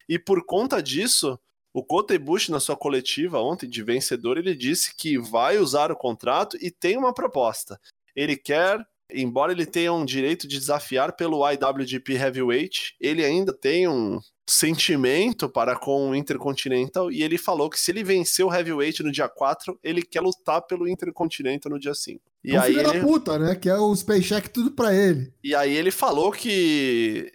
E 0.09 0.19
por 0.19 0.47
conta 0.47 0.83
disso, 0.83 1.39
o 1.73 1.83
Kota 1.83 2.15
Ibushi, 2.15 2.51
na 2.51 2.61
sua 2.61 2.77
coletiva 2.77 3.41
ontem 3.41 3.69
de 3.69 3.83
vencedor, 3.83 4.39
ele 4.39 4.55
disse 4.55 4.95
que 4.95 5.19
vai 5.19 5.59
usar 5.59 5.93
o 5.93 5.97
contrato 5.97 6.57
e 6.61 6.71
tem 6.71 6.97
uma 6.97 7.13
proposta. 7.13 7.81
Ele 8.17 8.37
quer, 8.37 8.85
embora 9.13 9.53
ele 9.53 9.67
tenha 9.67 9.93
um 9.93 10.05
direito 10.05 10.49
de 10.49 10.59
desafiar 10.59 11.13
pelo 11.13 11.43
IWGP 11.49 12.15
Heavyweight, 12.15 12.97
ele 13.01 13.25
ainda 13.25 13.53
tem 13.53 13.87
um 13.87 14.19
sentimento 14.49 15.47
para 15.49 15.77
com 15.77 16.11
o 16.11 16.15
Intercontinental 16.15 17.13
e 17.13 17.23
ele 17.23 17.37
falou 17.37 17.69
que 17.69 17.79
se 17.79 17.91
ele 17.91 18.03
vencer 18.03 18.45
o 18.45 18.53
Heavyweight 18.53 19.03
no 19.03 19.13
dia 19.13 19.29
4, 19.29 19.79
ele 19.85 20.03
quer 20.03 20.23
lutar 20.23 20.63
pelo 20.63 20.89
Intercontinental 20.89 21.71
no 21.71 21.79
dia 21.79 21.95
5. 21.95 22.21
E 22.43 22.53
é 22.55 22.59
um 22.59 22.63
aí 22.63 22.75
filho 22.75 22.91
ele... 22.91 23.01
da 23.01 23.07
puta, 23.07 23.39
né? 23.39 23.55
Que 23.55 23.69
é 23.69 23.77
os 23.77 24.03
paycheck 24.03 24.49
tudo 24.49 24.71
pra 24.71 24.95
ele. 24.95 25.33
E 25.45 25.55
aí 25.55 25.77
ele 25.77 25.91
falou 25.91 26.33
que, 26.33 27.31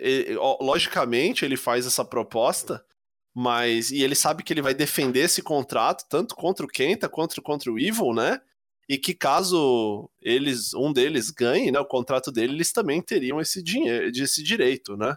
logicamente, 0.59 1.45
ele 1.45 1.55
faz 1.55 1.85
essa 1.85 2.03
proposta, 2.03 2.83
mas 3.33 3.91
e 3.91 4.01
ele 4.03 4.15
sabe 4.15 4.43
que 4.43 4.53
ele 4.53 4.61
vai 4.61 4.73
defender 4.73 5.21
esse 5.21 5.41
contrato 5.41 6.05
tanto 6.09 6.35
contra 6.35 6.65
o 6.65 6.69
Kenta 6.69 7.09
quanto 7.09 7.41
contra 7.41 7.71
o 7.71 7.79
Evil, 7.79 8.13
né? 8.13 8.39
E 8.87 8.97
que 8.97 9.13
caso 9.13 10.09
eles, 10.21 10.73
um 10.73 10.91
deles 10.91 11.31
ganhe, 11.31 11.71
né, 11.71 11.79
o 11.79 11.85
contrato 11.85 12.31
dele, 12.31 12.53
eles 12.53 12.71
também 12.71 13.01
teriam 13.01 13.39
esse 13.39 13.63
dinheiro, 13.63 14.11
esse 14.13 14.43
direito, 14.43 14.97
né? 14.97 15.15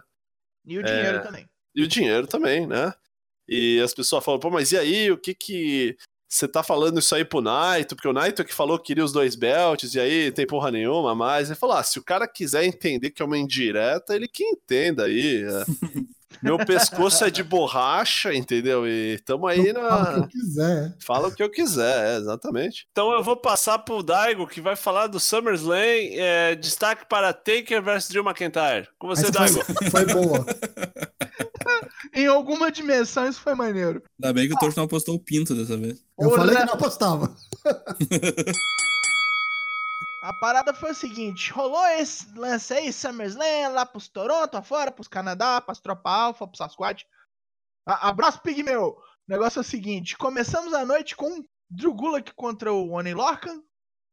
E 0.65 0.79
o 0.79 0.83
dinheiro 0.83 1.21
também. 1.21 1.49
E 1.75 1.83
o 1.83 1.87
dinheiro 1.87 2.27
também, 2.27 2.65
né? 2.65 2.93
E 3.47 3.79
as 3.81 3.93
pessoas 3.93 4.23
falam, 4.23 4.39
pô, 4.39 4.49
mas 4.49 4.71
e 4.71 4.77
aí, 4.77 5.11
o 5.11 5.17
que 5.17 5.33
que 5.33 5.97
você 6.27 6.47
tá 6.47 6.61
falando 6.61 6.99
isso 6.99 7.15
aí 7.15 7.23
pro 7.23 7.41
Naito? 7.41 7.95
Porque 7.95 8.07
o 8.07 8.13
Naito 8.13 8.41
é 8.41 8.45
que 8.45 8.53
falou 8.53 8.77
que 8.77 8.87
queria 8.87 9.05
os 9.05 9.13
dois 9.13 9.35
belts, 9.35 9.95
e 9.95 9.99
aí 9.99 10.31
tem 10.31 10.45
porra 10.45 10.71
nenhuma 10.71 11.15
mais. 11.15 11.49
Ele 11.49 11.59
falou, 11.59 11.77
ah, 11.77 11.83
se 11.83 11.99
o 11.99 12.03
cara 12.03 12.27
quiser 12.27 12.65
entender 12.65 13.11
que 13.11 13.21
é 13.21 13.25
uma 13.25 13.37
indireta, 13.37 14.13
ele 14.13 14.27
que 14.27 14.43
entenda 14.43 15.05
aí. 15.05 15.43
Meu 16.41 16.57
pescoço 16.57 17.23
é 17.23 17.29
de 17.29 17.43
borracha, 17.43 18.33
entendeu? 18.33 18.87
E 18.87 19.19
tamo 19.25 19.47
aí 19.47 19.67
Eu 19.67 19.75
falo 19.75 19.87
o 19.87 20.05
que 20.05 20.15
eu 20.15 20.21
na... 20.21 20.27
quiser. 20.27 20.95
Fala 20.99 21.27
o 21.27 21.35
que 21.35 21.43
eu 21.43 21.49
quiser, 21.49 22.15
é, 22.15 22.17
exatamente. 22.17 22.87
Então 22.91 23.11
eu 23.11 23.23
vou 23.23 23.35
passar 23.37 23.79
pro 23.79 24.03
Daigo, 24.03 24.47
que 24.47 24.61
vai 24.61 24.75
falar 24.75 25.07
do 25.07 25.19
SummerSlam. 25.19 25.77
É, 26.13 26.55
destaque 26.55 27.05
para 27.07 27.33
Taker 27.33 27.81
versus 27.81 28.09
Drew 28.09 28.23
McIntyre. 28.23 28.87
Com 28.99 29.07
você, 29.07 29.23
Essa 29.23 29.31
Daigo. 29.31 29.63
foi, 29.63 29.89
foi 29.91 30.05
boa. 30.05 30.45
Em 32.13 32.25
alguma 32.27 32.71
dimensão 32.71 33.27
isso 33.27 33.39
foi 33.41 33.53
maneiro. 33.55 34.01
Ainda 34.21 34.33
bem 34.33 34.47
que 34.47 34.53
o 34.53 34.57
Torto 34.57 34.77
não 34.77 34.85
apostou 34.85 35.15
o 35.15 35.19
pinto 35.19 35.53
dessa 35.53 35.77
vez. 35.77 35.99
Eu 36.19 36.29
Porra. 36.29 36.37
falei 36.37 36.55
que 36.55 36.65
não 36.65 36.73
apostava. 36.73 37.35
A 40.27 40.33
parada 40.33 40.73
foi 40.73 40.91
o 40.91 40.95
seguinte: 40.95 41.53
rolou 41.53 41.85
esse 41.87 42.37
lance 42.37 42.73
aí, 42.73 42.91
SummerSlam, 42.91 43.71
lá 43.71 43.85
pros 43.85 44.09
Toronto, 44.09 44.55
afora, 44.57 44.91
pros 44.91 45.07
Canadá, 45.07 45.61
pras 45.61 45.79
Tropa 45.79 46.09
Alpha, 46.09 46.45
pros 46.45 46.57
Sasquatch. 46.57 47.05
A- 47.87 48.09
abraço, 48.09 48.41
Pigmeu! 48.41 48.89
O 48.89 49.01
negócio 49.25 49.59
é 49.59 49.61
o 49.61 49.63
seguinte: 49.63 50.17
começamos 50.17 50.73
a 50.73 50.85
noite 50.85 51.15
com 51.15 51.45
Drew 51.69 51.93
Gulak 51.93 52.33
contra 52.35 52.73
o 52.73 52.91
Oni 52.91 53.13
Lorcan. 53.13 53.61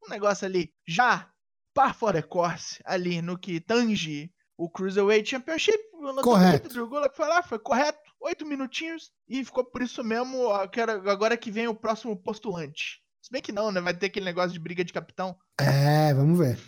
Um 0.07 0.09
negócio 0.09 0.47
ali 0.47 0.73
já 0.87 1.29
par 1.75 1.95
for 1.97 2.13
the 2.13 2.23
course, 2.23 2.81
ali 2.85 3.21
no 3.21 3.37
que 3.37 3.61
tange 3.61 4.33
o 4.57 4.71
Cruiserweight 4.71 5.29
Championship. 5.29 5.79
O 5.95 6.23
Correto. 6.23 6.69
do 6.69 6.75
Drew 6.75 6.89
Gulak 6.89 7.17
foi 7.17 7.27
lá, 7.27 7.43
foi 7.43 7.59
correto, 7.59 7.99
oito 8.21 8.47
minutinhos, 8.47 9.11
e 9.29 9.45
ficou 9.45 9.65
por 9.65 9.83
isso 9.83 10.05
mesmo. 10.05 10.49
Agora 10.53 11.37
que 11.37 11.51
vem 11.51 11.67
o 11.67 11.75
próximo 11.75 12.17
postulante. 12.17 13.03
Se 13.25 13.31
bem 13.31 13.41
que 13.41 13.53
não, 13.53 13.73
né? 13.73 13.81
Vai 13.81 13.95
ter 13.95 14.05
aquele 14.05 14.27
negócio 14.27 14.53
de 14.53 14.59
briga 14.59 14.85
de 14.85 14.93
capitão. 14.93 15.35
É, 15.59 16.13
vamos 16.13 16.39
ver. 16.39 16.61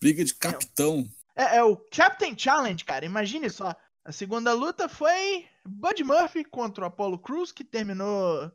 Briga 0.00 0.24
de 0.24 0.32
capitão. 0.32 1.04
É, 1.34 1.56
é 1.56 1.64
o 1.64 1.76
Captain 1.76 2.38
Challenge, 2.38 2.84
cara. 2.84 3.04
Imagine 3.04 3.50
só. 3.50 3.74
A 4.04 4.12
segunda 4.12 4.52
luta 4.52 4.88
foi 4.88 5.44
Bud 5.66 6.04
Murphy 6.04 6.44
contra 6.44 6.84
o 6.84 6.86
Apollo 6.86 7.18
Crews, 7.18 7.50
que 7.50 7.64
terminou 7.64 8.48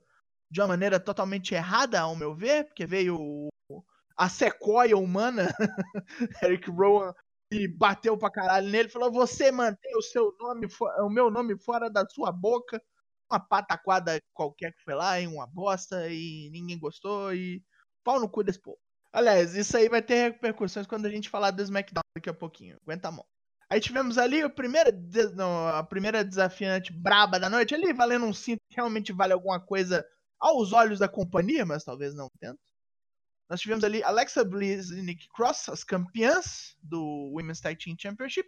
de 0.49 0.61
uma 0.61 0.69
maneira 0.69 1.01
totalmente 1.01 1.53
errada, 1.53 1.99
ao 1.99 2.15
meu 2.15 2.33
ver, 2.33 2.63
porque 2.63 2.85
veio 2.85 3.49
a 4.15 4.29
sequoia 4.29 4.95
humana, 4.95 5.53
Eric 6.41 6.71
Rowan, 6.71 7.13
e 7.51 7.67
bateu 7.67 8.17
pra 8.17 8.31
caralho 8.31 8.69
nele. 8.69 8.87
Falou: 8.87 9.11
Você 9.11 9.51
mantém 9.51 9.97
o 9.97 10.01
seu 10.01 10.33
nome, 10.39 10.65
o 11.01 11.09
meu 11.09 11.29
nome 11.29 11.57
fora 11.57 11.89
da 11.89 12.07
sua 12.07 12.31
boca. 12.31 12.81
Uma 13.33 13.39
pataquada 13.39 14.21
qualquer 14.31 14.71
que 14.73 14.83
foi 14.83 14.93
lá, 14.93 15.19
e 15.19 15.25
uma 15.25 15.47
bosta, 15.47 16.07
e 16.07 16.51
ninguém 16.51 16.77
gostou, 16.77 17.33
e 17.33 17.63
pau 18.03 18.19
no 18.19 18.29
cu 18.29 18.43
desse 18.43 18.61
povo. 18.61 18.77
Aliás, 19.11 19.55
isso 19.55 19.75
aí 19.75 19.89
vai 19.89 20.03
ter 20.03 20.31
repercussões 20.31 20.85
quando 20.85 21.07
a 21.07 21.09
gente 21.09 21.29
falar 21.29 21.49
do 21.49 21.63
SmackDown 21.63 22.03
daqui 22.15 22.29
a 22.29 22.33
pouquinho. 22.33 22.77
Aguenta 22.83 23.07
a 23.07 23.11
mão. 23.11 23.25
Aí 23.67 23.79
tivemos 23.79 24.19
ali 24.19 24.43
o 24.43 24.51
primeiro, 24.51 24.91
não, 25.33 25.67
a 25.67 25.83
primeira 25.83 26.23
desafiante 26.23 26.93
braba 26.93 27.39
da 27.39 27.49
noite, 27.49 27.73
ali 27.73 27.91
valendo 27.91 28.25
um 28.25 28.33
cinto 28.33 28.61
que 28.69 28.75
realmente 28.75 29.11
vale 29.11 29.33
alguma 29.33 29.59
coisa 29.59 30.05
aos 30.39 30.73
olhos 30.73 30.99
da 30.99 31.07
companhia, 31.07 31.65
mas 31.65 31.83
talvez 31.83 32.13
não 32.13 32.29
tanto. 32.39 32.59
Nós 33.49 33.59
tivemos 33.59 33.83
ali 33.83 34.03
Alexa 34.03 34.43
Bliss 34.43 34.91
e 34.91 35.01
Nick 35.01 35.27
Cross, 35.29 35.69
as 35.69 35.83
campeãs 35.83 36.75
do 36.83 37.31
Women's 37.33 37.61
Tag 37.61 37.83
Team 37.83 37.95
Championship, 37.99 38.47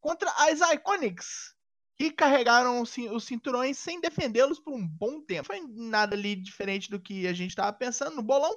contra 0.00 0.28
as 0.38 0.60
Iconics, 0.72 1.53
que 1.96 2.10
carregaram 2.10 2.80
os 2.80 2.90
cin- 2.90 3.10
os 3.10 3.24
cinturões 3.24 3.78
sem 3.78 4.00
defendê-los 4.00 4.58
por 4.58 4.74
um 4.74 4.86
bom 4.86 5.20
tempo. 5.20 5.46
Foi 5.46 5.60
nada 5.68 6.14
ali 6.16 6.34
diferente 6.34 6.90
do 6.90 7.00
que 7.00 7.26
a 7.26 7.32
gente 7.32 7.50
estava 7.50 7.72
pensando 7.72 8.16
no 8.16 8.22
bolão. 8.22 8.56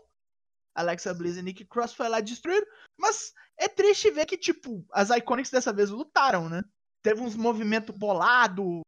Alexa 0.74 1.14
Bliss 1.14 1.38
e 1.38 1.42
Nick 1.42 1.66
Cross 1.66 1.94
foi 1.94 2.08
lá 2.08 2.20
destruir, 2.20 2.64
mas 2.98 3.34
é 3.58 3.68
triste 3.68 4.12
ver 4.12 4.26
que, 4.28 4.38
tipo, 4.38 4.86
as 4.92 5.10
Iconics 5.10 5.52
dessa 5.52 5.74
vez 5.74 5.90
lutaram, 5.90 6.48
né? 6.50 6.64
Teve 7.02 7.22
uns 7.22 7.36
movimentos 7.36 7.96
bolados, 7.96 8.82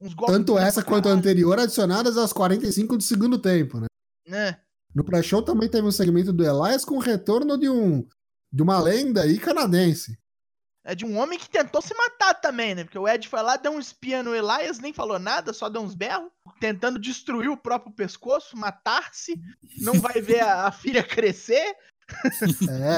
uns 0.00 0.14
golpes. 0.14 0.36
Tanto 0.36 0.56
essa 0.58 0.84
quanto 0.84 1.08
a 1.08 1.12
anterior 1.12 1.58
adicionadas 1.58 2.16
às 2.16 2.32
45 2.32 2.96
do 2.96 3.02
segundo 3.02 3.38
tempo, 3.38 3.80
né? 3.80 3.86
né? 4.26 4.60
No 4.94 5.04
pré-show 5.04 5.42
também 5.42 5.68
teve 5.68 5.86
um 5.86 5.90
segmento 5.92 6.32
do 6.32 6.44
Elias 6.44 6.84
com 6.84 6.94
o 6.96 7.00
retorno 7.00 7.58
de 7.58 7.68
um 7.68 8.06
de 8.52 8.62
uma 8.62 8.78
lenda 8.80 9.22
aí 9.22 9.36
canadense. 9.36 10.16
É 10.84 10.94
de 10.94 11.04
um 11.06 11.16
homem 11.18 11.38
que 11.38 11.48
tentou 11.48 11.80
se 11.80 11.94
matar 11.94 12.34
também, 12.34 12.74
né? 12.74 12.84
Porque 12.84 12.98
o 12.98 13.08
Ed 13.08 13.26
foi 13.26 13.40
lá, 13.42 13.56
deu 13.56 13.72
um 13.72 13.78
espia 13.80 14.22
no 14.22 14.34
Elias, 14.34 14.78
nem 14.78 14.92
falou 14.92 15.18
nada, 15.18 15.52
só 15.54 15.68
deu 15.70 15.80
uns 15.80 15.94
berros, 15.94 16.28
tentando 16.60 16.98
destruir 16.98 17.48
o 17.48 17.56
próprio 17.56 17.90
pescoço, 17.92 18.54
matar-se, 18.56 19.34
não 19.80 19.94
vai 19.94 20.20
ver 20.20 20.40
a, 20.40 20.66
a 20.66 20.72
filha 20.72 21.02
crescer. 21.02 21.74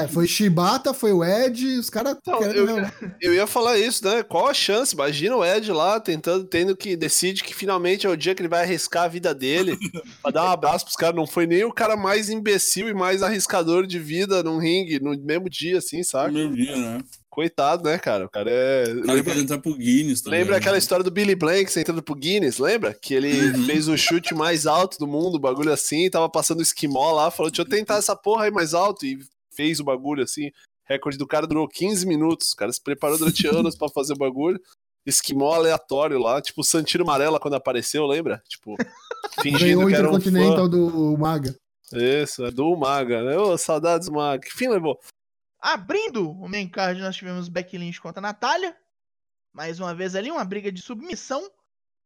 É, 0.03 0.05
foi 0.09 0.27
Shibata, 0.27 0.93
foi 0.93 1.13
o 1.13 1.23
Ed, 1.23 1.77
os 1.79 1.89
caras 1.89 2.17
Então, 2.19 2.39
querendo- 2.39 2.69
eu- 2.79 3.11
Eu 3.21 3.33
ia 3.33 3.47
falar 3.47 3.77
isso, 3.77 4.03
né? 4.03 4.21
Qual 4.21 4.47
a 4.47 4.53
chance? 4.53 4.93
Imagina 4.93 5.35
o 5.37 5.45
Ed 5.45 5.71
lá 5.71 5.97
tentando, 5.99 6.43
tendo 6.45 6.75
que 6.75 6.95
decide 6.97 7.41
que 7.43 7.55
finalmente 7.55 8.05
é 8.05 8.09
o 8.09 8.17
dia 8.17 8.35
que 8.35 8.41
ele 8.41 8.49
vai 8.49 8.63
arriscar 8.63 9.03
a 9.05 9.07
vida 9.07 9.33
dele 9.33 9.77
pra 10.21 10.31
dar 10.31 10.43
um 10.45 10.51
abraço 10.51 10.83
pros 10.83 10.97
caras. 10.97 11.15
Não 11.15 11.25
foi 11.25 11.47
nem 11.47 11.63
o 11.63 11.71
cara 11.71 11.95
mais 11.95 12.29
imbecil 12.29 12.89
e 12.89 12.93
mais 12.93 13.23
arriscador 13.23 13.87
de 13.87 13.97
vida 13.97 14.43
num 14.43 14.57
ringue 14.59 14.99
no 14.99 15.17
mesmo 15.23 15.49
dia, 15.49 15.77
assim, 15.77 15.99
No 15.99 16.03
sabe? 16.03 16.33
mesmo 16.33 16.53
dia, 16.55 16.75
né? 16.75 17.01
Coitado, 17.37 17.83
né, 17.83 17.99
cara? 17.99 18.25
O 18.25 18.29
cara 18.31 18.49
é. 18.49 18.83
O 18.85 19.01
cara 19.01 19.13
Lembra, 19.13 19.23
pode 19.25 19.39
entrar 19.43 19.59
pro 19.59 19.75
Guinness. 19.75 20.21
tá 20.21 20.31
lembra 20.31 20.45
ligado? 20.45 20.59
aquela 20.59 20.77
história 20.79 21.03
do 21.03 21.11
Billy 21.11 21.35
Blanks 21.35 21.77
entrando 21.77 22.01
pro 22.01 22.15
Guinness, 22.15 22.57
lembra? 22.57 22.95
Que 22.95 23.13
ele 23.13 23.51
Uhum. 23.51 23.65
fez 23.67 23.87
o 23.87 23.95
chute 23.95 24.33
mais 24.33 24.65
alto 24.65 24.97
do 24.97 25.05
mundo, 25.05 25.37
bagulho 25.37 25.71
assim, 25.71 26.09
tava 26.09 26.27
passando 26.27 26.57
o 26.57 26.63
esquimó 26.63 27.11
lá, 27.11 27.29
falou: 27.29 27.51
deixa 27.51 27.61
eu 27.61 27.69
tentar 27.69 27.97
essa 27.97 28.15
porra 28.15 28.45
aí 28.45 28.51
mais 28.51 28.73
alto. 28.73 29.05
E 29.05 29.19
fez 29.53 29.79
o 29.79 29.83
bagulho 29.83 30.23
assim. 30.23 30.49
Recorde 30.85 31.15
do 31.15 31.27
cara 31.27 31.45
durou 31.45 31.67
15 31.67 32.07
minutos. 32.07 32.53
O 32.53 32.55
cara 32.55 32.73
se 32.73 32.81
preparou 32.81 33.19
durante 33.19 33.45
anos 33.47 33.75
pra 33.75 33.87
fazer 33.87 34.13
o 34.13 34.17
bagulho. 34.17 34.59
Esquimó 35.05 35.53
aleatório 35.53 36.17
lá, 36.17 36.41
tipo 36.41 36.61
o 36.61 36.63
Santino 36.63 37.03
Amarela 37.03 37.39
quando 37.39 37.53
apareceu, 37.53 38.07
lembra? 38.07 38.41
Tipo, 38.49 38.75
fingindo 39.43 39.59
ganhou 39.85 39.87
que 39.87 39.95
era 39.95 40.09
um 40.11 40.19
fã. 40.19 40.67
Do 40.67 41.15
Maga. 41.19 41.55
Isso, 41.93 42.43
é 42.45 42.49
do 42.49 42.75
Maga, 42.75 43.21
né? 43.23 43.37
Ô, 43.37 43.55
saudades, 43.59 44.09
Maga. 44.09 44.41
Que 44.41 44.51
fim 44.51 44.69
levou? 44.69 44.99
Abrindo 45.59 46.31
o 46.31 46.47
main 46.47 46.67
card, 46.67 47.01
nós 47.01 47.15
tivemos 47.15 47.49
Becky 47.49 47.77
Lynch 47.77 47.99
contra 47.99 48.19
a 48.19 48.21
Natália. 48.21 48.75
Mais 49.51 49.79
uma 49.79 49.93
vez 49.93 50.15
ali, 50.15 50.29
uma 50.29 50.45
briga 50.45 50.71
de 50.71 50.81
submissão. 50.81 51.49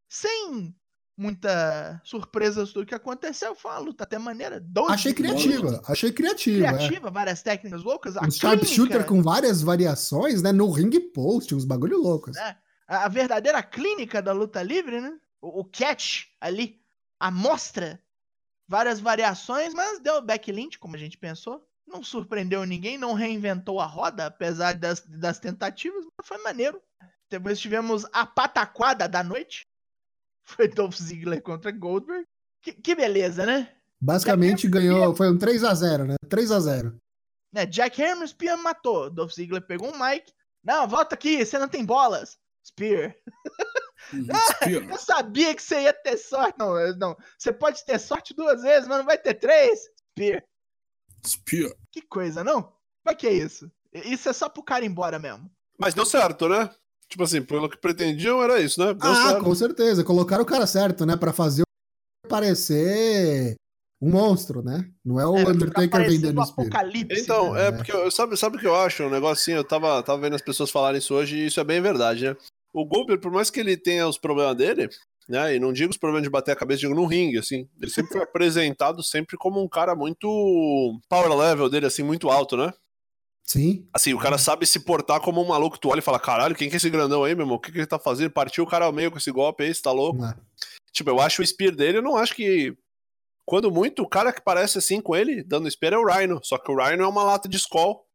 Sem 0.07 0.73
muita 1.17 2.01
surpresa 2.03 2.65
do 2.65 2.85
que 2.85 2.95
aconteceu. 2.95 3.53
Foi 3.55 3.71
uma 3.71 3.79
luta 3.79 4.03
até 4.03 4.17
maneira. 4.17 4.59
12 4.59 4.93
Achei 4.93 5.13
criativa, 5.13 5.81
achei 5.87 6.11
criativa. 6.11 6.65
é. 6.65 6.73
criativa, 6.73 7.11
várias 7.11 7.41
técnicas 7.41 7.83
loucas. 7.83 8.15
Um 8.17 8.31
sharpshooter 8.31 9.05
com 9.05 9.21
várias 9.21 9.61
variações, 9.61 10.41
né? 10.41 10.51
No 10.51 10.71
ring 10.71 10.99
post, 11.11 11.53
uns 11.53 11.65
bagulho 11.65 12.01
loucos. 12.01 12.35
a, 12.37 12.55
a 12.87 13.07
verdadeira 13.07 13.61
clínica 13.61 14.21
da 14.21 14.33
luta 14.33 14.63
livre, 14.63 14.99
né? 14.99 15.13
O, 15.41 15.61
o 15.61 15.65
catch 15.65 16.25
ali, 16.39 16.79
a 17.19 17.29
mostra, 17.29 18.01
várias 18.67 18.99
variações, 18.99 19.73
mas 19.73 19.99
deu 19.99 20.21
backlink, 20.21 20.77
como 20.79 20.95
a 20.95 20.99
gente 20.99 21.17
pensou. 21.17 21.65
Não 21.91 22.03
surpreendeu 22.03 22.65
ninguém, 22.65 22.97
não 22.97 23.13
reinventou 23.13 23.79
a 23.81 23.85
roda, 23.85 24.27
apesar 24.27 24.73
das, 24.73 25.01
das 25.01 25.39
tentativas, 25.39 26.05
mas 26.17 26.27
foi 26.27 26.37
maneiro. 26.37 26.81
Depois 27.29 27.59
tivemos 27.59 28.05
a 28.13 28.25
pataquada 28.25 29.07
da 29.07 29.23
noite. 29.23 29.65
Foi 30.43 30.67
Dolph 30.67 30.95
Ziggler 30.95 31.41
contra 31.41 31.71
Goldberg. 31.71 32.25
Que, 32.61 32.73
que 32.73 32.93
beleza, 32.93 33.45
né? 33.45 33.71
Basicamente 34.01 34.67
ganhou, 34.67 35.15
foi 35.15 35.29
um 35.29 35.37
3x0, 35.37 36.07
né? 36.07 36.15
3x0. 36.25 36.95
né? 37.53 37.65
Jack 37.67 38.01
Hammer, 38.01 38.27
Spear 38.27 38.57
matou. 38.57 39.09
Dolph 39.09 39.31
Ziggler 39.31 39.61
pegou 39.61 39.93
um 39.93 39.97
mic. 39.97 40.33
Não, 40.63 40.87
volta 40.87 41.15
aqui, 41.15 41.45
você 41.45 41.57
não 41.57 41.67
tem 41.67 41.85
bolas. 41.85 42.37
Spear. 42.65 43.15
Spear. 44.09 44.89
Eu 44.89 44.97
sabia 44.97 45.55
que 45.55 45.61
você 45.61 45.81
ia 45.81 45.93
ter 45.93 46.17
sorte. 46.17 46.57
Não, 46.57 46.73
não. 46.97 47.17
Você 47.37 47.53
pode 47.53 47.85
ter 47.85 47.99
sorte 47.99 48.33
duas 48.33 48.61
vezes, 48.61 48.87
mas 48.87 48.97
não 48.97 49.05
vai 49.05 49.17
ter 49.17 49.35
três. 49.35 49.79
Spear. 50.11 50.43
Spear. 51.25 51.71
Que 51.91 52.01
coisa, 52.01 52.43
não? 52.43 52.71
Mas 53.03 53.15
que 53.15 53.27
é 53.27 53.33
isso? 53.33 53.71
Isso 53.93 54.29
é 54.29 54.33
só 54.33 54.47
pro 54.49 54.63
cara 54.63 54.85
ir 54.85 54.87
embora 54.87 55.19
mesmo. 55.19 55.49
Mas 55.77 55.93
deu 55.93 56.05
certo, 56.05 56.47
né? 56.47 56.69
Tipo 57.09 57.23
assim, 57.23 57.41
pelo 57.41 57.69
que 57.69 57.77
pretendiam, 57.77 58.41
era 58.41 58.59
isso, 58.61 58.79
né? 58.79 58.93
Deu 58.93 59.11
Ah, 59.11 59.15
certo. 59.29 59.43
com 59.43 59.53
certeza. 59.55 60.03
Colocaram 60.03 60.43
o 60.43 60.45
cara 60.45 60.65
certo, 60.65 61.05
né? 61.05 61.17
Pra 61.17 61.33
fazer 61.33 61.63
o 61.63 62.27
parecer 62.29 63.55
um 64.01 64.09
monstro, 64.11 64.63
né? 64.63 64.89
Não 65.05 65.19
é 65.19 65.27
o 65.27 65.37
É, 65.37 65.47
Undertaker 65.47 66.09
vendendo 66.09 66.41
apocalipse. 66.41 67.21
Então, 67.21 67.53
né? 67.53 67.67
é 67.67 67.71
porque 67.71 67.91
eu, 67.91 68.09
sabe, 68.09 68.35
sabe 68.37 68.57
o 68.57 68.59
que 68.59 68.65
eu 68.65 68.75
acho? 68.75 69.03
Um 69.03 69.09
negócio 69.09 69.41
assim, 69.41 69.51
eu 69.51 69.63
tava, 69.63 70.01
tava 70.01 70.21
vendo 70.21 70.35
as 70.35 70.41
pessoas 70.41 70.71
falarem 70.71 70.99
isso 70.99 71.13
hoje 71.13 71.35
e 71.37 71.45
isso 71.47 71.59
é 71.59 71.63
bem 71.63 71.81
verdade, 71.81 72.25
né? 72.29 72.35
O 72.73 72.85
Goldberg, 72.85 73.21
por 73.21 73.31
mais 73.31 73.49
que 73.49 73.59
ele 73.59 73.75
tenha 73.77 74.07
os 74.07 74.17
problemas 74.17 74.55
dele, 74.55 74.89
né? 75.31 75.55
E 75.55 75.59
não 75.59 75.73
digo 75.73 75.89
os 75.89 75.97
problemas 75.97 76.23
de 76.23 76.29
bater 76.29 76.51
a 76.51 76.55
cabeça, 76.55 76.81
digo 76.81 76.93
no 76.93 77.05
ringue, 77.05 77.39
assim. 77.39 77.67
Ele 77.81 77.89
sempre 77.89 78.11
foi 78.11 78.21
apresentado 78.23 79.01
sempre 79.01 79.37
como 79.37 79.63
um 79.63 79.67
cara 79.67 79.95
muito. 79.95 80.27
Power 81.09 81.33
level 81.35 81.69
dele, 81.69 81.85
assim, 81.87 82.03
muito 82.03 82.29
alto, 82.29 82.55
né? 82.55 82.71
Sim. 83.43 83.87
Assim, 83.93 84.13
o 84.13 84.19
cara 84.19 84.37
sabe 84.37 84.65
se 84.65 84.79
portar 84.81 85.19
como 85.19 85.41
um 85.41 85.47
maluco. 85.47 85.79
Tu 85.79 85.89
olha 85.89 85.99
e 85.99 86.03
fala, 86.03 86.19
caralho, 86.19 86.55
quem 86.55 86.69
que 86.69 86.75
é 86.75 86.77
esse 86.77 86.89
grandão 86.89 87.23
aí, 87.23 87.33
meu 87.33 87.43
irmão? 87.43 87.57
O 87.57 87.59
que, 87.59 87.71
que 87.71 87.79
ele 87.79 87.87
tá 87.87 87.97
fazendo? 87.97 88.31
Partiu 88.31 88.63
o 88.63 88.67
cara 88.67 88.85
ao 88.85 88.93
meio 88.93 89.11
com 89.11 89.17
esse 89.17 89.31
golpe 89.31 89.63
aí, 89.63 89.73
você 89.73 89.81
tá 89.81 89.91
louco? 89.91 90.21
né? 90.21 90.35
Tipo, 90.93 91.09
eu 91.09 91.19
acho 91.19 91.41
o 91.41 91.45
spear 91.45 91.75
dele, 91.75 91.97
eu 91.97 92.01
não 92.03 92.17
acho 92.17 92.35
que. 92.35 92.75
Quando 93.45 93.71
muito, 93.71 94.03
o 94.03 94.07
cara 94.07 94.31
que 94.31 94.41
parece 94.41 94.77
assim 94.77 95.01
com 95.01 95.15
ele, 95.15 95.43
dando 95.43 95.69
spear, 95.69 95.93
é 95.93 95.97
o 95.97 96.05
Rhino. 96.05 96.39
Só 96.43 96.57
que 96.57 96.71
o 96.71 96.75
Rhino 96.75 97.03
é 97.03 97.07
uma 97.07 97.23
lata 97.23 97.49
de 97.49 97.57
Skull. 97.57 98.05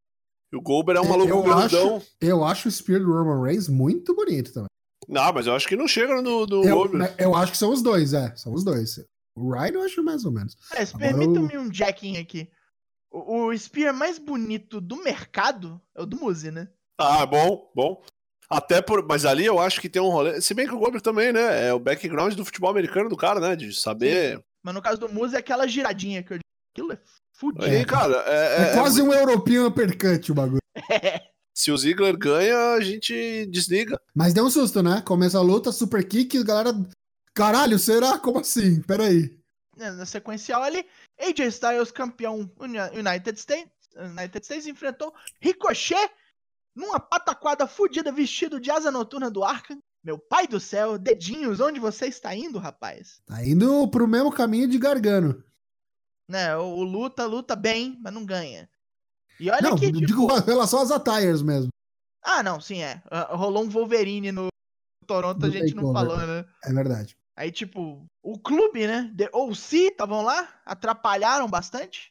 E 0.53 0.57
o 0.57 0.63
Goldberg 0.63 0.99
é 0.99 1.03
um 1.03 1.07
É, 1.07 1.09
maluco 1.09 1.29
eu 1.29 1.43
grandão. 1.43 2.03
Eu 2.21 2.45
acho 2.45 2.69
o 2.69 2.71
Spear 2.71 3.01
do 3.01 3.13
Roman 3.13 3.43
Reigns 3.43 3.69
muito 3.69 4.15
bonito 4.15 4.53
também. 4.53 4.69
Não, 5.09 5.33
mas 5.33 5.47
eu 5.47 5.55
acho 5.55 5.69
que 5.69 5.77
não 5.77 5.87
chega 5.89 6.21
no 6.21 6.47
do 6.47 6.65
Eu, 6.65 6.77
Goldberg. 6.77 7.15
eu 7.19 7.35
acho 7.35 7.53
que 7.53 7.59
são 7.59 7.71
os 7.71 7.83
dois, 7.83 8.13
é. 8.13 8.35
São 8.37 8.53
os 8.53 8.65
dois. 8.65 8.99
O 9.37 9.53
Ryan 9.53 9.73
eu 9.75 9.83
acho 9.83 10.03
mais 10.03 10.25
ou 10.25 10.33
menos. 10.33 10.57
Mas 10.75 10.95
Agora 10.95 11.11
permita-me 11.11 11.59
um 11.59 11.73
jacking 11.73 12.17
aqui. 12.17 12.51
O, 13.11 13.47
o 13.47 13.59
Spear 13.59 13.95
mais 13.95 14.19
bonito 14.19 14.81
do 14.81 14.97
mercado 15.03 15.81
é 15.95 16.03
o 16.03 16.07
do 16.07 16.19
Muzi, 16.19 16.51
né? 16.51 16.69
Ah, 16.99 17.25
bom, 17.27 17.71
bom. 17.75 18.03
Até 18.49 18.81
por. 18.81 19.07
Mas 19.07 19.25
ali 19.25 19.45
eu 19.45 19.59
acho 19.59 19.81
que 19.81 19.89
tem 19.89 20.01
um 20.01 20.09
rolê. 20.09 20.41
Se 20.41 20.55
bem 20.55 20.67
que 20.67 20.75
o 20.75 20.79
Goldberg 20.79 21.03
também, 21.03 21.33
né? 21.33 21.69
É 21.69 21.73
o 21.75 21.79
background 21.79 22.35
do 22.35 22.45
futebol 22.45 22.71
americano 22.71 23.09
do 23.09 23.17
cara, 23.17 23.39
né? 23.41 23.55
De 23.57 23.73
saber. 23.75 24.43
Mas 24.63 24.75
no 24.75 24.83
caso 24.83 24.99
do 24.99 25.09
Muzi 25.09 25.37
é 25.37 25.39
aquela 25.39 25.67
giradinha 25.67 26.23
que 26.23 26.33
eu 26.33 26.37
digo. 26.39 26.47
Aquilo 26.75 26.93
é 26.93 26.99
fudido. 27.33 27.65
Aí, 27.65 27.85
cara, 27.85 28.23
é, 28.27 28.63
É, 28.65 28.71
é- 28.71 28.75
quase 28.75 29.01
um 29.03 29.13
europeu 29.13 29.67
uppercut 29.67 30.31
o 30.31 30.35
bagulho. 30.35 30.61
se 31.57 31.73
o 31.73 31.77
Ziggler 31.79 32.15
ganha, 32.19 32.75
a 32.75 32.81
gente 32.83 33.47
desliga. 33.47 33.99
Mas 34.15 34.35
deu 34.35 34.45
um 34.45 34.51
susto, 34.51 34.83
né? 34.83 35.01
Começa 35.01 35.39
a 35.39 35.43
luta, 35.43 35.73
super 35.73 36.07
kick, 36.07 36.37
a 36.37 36.43
galera. 36.45 36.73
Caralho, 37.33 37.79
será? 37.79 38.19
Como 38.19 38.41
assim? 38.41 38.83
Peraí. 38.83 39.35
né, 39.75 39.91
na 39.91 40.05
sequencial 40.05 40.63
ali, 40.63 40.85
AJ 41.19 41.41
Styles, 41.49 41.91
campeão 41.91 42.51
Uni- 42.61 42.79
United 42.99 43.39
States, 43.41 43.71
United 43.97 44.45
States, 44.45 44.67
enfrentou 44.67 45.15
Ricochet 45.41 46.11
numa 46.75 47.01
pataquada 47.01 47.67
fudida 47.67 48.13
vestido 48.13 48.61
de 48.61 48.71
asa 48.71 48.91
noturna 48.91 49.31
do 49.31 49.43
Arkham. 49.43 49.79
Meu 50.05 50.19
pai 50.19 50.47
do 50.47 50.61
céu, 50.61 50.99
dedinhos, 50.99 51.59
onde 51.59 51.81
você 51.81 52.07
está 52.07 52.35
indo, 52.37 52.59
rapaz? 52.59 53.21
Tá 53.27 53.43
indo 53.45 53.89
pro 53.89 54.07
mesmo 54.07 54.31
caminho 54.31 54.69
de 54.69 54.79
Gargano. 54.79 55.43
Né, 56.29 56.55
o, 56.57 56.65
o 56.77 56.83
luta, 56.83 57.25
luta 57.25 57.57
bem, 57.57 57.99
mas 58.03 58.13
não 58.13 58.25
ganha. 58.27 58.69
E 59.39 59.51
olha 59.51 59.61
Não, 59.63 59.77
que, 59.77 59.87
tipo, 59.87 60.07
digo 60.07 60.27
com 60.27 60.35
relação 60.41 60.81
às 60.81 60.91
attires 60.91 61.43
mesmo. 61.43 61.69
Ah, 62.23 62.43
não, 62.43 62.61
sim, 62.61 62.83
é. 62.83 63.03
Ah, 63.11 63.35
Rolou 63.37 63.65
um 63.65 63.69
Wolverine 63.69 64.33
no 64.33 64.49
Toronto, 65.07 65.45
a 65.45 65.47
No 65.47 65.53
gente 65.53 65.75
não 65.75 65.93
falou, 65.93 66.17
né? 66.17 66.45
É 66.65 66.73
verdade. 66.73 67.17
Aí, 67.37 67.53
tipo, 67.53 68.05
o 68.23 68.39
clube, 68.39 68.87
né? 68.87 69.13
The 69.17 69.29
OC 69.33 69.77
estavam 69.89 70.23
lá, 70.23 70.49
atrapalharam 70.65 71.49
bastante. 71.49 72.11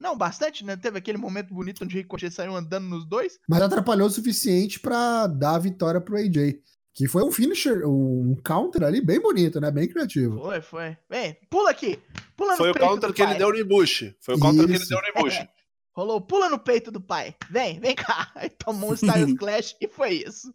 Não, 0.00 0.16
bastante, 0.16 0.64
né? 0.64 0.76
Teve 0.76 0.98
aquele 0.98 1.18
momento 1.18 1.54
bonito 1.54 1.84
onde 1.84 1.94
o 1.94 1.98
Ricochet 1.98 2.30
saiu 2.32 2.56
andando 2.56 2.88
nos 2.88 3.04
dois. 3.04 3.38
Mas 3.48 3.62
atrapalhou 3.62 4.08
o 4.08 4.10
suficiente 4.10 4.80
pra 4.80 5.28
dar 5.28 5.54
a 5.54 5.58
vitória 5.58 6.00
pro 6.00 6.16
AJ. 6.16 6.58
Que 6.94 7.06
foi 7.06 7.22
um 7.22 7.30
finisher, 7.30 7.86
um 7.86 8.34
counter 8.44 8.82
ali 8.82 9.00
bem 9.00 9.20
bonito, 9.20 9.60
né? 9.60 9.70
Bem 9.70 9.88
criativo. 9.88 10.38
Foi, 10.40 10.60
foi. 10.60 10.96
Vem, 11.08 11.38
pula 11.48 11.70
aqui. 11.70 11.98
Pula 12.36 12.56
Foi 12.56 12.68
no 12.68 12.74
o 12.74 12.78
counter 12.78 13.08
do 13.08 13.14
que 13.14 13.22
ele 13.22 13.34
deu 13.36 13.50
no 13.50 13.56
Ibushi. 13.56 14.16
Foi 14.20 14.34
o 14.34 14.38
counter 14.38 14.66
que 14.66 14.72
ele 14.72 14.78
Isso. 14.78 14.88
deu 14.88 15.00
no 15.00 15.20
Ibushi. 15.20 15.48
Rolou, 15.94 16.20
pula 16.20 16.48
no 16.48 16.58
peito 16.58 16.90
do 16.90 17.00
pai. 17.00 17.34
Vem, 17.50 17.78
vem 17.80 17.94
cá. 17.94 18.30
Aí 18.36 18.48
tomou 18.50 18.90
um 18.90 18.94
Styles 18.94 19.36
Clash 19.38 19.76
e 19.80 19.86
foi 19.88 20.22
isso. 20.26 20.52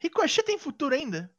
Ricochet 0.00 0.42
tem 0.44 0.58
futuro 0.58 0.94
ainda? 0.94 1.30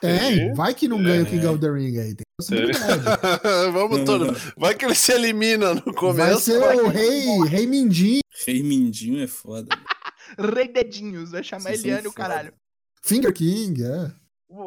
Tem, 0.00 0.52
vai 0.54 0.74
que 0.74 0.88
não 0.88 1.00
ganha 1.02 1.22
o 1.22 1.26
King 1.26 1.46
É. 1.46 1.48
of 1.50 1.60
the 1.60 1.70
Ring 1.70 1.96
aí. 1.98 2.14
Tem 2.14 2.24
possibilidade. 2.36 3.02
Vamos 3.72 4.04
todo. 4.04 4.34
Vai 4.56 4.74
que 4.74 4.84
ele 4.84 4.96
se 4.96 5.12
elimina 5.12 5.74
no 5.74 5.82
Vai 5.84 5.94
começo. 5.94 6.40
ser 6.40 6.58
o 6.58 6.88
rei, 6.88 7.24
rei 7.48 7.66
Mindinho, 7.68 8.20
Rei 8.44 8.62
Mindinho 8.64 9.22
é 9.22 9.28
foda. 9.28 9.68
Rei 10.56 10.66
Dedinhos, 10.66 11.30
vai 11.30 11.44
chamar 11.44 11.72
Eliane 11.74 12.08
o 12.08 12.12
caralho. 12.12 12.52
Finger 13.04 13.32
King, 13.32 13.80
é. 13.84 14.12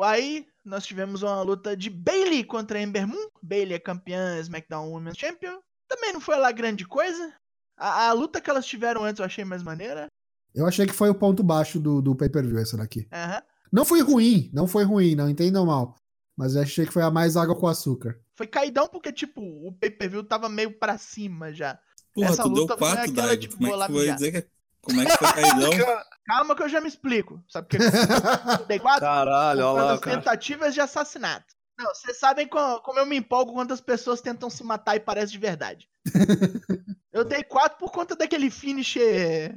Aí 0.03 0.47
nós 0.63 0.85
tivemos 0.85 1.21
uma 1.21 1.41
luta 1.41 1.75
de 1.75 1.89
Bailey 1.89 2.43
contra 2.45 2.81
Ember 2.81 3.05
Moon. 3.07 3.27
Bailey 3.43 3.73
é 3.75 3.79
campeã 3.79 4.39
SmackDown 4.39 4.89
Women's 4.91 5.17
Champion. 5.17 5.59
Também 5.89 6.13
não 6.13 6.21
foi 6.21 6.37
lá 6.37 6.51
grande 6.51 6.85
coisa. 6.85 7.33
A, 7.77 8.09
a 8.09 8.13
luta 8.13 8.39
que 8.39 8.49
elas 8.49 8.65
tiveram 8.65 9.03
antes 9.03 9.19
eu 9.19 9.25
achei 9.25 9.43
mais 9.43 9.63
maneira. 9.63 10.07
Eu 10.53 10.65
achei 10.65 10.85
que 10.85 10.93
foi 10.93 11.09
o 11.09 11.15
ponto 11.15 11.43
baixo 11.43 11.79
do, 11.79 12.01
do 12.01 12.15
pay-per-view 12.15 12.57
essa 12.59 12.77
daqui. 12.77 13.07
Aham. 13.11 13.41
Não 13.71 13.83
foi 13.83 14.01
ruim, 14.01 14.49
não 14.53 14.67
foi 14.67 14.83
ruim, 14.83 15.15
não 15.15 15.29
entendam 15.29 15.65
mal. 15.65 15.95
Mas 16.37 16.55
eu 16.55 16.61
achei 16.61 16.85
que 16.85 16.93
foi 16.93 17.03
a 17.03 17.11
mais 17.11 17.35
água 17.35 17.55
com 17.55 17.67
açúcar. 17.67 18.17
Foi 18.33 18.47
caidão 18.47 18.87
porque, 18.87 19.11
tipo, 19.11 19.41
o 19.41 19.71
pay-per-view 19.73 20.23
tava 20.23 20.47
meio 20.47 20.71
pra 20.77 20.97
cima 20.97 21.53
já. 21.53 21.79
Porra, 22.13 22.29
Essa 22.29 22.43
tu 22.43 22.49
deu 22.49 22.61
luta 22.63 22.77
foi 22.77 22.87
4, 22.87 23.11
aquela, 23.11 23.37
tipo, 23.37 23.55
Como 23.55 23.67
é 23.67 23.69
vou 23.69 23.77
lá 23.77 23.87
que 23.87 24.13
dizer 24.13 24.31
que 24.31 24.37
é... 24.37 24.47
Como 24.81 25.01
é 25.01 25.05
que 25.05 25.17
foi 25.17 25.33
caidão? 25.33 25.71
Calma 26.25 26.55
que 26.55 26.63
eu 26.63 26.69
já 26.69 26.79
me 26.79 26.87
explico. 26.87 27.43
Sabe 27.49 27.67
por 27.67 27.77
que 27.77 27.83
eu 27.83 27.89
dei 28.67 28.79
quatro? 28.79 29.01
Caralho, 29.01 29.65
olha 29.65 29.83
lá, 29.83 29.97
cara. 29.97 30.17
tentativas 30.17 30.73
de 30.73 30.81
assassinato. 30.81 31.54
Não, 31.77 31.93
vocês 31.93 32.17
sabem 32.17 32.47
co- 32.47 32.79
como 32.81 32.99
eu 32.99 33.05
me 33.05 33.17
empolgo 33.17 33.53
quando 33.53 33.71
as 33.73 33.81
pessoas 33.81 34.21
tentam 34.21 34.49
se 34.49 34.63
matar 34.63 34.95
e 34.95 34.99
parece 34.99 35.31
de 35.31 35.37
verdade. 35.37 35.87
eu 37.11 37.23
dei 37.25 37.43
quatro 37.43 37.77
por 37.77 37.91
conta 37.91 38.15
daquele 38.15 38.49
finisher 38.49 39.55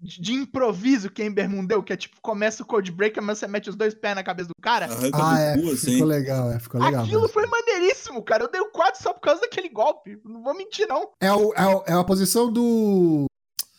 de 0.00 0.20
de 0.20 0.34
improviso 0.34 1.08
que 1.08 1.22
Ember 1.24 1.48
Moon 1.48 1.64
deu, 1.64 1.82
que 1.82 1.92
é 1.92 1.96
tipo, 1.96 2.20
começa 2.20 2.62
o 2.62 2.66
Code 2.66 2.92
Breaker, 2.92 3.22
mas 3.22 3.38
você 3.38 3.46
mete 3.46 3.70
os 3.70 3.76
dois 3.76 3.94
pés 3.94 4.14
na 4.14 4.22
cabeça 4.24 4.48
do 4.48 4.60
cara. 4.60 4.84
Arranca 4.86 5.16
ah, 5.18 5.40
é, 5.40 5.58
cu, 5.58 5.70
assim. 5.70 5.92
ficou 5.92 6.06
legal, 6.06 6.52
é, 6.52 6.58
ficou 6.60 6.80
legal. 6.80 7.04
Aquilo 7.04 7.22
mesmo. 7.22 7.32
foi 7.32 7.46
maneiríssimo, 7.46 8.22
cara. 8.22 8.44
Eu 8.44 8.50
dei 8.50 8.60
o 8.60 8.70
4 8.70 9.02
só 9.02 9.14
por 9.14 9.20
causa 9.20 9.40
daquele 9.40 9.68
golpe. 9.70 10.20
Não 10.24 10.42
vou 10.42 10.54
mentir, 10.54 10.86
não. 10.88 11.10
É, 11.22 11.32
o, 11.32 11.54
é, 11.54 11.66
o- 11.66 11.84
é 11.86 11.92
a 11.94 12.04
posição 12.04 12.52
do. 12.52 13.24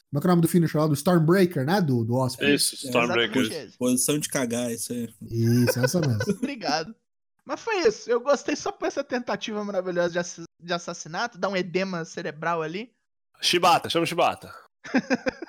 Como 0.09 0.17
é 0.17 0.21
que 0.21 0.25
é 0.25 0.29
o 0.29 0.31
nome 0.31 0.41
do 0.41 0.47
finisher 0.47 0.79
lá? 0.81 0.87
Do 0.87 0.93
Stormbreaker, 0.95 1.63
né? 1.65 1.79
Do, 1.81 2.03
do 2.03 2.15
Osprey. 2.15 2.55
Isso, 2.55 2.75
É. 2.87 2.89
Exatamente 2.89 3.39
esse. 3.39 3.77
Posição 3.77 4.17
de 4.17 4.29
cagar, 4.29 4.71
isso 4.71 4.93
aí. 4.93 5.13
Isso, 5.29 5.77
essa 5.79 5.99
mesmo. 5.99 6.23
Obrigado. 6.37 6.95
Mas 7.45 7.59
foi 7.61 7.79
isso. 7.87 8.09
Eu 8.09 8.19
gostei 8.19 8.55
só 8.55 8.71
por 8.71 8.87
essa 8.87 9.03
tentativa 9.03 9.63
maravilhosa 9.63 10.09
de, 10.11 10.19
ass- 10.19 10.43
de 10.59 10.73
assassinato, 10.73 11.37
dar 11.37 11.49
um 11.49 11.55
edema 11.55 12.03
cerebral 12.03 12.61
ali. 12.61 12.91
Shibata, 13.41 13.89
chama 13.89 14.03
o 14.03 14.07
Shibata. 14.07 14.53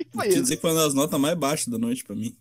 E 0.00 0.04
foi 0.12 0.28
isso. 0.28 0.42
dizer 0.42 0.56
que 0.56 0.62
foi 0.62 0.72
uma 0.72 0.82
das 0.82 0.94
notas 0.94 1.18
mais 1.20 1.36
baixas 1.38 1.68
da 1.68 1.78
noite 1.78 2.04
pra 2.04 2.14
mim. 2.16 2.36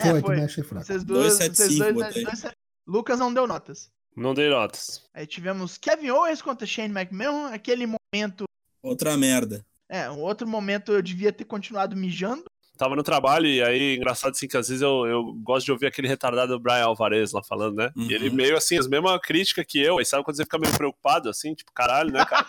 É, 0.00 0.02
Foi, 0.10 0.20
foi. 0.20 0.22
também 0.22 0.44
achei 0.44 0.64
fraco. 0.64 0.86
Vocês 0.86 1.04
dois, 1.04 1.34
vocês 1.34 1.50
275 1.50 1.92
dois, 1.94 2.06
botei. 2.06 2.24
dois- 2.24 2.54
Lucas 2.86 3.18
não 3.18 3.32
deu 3.32 3.46
notas. 3.46 3.90
Não 4.16 4.32
dei 4.34 4.48
notas. 4.48 5.02
Aí 5.12 5.26
tivemos 5.26 5.76
Kevin 5.78 6.10
Owens 6.10 6.40
contra 6.42 6.66
Shane 6.66 6.92
McMahon. 6.94 7.46
Aquele 7.52 7.86
momento. 7.86 8.44
Outra 8.82 9.16
merda. 9.16 9.64
É, 9.88 10.10
um 10.10 10.20
outro 10.20 10.46
momento 10.48 10.92
eu 10.92 11.02
devia 11.02 11.32
ter 11.32 11.44
continuado 11.44 11.94
mijando. 11.94 12.44
Tava 12.76 12.96
no 12.96 13.02
trabalho 13.02 13.46
e 13.46 13.62
aí, 13.62 13.96
engraçado 13.96 14.32
assim, 14.32 14.48
que 14.48 14.56
às 14.56 14.68
vezes 14.68 14.82
eu, 14.82 15.06
eu 15.06 15.32
gosto 15.42 15.66
de 15.66 15.72
ouvir 15.72 15.86
aquele 15.86 16.08
retardado 16.08 16.58
Brian 16.58 16.84
Alvarez 16.84 17.32
lá 17.32 17.42
falando, 17.42 17.76
né? 17.76 17.90
Uhum. 17.96 18.10
E 18.10 18.14
ele 18.14 18.30
meio 18.30 18.56
assim, 18.56 18.76
as 18.78 18.86
mesmas 18.88 19.18
críticas 19.22 19.64
que 19.68 19.78
eu, 19.80 19.98
aí 19.98 20.04
sabe 20.04 20.24
quando 20.24 20.36
você 20.36 20.44
fica 20.44 20.58
meio 20.58 20.74
preocupado, 20.76 21.28
assim, 21.28 21.54
tipo, 21.54 21.72
caralho, 21.72 22.10
né, 22.12 22.24
cara? 22.24 22.46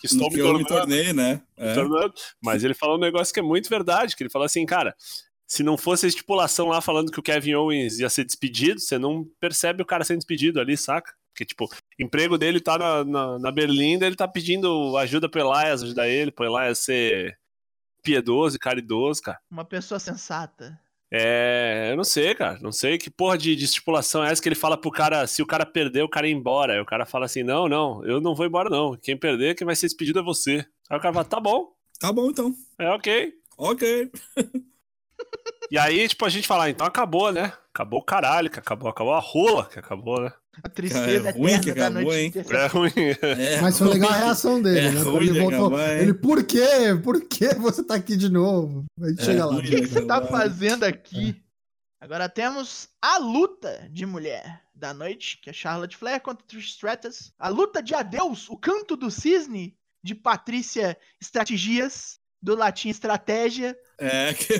Que 0.00 0.06
estou 0.06 0.30
me 0.30 0.38
eu 0.38 0.52
me 0.56 0.64
tornando- 0.64 0.86
tornei, 0.88 1.12
né? 1.12 1.42
me 1.58 1.66
É. 1.68 1.74
tornando. 1.74 2.14
Mas 2.42 2.62
ele 2.64 2.74
falou 2.74 2.96
um 2.96 3.00
negócio 3.00 3.32
que 3.34 3.40
é 3.40 3.42
muito 3.42 3.68
verdade, 3.68 4.14
que 4.16 4.22
ele 4.22 4.30
falou 4.30 4.46
assim, 4.46 4.64
cara, 4.64 4.94
se 5.46 5.62
não 5.62 5.76
fosse 5.76 6.06
a 6.06 6.08
estipulação 6.08 6.68
lá 6.68 6.80
falando 6.80 7.10
que 7.12 7.20
o 7.20 7.22
Kevin 7.22 7.54
Owens 7.54 7.98
ia 7.98 8.08
ser 8.08 8.24
despedido, 8.24 8.80
você 8.80 8.98
não 8.98 9.26
percebe 9.40 9.82
o 9.82 9.86
cara 9.86 10.02
sendo 10.04 10.18
despedido 10.18 10.60
ali, 10.60 10.76
saca? 10.76 11.12
Porque, 11.32 11.44
tipo, 11.44 11.68
emprego 11.98 12.38
dele 12.38 12.60
tá 12.60 12.78
na, 12.78 13.04
na, 13.04 13.38
na 13.40 13.50
Berlinda, 13.50 14.06
ele 14.06 14.14
tá 14.14 14.26
pedindo 14.28 14.96
ajuda 14.96 15.28
pro 15.28 15.40
Elias, 15.40 15.82
ajudar 15.82 16.08
ele, 16.08 16.30
pro 16.30 16.44
Elias 16.46 16.78
ser 16.78 17.36
piedoso 18.04 18.54
e 18.56 18.58
caridoso, 18.60 19.20
cara. 19.22 19.40
Uma 19.50 19.64
pessoa 19.64 19.98
sensata. 19.98 20.78
É, 21.12 21.88
eu 21.92 21.96
não 21.96 22.04
sei, 22.04 22.34
cara. 22.34 22.58
Não 22.60 22.72
sei 22.72 22.98
que 22.98 23.08
porra 23.10 23.38
de, 23.38 23.54
de 23.56 23.64
estipulação 23.64 24.24
é 24.24 24.30
essa 24.30 24.42
que 24.42 24.48
ele 24.48 24.54
fala 24.56 24.76
pro 24.76 24.90
cara, 24.90 25.26
se 25.26 25.42
o 25.42 25.46
cara 25.46 25.64
perder, 25.64 26.02
o 26.02 26.08
cara 26.08 26.28
ir 26.28 26.32
embora. 26.32 26.74
Aí 26.74 26.80
o 26.80 26.86
cara 26.86 27.06
fala 27.06 27.24
assim: 27.26 27.42
não, 27.42 27.68
não, 27.68 28.04
eu 28.04 28.20
não 28.20 28.34
vou 28.34 28.46
embora, 28.46 28.68
não. 28.68 28.96
Quem 28.96 29.16
perder, 29.16 29.54
quem 29.54 29.64
vai 29.64 29.74
ser 29.76 29.86
despedido 29.86 30.18
é 30.18 30.22
você. 30.22 30.66
Aí 30.90 30.98
o 30.98 31.00
cara 31.00 31.12
fala, 31.14 31.24
tá 31.24 31.40
bom, 31.40 31.72
Tá 31.98 32.12
bom, 32.12 32.30
então. 32.30 32.52
é 32.78 32.90
ok. 32.90 33.32
Ok. 33.56 34.10
E 35.70 35.78
aí, 35.78 36.06
tipo, 36.06 36.24
a 36.24 36.28
gente 36.28 36.46
fala, 36.46 36.64
ah, 36.64 36.70
então 36.70 36.86
acabou, 36.86 37.32
né? 37.32 37.52
Acabou 37.72 38.00
o 38.00 38.04
caralho, 38.04 38.50
que 38.50 38.58
acabou, 38.58 38.88
acabou 38.88 39.14
a 39.14 39.18
rola 39.18 39.64
que 39.66 39.78
acabou, 39.78 40.20
né? 40.20 40.32
A 40.62 40.68
tristeza 40.68 41.28
é 41.28 41.32
ruim 41.32 41.60
que 41.60 41.70
acabou, 41.70 42.02
noite 42.02 42.38
hein? 42.38 42.44
É 42.50 42.66
ruim. 42.66 42.92
É 43.22 43.60
Mas 43.60 43.78
foi 43.78 43.88
legal 43.88 44.10
a 44.10 44.16
reação 44.16 44.62
dele, 44.62 44.78
É 44.78 44.90
né? 44.90 45.00
Ruim 45.02 45.26
ele 45.28 45.40
voltou. 45.40 45.66
acabar? 45.66 45.96
Ele, 45.96 46.14
por 46.14 46.44
quê? 46.44 46.66
Por 47.02 47.20
que 47.24 47.54
você 47.54 47.82
tá 47.82 47.94
aqui 47.94 48.16
de 48.16 48.28
novo? 48.28 48.84
A 49.00 49.08
gente 49.08 49.20
É 49.22 49.24
chega 49.24 49.44
lá. 49.46 49.56
O 49.56 49.62
que, 49.62 49.80
que 49.80 49.86
você 49.86 50.02
tá 50.06 50.20
Vai. 50.20 50.30
fazendo 50.30 50.84
aqui? 50.84 51.42
Agora 52.00 52.28
temos 52.28 52.88
a 53.00 53.18
luta 53.18 53.88
de 53.90 54.04
mulher 54.06 54.62
da 54.74 54.92
noite, 54.92 55.38
que 55.42 55.48
é 55.48 55.52
Charlotte 55.52 55.96
Flair 55.96 56.20
contra 56.20 56.46
Trish 56.46 56.70
Stratus. 56.70 57.32
A 57.38 57.48
luta 57.48 57.82
de 57.82 57.94
adeus, 57.94 58.48
o 58.50 58.56
canto 58.56 58.96
do 58.96 59.10
cisne 59.10 59.74
de 60.02 60.14
Patrícia 60.14 60.98
Estratégias, 61.20 62.18
do 62.42 62.54
latim 62.54 62.90
estratégia. 62.90 63.74
É, 63.96 64.34
que 64.34 64.52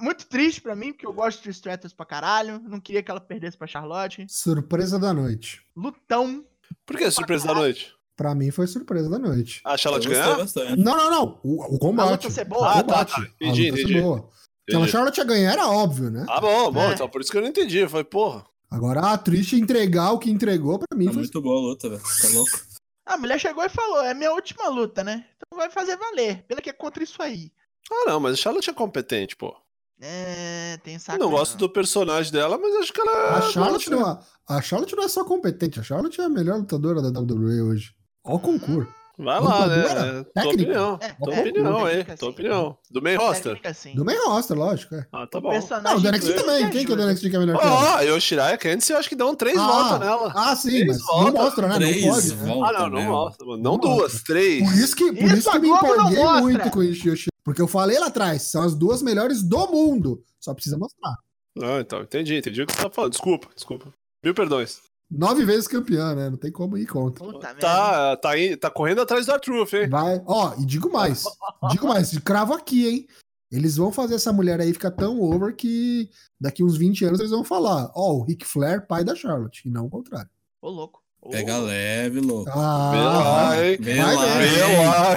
Muito 0.00 0.26
triste 0.26 0.60
pra 0.60 0.74
mim, 0.74 0.92
porque 0.92 1.06
eu 1.06 1.12
gosto 1.12 1.42
de 1.42 1.50
Stratus 1.50 1.92
pra 1.92 2.04
caralho. 2.04 2.60
Não 2.60 2.80
queria 2.80 3.02
que 3.02 3.10
ela 3.10 3.20
perdesse 3.20 3.56
pra 3.56 3.66
Charlotte. 3.66 4.26
Surpresa 4.28 4.98
da 4.98 5.14
noite. 5.14 5.62
Lutão. 5.76 6.44
Por 6.84 6.96
que 6.96 7.08
surpresa 7.10 7.46
da 7.46 7.54
noite? 7.54 7.94
Pra 8.16 8.34
mim 8.34 8.50
foi 8.50 8.66
surpresa 8.66 9.08
da 9.08 9.18
noite. 9.18 9.60
A 9.64 9.76
Charlotte 9.76 10.08
bastante. 10.08 10.76
Não, 10.76 10.96
não, 10.96 11.10
não. 11.10 11.40
O, 11.44 11.76
o 11.76 11.78
combate. 11.78 12.08
A 12.08 12.10
luta 12.12 12.30
ser 12.30 12.44
boa? 12.46 12.68
Ah, 12.70 12.74
tá, 12.76 12.82
combate. 12.82 13.12
tá. 13.12 13.20
A 13.20 13.24
Entendi, 13.44 13.68
entendi. 13.68 14.00
boa. 14.00 14.28
Se 14.68 14.74
a. 14.76 14.86
Charlotte 14.88 15.18
ia 15.18 15.24
ganhar, 15.24 15.52
era 15.52 15.68
óbvio, 15.68 16.10
né? 16.10 16.24
Ah, 16.28 16.40
bom, 16.40 16.72
bom. 16.72 16.90
É. 16.90 16.94
Então 16.94 17.08
por 17.08 17.20
isso 17.20 17.30
que 17.30 17.36
eu 17.36 17.42
não 17.42 17.48
entendi. 17.48 17.78
Eu 17.78 17.88
falei, 17.90 18.04
porra. 18.04 18.44
Agora 18.68 19.00
a 19.12 19.18
Trish 19.18 19.52
entregar 19.52 20.10
o 20.10 20.18
que 20.18 20.28
entregou, 20.30 20.78
pra 20.80 20.98
mim 20.98 21.06
Tá 21.06 21.12
foi 21.12 21.22
muito 21.22 21.40
boa 21.40 21.56
a 21.56 21.60
luta, 21.60 21.88
velho. 21.88 22.02
Tá 22.02 22.28
louco. 22.32 22.50
A 23.06 23.16
mulher 23.16 23.38
chegou 23.38 23.62
e 23.62 23.68
falou: 23.68 24.02
é 24.02 24.12
minha 24.14 24.32
última 24.32 24.68
luta, 24.68 25.04
né? 25.04 25.26
Então 25.36 25.56
vai 25.56 25.70
fazer 25.70 25.96
valer. 25.96 26.42
Pena 26.48 26.60
que 26.60 26.70
é 26.70 26.72
contra 26.72 27.04
isso 27.04 27.22
aí. 27.22 27.52
Ah, 27.88 28.04
não, 28.08 28.18
mas 28.18 28.32
a 28.32 28.36
Charlotte 28.36 28.68
é 28.68 28.72
competente, 28.72 29.36
pô. 29.36 29.56
É, 30.00 30.78
tem 30.84 30.94
Eu 30.94 31.00
saco. 31.00 31.18
não 31.18 31.30
gosto 31.30 31.56
do 31.56 31.68
personagem 31.70 32.30
dela, 32.30 32.58
mas 32.58 32.74
acho 32.76 32.92
que 32.92 33.00
ela. 33.00 33.38
A 33.38 33.42
Charlotte, 33.50 33.88
não, 33.90 34.10
é- 34.10 34.18
a 34.48 34.60
Charlotte 34.62 34.94
não 34.94 35.04
é 35.04 35.08
só 35.08 35.24
competente, 35.24 35.80
a 35.80 35.82
Charlotte 35.82 36.20
é 36.20 36.24
a 36.24 36.28
melhor 36.28 36.58
lutadora 36.58 37.00
da 37.00 37.08
WWE 37.08 37.62
hoje. 37.62 37.92
Ó 38.24 38.34
o 38.34 38.38
concurso. 38.38 38.90
Vai 39.18 39.40
lá, 39.40 39.66
né? 39.66 39.80
É, 39.80 39.84
Tua 39.84 40.24
Técnica? 40.34 40.50
opinião. 40.52 40.98
É, 41.00 41.08
Tua 41.24 41.34
é, 41.34 41.40
opinião 41.40 41.84
aí. 41.86 41.94
técnica, 41.96 42.16
Tua 42.18 42.28
opinião. 42.28 42.78
Do 42.90 43.00
main 43.02 43.16
roster. 43.16 43.58
Do 43.94 44.04
main 44.04 44.18
roster, 44.26 44.58
lógico. 44.58 44.94
É. 44.94 45.06
Ah, 45.10 45.26
tá 45.26 45.40
bom. 45.40 45.52
Não, 45.82 45.98
do 45.98 46.08
NXT 46.12 46.32
também. 46.34 46.66
que 46.66 46.70
Quem 46.72 46.84
que 46.86 46.92
é 46.92 46.96
do. 46.96 47.02
NXT 47.02 47.30
que 47.30 47.36
é 47.36 47.38
melhor 47.38 47.58
que 47.58 47.66
ela? 47.66 47.94
Ó, 47.96 48.00
Yoshiraya 48.02 48.54
e 48.54 48.58
Candice, 48.58 48.92
eu 48.92 48.98
acho 48.98 49.08
que 49.08 49.16
dão 49.16 49.34
três 49.34 49.56
Ah, 49.56 49.66
voltas 49.66 50.00
nela. 50.00 50.32
Ah, 50.36 50.54
sim, 50.54 50.68
Três 50.68 50.86
mas 50.88 50.98
não 51.24 51.32
mostra, 51.32 51.66
né? 51.66 51.78
Não 51.78 52.10
pode. 52.12 52.32
Ah, 52.66 52.72
não, 52.80 52.90
não 52.90 53.02
mostra. 53.04 53.46
mano. 53.46 53.62
Não 53.62 53.78
duas, 53.78 54.22
três. 54.22 54.62
Por 54.62 54.74
isso 54.78 54.94
que, 54.94 55.06
por 55.12 55.24
Isso 55.24 55.34
isso 55.36 55.50
que 55.50 55.56
a 55.56 55.58
eu 55.60 55.62
me 55.62 55.68
empolguei 55.70 56.24
muito 56.42 56.70
com 56.70 56.78
o 56.80 56.82
Yoshi. 56.84 57.28
Porque 57.46 57.62
eu 57.62 57.68
falei 57.68 57.96
lá 57.96 58.08
atrás, 58.08 58.42
são 58.42 58.64
as 58.64 58.74
duas 58.74 59.00
melhores 59.00 59.40
do 59.40 59.68
mundo. 59.68 60.20
Só 60.40 60.52
precisa 60.52 60.76
mostrar. 60.76 61.16
Ah, 61.62 61.78
então, 61.80 62.02
entendi, 62.02 62.34
entendi 62.36 62.60
o 62.62 62.66
que 62.66 62.72
você 62.74 62.82
tá 62.82 62.90
falando. 62.90 63.12
Desculpa, 63.12 63.48
desculpa. 63.54 63.86
Mil 64.22 64.34
perdões. 64.34 64.80
Nove 65.08 65.44
vezes 65.44 65.68
campeã, 65.68 66.12
né? 66.16 66.28
Não 66.28 66.36
tem 66.36 66.50
como 66.50 66.76
ir 66.76 66.86
contra. 66.86 67.24
Puta. 67.24 67.54
Tá, 67.54 68.16
tá, 68.16 68.30
aí- 68.30 68.56
tá 68.56 68.68
correndo 68.68 69.00
atrás 69.00 69.26
do 69.26 69.38
Truth, 69.38 69.74
hein? 69.74 69.88
Vai. 69.88 70.20
Ó, 70.26 70.54
e 70.58 70.66
digo 70.66 70.92
mais. 70.92 71.22
Digo 71.70 71.86
mais, 71.86 72.18
cravo 72.18 72.52
aqui, 72.52 72.88
hein? 72.88 73.06
Eles 73.48 73.76
vão 73.76 73.92
fazer 73.92 74.16
essa 74.16 74.32
mulher 74.32 74.60
aí 74.60 74.72
ficar 74.72 74.90
tão 74.90 75.20
over 75.20 75.54
que 75.54 76.10
daqui 76.40 76.64
uns 76.64 76.76
20 76.76 77.04
anos 77.04 77.20
eles 77.20 77.30
vão 77.30 77.44
falar: 77.44 77.92
Ó, 77.94 78.14
o 78.14 78.24
Ric 78.24 78.44
Flair, 78.44 78.84
pai 78.88 79.04
da 79.04 79.14
Charlotte, 79.14 79.62
e 79.64 79.70
não 79.70 79.86
o 79.86 79.90
contrário. 79.90 80.28
Ô, 80.60 80.68
louco. 80.68 81.00
Pega 81.30 81.58
leve, 81.58 82.20
louco. 82.20 82.48
Ah, 82.54 82.90
Vê 82.92 82.98
lá? 83.02 83.50
Vê 83.80 83.94
vai 83.96 84.14
lá. 84.14 85.14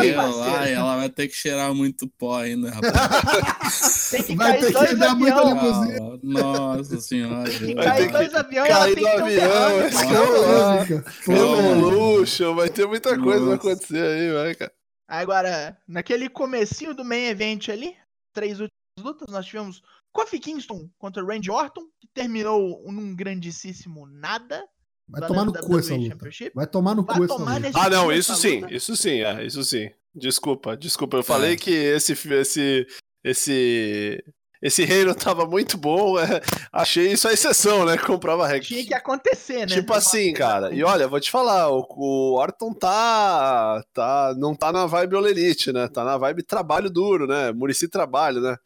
Vê 0.00 0.16
lá. 0.16 0.68
Ela 0.68 0.96
vai 0.96 1.08
ter 1.08 1.28
que 1.28 1.34
cheirar 1.36 1.72
muito 1.72 2.08
pó 2.08 2.38
ainda, 2.40 2.70
rapaz. 2.70 4.08
Tem 4.10 4.22
que 4.24 4.34
Vai 4.34 4.52
cair 4.52 4.60
ter 4.60 4.66
que 4.66 4.72
dois 4.72 4.98
dar 4.98 5.14
muita. 5.14 5.36
Ah, 5.36 6.18
Nossa 6.22 7.00
senhora. 7.00 7.48
Tem 7.48 7.68
que 7.68 7.74
Vai 7.74 7.84
cair 7.84 8.10
dois 8.12 8.34
aviões 8.34 8.68
cair 8.68 8.96
do 8.96 9.04
um 9.04 9.08
avião, 9.08 9.90
Fica. 10.84 11.04
Evolution, 11.32 12.54
vai 12.54 12.68
ter 12.68 12.86
muita 12.86 13.18
coisa 13.18 13.40
vai 13.44 13.54
Nossa. 13.56 13.70
acontecer 13.70 14.02
aí, 14.06 14.32
vai, 14.32 14.54
cara. 14.54 14.72
Agora, 15.06 15.76
naquele 15.86 16.28
comecinho 16.28 16.94
do 16.94 17.04
main 17.04 17.26
event 17.26 17.68
ali, 17.68 17.94
três 18.32 18.52
últimas 18.58 18.70
lutas, 18.98 19.28
nós 19.32 19.46
tivemos 19.46 19.82
Kofi 20.12 20.38
Kingston 20.38 20.88
contra 20.98 21.24
Randy 21.24 21.50
Orton, 21.50 21.82
que 22.00 22.08
terminou 22.12 22.82
num 22.90 23.14
grandíssimo 23.14 24.06
nada. 24.06 24.64
Vai 25.08 25.20
valendo 25.20 25.52
tomar 25.52 25.62
no 25.62 25.68
cu 25.68 25.78
essa 25.78 25.94
luta. 25.94 26.16
Vai 26.54 26.66
tomar 26.66 26.94
no 26.94 27.04
Vai 27.04 27.16
cu 27.16 27.24
essa 27.24 27.34
luta. 27.34 27.70
Ah, 27.74 27.90
não, 27.90 28.12
isso 28.12 28.34
sim, 28.34 28.60
luta. 28.60 28.74
isso 28.74 28.96
sim, 28.96 29.22
é, 29.22 29.44
isso 29.44 29.62
sim. 29.62 29.90
Desculpa, 30.14 30.76
desculpa. 30.76 31.16
Eu 31.16 31.24
falei 31.24 31.56
que 31.56 31.70
esse, 31.70 32.12
esse, 32.12 32.86
esse, 33.24 34.24
esse 34.62 34.84
reino 34.84 35.14
tava 35.14 35.44
muito 35.44 35.76
bom. 35.76 36.18
é, 36.18 36.40
achei 36.72 37.12
isso 37.12 37.28
a 37.28 37.32
exceção, 37.32 37.84
né? 37.84 37.98
Comprova 37.98 38.46
regra. 38.46 38.66
Tinha 38.66 38.86
que 38.86 38.94
acontecer, 38.94 39.60
né? 39.60 39.66
Tipo 39.66 39.92
assim, 39.92 40.32
cara. 40.32 40.72
E 40.72 40.82
olha, 40.84 41.08
vou 41.08 41.20
te 41.20 41.30
falar, 41.30 41.68
o, 41.68 41.84
o 41.90 42.34
Orton 42.38 42.72
tá, 42.72 43.82
tá. 43.92 44.34
Não 44.38 44.54
tá 44.54 44.72
na 44.72 44.86
vibe 44.86 45.16
All 45.16 45.26
Elite, 45.26 45.72
né? 45.72 45.88
Tá 45.88 46.04
na 46.04 46.16
vibe 46.16 46.44
trabalho 46.44 46.88
duro, 46.88 47.26
né? 47.26 47.52
Murici 47.52 47.88
trabalho, 47.88 48.40
né? 48.40 48.56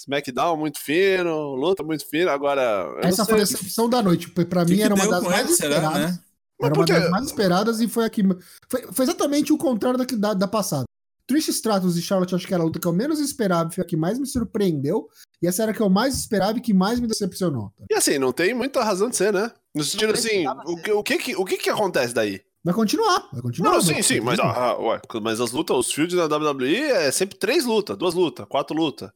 SmackDown 0.00 0.56
muito 0.56 0.78
fino, 0.78 1.54
luta 1.54 1.82
muito 1.82 2.06
fino. 2.06 2.30
Agora. 2.30 2.94
Essa 3.02 3.24
foi 3.24 3.34
a 3.34 3.38
decepção 3.38 3.88
da 3.88 4.02
noite. 4.02 4.28
Pra 4.30 4.64
Que 4.64 4.70
mim 4.70 4.76
que 4.78 4.82
era 4.82 4.94
uma 4.94 5.06
das 5.08 5.22
mais 5.24 5.56
será, 5.56 5.76
esperadas. 5.76 5.98
né? 6.12 6.18
Mas 6.60 6.70
Era 6.70 6.74
uma 6.80 6.86
das 6.86 7.10
mais 7.10 7.26
esperadas 7.26 7.80
e 7.80 7.88
foi 7.88 8.04
aqui. 8.04 8.22
Foi, 8.68 8.82
foi 8.92 9.04
exatamente 9.04 9.52
o 9.52 9.58
contrário 9.58 9.98
da, 9.98 10.04
da, 10.04 10.34
da 10.34 10.48
passada. 10.48 10.84
Trish 11.26 11.48
Stratus 11.48 11.96
e 11.96 12.02
Charlotte, 12.02 12.34
acho 12.34 12.46
que 12.46 12.54
era 12.54 12.62
a 12.62 12.66
luta 12.66 12.80
que 12.80 12.86
eu 12.88 12.92
menos 12.92 13.20
esperava, 13.20 13.70
foi 13.70 13.82
a 13.84 13.86
que 13.86 13.96
mais 13.98 14.18
me 14.18 14.26
surpreendeu. 14.26 15.08
E 15.42 15.46
essa 15.46 15.62
era 15.62 15.72
a 15.72 15.74
que 15.74 15.80
eu 15.82 15.90
mais 15.90 16.16
esperava 16.16 16.56
e 16.56 16.60
que 16.60 16.72
mais 16.72 16.98
me 16.98 17.06
decepcionou. 17.06 17.70
E 17.90 17.94
assim, 17.94 18.18
não 18.18 18.32
tem 18.32 18.54
muita 18.54 18.82
razão 18.82 19.10
de 19.10 19.16
ser, 19.16 19.32
né? 19.32 19.52
No 19.74 19.84
sentido 19.84 20.14
assim, 20.14 20.46
o 20.48 20.76
que, 20.82 20.90
o, 20.90 21.02
que, 21.02 21.18
que- 21.18 21.36
o 21.36 21.44
que 21.44 21.58
que 21.58 21.68
acontece 21.70 22.14
daí? 22.14 22.40
Vai 22.64 22.74
continuar, 22.74 23.28
vai 23.30 23.42
continuar. 23.42 23.72
Não, 23.72 23.80
vai 23.80 23.94
sim, 23.94 24.02
sim, 24.02 24.20
mas, 24.20 24.36
continuar. 24.40 24.58
ah, 24.70 24.78
ué, 24.80 25.00
mas 25.22 25.40
as 25.40 25.52
lutas, 25.52 25.76
os 25.76 25.92
fields 25.92 26.16
na 26.16 26.24
WWE 26.24 26.76
é 26.82 27.10
sempre 27.12 27.38
três 27.38 27.64
lutas, 27.66 27.96
duas 27.96 28.14
lutas, 28.14 28.46
quatro 28.48 28.74
lutas. 28.76 29.10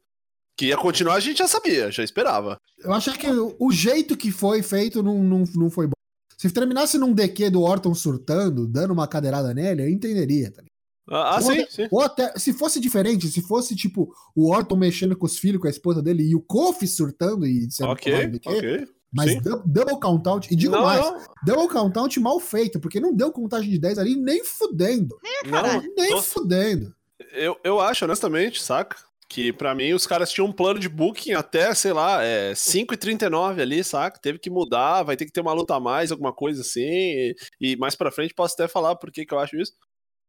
Que 0.56 0.66
ia 0.66 0.76
continuar, 0.76 1.14
a 1.14 1.20
gente 1.20 1.38
já 1.38 1.48
sabia, 1.48 1.90
já 1.90 2.02
esperava. 2.04 2.58
Eu 2.78 2.92
achei 2.92 3.12
que 3.14 3.26
o, 3.58 3.70
jeito 3.72 4.16
que 4.16 4.30
foi 4.30 4.62
feito 4.62 5.02
não, 5.02 5.22
não, 5.22 5.44
não 5.54 5.70
foi 5.70 5.86
bom. 5.86 5.92
Se 6.36 6.50
terminasse 6.50 6.98
num 6.98 7.12
DQ 7.12 7.50
do 7.50 7.62
Orton 7.62 7.94
surtando, 7.94 8.66
dando 8.66 8.92
uma 8.92 9.06
cadeirada 9.08 9.54
nele, 9.54 9.82
eu 9.82 9.88
entenderia. 9.88 10.50
Tá 10.50 10.60
ligado? 10.60 10.72
Ah, 11.10 11.36
ah, 11.36 11.40
sim, 11.42 11.64
sim. 11.68 11.88
Ou 11.90 12.00
até, 12.00 12.36
se 12.38 12.52
fosse 12.52 12.78
diferente, 12.80 13.28
se 13.28 13.40
fosse 13.42 13.74
tipo 13.74 14.12
o 14.36 14.50
Orton 14.50 14.76
mexendo 14.76 15.16
com 15.16 15.26
os 15.26 15.38
filhos, 15.38 15.60
com 15.60 15.66
a 15.66 15.70
esposa 15.70 16.02
dele 16.02 16.22
e 16.22 16.34
o 16.34 16.40
Kofi 16.40 16.86
surtando 16.86 17.46
e 17.46 17.70
sendo 17.70 17.90
Ok, 17.90 18.26
DQ, 18.28 18.48
ok. 18.48 18.88
mas 19.12 19.30
sim. 19.32 19.40
dou- 19.40 19.62
double 19.66 19.98
count-out, 20.00 20.48
e 20.52 20.56
digo 20.56 20.72
não, 20.76 20.84
mais, 20.84 21.00
não, 21.00 21.18
double 21.44 21.68
count-out 21.68 22.20
mal 22.20 22.38
feito, 22.38 22.78
porque 22.78 23.00
não 23.00 23.12
deu 23.14 23.32
contagem 23.32 23.70
de 23.70 23.78
10 23.80 23.98
ali 23.98 24.14
nem 24.16 24.44
fudendo. 24.44 25.16
não, 25.46 25.82
Nem 25.96 26.10
tô- 26.10 26.22
fudendo. 26.22 26.94
eu, 27.32 27.56
eu 27.64 27.80
acho, 27.80 28.04
honestamente, 28.04 28.62
saca? 28.62 28.96
Que 29.32 29.50
pra 29.50 29.74
mim 29.74 29.94
os 29.94 30.06
caras 30.06 30.30
tinham 30.30 30.46
um 30.46 30.52
plano 30.52 30.78
de 30.78 30.90
booking 30.90 31.32
até, 31.32 31.74
sei 31.74 31.94
lá, 31.94 32.22
é, 32.22 32.52
5h39 32.52 33.62
ali, 33.62 33.82
saca? 33.82 34.20
Teve 34.20 34.38
que 34.38 34.50
mudar, 34.50 35.04
vai 35.04 35.16
ter 35.16 35.24
que 35.24 35.32
ter 35.32 35.40
uma 35.40 35.54
luta 35.54 35.74
a 35.74 35.80
mais, 35.80 36.12
alguma 36.12 36.34
coisa 36.34 36.60
assim. 36.60 36.82
E, 36.82 37.34
e 37.58 37.76
mais 37.76 37.94
pra 37.94 38.12
frente 38.12 38.34
posso 38.34 38.52
até 38.52 38.68
falar 38.68 38.94
por 38.96 39.10
que 39.10 39.24
que 39.24 39.32
eu 39.32 39.38
acho 39.38 39.56
isso. 39.56 39.72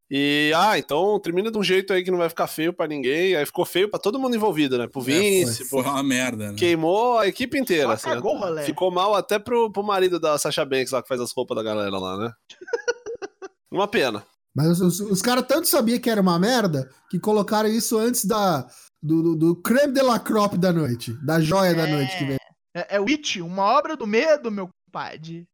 E, 0.10 0.54
ah, 0.56 0.80
então 0.80 1.20
termina 1.20 1.52
de 1.52 1.58
um 1.58 1.64
jeito 1.64 1.92
aí 1.92 2.02
que 2.02 2.12
não 2.12 2.18
vai 2.18 2.30
ficar 2.30 2.48
feio 2.48 2.72
pra 2.72 2.88
ninguém. 2.88 3.36
Aí 3.36 3.46
ficou 3.46 3.66
feio 3.66 3.90
pra 3.90 4.00
todo 4.00 4.18
mundo 4.18 4.38
envolvido, 4.38 4.78
né? 4.78 4.88
Pro 4.88 5.02
Vince, 5.02 5.64
É, 5.64 5.66
foi, 5.66 5.84
foi 5.84 5.92
uma 5.92 6.02
merda, 6.02 6.54
né? 6.54 6.58
Queimou 6.58 7.18
a 7.20 7.28
equipe 7.28 7.60
inteira. 7.60 7.88
Só 7.88 7.94
assim, 7.94 8.10
cagou 8.10 8.38
rolê. 8.38 8.64
Ficou 8.64 8.90
mal 8.90 9.14
até 9.16 9.38
pro, 9.38 9.70
pro 9.70 9.84
marido 9.84 10.18
da 10.18 10.38
Sasha 10.38 10.64
Banks 10.64 10.94
lá 10.94 11.02
que 11.02 11.10
faz 11.10 11.20
as 11.20 11.34
roupas 11.34 11.58
da 11.58 11.64
galera 11.64 11.98
lá, 11.98 12.18
né? 12.18 12.32
Uma 13.70 13.88
pena. 13.88 14.24
Mas 14.56 14.80
os, 14.80 15.02
os 15.02 15.22
caras 15.22 15.46
tanto 15.46 15.68
sabiam 15.68 16.00
que 16.00 16.10
era 16.10 16.22
uma 16.22 16.38
merda 16.40 16.90
que 17.10 17.20
colocaram 17.20 17.68
isso 17.68 17.98
antes 17.98 18.24
da, 18.24 18.68
do, 19.04 19.22
do, 19.22 19.36
do 19.36 19.56
creme 19.58 19.94
de 19.94 20.02
la 20.02 20.18
crop 20.18 20.58
da 20.58 20.72
noite, 20.72 21.14
da 21.26 21.42
joia 21.42 21.76
da 21.76 21.86
noite 21.86 22.18
que 22.18 22.26
vem. 22.26 22.38
É, 22.74 22.96
é 22.96 23.00
Witch, 23.00 23.36
uma 23.36 23.64
obra 23.64 23.98
do 23.98 24.08
medo, 24.08 24.50
meu 24.50 24.70
compadre. 24.88 25.46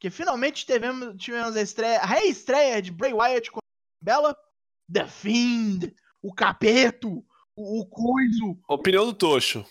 Que 0.00 0.10
finalmente 0.10 0.64
tivemos, 0.64 1.14
tivemos 1.22 1.54
a, 1.54 1.62
estreia, 1.62 2.00
a 2.00 2.06
reestreia 2.06 2.80
de 2.80 2.90
Bray 2.90 3.12
Wyatt 3.12 3.50
com 3.50 3.60
Bella, 4.02 4.34
The 4.92 5.06
Fiend, 5.06 5.94
o 6.22 6.34
Capeto, 6.34 7.24
o, 7.56 7.80
o 7.80 7.86
Coiso. 7.86 8.58
Opinião 8.68 9.04
do 9.04 9.12
Tocho. 9.12 9.64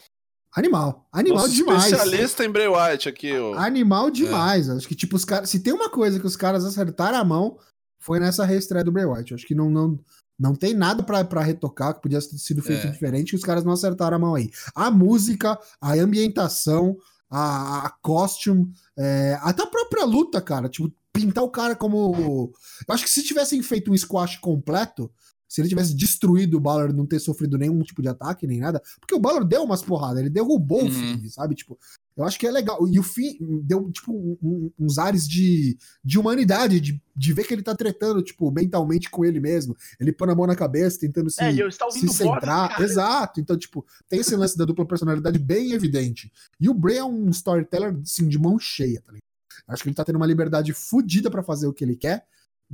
Animal. 0.55 1.07
Animal 1.11 1.39
Nosso 1.39 1.55
demais. 1.55 1.85
especialista 1.85 2.45
em 2.45 2.49
Bray 2.49 2.67
Wyatt 2.67 3.09
aqui. 3.09 3.35
ó. 3.35 3.55
Animal 3.55 4.11
demais. 4.11 4.69
Acho 4.69 4.87
que, 4.87 4.95
tipo, 4.95 5.15
os 5.15 5.25
caras. 5.25 5.49
Se 5.49 5.59
tem 5.59 5.73
uma 5.73 5.89
coisa 5.89 6.19
que 6.19 6.27
os 6.27 6.35
caras 6.35 6.63
acertaram 6.63 7.17
a 7.17 7.23
mão, 7.23 7.57
foi 7.99 8.19
nessa 8.19 8.45
reestreia 8.45 8.83
do 8.83 8.91
Bray 8.91 9.05
Wyatt. 9.05 9.33
Acho 9.33 9.47
que 9.47 9.55
não, 9.55 9.69
não, 9.69 9.99
não 10.39 10.55
tem 10.55 10.73
nada 10.73 11.03
pra 11.03 11.41
retocar, 11.41 11.93
que 11.93 12.01
podia 12.01 12.19
ter 12.19 12.37
sido 12.37 12.61
feito 12.61 12.87
É. 12.87 12.91
diferente, 12.91 13.29
que 13.31 13.35
os 13.35 13.43
caras 13.43 13.63
não 13.63 13.73
acertaram 13.73 14.17
a 14.17 14.19
mão 14.19 14.35
aí. 14.35 14.49
A 14.75 14.89
música, 14.91 15.57
a 15.79 15.93
ambientação, 15.93 16.97
a, 17.29 17.85
a 17.87 17.89
costume, 18.01 18.71
é, 18.97 19.37
até 19.41 19.63
a 19.63 19.67
própria 19.67 20.05
luta, 20.05 20.41
cara. 20.41 20.67
Tipo, 20.69 20.91
pintar 21.11 21.43
o 21.43 21.49
cara 21.49 21.75
como. 21.75 22.51
Eu 22.87 22.93
acho 22.93 23.03
que 23.03 23.09
se 23.09 23.23
tivessem 23.23 23.61
feito 23.61 23.91
um 23.91 23.97
squash 23.97 24.37
completo. 24.37 25.11
Se 25.53 25.61
ele 25.61 25.69
tivesse 25.69 25.93
destruído 25.93 26.57
o 26.57 26.59
Balor 26.59 26.91
não 26.91 27.05
ter 27.05 27.19
sofrido 27.19 27.59
nenhum 27.59 27.83
tipo 27.83 28.01
de 28.01 28.07
ataque, 28.07 28.47
nem 28.47 28.59
nada. 28.59 28.81
Porque 28.99 29.13
o 29.13 29.19
Balor 29.19 29.45
deu 29.45 29.61
umas 29.63 29.83
porradas, 29.83 30.19
ele 30.21 30.29
derrubou 30.31 30.81
o 30.81 30.85
Uhum. 30.85 30.89
Fiend, 30.91 31.29
sabe? 31.29 31.53
Tipo, 31.53 31.77
eu 32.17 32.23
acho 32.23 32.39
que 32.39 32.47
é 32.47 32.51
legal. 32.51 32.87
E 32.87 32.97
o 32.97 33.03
Finn 33.03 33.35
deu, 33.61 33.91
tipo, 33.91 34.11
um- 34.11 34.35
um- 34.41 34.71
uns 34.79 34.97
ares 34.97 35.27
de, 35.27 35.77
de 36.03 36.17
humanidade, 36.17 36.79
de, 36.79 36.99
de 37.15 37.33
ver 37.33 37.43
que 37.43 37.53
ele 37.53 37.61
tá 37.61 37.75
tretando, 37.75 38.23
tipo, 38.23 38.49
mentalmente 38.51 39.11
com 39.11 39.23
ele 39.23 39.39
mesmo. 39.39 39.77
Ele 39.99 40.11
põe 40.11 40.31
a 40.31 40.33
mão 40.35 40.47
na 40.47 40.55
cabeça, 40.55 40.99
tentando 40.99 41.29
se, 41.29 41.39
É, 41.43 41.51
e 41.51 41.71
se 41.91 42.07
centrar. 42.07 42.69
cara. 42.69 42.83
Exato. 42.83 43.39
Então, 43.39 43.55
tipo, 43.55 43.85
tem 44.09 44.21
esse 44.21 44.35
lance 44.35 44.57
da 44.57 44.65
dupla 44.65 44.87
personalidade 44.87 45.37
bem 45.37 45.73
evidente. 45.73 46.31
E 46.59 46.67
o 46.67 46.73
Bray 46.73 46.97
é 46.97 47.03
um 47.05 47.29
storyteller, 47.29 47.95
assim, 48.01 48.27
de 48.27 48.39
mão 48.39 48.57
cheia, 48.57 48.99
tá 49.01 49.11
ligado? 49.11 49.21
Acho 49.67 49.83
que 49.83 49.89
ele 49.89 49.95
tá 49.95 50.03
tendo 50.03 50.15
uma 50.15 50.25
liberdade 50.25 50.73
fodida 50.73 51.29
pra 51.29 51.43
fazer 51.43 51.67
o 51.67 51.73
que 51.73 51.83
ele 51.83 51.95
quer. 51.95 52.25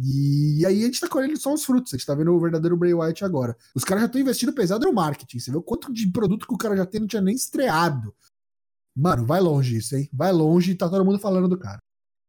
E 0.01 0.65
aí 0.65 0.83
a 0.83 0.85
gente 0.85 0.99
tá 0.99 1.09
colhendo 1.09 1.37
só 1.37 1.53
os 1.53 1.65
frutos. 1.65 1.93
A 1.93 1.97
gente 1.97 2.05
tá 2.05 2.15
vendo 2.15 2.33
o 2.33 2.39
verdadeiro 2.39 2.77
Bray 2.77 2.93
Wyatt 2.93 3.25
agora. 3.25 3.55
Os 3.75 3.83
caras 3.83 4.03
já 4.03 4.05
estão 4.07 4.21
investindo 4.21 4.53
pesado 4.53 4.85
no 4.85 4.93
marketing. 4.93 5.39
Você 5.39 5.51
vê 5.51 5.57
o 5.57 5.61
quanto 5.61 5.91
de 5.91 6.09
produto 6.09 6.47
que 6.47 6.53
o 6.53 6.57
cara 6.57 6.77
já 6.77 6.85
tem, 6.85 7.01
não 7.01 7.07
tinha 7.07 7.21
nem 7.21 7.35
estreado. 7.35 8.15
Mano, 8.95 9.25
vai 9.25 9.41
longe 9.41 9.77
isso, 9.77 9.95
hein? 9.95 10.09
Vai 10.13 10.31
longe 10.31 10.71
e 10.71 10.75
tá 10.75 10.89
todo 10.89 11.03
mundo 11.03 11.19
falando 11.19 11.47
do 11.47 11.57
cara. 11.57 11.79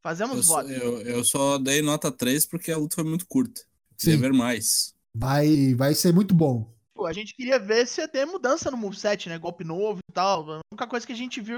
Fazemos 0.02 0.36
Eu 0.36 0.42
votos. 0.42 0.70
eu, 0.70 1.00
eu 1.02 1.24
só 1.24 1.58
dei 1.58 1.82
nota 1.82 2.10
3 2.10 2.46
porque 2.46 2.72
a 2.72 2.76
luta 2.78 2.96
foi 2.96 3.04
muito 3.04 3.26
curta. 3.26 3.60
Queria 3.96 4.16
Sim. 4.16 4.20
ver 4.20 4.32
mais. 4.32 4.94
Vai, 5.14 5.74
vai 5.74 5.94
ser 5.94 6.12
muito 6.12 6.34
bom. 6.34 6.72
Pô, 6.94 7.06
a 7.06 7.12
gente 7.12 7.34
queria 7.34 7.58
ver 7.58 7.86
se 7.86 8.00
ia 8.00 8.08
ter 8.08 8.24
mudança 8.26 8.70
no 8.70 8.76
moveset, 8.76 9.28
né? 9.28 9.38
Golpe 9.38 9.64
novo 9.64 10.00
e 10.08 10.12
tal. 10.12 10.50
A 10.50 10.60
única 10.72 10.86
coisa 10.86 11.06
que 11.06 11.12
a 11.12 11.16
gente 11.16 11.40
viu 11.40 11.56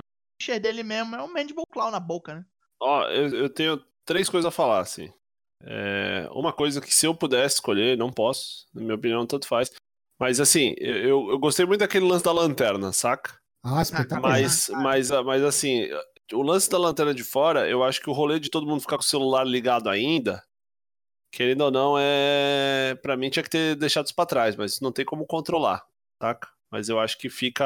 dele 0.60 0.82
mesmo 0.82 1.14
é 1.14 1.22
o 1.22 1.32
Mandible 1.32 1.62
Claw 1.72 1.90
na 1.90 2.00
boca, 2.00 2.34
né? 2.34 2.44
Ó, 2.80 3.04
eu, 3.08 3.28
eu 3.28 3.48
tenho 3.48 3.80
três 4.04 4.28
coisas 4.28 4.48
a 4.48 4.50
falar, 4.50 4.80
assim. 4.80 5.12
É, 5.64 6.28
uma 6.32 6.52
coisa 6.52 6.80
que 6.80 6.94
se 6.94 7.06
eu 7.06 7.14
pudesse 7.14 7.56
escolher, 7.56 7.96
não 7.96 8.12
posso, 8.12 8.66
na 8.74 8.82
minha 8.82 8.94
opinião, 8.94 9.26
tanto 9.26 9.46
faz. 9.46 9.70
Mas 10.18 10.40
assim, 10.40 10.74
eu, 10.78 11.30
eu 11.30 11.38
gostei 11.38 11.64
muito 11.64 11.80
daquele 11.80 12.06
lance 12.06 12.24
da 12.24 12.32
lanterna, 12.32 12.92
saca? 12.92 13.38
Ah, 13.62 13.82
espetacular. 13.82 14.32
Mas, 14.32 14.68
mas, 14.70 15.10
mas 15.10 15.42
assim, 15.42 15.88
o 16.32 16.42
lance 16.42 16.68
da 16.68 16.78
lanterna 16.78 17.14
de 17.14 17.24
fora, 17.24 17.68
eu 17.68 17.82
acho 17.82 18.00
que 18.00 18.10
o 18.10 18.12
rolê 18.12 18.38
de 18.40 18.50
todo 18.50 18.66
mundo 18.66 18.80
ficar 18.80 18.96
com 18.96 19.02
o 19.02 19.06
celular 19.06 19.44
ligado 19.44 19.88
ainda, 19.88 20.42
querendo 21.32 21.62
ou 21.62 21.70
não, 21.70 21.94
é. 21.98 22.96
Pra 23.02 23.16
mim 23.16 23.30
tinha 23.30 23.42
que 23.42 23.50
ter 23.50 23.76
deixado 23.76 24.06
isso 24.06 24.14
pra 24.14 24.26
trás, 24.26 24.56
mas 24.56 24.80
não 24.80 24.92
tem 24.92 25.04
como 25.04 25.26
controlar, 25.26 25.84
saca? 26.20 26.48
Mas 26.70 26.88
eu 26.88 26.98
acho 26.98 27.18
que 27.18 27.28
fica. 27.28 27.64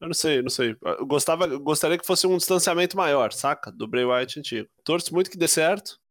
Eu 0.00 0.08
não 0.08 0.14
sei, 0.14 0.42
não 0.42 0.50
sei. 0.50 0.76
Eu 0.82 1.06
gostava, 1.06 1.46
eu 1.46 1.60
gostaria 1.60 1.96
que 1.96 2.06
fosse 2.06 2.26
um 2.26 2.36
distanciamento 2.36 2.96
maior, 2.96 3.32
saca? 3.32 3.70
Do 3.70 3.86
Bray 3.86 4.04
Wyatt 4.04 4.38
antigo. 4.38 4.68
Torço 4.84 5.14
muito 5.14 5.30
que 5.30 5.38
dê 5.38 5.46
certo. 5.46 6.01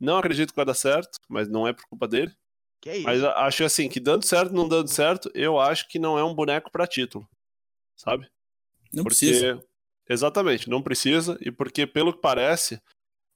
Não 0.00 0.18
acredito 0.18 0.50
que 0.50 0.56
vai 0.56 0.64
dar 0.64 0.74
certo, 0.74 1.18
mas 1.28 1.48
não 1.48 1.66
é 1.66 1.72
por 1.72 1.86
culpa 1.86 2.06
dele. 2.06 2.32
Que 2.80 2.90
é 2.90 2.96
isso. 2.98 3.06
Mas 3.06 3.22
acho 3.24 3.64
assim, 3.64 3.88
que 3.88 3.98
dando 3.98 4.24
certo, 4.24 4.54
não 4.54 4.68
dando 4.68 4.88
certo, 4.88 5.30
eu 5.34 5.58
acho 5.58 5.88
que 5.88 5.98
não 5.98 6.18
é 6.18 6.24
um 6.24 6.34
boneco 6.34 6.70
pra 6.70 6.86
título. 6.86 7.28
Sabe? 7.96 8.28
Não 8.92 9.02
porque 9.02 9.26
precisa. 9.26 9.64
exatamente, 10.08 10.70
não 10.70 10.80
precisa 10.80 11.36
e 11.40 11.50
porque 11.50 11.86
pelo 11.86 12.12
que 12.12 12.20
parece, 12.20 12.80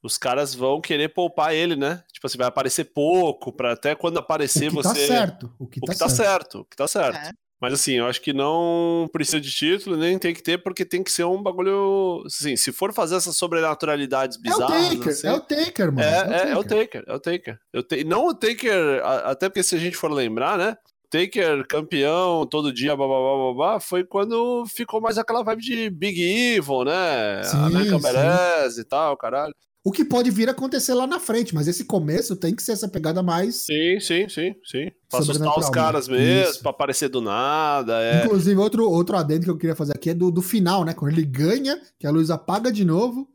os 0.01 0.17
caras 0.17 0.55
vão 0.55 0.79
querer 0.79 1.09
poupar 1.09 1.53
ele, 1.53 1.75
né? 1.75 2.03
Tipo 2.11 2.27
assim, 2.27 2.37
vai 2.37 2.47
aparecer 2.47 2.85
pouco 2.85 3.51
para 3.51 3.73
até 3.73 3.93
quando 3.93 4.15
o 4.15 4.19
aparecer 4.19 4.69
que 4.69 4.75
você 4.75 4.89
tá 4.89 4.95
certo. 4.95 5.53
O 5.59 5.67
que 5.67 5.79
o 5.79 5.85
tá 5.85 5.93
que 5.93 5.99
tá 5.99 6.09
certo. 6.09 6.17
certo, 6.17 6.59
o 6.61 6.65
que 6.65 6.75
tá 6.75 6.87
certo. 6.87 7.17
É. 7.17 7.31
Mas 7.63 7.75
assim, 7.75 7.93
eu 7.93 8.07
acho 8.07 8.19
que 8.19 8.33
não 8.33 9.07
precisa 9.13 9.39
de 9.39 9.49
título, 9.49 9.95
nem 9.95 10.19
tem 10.19 10.33
que 10.33 10.43
ter, 10.43 10.57
porque 10.61 10.83
tem 10.83 11.01
que 11.01 11.09
ser 11.09 11.23
um 11.23 11.41
bagulho. 11.41 12.21
Assim, 12.25 12.57
se 12.57 12.73
for 12.73 12.91
fazer 12.91 13.15
essas 13.15 13.37
sobrenaturalidades 13.37 14.35
É 14.35 14.39
o 14.39 14.43
bizarras. 14.43 14.89
Taker, 14.89 15.07
assim, 15.07 15.27
é 15.27 15.31
o 15.31 15.39
Taker, 15.39 15.93
mano. 15.93 16.01
é, 16.01 16.41
é, 16.41 16.49
é 16.49 16.57
o 16.57 16.63
Taker, 16.65 17.05
é 17.07 17.13
o 17.13 17.19
Taker. 17.21 17.57
Eu 17.71 17.81
te... 17.81 18.03
Não 18.03 18.27
o 18.27 18.33
Taker, 18.33 19.01
até 19.23 19.47
porque 19.47 19.63
se 19.63 19.75
a 19.75 19.79
gente 19.79 19.95
for 19.95 20.11
lembrar, 20.11 20.57
né? 20.57 20.75
Taker 21.09 21.65
campeão 21.65 22.45
todo 22.45 22.73
dia, 22.73 22.97
babá, 22.97 23.53
babá, 23.53 23.79
foi 23.79 24.03
quando 24.03 24.65
ficou 24.65 24.99
mais 24.99 25.17
aquela 25.17 25.41
vibe 25.41 25.61
de 25.61 25.89
Big 25.89 26.21
Evil, 26.21 26.83
né? 26.83 27.43
Sim, 27.45 27.59
American. 27.59 28.01
Badass 28.01 28.77
e 28.77 28.83
tal, 28.83 29.15
caralho. 29.15 29.55
O 29.85 29.91
que 29.91 30.05
pode 30.05 30.31
vir 30.31 30.47
a 30.47 30.53
acontecer 30.53 30.93
lá 30.93 31.05
na 31.05 31.19
frente, 31.19 31.53
mas 31.53 31.67
esse 31.67 31.83
começo 31.83 32.37
tem 32.37 32.55
que 32.55 32.63
ser 32.63 32.71
essa 32.71 32.87
pegada 32.87 33.21
mais. 33.21 33.65
Sim, 33.65 33.99
sim, 33.99 34.29
sim, 34.29 34.55
sim. 34.63 34.89
Pra 35.09 35.19
assustar 35.19 35.59
os 35.59 35.69
caras 35.69 36.07
mesmo, 36.07 36.51
Isso. 36.51 36.61
pra 36.61 36.71
aparecer 36.71 37.09
do 37.09 37.19
nada, 37.19 38.01
é. 38.01 38.23
Inclusive, 38.25 38.57
outro, 38.59 38.89
outro 38.89 39.17
adendo 39.17 39.43
que 39.43 39.49
eu 39.49 39.57
queria 39.57 39.75
fazer 39.75 39.91
aqui 39.93 40.11
é 40.11 40.13
do, 40.13 40.31
do 40.31 40.41
final, 40.41 40.85
né? 40.85 40.93
Quando 40.93 41.11
ele 41.11 41.25
ganha, 41.25 41.81
que 41.99 42.07
a 42.07 42.11
luz 42.11 42.29
apaga 42.29 42.71
de 42.71 42.85
novo, 42.85 43.27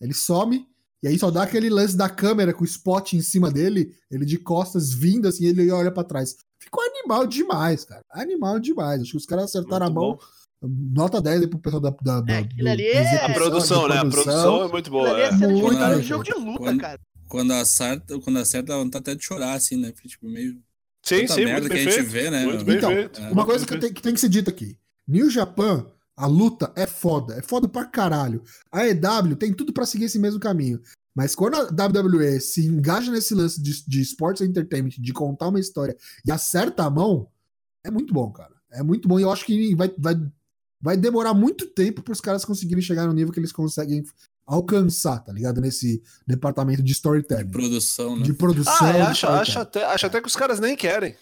ele 0.00 0.14
some, 0.14 0.64
e 1.02 1.08
aí 1.08 1.18
só 1.18 1.28
dá 1.28 1.42
aquele 1.42 1.68
lance 1.68 1.96
da 1.96 2.08
câmera 2.08 2.54
com 2.54 2.62
o 2.62 2.66
spot 2.66 3.14
em 3.14 3.20
cima 3.20 3.50
dele, 3.50 3.92
ele 4.08 4.24
de 4.24 4.38
costas 4.38 4.92
vindo 4.94 5.26
assim, 5.26 5.46
ele 5.46 5.72
olha 5.72 5.90
pra 5.90 6.04
trás. 6.04 6.36
Ficou 6.58 6.84
animal 6.84 7.26
demais, 7.26 7.84
cara. 7.84 8.04
Animal 8.12 8.60
demais. 8.60 9.00
Acho 9.00 9.10
que 9.12 9.16
os 9.16 9.26
caras 9.26 9.46
acertaram 9.46 9.86
Muito 9.86 9.98
a 9.98 10.00
mão. 10.02 10.12
bom. 10.12 10.18
Nota 10.62 11.20
10 11.22 11.42
aí 11.42 11.46
pro 11.46 11.58
pessoal 11.58 11.80
da, 11.80 11.90
da, 11.90 12.20
da, 12.20 12.32
É, 12.34 12.38
aquilo 12.38 12.64
do- 12.76 12.82
é- 12.82 13.24
A 13.24 13.32
produção, 13.32 13.88
né? 13.88 13.96
A 13.98 14.04
produção 14.04 14.64
é 14.64 14.68
muito 14.68 14.90
boa. 14.90 15.10
Ali 15.10 15.20
é 15.22 15.26
é. 15.28 15.32
Muito 15.32 15.66
luta, 15.68 15.88
bem 15.88 16.02
jogo 16.02 16.24
de 16.24 16.32
luta, 16.32 16.58
Quando- 16.58 16.80
cara. 16.80 17.00
Quando 17.28 17.52
acerta, 17.52 18.18
quando 18.18 18.38
acerta, 18.40 18.72
dá 18.72 18.76
vontade 18.78 19.02
até 19.02 19.14
de 19.14 19.24
chorar, 19.24 19.54
assim, 19.54 19.76
né? 19.76 19.92
Porque, 19.92 20.08
tipo, 20.08 20.28
meio. 20.28 20.58
Sim, 21.02 21.26
sim, 21.28 21.44
merda 21.44 21.60
muito 21.60 21.72
que 21.72 21.78
a 21.78 21.90
gente 21.90 22.02
vê, 22.02 22.28
né? 22.30 22.44
Muito 22.44 22.64
bem 22.64 22.76
Então, 22.76 22.90
feito. 22.90 23.20
É. 23.20 23.30
Uma 23.30 23.46
coisa 23.46 23.64
que 23.66 23.78
tem, 23.78 23.92
que 23.92 24.02
tem 24.02 24.12
que 24.12 24.20
ser 24.20 24.28
dita 24.28 24.50
aqui. 24.50 24.76
New 25.08 25.30
Japan, 25.30 25.86
a 26.16 26.26
luta 26.26 26.72
é 26.76 26.86
foda. 26.86 27.34
É 27.36 27.40
foda 27.42 27.66
pra 27.68 27.84
caralho. 27.86 28.42
A 28.70 28.86
EW 28.86 29.36
tem 29.36 29.52
tudo 29.54 29.72
pra 29.72 29.86
seguir 29.86 30.04
esse 30.06 30.18
mesmo 30.18 30.38
caminho. 30.40 30.80
Mas 31.14 31.34
quando 31.34 31.54
a 31.54 31.70
WWE 31.70 32.38
se 32.40 32.66
engaja 32.66 33.10
nesse 33.10 33.34
lance 33.34 33.62
de, 33.62 33.84
de 33.86 34.00
sports 34.02 34.42
entertainment, 34.42 34.90
de 34.98 35.12
contar 35.12 35.48
uma 35.48 35.58
história 35.60 35.96
e 36.26 36.30
acerta 36.30 36.84
a 36.84 36.90
mão, 36.90 37.28
é 37.84 37.90
muito 37.90 38.12
bom, 38.12 38.30
cara. 38.30 38.52
É 38.72 38.82
muito 38.82 39.08
bom. 39.08 39.18
E 39.18 39.22
eu 39.22 39.32
acho 39.32 39.44
que 39.46 39.74
vai, 39.74 39.90
vai, 39.98 40.14
vai 40.80 40.96
demorar 40.96 41.34
muito 41.34 41.66
tempo 41.66 42.02
pros 42.02 42.20
caras 42.20 42.44
conseguirem 42.44 42.82
chegar 42.82 43.06
no 43.06 43.12
nível 43.12 43.32
que 43.32 43.38
eles 43.40 43.52
conseguem 43.52 44.02
alcançar, 44.46 45.18
tá 45.20 45.32
ligado? 45.32 45.60
Nesse 45.60 46.02
departamento 46.26 46.82
de 46.82 46.92
storytelling. 46.92 47.50
Produção, 47.50 48.16
né? 48.16 48.22
De 48.24 48.32
produção. 48.32 48.72
Ah, 48.80 48.92
de 48.92 48.98
é, 48.98 49.02
acho, 49.02 49.26
acho, 49.28 49.58
até, 49.58 49.84
acho 49.84 50.06
até 50.06 50.20
que 50.20 50.26
os 50.26 50.36
caras 50.36 50.58
nem 50.58 50.76
querem. 50.76 51.14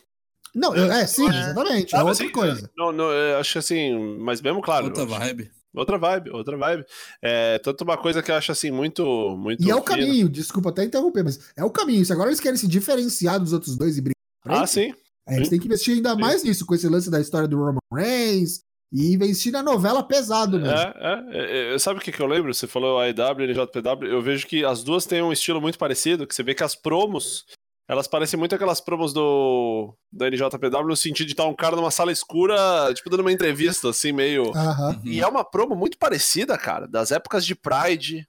Não, 0.54 0.74
eu- 0.74 0.90
é, 0.90 1.06
sim, 1.06 1.26
É. 1.28 1.40
exatamente. 1.40 1.94
É 1.94 1.98
Sabe 1.98 2.08
outra 2.08 2.24
assim, 2.24 2.32
coisa. 2.32 2.70
Não, 2.76 2.90
não, 2.90 3.10
eu 3.10 3.38
acho 3.38 3.58
assim, 3.58 4.16
mas 4.20 4.40
mesmo 4.40 4.62
claro. 4.62 4.86
Outra 4.86 5.04
vibe. 5.04 5.50
Outra 5.74 5.98
vibe, 5.98 6.30
outra 6.30 6.56
vibe. 6.56 6.84
É, 7.22 7.58
tanto 7.58 7.84
uma 7.84 7.98
coisa 7.98 8.22
que 8.22 8.30
eu 8.30 8.34
acho 8.34 8.50
assim, 8.50 8.70
muito. 8.70 9.04
muito 9.36 9.62
E 9.62 9.70
é 9.70 9.74
o 9.74 9.82
fina. 9.82 9.96
caminho, 9.96 10.28
desculpa 10.28 10.70
até 10.70 10.82
interromper, 10.84 11.22
mas 11.22 11.38
é 11.54 11.62
o 11.62 11.70
caminho. 11.70 12.04
Se 12.04 12.12
agora 12.12 12.30
eles 12.30 12.40
querem 12.40 12.56
se 12.56 12.66
diferenciar 12.66 13.38
dos 13.38 13.52
outros 13.52 13.76
dois 13.76 13.98
e 13.98 14.00
brigar, 14.00 14.14
pra 14.42 14.62
Ah, 14.62 14.66
frente, 14.66 14.92
sim. 14.94 14.94
é, 15.28 15.36
eles 15.36 15.50
têm 15.50 15.60
que 15.60 15.66
investir 15.66 15.94
ainda 15.96 16.14
Sim. 16.14 16.20
mais 16.20 16.42
nisso, 16.42 16.64
com 16.64 16.74
esse 16.74 16.88
lance 16.88 17.10
da 17.10 17.20
história 17.20 17.46
do 17.46 17.58
Roman 17.58 17.78
Reigns 17.92 18.62
e 18.92 19.14
investir 19.14 19.52
na 19.52 19.62
novela 19.62 20.02
pesado 20.02 20.58
mesmo. 20.58 20.74
É, 20.74 20.94
é, 20.96 21.70
é, 21.70 21.74
é, 21.74 21.78
sabe 21.78 21.98
o 21.98 22.02
que, 22.02 22.10
que 22.10 22.20
eu 22.20 22.26
lembro? 22.26 22.52
Você 22.54 22.66
falou 22.66 22.98
AEW, 23.00 23.46
NJPW. 23.46 24.10
Eu 24.10 24.22
vejo 24.22 24.46
que 24.46 24.64
as 24.64 24.82
duas 24.82 25.04
têm 25.04 25.22
um 25.22 25.32
estilo 25.32 25.60
muito 25.60 25.78
parecido, 25.78 26.26
que 26.26 26.34
você 26.34 26.42
vê 26.42 26.54
que 26.54 26.64
as 26.64 26.74
promos. 26.74 27.44
Elas 27.86 28.06
parecem 28.06 28.38
muito 28.38 28.54
aquelas 28.54 28.82
promos 28.82 29.14
do, 29.14 29.94
do 30.12 30.26
NJPW 30.26 30.88
no 30.88 30.96
sentido 30.96 31.26
de 31.26 31.32
estar 31.32 31.46
um 31.46 31.54
cara 31.54 31.74
numa 31.74 31.90
sala 31.90 32.12
escura, 32.12 32.92
tipo, 32.94 33.08
dando 33.08 33.20
uma 33.20 33.32
entrevista, 33.32 33.88
assim, 33.88 34.12
meio. 34.12 34.48
Uhum. 34.48 35.00
E 35.04 35.20
é 35.20 35.26
uma 35.26 35.42
promo 35.42 35.74
muito 35.74 35.96
parecida, 35.96 36.58
cara, 36.58 36.86
das 36.86 37.10
épocas 37.10 37.46
de 37.46 37.54
Pride, 37.54 38.28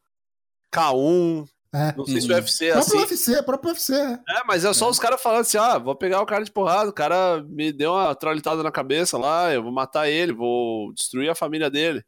K1, 0.73 1.45
É. 1.73 1.95
não 1.95 2.05
sei 2.05 2.19
se 2.21 2.27
o 2.27 2.31
Uhum. 2.31 2.35
UFC 2.37 2.65
é 2.65 2.71
Próprio 2.73 2.99
assim. 2.99 3.13
UFC, 3.13 3.43
próprio 3.43 3.69
UFC. 3.71 3.93
é. 3.93 4.13
É, 4.29 4.43
mas 4.47 4.65
é 4.65 4.73
só 4.73 4.89
os 4.89 4.97
caras 4.99 5.21
falando 5.21 5.41
assim: 5.41 5.57
ah, 5.57 5.77
vou 5.77 5.95
pegar 5.95 6.21
o 6.21 6.25
cara 6.25 6.43
de 6.43 6.51
porrada, 6.51 6.89
o 6.89 6.93
cara 6.93 7.43
me 7.47 7.71
deu 7.71 7.91
uma 7.93 8.15
trolitada 8.15 8.63
na 8.63 8.71
cabeça 8.71 9.17
lá, 9.17 9.53
eu 9.53 9.61
vou 9.61 9.71
matar 9.71 10.09
ele, 10.09 10.33
vou 10.33 10.91
destruir 10.93 11.29
a 11.29 11.35
família 11.35 11.69
dele. 11.69 12.03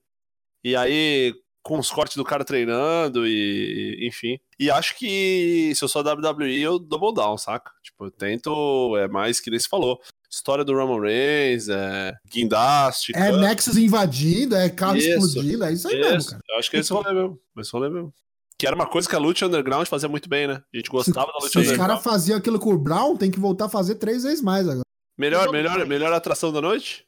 E 0.64 0.76
aí, 0.76 1.34
com 1.64 1.78
os 1.78 1.92
cortes 1.92 2.18
do 2.18 2.24
cara 2.24 2.44
treinando 2.44 3.28
e, 3.28 4.00
enfim. 4.08 4.40
E 4.60 4.70
acho 4.72 4.98
que 4.98 5.72
se 5.76 5.84
eu 5.84 5.88
sou 5.88 6.02
WWE, 6.04 6.60
eu 6.60 6.80
double 6.80 7.14
down, 7.14 7.38
saca? 7.38 7.72
Tipo, 7.84 8.06
eu 8.06 8.12
tento, 8.12 8.98
é 8.98 9.08
mais 9.08 9.40
que 9.40 9.52
nem 9.52 9.60
se 9.60 9.68
falou. 9.70 10.00
História 10.30 10.64
do 10.64 10.74
Roman 10.74 11.02
Reigns, 11.02 11.68
é 11.70 12.14
guindaste, 12.32 13.12
É 13.16 13.32
Nexus 13.34 13.76
invadindo, 13.78 14.56
é 14.56 14.70
carro 14.70 14.96
Isso. 14.98 15.10
explodindo, 15.28 15.64
é 15.66 15.74
isso 15.74 15.88
aí 15.90 16.00
mesmo, 16.00 16.18
Isso, 16.18 16.30
cara. 16.32 16.42
eu 16.50 16.58
acho 16.58 16.72
que 16.72 16.78
é 16.78 16.80
esse 16.80 16.94
rolê 16.94 17.14
mesmo. 17.14 17.40
Esse 17.60 17.72
rolê 17.74 17.90
mesmo. 17.90 18.14
Que 18.62 18.68
era 18.68 18.76
uma 18.76 18.86
coisa 18.86 19.10
que 19.10 19.16
a 19.16 19.18
Lucha 19.18 19.48
Underground 19.48 19.88
fazia 19.88 20.08
muito 20.08 20.30
bem, 20.30 20.46
né? 20.48 20.62
A 20.72 20.78
gente 20.78 20.88
gostava 20.88 21.32
da 21.32 21.40
Lucha 21.40 21.50
Se 21.50 21.58
os 21.58 21.66
Underground. 21.66 21.80
caras 21.90 22.04
faziam 22.04 22.38
aquilo 22.38 22.60
com 22.60 22.72
o 22.72 22.78
Brown, 22.78 23.18
tem 23.18 23.32
que 23.32 23.40
voltar 23.40 23.66
a 23.66 23.70
fazer 23.70 23.96
três 23.96 24.22
vezes 24.22 24.40
mais 24.40 24.68
agora. 24.68 24.84
Melhor, 25.18 25.48
Os 25.48 25.52
melhor, 25.52 25.88
melhor 25.88 26.14
atração 26.14 26.54
da 26.54 26.62
noite? 26.62 27.04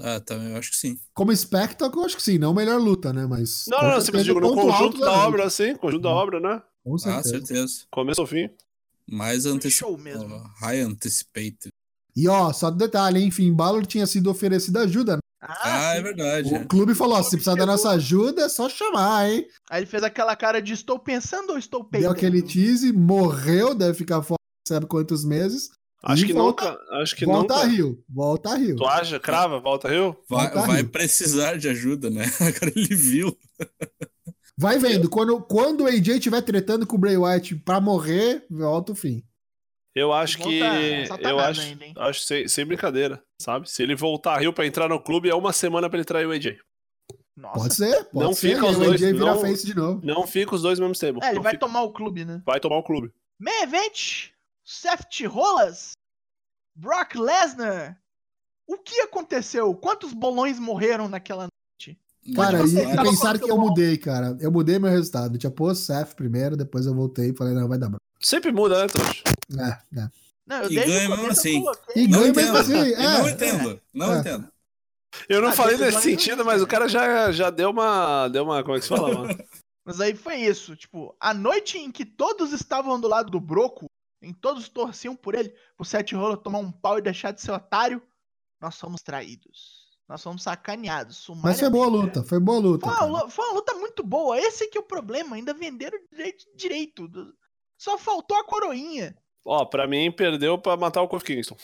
Ah, 0.00 0.18
tá, 0.18 0.34
eu 0.34 0.56
acho 0.56 0.70
que 0.70 0.76
sim. 0.78 0.98
Como 1.12 1.30
espectáculo, 1.30 2.06
acho 2.06 2.16
que 2.16 2.22
sim, 2.22 2.38
não 2.38 2.54
melhor 2.54 2.80
luta, 2.80 3.12
né? 3.12 3.26
Mas. 3.26 3.66
Não, 3.68 3.82
não, 3.82 3.94
você 4.00 4.10
digo 4.22 4.40
no 4.40 4.54
conjunto 4.54 4.98
da 4.98 5.06
noite. 5.08 5.26
obra, 5.26 5.44
assim, 5.44 5.76
conjunto 5.76 6.02
da 6.04 6.08
obra, 6.08 6.40
né? 6.40 6.62
Com 6.82 6.94
Ah, 6.94 6.98
certeza. 6.98 7.28
certeza. 7.28 7.74
Começo 7.90 8.20
ao 8.22 8.26
fim. 8.26 8.48
Mais 9.06 9.42
show 9.42 9.52
antecipado. 9.52 9.98
mesmo. 9.98 10.38
High 10.60 10.80
anticipated. 10.80 11.68
E 12.16 12.26
ó, 12.28 12.50
só 12.50 12.70
detalhe, 12.70 13.20
hein? 13.20 13.26
Enfim, 13.26 13.52
Balor 13.52 13.84
tinha 13.84 14.06
sido 14.06 14.30
oferecida 14.30 14.80
ajuda. 14.84 15.16
né? 15.16 15.18
Ah, 15.40 15.92
é 15.94 15.96
sim. 15.98 16.02
verdade. 16.02 16.54
O 16.54 16.66
clube 16.66 16.94
falou: 16.94 17.16
ó, 17.16 17.22
se 17.22 17.30
precisar 17.36 17.54
da 17.54 17.64
nossa 17.66 17.90
ajuda, 17.90 18.42
é 18.42 18.48
só 18.48 18.68
chamar, 18.68 19.30
hein? 19.30 19.46
Aí 19.70 19.80
ele 19.80 19.86
fez 19.86 20.02
aquela 20.02 20.34
cara 20.34 20.60
de 20.60 20.72
estou 20.72 20.98
pensando 20.98 21.50
ou 21.50 21.58
estou 21.58 21.80
Deu 21.82 21.90
peidando? 21.90 22.14
aquele 22.14 22.42
tease, 22.42 22.92
morreu, 22.92 23.74
deve 23.74 23.94
ficar 23.94 24.20
fora, 24.22 24.38
sabe 24.66 24.86
quantos 24.86 25.24
meses. 25.24 25.70
Acho 26.02 26.26
que 26.26 26.32
volta- 26.32 26.70
nunca. 26.70 27.02
Acho 27.02 27.16
que 27.16 27.24
volta 27.26 27.54
nunca. 27.54 27.66
a 27.66 27.68
Rio, 27.70 28.04
volta 28.08 28.50
a 28.50 28.56
Rio. 28.56 28.76
Tu 28.76 28.84
acha? 28.86 29.18
Crava, 29.20 29.58
volta 29.60 29.88
Rio? 29.88 30.16
Vai, 30.28 30.44
Volta 30.46 30.60
a 30.60 30.66
vai 30.66 30.76
rir. 30.82 30.88
precisar 30.88 31.56
de 31.58 31.68
ajuda, 31.68 32.08
né? 32.10 32.24
Agora 32.40 32.72
ele 32.74 32.94
viu. 32.94 33.36
Vai 34.56 34.78
vendo, 34.78 35.08
quando, 35.08 35.40
quando 35.42 35.82
o 35.82 35.86
AJ 35.86 36.08
estiver 36.16 36.42
tretando 36.42 36.86
com 36.86 36.96
o 36.96 36.98
Bray 36.98 37.16
Wyatt 37.16 37.54
pra 37.56 37.80
morrer, 37.80 38.44
volta 38.50 38.92
o 38.92 38.94
fim. 38.94 39.22
Eu 39.94 40.12
acho 40.12 40.38
Volta 40.38 40.50
que. 40.52 41.24
Eu 41.24 41.38
acho, 41.38 41.60
ainda, 41.60 41.84
acho 41.96 42.20
sem, 42.24 42.46
sem 42.48 42.64
brincadeira, 42.66 43.22
sabe? 43.40 43.70
Se 43.70 43.82
ele 43.82 43.94
voltar 43.94 44.34
a 44.34 44.38
Rio 44.38 44.52
pra 44.52 44.66
entrar 44.66 44.88
no 44.88 45.00
clube, 45.00 45.30
é 45.30 45.34
uma 45.34 45.52
semana 45.52 45.88
pra 45.88 45.98
ele 45.98 46.04
trair 46.04 46.26
o 46.26 46.32
AJ. 46.32 46.58
Nossa. 47.36 47.60
Pode 47.60 47.74
ser, 47.74 48.04
pode 48.06 48.24
Não 48.26 48.32
ser. 48.34 48.54
fica 48.54 48.66
os 48.66 48.76
o 48.76 48.80
dois, 48.80 49.02
AJ 49.02 49.12
vira 49.12 49.24
não- 49.26 49.40
face 49.40 49.64
de 49.66 49.74
novo. 49.74 50.00
Não 50.04 50.26
fica 50.26 50.54
os 50.56 50.62
dois 50.62 50.78
no 50.78 50.86
mesmo 50.88 51.00
tempo. 51.00 51.22
É, 51.22 51.28
ele 51.28 51.36
Não 51.36 51.42
vai 51.42 51.52
fica- 51.52 51.66
tomar 51.66 51.82
o 51.82 51.92
clube, 51.92 52.24
né? 52.24 52.42
vai 52.44 52.58
tomar 52.58 52.76
o 52.78 52.82
clube. 52.82 53.12
Main 53.38 53.62
Event, 53.62 54.30
Seth 54.64 55.24
Rollins, 55.28 55.92
Brock 56.74 57.14
Lesnar. 57.14 57.96
O 58.66 58.76
que 58.76 59.00
aconteceu? 59.02 59.72
Quantos 59.74 60.12
bolões 60.12 60.58
morreram 60.58 61.08
naquela 61.08 61.46
noite? 61.46 61.98
Cara, 62.34 62.58
e, 62.60 62.74
e 62.74 62.96
pensaram 63.02 63.38
que 63.38 63.50
eu 63.50 63.56
bom? 63.56 63.68
mudei, 63.68 63.96
cara. 63.96 64.36
Eu 64.40 64.50
mudei 64.52 64.78
meu 64.78 64.90
resultado. 64.90 65.34
Eu 65.36 65.38
tinha 65.38 65.50
pôs 65.50 65.78
Seth 65.78 66.14
primeiro, 66.14 66.56
depois 66.56 66.84
eu 66.84 66.94
voltei 66.94 67.30
e 67.30 67.34
falei, 67.36 67.54
não, 67.54 67.66
vai 67.68 67.78
dar 67.78 67.88
bom. 67.88 67.96
Sempre 68.20 68.50
muda, 68.52 68.80
né, 68.82 68.86
Trouxa? 68.88 69.22
É, 69.58 70.00
é. 70.00 70.10
Não, 70.48 70.62
eu 70.62 70.70
E 70.72 70.74
ganha 70.74 70.86
mesmo 70.86 71.16
começo 71.16 71.48
eu 71.48 71.70
assim. 71.70 71.90
E 71.96 72.08
Não 72.08 72.18
ganha 72.20 72.30
entendo. 72.30 72.44
mesmo 72.52 72.56
assim. 72.58 72.94
Não 72.96 73.26
É, 73.26 73.30
entendo. 73.30 73.82
Não 73.94 74.14
É. 74.14 74.18
entendo. 74.18 74.52
Eu 75.28 75.42
não 75.42 75.48
Ah, 75.48 75.52
falei 75.52 75.76
nesse 75.76 76.02
sentido, 76.02 76.44
mas 76.44 76.62
o 76.62 76.66
cara 76.66 76.88
já, 76.88 77.30
já 77.32 77.50
deu 77.50 77.70
uma. 77.70 78.28
Deu 78.28 78.44
uma. 78.44 78.62
Como 78.62 78.76
é 78.76 78.78
que 78.80 78.84
se 78.86 78.88
fala, 78.90 79.12
mano? 79.14 79.28
Mas 79.84 80.02
aí 80.02 80.14
foi 80.14 80.36
isso, 80.36 80.76
tipo, 80.76 81.16
a 81.18 81.32
noite 81.32 81.78
em 81.78 81.90
que 81.90 82.04
todos 82.04 82.52
estavam 82.52 83.00
do 83.00 83.08
lado 83.08 83.30
do 83.30 83.40
Broco, 83.40 83.86
em 84.20 84.34
todos 84.34 84.68
torciam 84.68 85.16
por 85.16 85.34
ele, 85.34 85.48
pro 85.78 85.84
Seth 85.86 86.12
Rollins 86.12 86.42
tomar 86.44 86.58
um 86.58 86.70
pau 86.70 86.98
e 86.98 87.02
deixar 87.02 87.30
de 87.32 87.40
ser 87.40 87.52
otário, 87.52 88.02
nós 88.60 88.74
somos 88.74 89.00
traídos. 89.00 89.88
Nós 90.06 90.20
somos 90.20 90.42
sacaneados. 90.42 91.26
Mas 91.42 91.58
foi 91.58 91.70
boa 91.70 91.86
luta, 91.86 92.22
foi 92.22 92.38
boa 92.38 92.58
a 92.58 92.60
luta. 92.60 92.86
Foi 92.86 93.06
uma, 93.06 93.30
foi 93.30 93.44
uma 93.46 93.54
luta 93.54 93.74
muito 93.76 94.02
boa. 94.02 94.38
Esse 94.38 94.66
que 94.68 94.76
é 94.76 94.80
o 94.80 94.84
problema. 94.84 95.36
Ainda 95.36 95.54
venderam 95.54 95.98
direito. 96.12 96.44
direito. 96.54 97.08
Só 97.78 97.96
faltou 97.96 98.36
a 98.36 98.44
coroinha. 98.44 99.16
Ó, 99.44 99.64
pra 99.64 99.86
mim, 99.86 100.10
perdeu 100.12 100.58
pra 100.58 100.76
matar 100.76 101.02
o 101.02 101.08
Kofi 101.08 101.26
Kingston. 101.26 101.56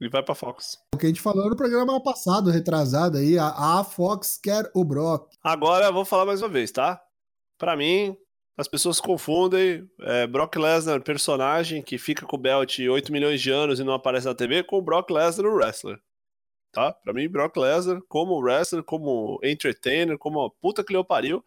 Ele 0.00 0.10
vai 0.10 0.22
pra 0.22 0.34
Fox. 0.34 0.78
O 0.94 0.98
que 0.98 1.06
a 1.06 1.08
gente 1.08 1.20
falou 1.20 1.50
no 1.50 1.56
programa 1.56 2.00
passado, 2.00 2.50
retrasado 2.50 3.18
aí, 3.18 3.36
a, 3.36 3.80
a 3.80 3.84
Fox 3.84 4.38
quer 4.40 4.70
o 4.74 4.84
Brock. 4.84 5.32
Agora 5.42 5.86
eu 5.86 5.92
vou 5.92 6.04
falar 6.04 6.24
mais 6.24 6.40
uma 6.40 6.48
vez, 6.48 6.70
tá? 6.70 7.00
Pra 7.58 7.76
mim, 7.76 8.16
as 8.56 8.68
pessoas 8.68 9.00
confundem 9.00 9.88
é, 10.00 10.26
Brock 10.26 10.56
Lesnar, 10.56 11.02
personagem 11.02 11.82
que 11.82 11.98
fica 11.98 12.24
com 12.24 12.36
o 12.36 12.40
belt 12.40 12.78
8 12.78 13.10
milhões 13.10 13.40
de 13.40 13.50
anos 13.50 13.80
e 13.80 13.84
não 13.84 13.92
aparece 13.92 14.26
na 14.26 14.34
TV, 14.34 14.62
com 14.62 14.78
o 14.78 14.82
Brock 14.82 15.10
Lesnar, 15.10 15.46
o 15.46 15.56
wrestler. 15.56 16.00
Tá? 16.72 16.92
Pra 16.92 17.12
mim, 17.12 17.28
Brock 17.28 17.56
Lesnar, 17.56 18.00
como 18.08 18.40
wrestler, 18.40 18.84
como 18.84 19.40
entertainer, 19.42 20.16
como 20.16 20.42
a 20.42 20.50
puta 20.50 20.84
que 20.84 20.92
lhe 20.92 21.04
pariu, 21.04 21.42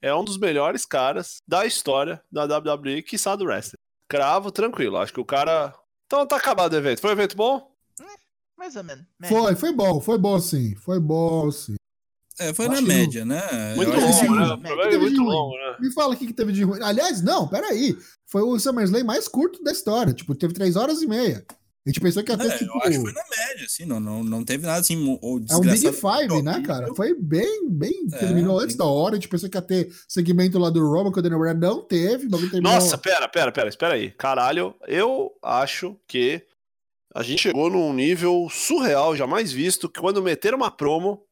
é 0.00 0.14
um 0.14 0.22
dos 0.22 0.38
melhores 0.38 0.86
caras 0.86 1.38
da 1.46 1.66
história 1.66 2.22
da 2.30 2.44
WWE, 2.44 3.02
que 3.02 3.16
do 3.36 3.44
wrestling. 3.44 3.78
Cravo, 4.08 4.50
tranquilo. 4.50 4.96
Acho 4.96 5.12
que 5.12 5.20
o 5.20 5.24
cara. 5.24 5.74
Então 6.06 6.26
tá 6.26 6.36
acabado 6.36 6.72
o 6.72 6.76
evento. 6.76 7.00
Foi 7.00 7.10
um 7.10 7.12
evento 7.12 7.36
bom? 7.36 7.70
Mais 8.56 8.74
ou 8.74 8.82
menos. 8.82 9.04
Foi, 9.28 9.54
foi 9.54 9.72
bom, 9.72 10.00
foi 10.00 10.18
bom 10.18 10.40
sim, 10.40 10.74
foi 10.74 10.98
bom 10.98 11.50
sim. 11.52 11.76
É, 12.40 12.52
foi 12.52 12.66
Acho 12.66 12.74
na 12.74 12.80
que 12.82 12.88
média, 12.88 13.24
né? 13.24 13.74
Muito 13.74 13.90
longo, 13.90 14.06
assim, 14.06 14.28
né? 14.28 14.70
é 14.72 14.90
Teve 14.90 14.98
muito 14.98 15.22
longo, 15.22 15.56
né? 15.56 15.76
Me 15.80 15.92
fala 15.92 16.14
o 16.14 16.16
que, 16.16 16.26
que 16.26 16.32
teve 16.32 16.52
de 16.52 16.62
ruim. 16.62 16.80
Aliás, 16.82 17.20
não, 17.20 17.48
peraí. 17.48 17.96
Foi 18.26 18.42
o 18.42 18.58
SummerSlam 18.58 19.04
mais 19.04 19.26
curto 19.26 19.62
da 19.62 19.72
história. 19.72 20.12
Tipo, 20.12 20.34
teve 20.34 20.54
três 20.54 20.76
horas 20.76 21.02
e 21.02 21.06
meia. 21.06 21.44
A 21.88 21.90
gente 21.90 22.00
pensou 22.02 22.22
que 22.22 22.30
ia 22.30 22.36
ter, 22.36 22.48
É, 22.48 22.58
tipo. 22.58 22.70
eu 22.70 22.80
acho 22.82 22.90
que 22.90 23.00
foi 23.00 23.12
na 23.14 23.22
média, 23.30 23.64
assim, 23.64 23.86
não, 23.86 23.98
não, 23.98 24.22
não 24.22 24.44
teve 24.44 24.66
nada 24.66 24.80
assim, 24.80 25.18
ou 25.22 25.38
É 25.48 25.56
um 25.56 25.60
Big. 25.60 25.90
Five, 25.92 26.42
né, 26.42 26.62
cara? 26.66 26.94
Foi 26.94 27.14
bem, 27.14 27.66
bem. 27.70 28.06
É, 28.12 28.18
terminou 28.18 28.58
antes 28.58 28.76
bem- 28.76 28.84
da 28.86 28.92
hora. 28.92 29.12
A 29.14 29.16
gente 29.16 29.28
pensou 29.28 29.48
que 29.48 29.56
ia 29.56 29.62
ter 29.62 29.90
segmento 30.06 30.58
lá 30.58 30.68
do 30.68 30.86
Roman 30.86 31.10
com 31.10 31.18
o 31.18 31.22
Daniel 31.22 31.40
Bryan. 31.40 31.54
Não 31.54 31.80
teve. 31.82 32.28
terminou- 32.28 32.60
Nossa, 32.72 32.98
pera, 32.98 33.26
pera, 33.26 33.50
pera, 33.50 33.68
espera 33.70 33.94
aí. 33.94 34.10
Caralho, 34.10 34.74
eu 34.86 35.32
acho 35.42 35.96
que 36.06 36.42
a 37.14 37.22
gente 37.22 37.40
chegou 37.40 37.70
num 37.70 37.92
nível 37.94 38.48
surreal, 38.50 39.16
jamais 39.16 39.50
visto, 39.50 39.88
que 39.88 39.98
quando 39.98 40.22
meteram 40.22 40.58
uma 40.58 40.70
promo 40.70 41.22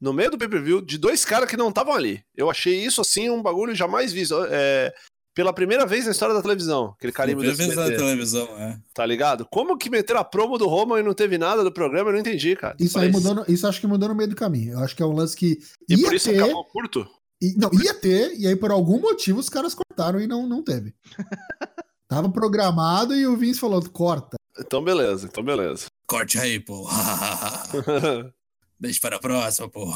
no 0.00 0.12
meio 0.12 0.30
do 0.30 0.38
pay-per-view 0.38 0.80
de 0.80 0.98
dois 0.98 1.24
caras 1.24 1.50
que 1.50 1.56
não 1.56 1.70
estavam 1.70 1.94
ali. 1.94 2.22
Eu 2.36 2.48
achei 2.48 2.84
isso, 2.84 3.00
assim, 3.00 3.28
um 3.28 3.42
bagulho 3.42 3.74
jamais 3.74 4.12
visto. 4.12 4.36
É, 4.50 4.94
pela 5.36 5.52
primeira 5.52 5.84
vez 5.84 6.06
na 6.06 6.12
história 6.12 6.34
da 6.34 6.40
televisão, 6.40 6.94
aquele 6.96 7.12
carimbo 7.12 7.40
Primeira 7.42 7.56
vez 7.74 7.76
na 7.76 7.94
televisão, 7.96 8.48
é. 8.58 8.78
tá 8.94 9.04
ligado? 9.04 9.46
Como 9.50 9.76
que 9.76 9.90
meteram 9.90 10.18
a 10.20 10.24
promo 10.24 10.56
do 10.56 10.66
Roman 10.66 10.98
e 10.98 11.02
não 11.02 11.12
teve 11.12 11.36
nada 11.36 11.62
do 11.62 11.70
programa? 11.70 12.08
Eu 12.08 12.14
não 12.14 12.20
entendi, 12.20 12.56
cara. 12.56 12.74
Isso 12.80 12.98
aí 12.98 13.12
Mas- 13.12 13.22
mudou, 13.22 13.44
no- 13.44 13.52
isso 13.52 13.66
acho 13.68 13.78
que 13.78 13.86
mudou 13.86 14.08
no 14.08 14.14
meio 14.14 14.30
do 14.30 14.34
caminho. 14.34 14.72
Eu 14.72 14.78
acho 14.80 14.96
que 14.96 15.02
é 15.02 15.06
um 15.06 15.12
lance 15.12 15.36
que 15.36 15.58
E 15.88 15.94
ia 15.94 16.04
por 16.06 16.14
isso 16.14 16.30
ter, 16.30 16.42
acabou 16.42 16.64
curto? 16.64 17.06
e- 17.42 17.54
não, 17.58 17.70
ia 17.74 17.92
ter, 17.92 18.34
e 18.38 18.46
aí 18.46 18.56
por 18.56 18.70
algum 18.70 18.98
motivo 18.98 19.38
os 19.38 19.50
caras 19.50 19.74
cortaram 19.74 20.18
e 20.18 20.26
não, 20.26 20.46
não 20.48 20.64
teve. 20.64 20.94
Tava 22.08 22.30
programado 22.30 23.14
e 23.14 23.26
o 23.26 23.36
Vince 23.36 23.60
falou, 23.60 23.82
corta. 23.90 24.36
Então 24.58 24.82
beleza, 24.82 25.26
então 25.30 25.44
beleza. 25.44 25.86
Corte 26.06 26.38
aí, 26.38 26.58
pô. 26.58 26.88
Deixa 28.80 29.00
para 29.02 29.16
a 29.16 29.20
próxima, 29.20 29.68
pô. 29.68 29.86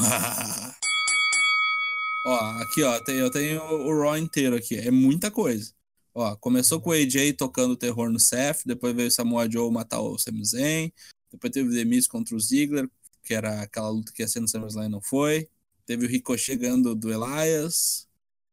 Ó, 2.24 2.36
aqui, 2.60 2.82
ó, 2.82 2.98
tem- 3.00 3.16
eu 3.16 3.30
tenho 3.30 3.62
o 3.62 4.00
Raw 4.00 4.16
inteiro 4.16 4.56
aqui. 4.56 4.76
É 4.76 4.90
muita 4.90 5.30
coisa. 5.30 5.72
Ó, 6.14 6.34
começou 6.36 6.80
com 6.80 6.90
o 6.90 6.92
AJ 6.92 7.34
tocando 7.34 7.76
terror 7.76 8.10
no 8.10 8.18
Seth, 8.18 8.62
depois 8.66 8.94
veio 8.94 9.08
o 9.08 9.12
Samoa 9.12 9.48
Joe 9.50 9.70
matar 9.70 10.00
o 10.00 10.18
Sami 10.18 10.44
Zayn, 10.44 10.92
depois 11.30 11.52
teve 11.52 11.68
o 11.68 11.72
The 11.72 11.84
Miz 11.84 12.08
contra 12.08 12.34
o 12.34 12.40
Ziggler, 12.40 12.88
que 13.22 13.32
era 13.32 13.62
aquela 13.62 13.88
luta 13.90 14.12
que 14.12 14.22
ia 14.22 14.28
ser 14.28 14.40
no 14.40 14.48
SummerSlam 14.48 14.86
e 14.86 14.88
não 14.88 15.00
foi. 15.00 15.48
Teve 15.86 16.06
o 16.06 16.08
Ricochet 16.08 16.56
ganhando 16.56 16.94
do 16.96 17.10
Elias. 17.12 18.06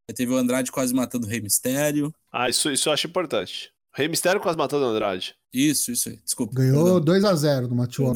Aí 0.08 0.14
teve 0.14 0.32
o 0.32 0.36
Andrade 0.36 0.70
quase 0.72 0.94
matando 0.94 1.26
o 1.26 1.30
Rei 1.30 1.40
Mistério. 1.40 2.14
ah, 2.32 2.48
isso, 2.48 2.70
isso 2.70 2.88
eu 2.88 2.92
acho 2.92 3.06
importante. 3.08 3.70
Rei 3.94 4.06
Mistério 4.08 4.40
quase 4.40 4.56
matando 4.56 4.84
o 4.84 4.88
Andrade. 4.88 5.34
Isso, 5.52 5.90
isso 5.90 6.08
aí. 6.08 6.16
Desculpa. 6.24 6.54
Ganhou 6.54 7.00
perdão. 7.02 7.14
2x0 7.32 7.66
no 7.68 7.74
Match 7.74 7.98
War. 7.98 8.14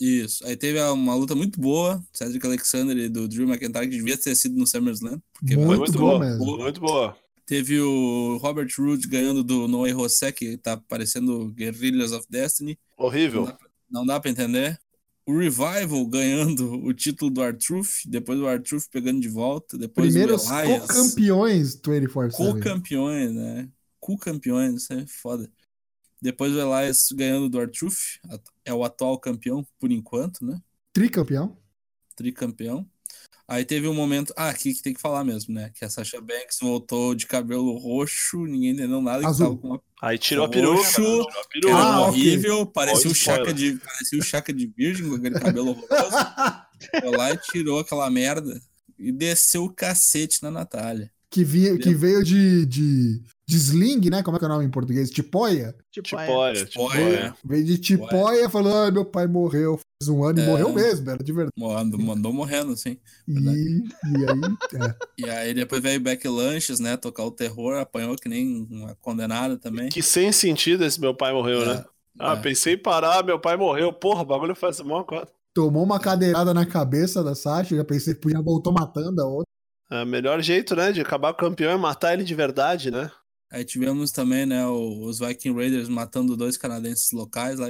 Isso. 0.00 0.44
Aí 0.46 0.56
teve 0.56 0.80
uma 0.80 1.14
luta 1.14 1.34
muito 1.34 1.60
boa, 1.60 2.02
Cedric 2.12 2.44
Alexander 2.46 2.96
e 2.96 3.08
do 3.08 3.26
Drew 3.28 3.48
McIntyre, 3.48 3.88
que 3.88 3.96
devia 3.96 4.16
ter 4.16 4.34
sido 4.34 4.56
no 4.56 4.66
SummerSlam. 4.66 5.20
Porque 5.32 5.56
Muito 5.56 5.68
Foi 5.68 5.78
muito 5.78 5.98
boa 5.98 6.18
boa, 6.18 6.24
mesmo. 6.24 6.58
muito 6.58 6.80
boa. 6.80 7.16
Teve 7.46 7.80
o 7.80 8.36
Robert 8.38 8.68
Roode 8.78 9.08
ganhando 9.08 9.42
do 9.42 9.66
Noé 9.68 9.90
José, 9.90 10.30
que 10.32 10.56
tá 10.56 10.76
parecendo 10.76 11.50
Guerrillas 11.52 12.12
of 12.12 12.26
Destiny. 12.30 12.78
Horrível. 12.96 13.52
Não 13.90 14.06
dá 14.06 14.18
pra 14.20 14.30
entender. 14.30 14.78
O 15.26 15.36
Revival 15.38 16.06
ganhando 16.06 16.72
o 16.84 16.92
título 16.92 17.30
do 17.30 17.42
R-Truth, 17.42 18.06
depois 18.06 18.38
o 18.40 18.48
R-Truth 18.48 18.84
pegando 18.90 19.20
de 19.20 19.28
volta, 19.28 19.76
depois 19.78 20.08
Primeiros 20.08 20.48
o 20.48 20.54
Elias. 20.58 20.86
co-campeões 20.86 21.76
24-7. 21.76 22.30
Co-campeões, 22.32 23.32
né? 23.32 23.68
Co-campeões, 24.00 24.82
isso 24.82 24.92
é 24.92 25.04
foda. 25.06 25.48
Depois 26.22 26.54
o 26.54 26.60
Elias 26.60 27.08
ganhando 27.12 27.48
do 27.48 27.60
R-Truth, 27.60 28.20
é 28.64 28.72
o 28.72 28.84
atual 28.84 29.18
campeão, 29.18 29.66
por 29.80 29.90
enquanto, 29.90 30.46
né? 30.46 30.60
Tricampeão. 30.92 31.58
tricampeão. 32.14 32.88
Aí 33.48 33.64
teve 33.64 33.88
um 33.88 33.94
momento. 33.94 34.32
Ah, 34.36 34.48
aqui 34.50 34.72
que 34.72 34.80
tem 34.82 34.94
que 34.94 35.00
falar 35.00 35.24
mesmo, 35.24 35.52
né? 35.52 35.70
Que 35.74 35.84
a 35.84 35.90
Sasha 35.90 36.20
Banks 36.20 36.58
voltou 36.60 37.12
de 37.12 37.26
cabelo 37.26 37.76
roxo, 37.76 38.46
ninguém 38.46 38.70
entendeu 38.70 39.02
nada. 39.02 39.18
Que 39.20 39.26
Azul. 39.26 39.46
tava 39.48 39.58
com 39.58 39.68
uma 39.68 39.82
Aí 40.00 40.16
tirou 40.16 40.44
a 40.44 40.48
peruca. 40.48 40.76
Roxo. 40.76 40.92
tirou 40.94 41.28
a 41.28 41.48
peruca. 41.48 41.74
Ah, 41.74 42.00
ok. 42.02 42.08
horrível, 42.08 42.66
parecia 42.66 43.10
o 43.10 43.14
chaca 43.14 43.52
de 43.52 43.74
parecia 43.78 44.18
o 44.18 44.22
chaca 44.22 44.52
de 44.52 44.66
virgem 44.68 45.08
com 45.08 45.16
aquele 45.16 45.40
cabelo 45.40 45.70
horroroso. 45.74 46.16
Foi 47.00 47.16
lá 47.16 47.32
e 47.32 47.36
tirou 47.38 47.80
aquela 47.80 48.08
merda. 48.08 48.62
e 48.96 49.10
desceu 49.10 49.64
o 49.64 49.74
cacete 49.74 50.40
na 50.40 50.50
Natália. 50.52 51.10
Que, 51.28 51.42
vinha, 51.44 51.76
que 51.78 51.94
veio 51.94 52.22
de, 52.22 52.64
de, 52.66 53.22
de 53.46 53.56
sling, 53.56 54.08
né? 54.10 54.22
Como 54.22 54.36
é 54.36 54.38
que 54.38 54.44
é 54.44 54.48
o 54.48 54.50
nome 54.50 54.64
em 54.64 54.70
português? 54.70 55.10
Tipóia? 55.10 55.74
Tipo, 55.90 56.08
Tipo, 56.08 56.20
é, 56.20 56.30
olha, 56.30 56.64
tipo, 56.64 56.80
Olha, 56.82 57.04
olha. 57.04 57.36
Veio 57.44 57.64
de 57.64 57.78
tipóia 57.78 58.48
falou: 58.48 58.74
ai, 58.84 58.90
meu 58.90 59.04
pai 59.04 59.26
morreu 59.26 59.78
faz 59.78 60.08
um 60.08 60.22
ano 60.24 60.38
e 60.38 60.42
É. 60.42 60.46
morreu 60.46 60.72
mesmo, 60.72 61.10
era 61.10 61.22
de 61.22 61.32
verdade. 61.32 61.52
mandou, 61.56 62.00
mandou 62.00 62.32
morrendo, 62.32 62.72
assim. 62.72 62.98
E, 63.28 63.32
e 63.34 64.24
aí, 64.26 64.40
é. 64.74 64.94
E 65.18 65.30
aí 65.30 65.54
depois 65.54 65.82
veio 65.82 66.00
Beck 66.00 66.26
Lanches, 66.28 66.80
né? 66.80 66.96
Tocar 66.96 67.24
o 67.24 67.30
terror, 67.30 67.76
apanhou 67.78 68.16
que 68.16 68.28
nem 68.28 68.66
uma 68.70 68.94
condenada 69.00 69.56
também. 69.58 69.88
Que 69.88 70.02
sem 70.02 70.32
sentido 70.32 70.84
esse 70.84 71.00
meu 71.00 71.14
pai 71.14 71.32
morreu, 71.32 71.66
né? 71.66 71.84
Ah, 72.18 72.34
É. 72.34 72.36
pensei 72.36 72.74
em 72.74 72.78
parar, 72.78 73.24
meu 73.24 73.38
pai 73.40 73.56
morreu. 73.56 73.92
Porra, 73.92 74.22
o 74.22 74.26
bagulho 74.26 74.54
faz 74.54 74.80
uma 74.80 75.02
cota. 75.04 75.32
tomou 75.54 75.82
uma 75.82 75.98
cadeirada 76.00 76.54
na 76.54 76.64
cabeça 76.64 77.22
da 77.22 77.34
Sasha, 77.34 77.76
já 77.76 77.84
pensei 77.84 78.14
que 78.14 78.20
podia 78.20 78.40
voltou 78.40 78.72
matando 78.72 79.20
a 79.20 79.26
outra. 79.26 79.46
É, 79.90 80.04
melhor 80.06 80.40
jeito, 80.40 80.74
né, 80.74 80.90
de 80.92 81.02
acabar 81.02 81.34
com 81.34 81.44
o 81.44 81.48
campeão 81.50 81.70
é 81.72 81.76
matar 81.76 82.14
ele 82.14 82.24
de 82.24 82.34
verdade, 82.34 82.90
né? 82.90 83.10
Aí 83.52 83.66
tivemos 83.66 84.10
também, 84.10 84.46
né, 84.46 84.66
os 84.66 85.18
Viking 85.18 85.52
Raiders 85.52 85.86
matando 85.86 86.38
dois 86.38 86.56
canadenses 86.56 87.12
locais 87.12 87.58
lá. 87.58 87.68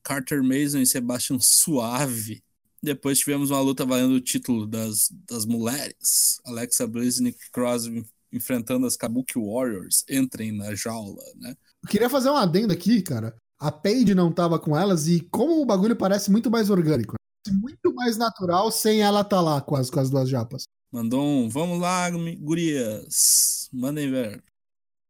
Carter 0.00 0.40
Mason 0.40 0.78
e 0.78 0.86
Sebastian 0.86 1.38
Suave. 1.40 2.44
Depois 2.80 3.18
tivemos 3.18 3.50
uma 3.50 3.60
luta 3.60 3.84
valendo 3.84 4.14
o 4.14 4.20
título 4.20 4.68
das, 4.68 5.10
das 5.28 5.44
mulheres. 5.44 6.40
Alexa 6.44 6.86
Bliss 6.86 7.18
e 7.18 7.24
Nick 7.24 7.50
Cross 7.50 7.90
enfrentando 8.32 8.86
as 8.86 8.96
Kabuki 8.96 9.36
Warriors. 9.36 10.04
Entrem 10.08 10.52
na 10.52 10.72
jaula, 10.76 11.22
né? 11.34 11.56
Eu 11.82 11.88
queria 11.88 12.08
fazer 12.08 12.30
um 12.30 12.36
adendo 12.36 12.72
aqui, 12.72 13.02
cara. 13.02 13.34
A 13.58 13.72
Paige 13.72 14.14
não 14.14 14.30
tava 14.30 14.60
com 14.60 14.76
elas 14.76 15.08
e 15.08 15.20
como 15.20 15.60
o 15.60 15.66
bagulho 15.66 15.96
parece 15.96 16.30
muito 16.30 16.48
mais 16.48 16.70
orgânico. 16.70 17.16
Parece 17.44 17.60
Muito 17.60 17.92
mais 17.94 18.16
natural 18.16 18.70
sem 18.70 19.02
ela 19.02 19.22
estar 19.22 19.40
lá 19.40 19.60
com 19.60 19.74
as, 19.74 19.90
com 19.90 19.98
as 19.98 20.08
duas 20.08 20.28
japas. 20.28 20.68
Mandou 20.92 21.20
um, 21.20 21.48
vamos 21.48 21.80
lá, 21.80 22.08
gurias, 22.38 23.68
mandem 23.72 24.08
ver. 24.08 24.40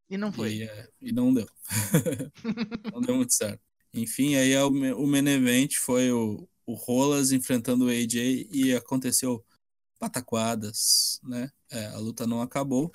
E 0.09 0.16
não 0.16 0.32
foi. 0.32 0.57
E, 0.57 0.62
é, 0.62 0.88
e 1.00 1.12
não 1.12 1.32
deu. 1.32 1.46
não 2.92 3.00
deu 3.00 3.16
muito 3.16 3.34
certo. 3.34 3.61
Enfim, 3.92 4.36
aí 4.36 4.52
é 4.52 4.62
o, 4.62 4.68
o 4.68 5.07
main 5.07 5.26
event 5.26 5.76
foi 5.76 6.12
o, 6.12 6.48
o 6.64 6.74
Rolas 6.74 7.32
enfrentando 7.32 7.86
o 7.86 7.88
AJ 7.88 8.48
e 8.52 8.74
aconteceu 8.74 9.44
pataquadas, 9.98 11.20
né? 11.24 11.50
É, 11.70 11.86
a 11.86 11.98
luta 11.98 12.26
não 12.26 12.40
acabou. 12.40 12.92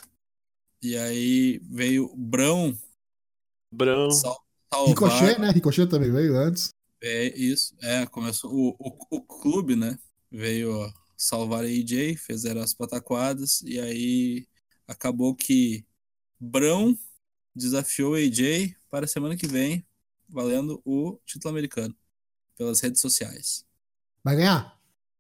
E 0.81 0.95
aí 0.97 1.59
veio 1.63 2.05
o 2.05 2.15
Brão 2.15 2.77
Brão. 3.71 4.11
sal, 4.11 4.37
salvar. 4.71 4.89
Ricochet, 4.89 5.39
né? 5.39 5.51
Ricochet 5.51 5.87
também 5.87 6.11
veio 6.11 6.35
antes. 6.35 6.69
É, 7.01 7.27
isso, 7.37 7.75
é, 7.81 8.05
começou 8.05 8.51
o, 8.53 8.75
o, 8.79 9.17
o 9.17 9.21
clube, 9.21 9.75
né? 9.75 9.97
Veio 10.29 10.71
ó, 10.71 10.93
salvar 11.17 11.63
a 11.63 11.67
AJ, 11.67 12.15
fizeram 12.17 12.61
as 12.61 12.73
pataquadas, 12.73 13.61
e 13.63 13.79
aí 13.79 14.47
acabou 14.87 15.35
que 15.35 15.83
Brão 16.41 16.97
desafiou 17.55 18.15
AJ 18.15 18.75
para 18.89 19.05
a 19.05 19.07
semana 19.07 19.37
que 19.37 19.45
vem, 19.47 19.85
valendo 20.27 20.81
o 20.83 21.19
título 21.25 21.51
americano 21.51 21.95
pelas 22.57 22.79
redes 22.79 22.99
sociais. 22.99 23.63
Vai 24.23 24.35
ganhar? 24.37 24.75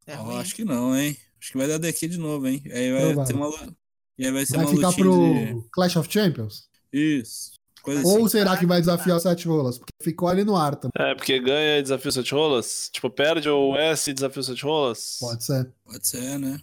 É 0.07 0.15
ruim. 0.15 0.37
acho 0.37 0.55
que 0.55 0.65
não, 0.65 0.97
hein? 0.97 1.15
Acho 1.39 1.51
que 1.51 1.57
vai 1.57 1.67
dar 1.67 1.77
daqui 1.77 2.07
de 2.07 2.17
novo, 2.17 2.47
hein? 2.47 2.61
Aí 2.65 2.91
vai 2.91 3.01
Provável. 3.13 3.25
ter 3.25 3.33
uma 3.33 3.47
luta. 3.47 3.75
E 4.17 4.25
aí 4.25 4.31
vai 4.31 4.45
ser 4.45 4.57
Vai 4.57 4.65
uma 4.65 4.75
ficar 4.75 4.93
pro 4.93 5.69
Clash 5.71 5.95
of 5.95 6.11
Champions? 6.11 6.67
de. 6.91 7.19
Isso. 7.21 7.51
Coisa 7.81 8.07
Ou 8.07 8.17
assim. 8.25 8.29
será 8.37 8.57
que 8.57 8.65
vai 8.65 8.79
desafiar 8.79 9.17
o 9.17 9.19
Sete 9.19 9.47
Rolas? 9.47 9.77
Porque 9.79 9.91
ficou 10.03 10.27
ali 10.27 10.43
no 10.43 10.55
ar 10.55 10.75
também. 10.75 10.91
É, 10.99 11.15
porque 11.15 11.39
ganha 11.39 11.79
e 11.79 11.81
desafia 11.81 12.09
o 12.09 12.11
sete 12.11 12.31
rolas. 12.31 12.89
Tipo, 12.93 13.09
perde 13.09 13.49
o 13.49 13.75
S 13.75 14.09
e 14.09 14.13
desafia 14.13 14.39
o 14.39 14.43
sete 14.43 14.63
rolas. 14.63 15.17
Pode 15.19 15.43
ser. 15.43 15.73
Pode 15.83 16.07
ser, 16.07 16.37
né? 16.37 16.61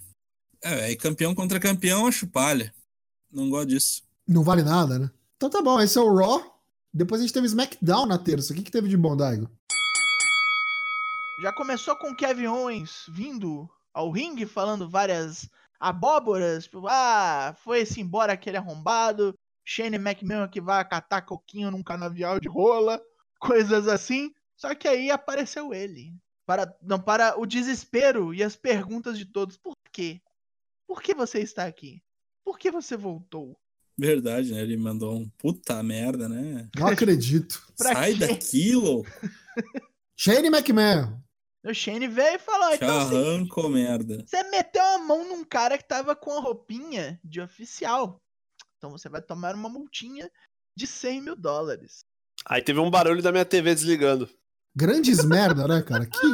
É, 0.63 0.85
aí 0.85 0.97
campeão 0.97 1.35
contra 1.35 1.59
campeão, 1.59 2.07
acho 2.07 2.27
palha. 2.29 2.73
Não 3.33 3.51
gosto 3.51 3.69
disso. 3.71 4.03
Não 4.29 4.45
vale 4.45 4.63
nada, 4.63 4.99
né? 4.99 5.11
Então 5.39 5.49
tá 5.49 5.63
bom, 5.63 5.81
esse 5.81 5.97
é 5.97 6.03
o 6.03 6.15
Raw. 6.15 6.61
Depois 6.93 7.19
a 7.19 7.25
gente 7.25 7.33
teve 7.33 7.47
SmackDown 7.47 8.05
na 8.05 8.19
terça. 8.19 8.53
O 8.53 8.57
que, 8.57 8.63
que 8.63 8.71
teve 8.71 8.87
de 8.87 8.97
bom, 8.97 9.17
Daigo? 9.17 9.49
Já 11.41 11.51
começou 11.51 11.97
com 11.97 12.15
Kevin 12.15 12.49
Owens 12.49 13.07
vindo 13.09 13.67
ao 13.95 14.11
ringue 14.11 14.45
falando 14.45 14.91
várias 14.91 15.49
abóboras, 15.81 16.65
tipo, 16.65 16.87
ah, 16.89 17.57
foi-se 17.65 18.03
embora 18.03 18.35
aquele 18.35 18.59
arrombado, 18.59 19.35
Shane 19.65 19.97
McMahon 19.97 20.47
que 20.49 20.61
vai 20.61 20.87
catar 20.87 21.23
coquinho 21.23 21.71
num 21.71 21.83
canavial 21.83 22.39
de 22.39 22.49
rola, 22.49 23.01
coisas 23.41 23.89
assim. 23.89 24.35
Só 24.57 24.75
que 24.75 24.87
aí 24.87 25.11
apareceu 25.11 25.73
ele. 25.73 26.13
Para, 26.45 26.77
não, 26.83 27.01
para 27.01 27.41
o 27.41 27.47
desespero 27.47 28.35
e 28.35 28.43
as 28.43 28.57
perguntas 28.57 29.17
de 29.17 29.25
todos. 29.25 29.57
Por 29.57 29.75
quê? 29.91 30.21
Por 30.87 31.01
que 31.01 31.15
você 31.15 31.41
está 31.41 31.65
aqui? 31.65 32.03
Por 32.45 32.59
que 32.59 32.71
você 32.71 32.95
voltou? 32.95 33.59
Verdade, 33.99 34.53
né? 34.53 34.61
Ele 34.61 34.77
mandou 34.77 35.17
um 35.17 35.29
puta 35.37 35.83
merda, 35.83 36.29
né? 36.29 36.69
Não 36.77 36.87
acredito. 36.87 37.61
Pra 37.77 37.93
Sai 37.95 38.13
quê? 38.13 38.19
daqui, 38.19 38.75
louco. 38.75 39.11
Shane 40.17 40.49
McMahon. 40.49 41.21
O 41.65 41.75
Shane 41.75 42.07
veio 42.07 42.37
e 42.37 42.39
falou: 42.39 42.73
então 42.75 42.99
assim, 43.01 43.17
arranco 43.17 43.69
merda. 43.69 44.25
Você 44.25 44.43
meteu 44.45 44.85
a 44.85 44.99
mão 44.99 45.29
num 45.29 45.45
cara 45.45 45.77
que 45.77 45.87
tava 45.87 46.15
com 46.15 46.33
a 46.33 46.41
roupinha 46.41 47.21
de 47.25 47.41
oficial. 47.41 48.23
Então 48.77 48.91
você 48.91 49.09
vai 49.09 49.21
tomar 49.21 49.57
uma 49.57 49.69
multinha 49.69 50.31
de 50.77 50.87
100 50.87 51.21
mil 51.21 51.37
dólares. 51.37 52.05
Aí 52.47 52.63
teve 52.63 52.79
um 52.79 52.91
barulho 52.91 53.21
da 53.21 53.33
minha 53.33 53.45
TV 53.45 53.75
desligando. 53.75 54.31
Grandes 54.77 55.25
merda, 55.25 55.67
né, 55.67 55.83
cara? 55.83 56.07
Que 56.07 56.27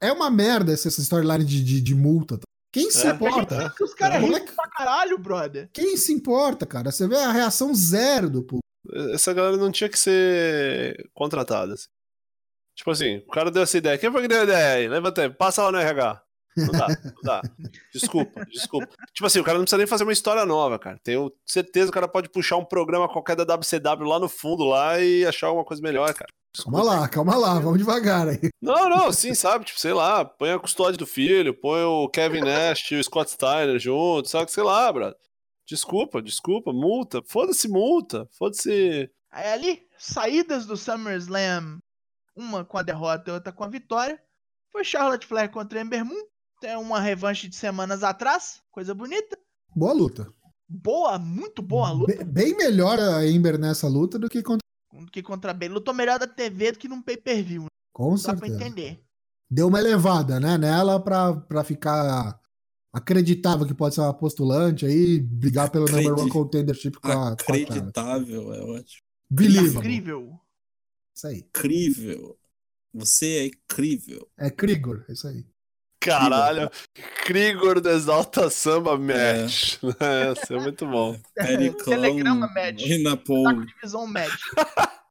é 0.00 0.10
uma 0.10 0.28
merda 0.28 0.72
essa 0.72 0.88
essa 0.88 1.00
storyline 1.00 1.44
de, 1.44 1.62
de, 1.62 1.80
de 1.80 1.94
multa. 1.94 2.36
tá? 2.38 2.44
Quem 2.72 2.90
se 2.90 3.06
É. 3.06 3.10
importa? 3.10 3.72
Que 3.76 3.84
os 3.84 3.94
caras 3.94 4.22
é 4.22 4.40
que- 4.40 4.52
pra 4.52 4.68
caralho, 4.68 5.18
brother. 5.18 5.68
Quem 5.72 5.96
se 5.96 6.12
importa, 6.12 6.64
cara? 6.66 6.90
Você 6.90 7.06
vê 7.06 7.16
a 7.16 7.30
reação 7.30 7.74
zero 7.74 8.30
do 8.30 8.42
público. 8.42 8.62
Essa 9.12 9.32
galera 9.34 9.56
não 9.56 9.70
tinha 9.70 9.88
que 9.90 9.98
ser 9.98 11.08
contratada. 11.14 11.74
assim. 11.74 11.86
Tipo 12.74 12.90
assim, 12.90 13.18
o 13.18 13.30
cara 13.30 13.50
deu 13.50 13.62
essa 13.62 13.76
ideia. 13.76 13.98
Quem 13.98 14.10
foi 14.10 14.22
que 14.22 14.28
deu 14.28 14.40
a 14.40 14.44
ideia 14.44 14.74
aí? 14.76 14.88
Levanta 14.88 15.22
aí, 15.22 15.30
passa 15.30 15.62
lá 15.62 15.70
no 15.70 15.78
RH. 15.78 16.22
Não 16.56 16.72
dá, 16.72 16.88
não 16.88 17.22
dá. 17.22 17.42
Desculpa, 17.92 18.44
desculpa. 18.46 18.88
Tipo 19.12 19.26
assim, 19.26 19.40
o 19.40 19.44
cara 19.44 19.58
não 19.58 19.64
precisa 19.64 19.78
nem 19.78 19.86
fazer 19.86 20.04
uma 20.04 20.12
história 20.12 20.44
nova, 20.44 20.78
cara. 20.78 20.98
Tenho 21.02 21.32
certeza 21.46 21.86
que 21.86 21.90
o 21.90 22.00
cara 22.00 22.08
pode 22.08 22.28
puxar 22.28 22.56
um 22.56 22.64
programa 22.64 23.08
qualquer 23.08 23.36
da 23.36 23.44
WCW 23.44 24.06
lá 24.06 24.18
no 24.18 24.28
fundo 24.28 24.64
lá 24.64 25.00
e 25.00 25.24
achar 25.26 25.46
alguma 25.48 25.64
coisa 25.64 25.82
melhor, 25.82 26.12
cara. 26.14 26.30
Calma 26.62 26.82
lá, 26.82 27.08
calma 27.08 27.34
lá, 27.34 27.58
vamos 27.58 27.78
devagar 27.78 28.28
aí. 28.28 28.50
Não, 28.60 28.88
não, 28.88 29.10
sim, 29.10 29.34
sabe? 29.34 29.64
Tipo, 29.64 29.80
sei 29.80 29.94
lá, 29.94 30.22
põe 30.24 30.50
a 30.50 30.58
custódia 30.58 30.98
do 30.98 31.06
filho, 31.06 31.54
põe 31.54 31.82
o 31.82 32.08
Kevin 32.10 32.42
Nash 32.42 32.90
e 32.90 32.96
o 32.96 33.02
Scott 33.02 33.30
Steiner 33.30 33.78
junto, 33.78 34.28
sabe? 34.28 34.52
Sei 34.52 34.62
lá, 34.62 34.92
brother. 34.92 35.16
Desculpa, 35.66 36.20
desculpa, 36.20 36.70
multa. 36.72 37.22
Foda-se 37.26 37.68
multa. 37.68 38.28
Foda-se. 38.36 39.10
Aí 39.30 39.48
ali, 39.50 39.82
saídas 39.96 40.66
do 40.66 40.76
SummerSlam, 40.76 41.78
uma 42.36 42.64
com 42.64 42.76
a 42.76 42.82
derrota 42.82 43.30
e 43.30 43.32
outra 43.32 43.52
com 43.52 43.64
a 43.64 43.68
vitória. 43.68 44.20
Foi 44.70 44.84
Charlotte 44.84 45.26
Flair 45.26 45.50
contra 45.50 45.80
Ember 45.80 46.04
Moon. 46.04 46.22
Tem 46.62 46.76
uma 46.76 47.00
revanche 47.00 47.48
de 47.48 47.56
semanas 47.56 48.04
atrás. 48.04 48.62
Coisa 48.70 48.94
bonita. 48.94 49.36
Boa 49.74 49.92
luta. 49.92 50.32
Boa, 50.68 51.18
muito 51.18 51.60
boa 51.60 51.90
luta. 51.90 52.16
Be- 52.18 52.24
bem 52.24 52.56
melhor 52.56 53.00
a 53.00 53.26
Ember 53.26 53.58
nessa 53.58 53.88
luta 53.88 54.16
do 54.16 54.28
que 54.28 54.40
contra. 54.44 54.62
Que 55.10 55.20
contra 55.24 55.50
a 55.50 55.54
Bayley. 55.54 55.74
Lutou 55.74 55.92
melhor 55.92 56.20
da 56.20 56.26
TV 56.28 56.70
do 56.70 56.78
que 56.78 56.86
num 56.86 57.02
pay-per-view. 57.02 57.66
Com 57.92 58.14
Dá 58.14 58.36
pra 58.36 58.46
certeza. 58.46 58.54
entender. 58.54 59.02
Deu 59.50 59.66
uma 59.66 59.80
elevada, 59.80 60.38
né, 60.38 60.56
nela 60.56 61.02
pra, 61.02 61.34
pra 61.34 61.64
ficar 61.64 62.40
acreditável 62.92 63.66
que 63.66 63.74
pode 63.74 63.96
ser 63.96 64.00
uma 64.02 64.14
postulante 64.14 64.86
aí, 64.86 65.18
brigar 65.20 65.68
pelo 65.68 65.84
Acredi- 65.86 66.06
number 66.08 66.22
one 66.24 66.32
contendership 66.32 66.92
com 67.00 67.08
a, 67.08 67.14
com 67.14 67.18
a. 67.20 67.30
Acreditável, 67.32 68.54
é 68.54 68.60
ótimo. 68.62 69.02
Believable. 69.28 69.78
Incrível. 69.78 70.40
Isso 71.14 71.26
aí. 71.26 71.38
Incrível. 71.38 72.38
Você 72.94 73.26
é 73.26 73.46
incrível. 73.46 74.28
É 74.38 74.48
Krigor, 74.48 75.04
é 75.08 75.12
isso 75.12 75.26
aí. 75.26 75.44
Caralho. 76.02 76.70
Krigor 77.24 77.80
do 77.80 77.88
Exalta 77.88 78.50
Samba 78.50 78.98
Match. 78.98 79.78
É, 80.00 80.32
isso 80.32 80.52
é 80.52 80.60
muito 80.60 80.86
bom. 80.86 81.18
Periclão. 81.34 81.84
Telegrama 81.84 82.48
match. 82.54 82.82
Pole. 83.24 83.66
divisão 83.66 84.06
match. 84.06 84.40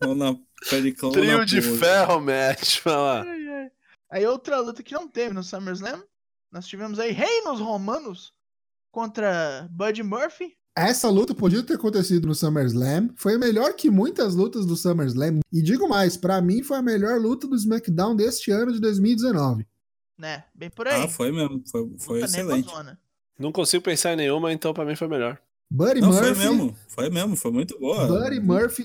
Na 0.00 0.36
Periclão 0.68 1.12
Trio 1.12 1.38
na 1.38 1.44
de 1.44 1.60
pole. 1.60 1.78
ferro 1.78 2.20
match. 2.20 2.80
Vai 2.84 2.96
lá. 2.96 3.24
Aí 4.10 4.26
outra 4.26 4.60
luta 4.60 4.82
que 4.82 4.94
não 4.94 5.08
teve 5.08 5.34
no 5.34 5.42
SummerSlam. 5.42 6.02
Nós 6.52 6.66
tivemos 6.66 6.98
aí 6.98 7.10
Reinos 7.10 7.60
Romanos 7.60 8.32
contra 8.92 9.66
Buddy 9.70 10.02
Murphy. 10.02 10.54
Essa 10.76 11.08
luta 11.08 11.34
podia 11.34 11.62
ter 11.62 11.74
acontecido 11.74 12.26
no 12.26 12.34
SummerSlam. 12.34 13.10
Foi 13.16 13.38
melhor 13.38 13.74
que 13.74 13.90
muitas 13.90 14.34
lutas 14.34 14.66
do 14.66 14.76
SummerSlam. 14.76 15.40
E 15.52 15.62
digo 15.62 15.88
mais, 15.88 16.16
pra 16.16 16.40
mim 16.40 16.62
foi 16.62 16.78
a 16.78 16.82
melhor 16.82 17.18
luta 17.20 17.46
do 17.46 17.56
SmackDown 17.56 18.14
deste 18.14 18.50
ano 18.50 18.72
de 18.72 18.80
2019. 18.80 19.66
Né? 20.18 20.44
Bem 20.54 20.70
por 20.70 20.86
aí. 20.88 21.02
Ah, 21.02 21.08
foi 21.08 21.32
mesmo. 21.32 21.62
Foi, 21.70 21.90
foi 21.98 22.22
excelente. 22.22 22.66
nervosona. 22.66 22.98
Não 23.38 23.50
consigo 23.50 23.82
pensar 23.82 24.12
em 24.12 24.16
nenhuma, 24.16 24.52
então 24.52 24.72
pra 24.72 24.84
mim 24.84 24.94
foi 24.94 25.08
melhor. 25.08 25.38
Buddy 25.70 26.00
Não, 26.00 26.12
foi 26.12 26.28
Murphy. 26.28 26.38
mesmo. 26.46 26.76
Foi 26.88 27.10
mesmo. 27.10 27.36
Foi 27.36 27.50
muito 27.50 27.78
boa. 27.80 28.06
Buddy 28.06 28.38
Murphy. 28.40 28.84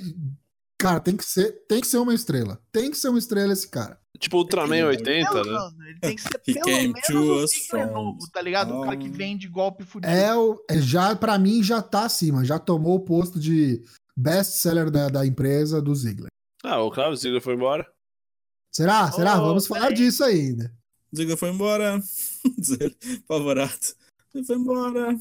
Cara, 0.79 0.99
tem 0.99 1.15
que 1.15 1.23
ser, 1.25 1.51
tem 1.67 1.81
que 1.81 1.87
ser 1.87 1.97
uma 1.97 2.13
estrela. 2.13 2.59
Tem 2.71 2.89
que 2.89 2.97
ser 2.97 3.09
uma 3.09 3.19
estrela 3.19 3.51
esse 3.53 3.67
cara. 3.69 3.99
Tipo 4.17 4.37
Ultraman 4.37 4.75
Ele- 4.77 4.85
80, 4.87 5.29
Pelo 5.31 5.71
né? 5.71 5.85
Ele 5.89 5.99
tem 5.99 6.15
que 6.15 6.21
ser 6.21 6.39
pelo 6.39 6.65
menos 6.65 7.67
from 7.67 7.85
novo, 7.91 8.19
tá 8.33 8.41
ligado? 8.41 8.75
O 8.75 8.81
cara 8.83 8.97
que 8.97 9.05
some- 9.05 9.17
vem 9.17 9.37
de 9.37 9.47
golpe 9.47 9.83
fudido. 9.85 10.11
É, 10.11 10.35
o, 10.35 10.59
é, 10.69 10.79
já, 10.81 11.15
pra 11.15 11.37
mim, 11.37 11.61
já 11.61 11.81
tá 11.81 12.05
acima. 12.05 12.43
Já 12.43 12.57
tomou 12.57 12.95
o 12.95 12.99
posto 13.05 13.39
de 13.39 13.83
best-seller 14.17 14.89
da, 14.89 15.09
da 15.09 15.25
empresa 15.25 15.81
do 15.81 15.93
Ziggler. 15.93 16.29
Ah, 16.63 16.81
o 16.81 16.89
claro, 16.91 17.11
o 17.13 17.15
Ziggler 17.15 17.41
foi 17.41 17.53
embora. 17.55 17.85
Será? 18.73 19.11
Será? 19.11 19.39
Ô, 19.41 19.45
Vamos 19.47 19.67
falar 19.67 19.81
peraí. 19.87 19.95
disso 19.95 20.23
ainda. 20.23 20.73
Ziggler 21.15 21.37
foi 21.37 21.49
embora. 21.49 21.99
Apavorado. 23.25 23.79
Ele 24.33 24.43
foi 24.45 24.55
embora. 24.55 25.15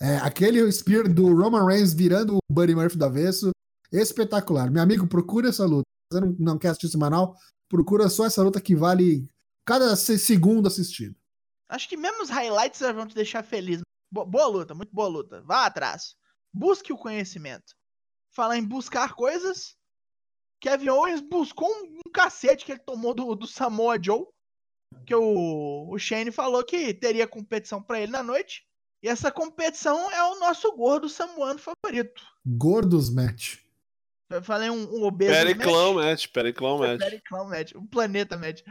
É, 0.00 0.16
aquele 0.18 0.70
Spear 0.72 1.12
do 1.12 1.34
Roman 1.34 1.64
Reigns 1.66 1.92
virando 1.92 2.36
o 2.36 2.52
Buddy 2.52 2.74
Murphy 2.74 2.96
do 2.98 3.04
avesso, 3.04 3.50
espetacular. 3.92 4.70
Meu 4.70 4.82
amigo, 4.82 5.06
procura 5.06 5.48
essa 5.48 5.64
luta. 5.64 5.84
Se 6.12 6.18
você 6.18 6.24
não, 6.26 6.36
não 6.38 6.58
quer 6.58 6.68
assistir 6.68 6.88
semanal, 6.88 7.36
procura 7.68 8.08
só 8.08 8.24
essa 8.26 8.42
luta 8.42 8.60
que 8.60 8.74
vale 8.74 9.28
cada 9.64 9.94
se- 9.96 10.18
segundo 10.18 10.66
assistido. 10.66 11.14
Acho 11.68 11.88
que 11.88 11.96
mesmo 11.96 12.22
os 12.22 12.30
highlights 12.30 12.80
vão 12.80 13.06
te 13.06 13.14
deixar 13.14 13.42
feliz. 13.44 13.80
Bo- 14.10 14.24
boa 14.26 14.46
luta, 14.46 14.74
muito 14.74 14.92
boa 14.92 15.08
luta. 15.08 15.42
Vá 15.42 15.66
atrás. 15.66 16.14
Busque 16.52 16.92
o 16.92 16.98
conhecimento. 16.98 17.74
Falar 18.34 18.56
em 18.58 18.64
buscar 18.64 19.14
coisas. 19.14 19.76
Kevin 20.60 20.88
Owens 20.88 21.20
buscou 21.20 21.68
um, 21.68 21.98
um 22.06 22.10
cacete 22.12 22.64
que 22.64 22.72
ele 22.72 22.80
tomou 22.80 23.14
do, 23.14 23.34
do 23.34 23.46
Samoa 23.46 23.98
Joe. 24.02 24.24
Que 25.06 25.14
o, 25.14 25.88
o 25.90 25.98
Shane 25.98 26.30
falou 26.30 26.64
que 26.64 26.94
teria 26.94 27.26
competição 27.26 27.82
pra 27.82 28.00
ele 28.00 28.12
na 28.12 28.22
noite. 28.22 28.64
E 29.02 29.08
essa 29.08 29.30
competição 29.32 30.10
é 30.10 30.22
o 30.24 30.38
nosso 30.38 30.70
gordo 30.76 31.08
samuano 31.08 31.58
favorito. 31.58 32.22
Gordos 32.46 33.08
match. 33.10 33.58
Eu 34.30 34.42
falei 34.42 34.70
um, 34.70 34.94
um 34.94 35.04
obeso. 35.04 35.32
Periclão 35.32 35.94
match. 35.94 36.04
match, 36.04 36.26
Periclão 36.28 36.84
É, 36.84 36.88
match. 36.88 37.00
Periclão 37.00 37.48
match. 37.48 37.74
Um 37.74 37.86
planeta 37.86 38.36
match. 38.36 38.62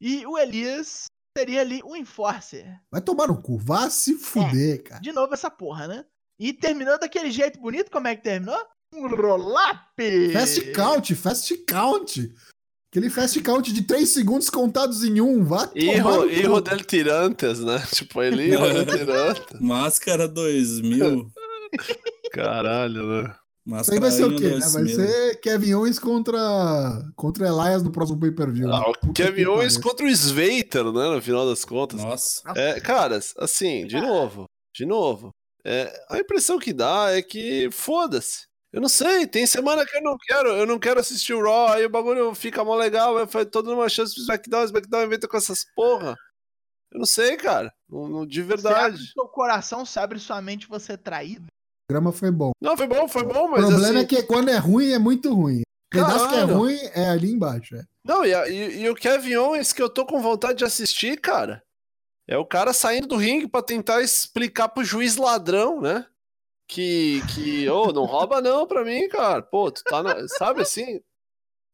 E 0.00 0.26
o 0.26 0.38
Elias 0.38 1.04
teria 1.36 1.60
ali 1.60 1.82
um 1.84 1.94
enforcer. 1.94 2.80
Vai 2.90 3.00
tomar 3.00 3.28
no 3.28 3.40
cu. 3.40 3.58
Vá 3.58 3.88
se 3.90 4.14
fuder, 4.14 4.82
cara. 4.82 5.00
De 5.00 5.12
novo 5.12 5.34
essa 5.34 5.50
porra, 5.50 5.86
né? 5.86 6.04
E 6.38 6.52
terminou 6.52 6.98
daquele 6.98 7.30
jeito 7.30 7.60
bonito, 7.60 7.90
como 7.90 8.08
é 8.08 8.16
que 8.16 8.22
terminou? 8.22 8.58
Um 8.92 9.08
roll-up! 9.08 10.32
Fast 10.32 10.72
count, 10.72 11.14
fast 11.14 11.56
count. 11.58 12.34
Aquele 12.94 13.10
fast 13.10 13.42
count 13.42 13.72
de 13.72 13.82
3 13.82 14.08
segundos 14.08 14.48
contados 14.48 15.02
em 15.02 15.20
um. 15.20 15.44
Vá 15.44 15.68
Erro, 15.74 16.30
erro 16.30 16.60
del 16.60 16.78
Tirantes, 16.78 17.58
né? 17.58 17.82
Tipo, 17.92 18.22
ele 18.22 18.52
erro 18.52 18.72
del 18.72 18.86
Tirantes. 18.86 19.44
Máscara 19.60 20.28
2000. 20.28 21.28
Caralho, 22.30 23.02
né? 23.04 23.22
Isso 23.80 23.92
aí 23.92 23.98
Máscara 23.98 24.00
vai 24.00 24.10
ser 24.12 24.24
o 24.26 24.36
quê? 24.36 24.44
né? 24.44 24.60
Vai 24.60 24.84
2000. 24.84 24.94
ser 24.94 25.40
Kevin 25.40 25.74
Owens 25.74 25.98
contra, 25.98 27.02
contra 27.16 27.48
Elias 27.48 27.82
no 27.82 27.90
próximo 27.90 28.20
pay-per-view. 28.20 28.72
Ah, 28.72 28.92
Kevin 29.12 29.46
Owens 29.46 29.76
contra 29.76 30.06
o 30.06 30.08
Sveiter, 30.08 30.84
né? 30.84 31.16
No 31.16 31.20
final 31.20 31.48
das 31.48 31.64
contas. 31.64 32.00
Nossa. 32.00 32.42
É, 32.54 32.78
caras, 32.78 33.34
assim, 33.38 33.88
de 33.88 34.00
novo, 34.00 34.44
de 34.72 34.86
novo. 34.86 35.30
É, 35.64 35.92
a 36.08 36.20
impressão 36.20 36.60
que 36.60 36.72
dá 36.72 37.08
é 37.10 37.20
que 37.20 37.68
foda-se. 37.72 38.42
Eu 38.74 38.80
não 38.80 38.88
sei, 38.88 39.24
tem 39.24 39.46
semana 39.46 39.86
que 39.86 39.96
eu 39.96 40.02
não 40.02 40.16
quero, 40.18 40.48
eu 40.48 40.66
não 40.66 40.80
quero 40.80 40.98
assistir 40.98 41.32
o 41.32 41.40
Raw, 41.42 41.68
aí 41.68 41.84
o 41.86 41.88
bagulho 41.90 42.34
fica 42.34 42.64
mó 42.64 42.74
legal, 42.74 43.16
eu 43.16 43.26
falei, 43.28 43.46
toda 43.46 43.72
uma 43.72 43.88
chance 43.88 44.12
pro 44.12 44.22
SmackDown, 44.22 44.62
o 44.62 44.64
SmackDown 44.64 45.04
inventa 45.04 45.28
com 45.28 45.36
essas 45.36 45.64
porra. 45.76 46.16
Eu 46.92 46.98
não 46.98 47.06
sei, 47.06 47.36
cara, 47.36 47.72
não- 47.88 48.08
não- 48.08 48.26
de 48.26 48.42
Você 48.42 48.52
abre 48.52 48.62
verdade. 48.62 49.12
seu 49.12 49.28
coração, 49.28 49.84
você 49.86 50.00
abre 50.00 50.18
sua 50.18 50.42
mente, 50.42 50.66
você 50.68 50.94
é 50.94 50.96
traído. 50.96 51.44
O 51.46 51.86
programa 51.88 52.12
foi 52.12 52.30
bom. 52.32 52.50
Não, 52.60 52.76
foi 52.76 52.86
bom, 52.88 53.06
foi 53.06 53.22
bom, 53.22 53.46
O 53.46 53.50
mas 53.52 53.60
problema 53.60 53.86
assim, 53.90 53.98
é 53.98 54.04
que 54.04 54.22
quando 54.24 54.48
é 54.48 54.56
ruim, 54.56 54.90
é 54.90 54.98
muito 54.98 55.32
ruim. 55.32 55.60
O 55.60 55.96
pedaço 55.96 56.28
que 56.28 56.34
é 56.34 56.42
ruim 56.42 56.78
é 56.94 57.08
ali 57.10 57.30
embaixo. 57.30 57.76
É. 57.76 57.84
Não, 58.04 58.24
e, 58.24 58.32
e- 58.32 58.80
e 58.82 58.90
o 58.90 58.94
Kevin 58.96 59.36
Owens 59.36 59.72
que 59.72 59.80
eu 59.80 59.88
tô 59.88 60.04
com 60.04 60.20
vontade 60.20 60.58
de 60.58 60.64
assistir, 60.64 61.20
cara, 61.20 61.62
é 62.28 62.36
o 62.36 62.44
cara 62.44 62.72
saindo 62.72 63.06
do 63.06 63.16
ringue 63.16 63.46
pra 63.46 63.62
tentar 63.62 64.02
explicar 64.02 64.68
pro 64.68 64.82
juiz 64.84 65.14
ladrão, 65.16 65.80
né? 65.80 66.06
Que, 66.74 67.20
que, 67.32 67.68
ô, 67.68 67.92
não 67.92 68.04
rouba 68.04 68.40
não 68.40 68.66
pra 68.66 68.84
mim, 68.84 69.08
cara. 69.08 69.42
Pô, 69.42 69.70
tu 69.70 69.82
tá, 69.84 70.02
na- 70.02 70.26
sabe 70.28 70.62
assim? 70.62 71.00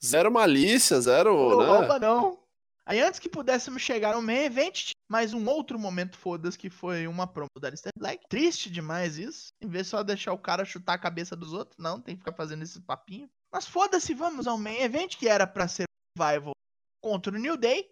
Zero 0.04 0.30
malícia, 0.30 1.00
zero, 1.00 1.32
Não 1.50 1.58
né? 1.60 1.66
rouba, 1.78 1.98
não. 1.98 2.38
Aí 2.84 3.00
antes 3.00 3.20
que 3.20 3.28
pudéssemos 3.28 3.80
chegar 3.82 4.14
no 4.14 4.22
main 4.22 4.44
event, 4.44 4.90
mais 5.08 5.32
um 5.32 5.46
outro 5.48 5.78
momento 5.78 6.18
foda-se 6.18 6.58
que 6.58 6.68
foi 6.68 7.06
uma 7.06 7.26
promo 7.26 7.48
da 7.60 7.68
Alistair 7.68 7.92
Black. 7.96 8.24
Triste 8.28 8.68
demais 8.70 9.16
isso. 9.16 9.52
Em 9.60 9.68
vez 9.68 9.86
de 9.86 9.90
só 9.90 10.02
deixar 10.02 10.32
o 10.32 10.38
cara 10.38 10.64
chutar 10.64 10.94
a 10.94 10.98
cabeça 10.98 11.36
dos 11.36 11.52
outros, 11.52 11.76
não, 11.78 12.00
tem 12.00 12.16
que 12.16 12.20
ficar 12.22 12.32
fazendo 12.36 12.62
esse 12.62 12.80
papinho. 12.80 13.30
Mas 13.52 13.66
foda-se, 13.66 14.12
vamos 14.14 14.46
ao 14.46 14.58
main 14.58 14.80
event, 14.80 15.16
que 15.16 15.28
era 15.28 15.46
pra 15.46 15.68
ser 15.68 15.84
o 15.84 16.22
Revival 16.22 16.52
contra 17.00 17.34
o 17.34 17.38
New 17.38 17.56
Day. 17.56 17.86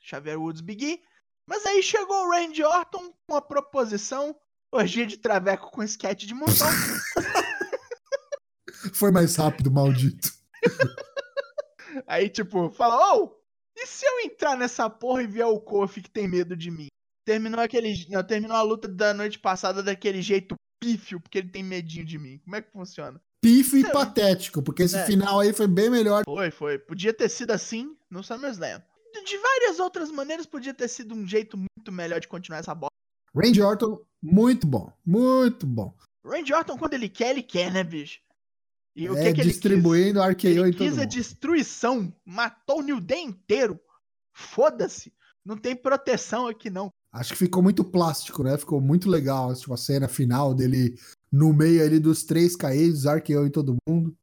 Xavier 0.00 0.40
Woods 0.40 0.60
Big 0.60 0.84
E. 0.84 1.02
Mas 1.46 1.66
aí 1.66 1.82
chegou 1.82 2.24
o 2.26 2.30
Randy 2.30 2.62
Orton 2.62 3.12
com 3.28 3.34
a 3.36 3.42
proposição, 3.42 4.36
orgia 4.72 5.06
de 5.06 5.16
traveco 5.16 5.70
com 5.70 5.82
sketch 5.82 6.24
de 6.24 6.34
montão. 6.34 6.68
Foi 8.94 9.10
mais 9.10 9.36
rápido, 9.36 9.70
maldito. 9.70 10.30
Aí, 12.06 12.28
tipo, 12.28 12.70
fala, 12.70 13.16
ô, 13.16 13.36
e 13.76 13.86
se 13.86 14.04
eu 14.06 14.20
entrar 14.20 14.56
nessa 14.56 14.88
porra 14.88 15.22
e 15.22 15.26
ver 15.26 15.44
o 15.44 15.60
Kofi 15.60 16.02
que 16.02 16.10
tem 16.10 16.28
medo 16.28 16.56
de 16.56 16.70
mim? 16.70 16.86
Terminou 17.24 17.60
aquele. 17.60 18.06
Não, 18.08 18.22
terminou 18.22 18.56
a 18.56 18.62
luta 18.62 18.88
da 18.88 19.12
noite 19.12 19.38
passada 19.38 19.82
daquele 19.82 20.22
jeito 20.22 20.54
pífio, 20.82 21.20
porque 21.20 21.38
ele 21.38 21.48
tem 21.48 21.62
medinho 21.62 22.04
de 22.04 22.18
mim. 22.18 22.38
Como 22.38 22.56
é 22.56 22.62
que 22.62 22.72
funciona? 22.72 23.20
Pifo 23.42 23.76
e 23.76 23.84
É. 23.84 23.90
patético, 23.90 24.62
porque 24.62 24.84
esse 24.84 24.96
É. 24.96 25.04
final 25.04 25.40
aí 25.40 25.52
foi 25.52 25.66
bem 25.66 25.90
melhor. 25.90 26.22
Foi, 26.24 26.50
foi. 26.50 26.78
Podia 26.78 27.12
ter 27.12 27.28
sido 27.28 27.50
assim 27.52 27.96
no 28.10 28.22
SummerSlam. 28.22 28.82
De 29.24 29.36
várias 29.38 29.78
outras 29.80 30.10
maneiras, 30.10 30.46
podia 30.46 30.72
ter 30.72 30.88
sido 30.88 31.14
um 31.14 31.26
jeito 31.26 31.56
muito 31.56 31.92
melhor 31.92 32.20
de 32.20 32.28
continuar 32.28 32.60
essa 32.60 32.74
bola. 32.74 32.90
Randy 33.38 33.62
Orton, 33.62 34.00
muito 34.22 34.66
bom. 34.66 34.92
Muito 35.04 35.66
bom. 35.66 35.94
Randy 36.24 36.52
Orton, 36.52 36.76
quando 36.76 36.94
ele 36.94 37.08
quer, 37.08 37.30
ele 37.30 37.42
quer, 37.42 37.72
né, 37.72 37.84
bicho? 37.84 38.20
E 38.96 39.08
o 39.08 39.16
é, 39.16 39.16
que, 39.16 39.22
que 39.22 39.28
ele 39.28 39.34
quis? 39.50 39.52
distribuindo 39.52 40.20
RKO 40.20 40.46
Ele 40.48 40.60
em 40.60 40.72
todo 40.72 40.78
quis 40.78 40.94
a 40.94 41.02
mundo. 41.02 41.08
destruição, 41.08 42.12
matou 42.24 42.80
o 42.80 42.82
New 42.82 43.00
Day 43.00 43.22
inteiro. 43.22 43.78
Foda-se. 44.32 45.12
Não 45.44 45.56
tem 45.56 45.74
proteção 45.76 46.46
aqui, 46.48 46.68
não. 46.68 46.90
Acho 47.12 47.32
que 47.32 47.38
ficou 47.38 47.62
muito 47.62 47.82
plástico, 47.84 48.42
né? 48.42 48.58
Ficou 48.58 48.80
muito 48.80 49.08
legal 49.08 49.54
tipo, 49.54 49.72
a 49.72 49.76
cena 49.76 50.08
final 50.08 50.52
dele 50.52 50.98
no 51.32 51.52
meio 51.52 51.82
ali 51.82 51.98
dos 51.98 52.22
três 52.24 52.54
caídos, 52.56 53.04
RKO 53.06 53.46
em 53.46 53.50
todo 53.50 53.76
mundo. 53.88 54.14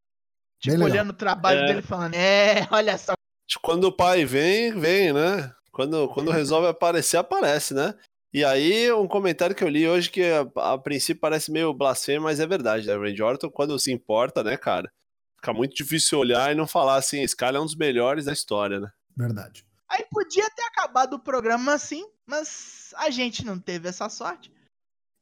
Tipo, 0.59 0.83
olhando 0.83 1.09
o 1.09 1.13
trabalho 1.13 1.61
É. 1.61 1.65
dele 1.67 1.79
e 1.79 1.83
falando, 1.83 2.13
é, 2.15 2.67
olha 2.71 2.97
só. 2.97 3.13
Quando 3.61 3.85
o 3.85 3.91
pai 3.91 4.25
vem, 4.25 4.77
vem, 4.77 5.13
né? 5.13 5.51
Quando, 5.71 6.07
quando 6.09 6.31
resolve 6.31 6.67
aparecer, 6.67 7.17
aparece, 7.17 7.73
né? 7.73 7.93
E 8.35 8.43
aí, 8.43 8.91
um 8.91 9.07
comentário 9.07 9.55
que 9.55 9.63
eu 9.63 9.69
li 9.69 9.87
hoje 9.87 10.11
que 10.11 10.21
a, 10.21 10.73
a 10.73 10.77
princípio 10.77 11.21
parece 11.21 11.49
meio 11.49 11.73
blasfemo, 11.73 12.25
mas 12.25 12.41
é 12.41 12.45
verdade, 12.45 12.85
né? 12.85 12.93
O 12.93 13.01
Randy 13.01 13.23
Orton, 13.23 13.49
quando 13.49 13.79
se 13.79 13.93
importa, 13.93 14.43
né, 14.43 14.57
cara? 14.57 14.91
Fica 15.37 15.53
muito 15.53 15.73
difícil 15.73 16.19
olhar 16.19 16.51
e 16.51 16.55
não 16.55 16.67
falar 16.67 16.97
assim, 16.97 17.21
esse 17.21 17.33
cara 17.33 17.55
é 17.55 17.61
um 17.61 17.65
dos 17.65 17.77
melhores 17.77 18.25
da 18.25 18.33
história, 18.33 18.81
né? 18.81 18.91
Verdade. 19.15 19.65
Aí 19.89 20.05
podia 20.11 20.49
ter 20.49 20.63
acabado 20.63 21.13
o 21.13 21.19
programa 21.19 21.75
assim, 21.75 22.05
mas 22.25 22.93
a 22.97 23.09
gente 23.09 23.45
não 23.45 23.57
teve 23.57 23.87
essa 23.87 24.09
sorte. 24.09 24.51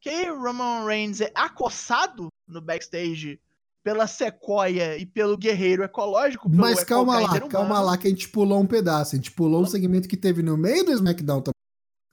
Que 0.02 0.32
Roman 0.32 0.84
Reigns 0.84 1.22
é 1.22 1.32
acossado 1.36 2.30
no 2.48 2.62
backstage 2.62 3.40
pela 3.84 4.08
Sequoia 4.08 4.98
e 4.98 5.06
pelo 5.06 5.38
Guerreiro 5.38 5.84
Ecológico. 5.84 6.50
pelo 6.50 6.60
Mas 6.60 6.84
calma 6.84 7.20
lá, 7.20 7.40
calma 7.42 7.80
lá 7.80 7.96
que 7.96 8.08
a 8.08 8.10
gente 8.10 8.30
pulou 8.30 8.60
um 8.60 8.66
pedaço. 8.66 9.14
A 9.14 9.18
gente 9.18 9.30
pulou 9.30 9.62
um 9.62 9.68
segmento 9.68 10.08
que 10.08 10.18
teve 10.18 10.42
no 10.42 10.58
meio 10.58 10.84
do 10.84 10.92
SmackDown 10.92 11.42
também. 11.42 11.53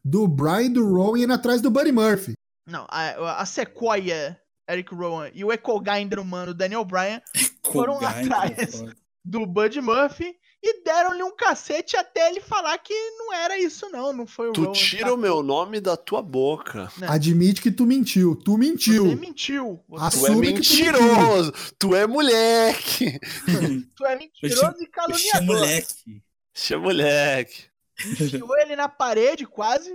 Do 0.04 0.26
Brian, 0.26 0.70
do 0.72 0.86
Rowan 0.86 1.18
indo 1.18 1.32
atrás 1.32 1.60
do 1.60 1.70
Buddy 1.70 1.92
Murphy. 1.92 2.32
Não, 2.66 2.86
a, 2.88 3.40
a 3.42 3.46
Sequoia, 3.46 4.40
Eric 4.68 4.94
Rowan 4.94 5.30
e 5.34 5.44
o 5.44 5.50
Eco-Grinder 5.52 6.18
humano, 6.20 6.54
Daniel 6.54 6.84
Bryan, 6.84 7.20
Foram 7.72 7.96
atrás. 7.98 8.82
do 9.24 9.44
Bud 9.46 9.80
Murphy 9.80 10.34
e 10.62 10.82
deram-lhe 10.84 11.22
um 11.22 11.34
cacete 11.34 11.96
até 11.96 12.28
ele 12.30 12.40
falar 12.40 12.76
que 12.78 12.92
não 13.16 13.32
era 13.32 13.58
isso 13.58 13.88
não, 13.90 14.12
não 14.12 14.26
foi 14.26 14.50
o 14.50 14.52
Tu 14.52 14.60
Rowan. 14.62 14.72
tira 14.72 15.14
o 15.14 15.16
meu 15.16 15.42
nome 15.42 15.80
da 15.80 15.96
tua 15.96 16.20
boca. 16.22 16.90
É. 17.00 17.06
Admite 17.06 17.60
que 17.62 17.70
tu 17.70 17.84
mentiu. 17.86 18.36
Tu 18.36 18.56
mentiu. 18.58 19.06
Você 19.08 19.14
mentiu. 19.16 19.80
Você 19.88 20.04
Assume 20.04 20.52
Tu 20.52 20.58
é 20.58 20.60
que 20.60 20.68
tu 20.68 20.74
mentiroso! 20.84 21.52
Tu 21.78 21.94
é 21.94 22.06
moleque! 22.06 23.18
Tu 23.96 24.04
é 24.06 24.16
mentiroso 24.20 24.76
e 24.82 24.86
caluniador. 24.86 25.46
moleque. 25.46 26.22
Você 26.54 26.74
é 26.74 26.76
moleque. 26.76 27.69
Enfiou 28.06 28.56
ele 28.58 28.76
na 28.76 28.88
parede 28.88 29.46
quase, 29.46 29.94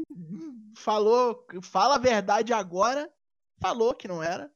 falou, 0.76 1.45
fala 1.61 1.95
a 1.95 1.99
verdade 1.99 2.53
agora, 2.53 3.11
falou 3.60 3.94
que 3.95 4.07
não 4.07 4.22
era. 4.22 4.52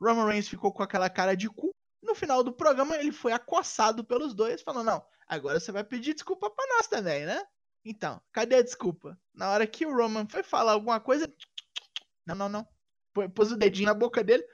Roman 0.00 0.26
Reigns 0.26 0.48
ficou 0.48 0.72
com 0.72 0.82
aquela 0.82 1.08
cara 1.10 1.36
de 1.36 1.48
cu. 1.48 1.74
No 2.02 2.14
final 2.14 2.42
do 2.44 2.52
programa 2.52 2.96
ele 2.96 3.12
foi 3.12 3.32
acossado 3.32 4.04
pelos 4.04 4.32
dois, 4.34 4.62
falou: 4.62 4.82
"Não, 4.84 5.04
agora 5.26 5.58
você 5.60 5.72
vai 5.72 5.82
pedir 5.84 6.14
desculpa 6.14 6.48
pra 6.50 6.66
nós 6.76 6.86
também, 6.86 7.26
né?" 7.26 7.44
Então, 7.84 8.20
cadê 8.32 8.56
a 8.56 8.62
desculpa? 8.62 9.18
Na 9.34 9.50
hora 9.50 9.66
que 9.66 9.86
o 9.86 9.94
Roman 9.94 10.26
foi 10.28 10.42
falar 10.42 10.72
alguma 10.72 11.00
coisa, 11.00 11.32
não, 12.26 12.34
não, 12.34 12.48
não. 12.48 12.68
Pô- 13.12 13.28
Pôs 13.30 13.50
o 13.52 13.56
dedinho 13.56 13.86
na 13.86 13.94
boca 13.94 14.22
dele. 14.22 14.44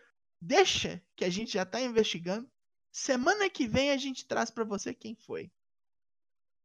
Deixa 0.40 1.02
que 1.16 1.24
a 1.24 1.30
gente 1.30 1.52
já 1.52 1.64
tá 1.64 1.80
investigando. 1.80 2.48
Semana 2.92 3.48
que 3.50 3.66
vem 3.66 3.90
a 3.90 3.96
gente 3.96 4.26
traz 4.26 4.50
pra 4.50 4.62
você 4.64 4.94
quem 4.94 5.14
foi. 5.16 5.50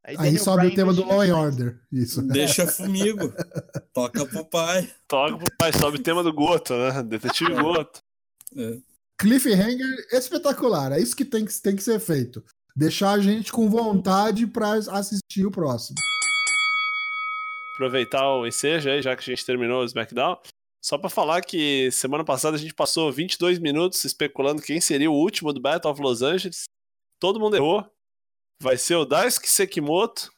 Aí 0.05 0.15
Daniel 0.15 0.43
sobe 0.43 0.57
Bryan 0.61 0.71
o 0.71 0.75
tema 0.75 0.93
do 0.93 1.05
Law 1.05 1.21
and. 1.21 1.37
Order. 1.37 1.79
Isso. 1.91 2.21
Deixa 2.21 2.65
comigo. 2.71 3.33
Toca 3.93 4.25
pro 4.25 4.45
pai. 4.45 4.89
Toca 5.07 5.37
pro 5.37 5.57
pai, 5.57 5.73
sobe 5.73 5.97
o 5.97 6.03
tema 6.03 6.23
do 6.23 6.33
Goto, 6.33 6.73
né? 6.73 7.03
Detetive 7.03 7.53
Goto. 7.53 7.99
É. 8.55 8.77
Cliffhanger 9.19 10.07
espetacular. 10.11 10.93
É 10.93 10.99
isso 10.99 11.15
que 11.15 11.25
tem 11.25 11.45
que, 11.45 11.53
tem 11.61 11.75
que 11.75 11.83
ser 11.83 11.99
feito. 11.99 12.43
Deixar 12.75 13.11
a 13.11 13.19
gente 13.19 13.51
com 13.51 13.69
vontade 13.69 14.47
pra 14.47 14.71
assistir 14.71 15.45
o 15.45 15.51
próximo. 15.51 15.97
Aproveitar 17.75 18.25
o 18.35 18.47
ensejo 18.47 18.89
aí, 18.89 19.01
já 19.01 19.15
que 19.15 19.21
a 19.21 19.35
gente 19.35 19.45
terminou 19.45 19.81
o 19.81 19.85
SmackDown. 19.85 20.37
Só 20.81 20.97
pra 20.97 21.09
falar 21.09 21.41
que 21.41 21.91
semana 21.91 22.23
passada 22.23 22.55
a 22.55 22.59
gente 22.59 22.73
passou 22.73 23.11
22 23.11 23.59
minutos 23.59 24.03
especulando 24.05 24.61
quem 24.61 24.79
seria 24.79 25.11
o 25.11 25.13
último 25.13 25.51
do 25.51 25.59
Battle 25.59 25.91
of 25.91 26.01
Los 26.01 26.21
Angeles. 26.21 26.63
Todo 27.19 27.39
mundo 27.39 27.57
errou. 27.57 27.85
Vai 28.61 28.77
ser 28.77 28.95
o 28.95 29.05
Daisuke 29.05 29.49
Sekimoto, 29.49 30.31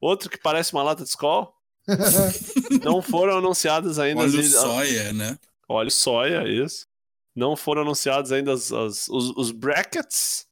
outro 0.00 0.30
que 0.30 0.38
parece 0.38 0.72
uma 0.72 0.82
lata 0.82 1.02
de 1.02 1.08
Skol. 1.10 1.52
Não 2.84 3.02
foram 3.02 3.38
anunciadas 3.38 3.98
ainda 3.98 4.22
Olha 4.22 4.36
o 4.36 4.40
as- 4.40 4.52
soia, 4.52 5.12
né? 5.12 5.38
Óleo 5.68 5.90
soia, 5.90 6.48
isso. 6.48 6.86
Não 7.34 7.56
foram 7.56 7.82
anunciados 7.82 8.30
ainda 8.30 8.52
as- 8.52 8.72
as- 8.72 9.08
os, 9.08 9.30
os 9.36 9.50
brackets, 9.50 10.46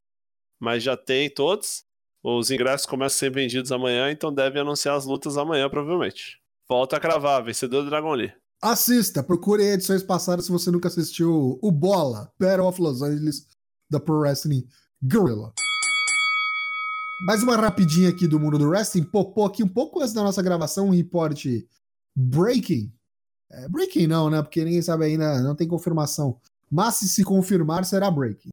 mas 0.61 0.83
já 0.83 0.97
tem 0.97 1.31
todos. 1.31 1.85
Os 2.25 2.51
ingressos 2.51 2.87
começam 2.87 3.17
a 3.17 3.19
ser 3.19 3.31
vendidos 3.31 3.71
amanhã, 3.73 4.11
então 4.11 4.33
devem 4.33 4.61
anunciar 4.63 4.97
as 4.97 5.05
lutas 5.07 5.37
amanhã, 5.37 5.69
provavelmente. 5.71 6.39
Volta 6.69 6.97
a 6.97 7.01
cravar, 7.01 7.43
vencedor 7.45 7.83
do 7.83 7.91
Dragon 7.91 8.15
Lee. 8.15 8.33
Assista, 8.61 9.23
procure 9.25 9.63
edições 9.65 10.03
passadas 10.05 10.47
se 10.47 10.53
você 10.53 10.71
nunca 10.71 10.89
assistiu 10.89 11.59
o 11.61 11.71
Bola, 11.73 12.33
Battle 12.39 12.67
of 12.67 12.81
Los 12.81 13.03
Angeles, 13.03 13.47
da 13.91 13.99
Pro 13.99 14.21
Wrestling 14.21 14.67
Gorilla. 15.03 15.53
Mais 17.25 17.41
uma 17.41 17.57
rapidinha 17.57 18.09
aqui 18.09 18.27
do 18.27 18.41
mundo 18.41 18.59
do 18.59 18.69
wrestling. 18.69 19.05
Popou 19.05 19.45
aqui 19.45 19.63
um 19.63 19.69
pouco 19.69 20.01
antes 20.01 20.13
da 20.13 20.25
nossa 20.25 20.43
gravação 20.43 20.89
um 20.89 20.91
reporte 20.91 21.69
breaking. 22.17 22.93
É, 23.49 23.69
breaking 23.69 24.09
não, 24.09 24.29
né? 24.29 24.43
Porque 24.43 24.65
ninguém 24.65 24.83
sabe 24.83 25.05
ainda, 25.05 25.41
não 25.41 25.55
tem 25.55 25.69
confirmação. 25.69 26.41
Mas 26.69 26.97
se 26.97 27.09
se 27.09 27.23
confirmar, 27.23 27.85
será 27.85 28.11
breaking. 28.11 28.49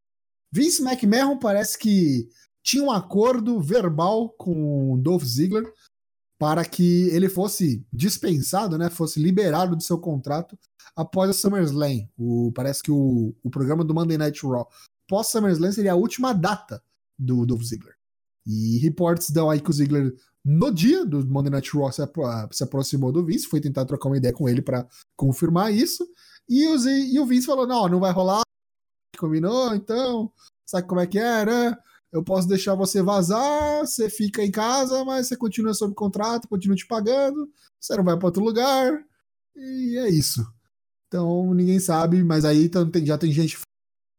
Vince 0.52 0.84
McMahon 0.84 1.40
parece 1.40 1.80
que 1.80 2.30
tinha 2.62 2.84
um 2.84 2.92
acordo 2.92 3.60
verbal 3.60 4.30
com 4.30 5.00
Dolph 5.02 5.24
Ziggler 5.24 5.74
para 6.38 6.64
que 6.64 7.10
ele 7.10 7.28
fosse 7.28 7.84
dispensado, 7.92 8.78
né? 8.78 8.92
Fosse 8.92 9.20
liberado 9.20 9.76
do 9.76 9.82
seu 9.82 9.98
contrato 9.98 10.56
após 10.96 11.32
a 11.32 11.34
SummerSlam. 11.34 12.08
O, 12.16 12.52
parece 12.54 12.84
que 12.84 12.92
o, 12.92 13.34
o 13.44 13.50
programa 13.50 13.84
do 13.84 13.96
Monday 13.96 14.18
Night 14.18 14.46
Raw 14.46 14.70
pós 15.08 15.28
SummerSlam 15.28 15.72
seria 15.72 15.94
a 15.94 15.96
última 15.96 16.34
data 16.34 16.84
do 17.18 17.48
Dolph 17.48 17.64
Ziggler. 17.64 17.99
E 18.50 18.80
reportes 18.80 19.30
dão 19.30 19.48
aí 19.48 19.62
que 19.62 19.70
o 19.70 19.74
Ziggler, 19.74 20.12
no 20.44 20.72
dia 20.72 21.06
do 21.06 21.24
Monday 21.28 21.52
Night 21.52 21.70
Raw, 21.78 21.92
se, 21.92 22.02
apro- 22.02 22.26
se 22.52 22.64
aproximou 22.64 23.12
do 23.12 23.24
Vince, 23.24 23.46
foi 23.48 23.62
tentar 23.62 23.86
trocar 23.86 24.10
uma 24.10 24.18
ideia 24.18 24.34
com 24.34 24.50
ele 24.50 24.62
para 24.62 24.88
confirmar 25.16 25.72
isso. 25.72 26.04
E 26.50 26.68
o, 26.68 26.78
Z- 26.80 26.90
e 27.14 27.20
o 27.20 27.26
Vince 27.28 27.46
falou: 27.46 27.68
não, 27.68 27.88
não 27.88 28.00
vai 28.00 28.12
rolar. 28.12 28.42
Combinou, 29.18 29.76
então. 29.76 30.32
Sabe 30.66 30.88
como 30.88 31.00
é 31.02 31.06
que 31.08 31.20
é, 31.20 31.46
né? 31.46 31.78
Eu 32.12 32.24
posso 32.24 32.48
deixar 32.48 32.74
você 32.74 33.04
vazar, 33.04 33.82
você 33.86 34.10
fica 34.10 34.44
em 34.44 34.50
casa, 34.50 35.06
mas 35.06 35.28
você 35.28 35.38
continua 35.38 35.76
sob 35.76 35.94
contrato, 35.94 36.48
continua 36.48 36.76
te 36.76 36.88
pagando, 36.88 37.48
você 37.80 37.96
não 37.96 38.04
vai 38.04 38.18
para 38.18 38.26
outro 38.28 38.44
lugar. 38.44 39.04
E 39.56 39.96
é 39.98 40.10
isso. 40.10 40.44
Então 41.08 41.54
ninguém 41.54 41.80
sabe, 41.80 42.24
mas 42.24 42.46
aí 42.46 42.70
já 43.04 43.18
tem 43.18 43.32
gente 43.32 43.60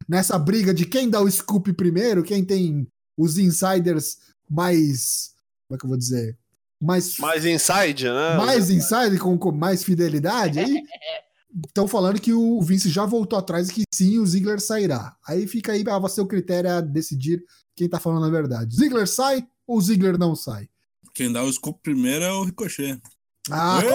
nessa 0.09 0.39
briga 0.39 0.73
de 0.75 0.87
quem 0.87 1.09
dá 1.11 1.21
o 1.21 1.31
scoop 1.31 1.73
primeiro, 1.73 2.23
quem 2.23 2.45
tem 2.45 2.87
os 3.21 3.39
insiders 3.39 4.19
mais. 4.49 5.35
Como 5.69 5.77
é 5.77 5.79
que 5.79 5.85
eu 5.85 5.89
vou 5.89 5.99
dizer? 5.99 6.37
Mais, 6.83 7.19
Mais 7.19 7.45
inside, 7.45 8.07
né? 8.07 8.37
mais 8.37 8.71
insider, 8.71 9.19
com, 9.19 9.37
com 9.37 9.53
mais 9.53 9.85
fidelidade. 9.85 10.59
Aí 10.59 10.83
estão 11.67 11.87
falando 11.87 12.19
que 12.21 12.33
o 12.33 12.61
Vince 12.63 12.89
já 12.89 13.05
voltou 13.05 13.39
atrás 13.39 13.69
e 13.69 13.75
que 13.75 13.83
sim, 13.93 14.19
o 14.19 14.27
Ziggler 14.27 14.61
sairá. 14.61 15.15
Aí 15.27 15.47
fica 15.47 15.73
aí 15.73 15.85
a 15.87 16.09
seu 16.09 16.27
critério 16.27 16.71
a 16.71 16.81
decidir 16.81 17.45
quem 17.77 17.87
tá 17.89 18.01
falando 18.01 18.25
a 18.25 18.31
verdade. 18.31 18.75
Ziggler 18.75 19.07
sai 19.07 19.47
ou 19.67 19.81
Ziggler 19.81 20.19
não 20.19 20.35
sai? 20.35 20.71
Quem 21.15 21.31
dá 21.31 21.43
o 21.43 21.53
scoop 21.53 21.79
primeiro 21.83 22.25
é 22.25 22.33
o 22.33 22.45
Ricochet. 22.45 23.01
Ah, 23.51 23.81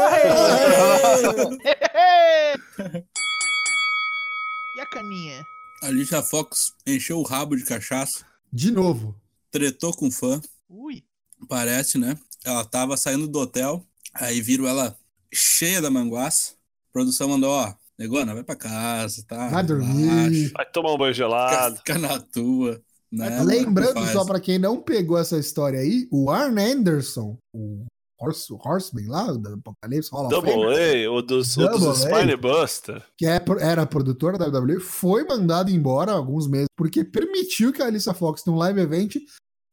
e 4.76 4.80
a 4.82 4.86
caninha? 4.88 5.44
A 5.82 5.88
Alicia 5.88 6.22
Fox 6.22 6.74
encheu 6.86 7.20
o 7.20 7.24
rabo 7.24 7.56
de 7.56 7.64
cachaça, 7.64 8.26
de 8.56 8.72
novo. 8.72 9.16
tretou 9.52 9.94
com 9.94 10.10
fã, 10.10 10.42
Ui. 10.70 11.04
parece, 11.48 11.98
né? 11.98 12.18
Ela 12.44 12.64
tava 12.64 12.96
saindo 12.96 13.28
do 13.28 13.40
hotel, 13.40 13.86
aí 14.14 14.40
viram 14.42 14.66
ela 14.68 14.98
cheia 15.34 15.82
da 15.82 15.90
manguaça. 15.92 16.54
A 16.90 16.94
produção 16.94 17.28
mandou, 17.30 17.52
ó, 17.52 17.74
negona, 18.00 18.34
vai 18.34 18.44
pra 18.44 18.56
casa, 18.56 19.24
tá? 19.28 19.50
Vai 19.50 19.64
dormir. 19.64 20.06
Relaxa, 20.06 20.52
Vai 20.54 20.66
tomar 20.72 20.94
um 20.94 20.98
banho 20.98 21.14
Fica, 21.14 21.26
gelado. 21.26 21.78
fica 21.78 21.98
na 22.00 22.20
tua. 22.20 22.82
Né? 23.12 23.44
Lembrando, 23.44 24.06
só 24.12 24.26
pra 24.26 24.40
quem 24.40 24.58
não 24.60 24.82
pegou 24.82 25.18
essa 25.18 25.38
história 25.38 25.80
aí, 25.80 26.08
o 26.12 26.30
Arn 26.30 26.58
Anderson, 26.60 27.38
o 27.54 27.86
Horse, 28.20 28.54
Horseman 28.54 29.08
lá, 29.08 29.32
do 29.32 29.54
Apocalipse 29.54 30.10
Hall 30.12 30.26
of 30.26 30.34
Double 30.34 30.72
A, 30.72 30.76
Fame, 30.76 31.08
o 31.08 31.22
dos, 31.22 31.58
o 31.58 31.62
Double 31.62 31.80
dos 31.80 32.06
A. 32.06 32.10
Spinebuster. 32.10 33.06
que 33.18 33.26
é, 33.26 33.44
era 33.60 33.86
produtora 33.86 34.38
da 34.38 34.48
WWE, 34.48 34.80
foi 34.80 35.26
mandado 35.26 35.70
embora 35.70 36.12
há 36.12 36.16
alguns 36.16 36.48
meses, 36.48 36.68
porque 36.78 37.04
permitiu 37.04 37.74
que 37.74 37.82
a 37.82 37.88
Alissa 37.88 38.14
Fox, 38.14 38.44
num 38.46 38.56
live 38.56 38.80
event, 38.80 39.16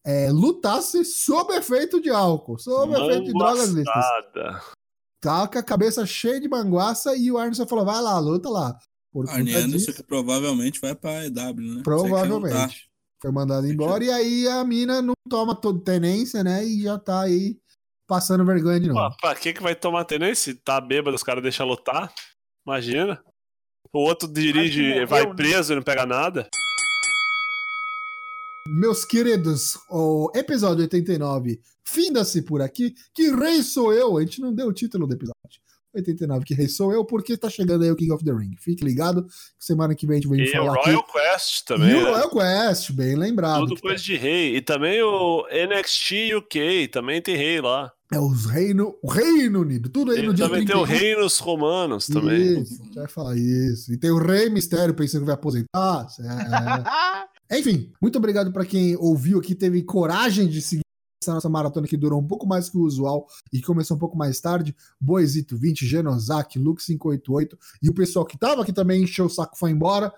é, 0.05 0.31
lutasse 0.31 1.05
sob 1.05 1.55
efeito 1.55 2.01
de 2.01 2.11
álcool, 2.11 2.59
sob 2.59 2.93
efeito 2.93 3.27
de 3.27 3.33
drogas 3.33 3.69
listas. 3.69 4.05
Tá 5.21 5.47
com 5.47 5.59
a 5.59 5.63
cabeça 5.63 6.05
cheia 6.05 6.41
de 6.41 6.49
manguaça 6.49 7.17
e 7.17 7.31
o 7.31 7.39
Anderson 7.39 7.67
falou: 7.67 7.85
vai 7.85 8.03
lá, 8.03 8.19
luta 8.19 8.49
lá. 8.49 8.77
Por 9.13 9.29
Arne 9.29 9.53
conta 9.53 9.65
Anderson 9.65 9.77
disso, 9.77 9.95
que 9.95 10.03
provavelmente 10.03 10.81
vai 10.81 10.97
pra 10.97 11.25
EW, 11.27 11.77
né? 11.77 11.83
Provavelmente. 11.85 12.55
Tá. 12.55 12.71
foi 13.21 13.31
mandado 13.31 13.69
embora, 13.69 14.03
e 14.03 14.11
aí 14.11 14.49
a 14.49 14.65
mina 14.65 15.01
não 15.01 15.15
toma 15.29 15.55
toda 15.55 15.85
tenência, 15.85 16.43
né? 16.43 16.65
E 16.65 16.83
já 16.83 16.99
tá 16.99 17.21
aí 17.21 17.62
passando 18.13 18.45
vergonha 18.45 18.79
de 18.79 18.89
Pô, 18.89 18.95
novo. 18.95 19.17
pra 19.19 19.35
que 19.35 19.55
que 19.55 19.63
vai 19.63 19.75
tomar 19.75 20.05
tenência? 20.05 20.53
Se 20.53 20.55
tá 20.55 20.79
bêbado, 20.79 21.17
os 21.17 21.23
caras 21.23 21.43
deixam 21.43 21.67
lutar. 21.67 22.13
Imagina. 22.67 23.19
O 23.91 24.01
outro 24.01 24.29
dirige, 24.31 24.87
morreu, 24.87 25.07
vai 25.07 25.27
né? 25.27 25.35
preso 25.35 25.73
e 25.73 25.77
não 25.77 25.83
pega 25.83 26.05
nada. 26.05 26.47
Meus 28.69 29.07
queridos, 29.07 29.79
o 29.89 30.31
episódio 30.35 30.83
89 30.83 31.59
finda-se 31.89 32.43
por 32.43 32.61
aqui. 32.61 32.95
Que 33.15 33.31
rei 33.35 33.63
sou 33.63 33.95
eu? 33.95 34.19
A 34.19 34.21
gente 34.21 34.43
não 34.43 34.55
deu 34.55 34.67
o 34.69 34.75
título 34.75 35.07
do 35.07 35.15
episódio. 35.15 35.62
89, 35.95 36.45
que 36.45 36.55
rei 36.55 36.69
sou 36.69 36.93
eu, 36.93 37.05
porque 37.05 37.37
tá 37.37 37.51
chegando 37.51 37.85
aí 37.85 37.91
o 37.91 37.97
King 37.97 38.13
of 38.13 38.25
the 38.25 38.33
Ring. 38.33 38.55
Fique 38.59 38.85
ligado, 38.85 39.25
que 39.25 39.33
semana 39.59 39.95
que 39.95 40.07
vem 40.07 40.19
a 40.19 40.21
gente 40.21 40.29
vai 40.29 40.39
E 40.39 40.49
o 40.49 40.53
falar 40.53 40.75
Royal 40.75 41.01
aqui. 41.01 41.13
Quest 41.13 41.61
E 41.61 41.65
também. 41.65 41.95
o 41.95 42.05
né? 42.05 42.11
Royal 42.11 42.31
Quest, 42.31 42.93
bem 42.93 43.17
lembrado. 43.17 43.67
Tudo 43.67 43.81
coisa 43.81 44.03
de 44.03 44.17
rei. 44.17 44.57
E 44.57 44.61
também 44.61 45.03
o 45.03 45.47
NXT 45.51 46.35
UK, 46.37 46.89
também 46.89 47.21
tem 47.21 47.37
rei 47.37 47.61
lá. 47.61 47.93
É 48.13 48.19
os 48.21 48.45
reino, 48.45 48.95
o 49.03 49.11
Reino 49.11 49.63
Unido, 49.63 49.89
tudo 49.89 50.11
aí 50.13 50.23
no 50.23 50.33
E 50.33 50.35
dia 50.35 50.47
também 50.47 50.67
tem 50.67 50.77
o 50.77 50.85
31. 50.85 50.99
Reinos 50.99 51.39
Romanos 51.39 52.07
também. 52.07 52.61
Isso, 52.61 52.83
a 52.83 52.85
gente 52.85 52.95
vai 52.95 53.09
falar 53.09 53.37
isso. 53.37 53.91
E 53.91 53.97
tem 53.97 54.11
o 54.11 54.19
Rei 54.19 54.51
Mistério 54.51 54.93
pensando 54.93 55.23
que 55.23 55.27
vai 55.27 55.35
aposentar. 55.35 56.07
É. 57.49 57.59
Enfim, 57.59 57.91
muito 58.01 58.17
obrigado 58.19 58.53
para 58.53 58.67
quem 58.67 58.97
ouviu 58.97 59.39
aqui, 59.39 59.55
teve 59.55 59.83
coragem 59.83 60.47
de 60.47 60.61
seguir 60.61 60.82
essa 61.23 61.35
nossa 61.35 61.49
maratona 61.49 61.87
que 61.87 61.97
durou 61.97 62.21
um 62.21 62.27
pouco 62.27 62.47
mais 62.47 62.69
que 62.69 62.77
o 62.77 62.83
usual 62.83 63.27
e 63.53 63.61
começou 63.61 63.97
um 63.97 64.01
pouco 64.01 64.17
mais 64.17 64.41
tarde. 64.41 64.75
Boezito 65.01 65.57
20, 65.57 65.87
Genosaki, 65.87 66.59
Lux 66.59 66.85
588 66.87 67.59
e 67.83 67.89
o 67.89 67.95
pessoal 67.95 68.25
que 68.25 68.39
tava 68.39 68.63
aqui 68.63 68.73
também 68.73 69.03
encheu 69.03 69.27
o 69.27 69.31
saco 69.31 69.57
foi 69.57 69.71
embora. 69.71 70.13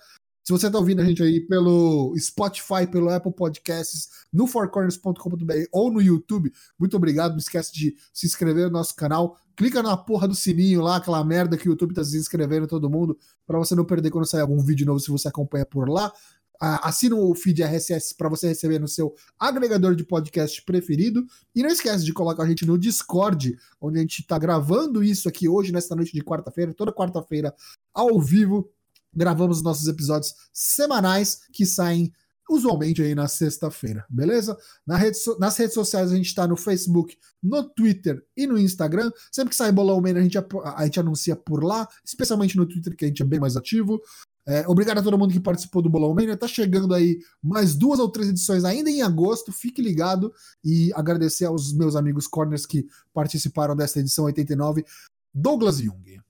Se 0.44 0.52
você 0.52 0.70
tá 0.70 0.76
ouvindo 0.76 1.00
a 1.00 1.04
gente 1.06 1.22
aí 1.22 1.40
pelo 1.40 2.14
Spotify, 2.18 2.86
pelo 2.90 3.08
Apple 3.08 3.32
Podcasts, 3.32 4.10
no 4.30 4.46
fourcorners.com.br 4.46 5.54
ou 5.72 5.90
no 5.90 6.02
YouTube, 6.02 6.52
muito 6.78 6.94
obrigado. 6.98 7.30
Não 7.30 7.38
esquece 7.38 7.72
de 7.72 7.96
se 8.12 8.26
inscrever 8.26 8.66
no 8.66 8.72
nosso 8.72 8.94
canal. 8.94 9.38
Clica 9.56 9.82
na 9.82 9.96
porra 9.96 10.28
do 10.28 10.34
sininho 10.34 10.82
lá, 10.82 10.96
aquela 10.96 11.24
merda 11.24 11.56
que 11.56 11.66
o 11.66 11.70
YouTube 11.70 11.94
tá 11.94 12.04
se 12.04 12.18
inscrevendo 12.18 12.66
todo 12.66 12.90
mundo, 12.90 13.16
para 13.46 13.58
você 13.58 13.74
não 13.74 13.86
perder 13.86 14.10
quando 14.10 14.26
sair 14.26 14.42
algum 14.42 14.58
vídeo 14.58 14.84
novo 14.84 15.00
se 15.00 15.10
você 15.10 15.28
acompanha 15.28 15.64
por 15.64 15.88
lá. 15.88 16.12
Assina 16.60 17.16
o 17.16 17.34
feed 17.34 17.62
RSS 17.62 18.14
para 18.14 18.28
você 18.28 18.48
receber 18.48 18.78
no 18.78 18.88
seu 18.88 19.14
agregador 19.38 19.94
de 19.94 20.04
podcast 20.04 20.62
preferido. 20.62 21.26
E 21.54 21.62
não 21.62 21.68
esquece 21.68 22.04
de 22.04 22.12
colocar 22.12 22.42
a 22.44 22.48
gente 22.48 22.64
no 22.64 22.78
Discord, 22.78 23.56
onde 23.80 23.98
a 23.98 24.00
gente 24.00 24.20
está 24.20 24.38
gravando 24.38 25.02
isso 25.02 25.28
aqui 25.28 25.48
hoje, 25.48 25.72
nesta 25.72 25.94
noite 25.94 26.12
de 26.12 26.22
quarta-feira, 26.22 26.72
toda 26.72 26.92
quarta-feira, 26.92 27.54
ao 27.92 28.20
vivo. 28.20 28.70
Gravamos 29.14 29.58
os 29.58 29.62
nossos 29.62 29.86
episódios 29.86 30.34
semanais 30.52 31.40
que 31.52 31.64
saem 31.66 32.12
usualmente 32.50 33.00
aí 33.00 33.14
na 33.14 33.26
sexta-feira, 33.28 34.04
beleza? 34.08 34.56
Na 34.86 34.96
rede 34.96 35.16
so- 35.16 35.38
nas 35.38 35.56
redes 35.56 35.74
sociais 35.74 36.12
a 36.12 36.16
gente 36.16 36.26
está 36.26 36.46
no 36.46 36.56
Facebook, 36.56 37.16
no 37.42 37.62
Twitter 37.62 38.22
e 38.36 38.46
no 38.46 38.58
Instagram. 38.58 39.10
Sempre 39.32 39.50
que 39.50 39.56
sai 39.56 39.72
Bolão 39.72 40.02
a 40.04 40.20
gente, 40.20 40.36
a 40.38 40.84
gente 40.84 41.00
anuncia 41.00 41.34
por 41.36 41.64
lá, 41.64 41.88
especialmente 42.04 42.56
no 42.56 42.66
Twitter, 42.66 42.94
que 42.96 43.04
a 43.04 43.08
gente 43.08 43.22
é 43.22 43.24
bem 43.24 43.40
mais 43.40 43.56
ativo. 43.56 44.00
É, 44.46 44.68
obrigado 44.68 44.98
a 44.98 45.02
todo 45.02 45.16
mundo 45.16 45.32
que 45.32 45.40
participou 45.40 45.80
do 45.80 45.88
Bolão 45.88 46.14
Mania. 46.14 46.36
Tá 46.36 46.46
chegando 46.46 46.92
aí 46.94 47.18
mais 47.42 47.74
duas 47.74 47.98
ou 47.98 48.10
três 48.10 48.28
edições 48.28 48.64
ainda 48.64 48.90
em 48.90 49.02
agosto. 49.02 49.52
Fique 49.52 49.80
ligado 49.80 50.32
e 50.62 50.92
agradecer 50.94 51.46
aos 51.46 51.72
meus 51.72 51.96
amigos 51.96 52.26
corners 52.26 52.66
que 52.66 52.86
participaram 53.12 53.74
dessa 53.74 54.00
edição 54.00 54.26
89. 54.26 54.84
Douglas 55.32 55.78
Jung. 55.78 56.20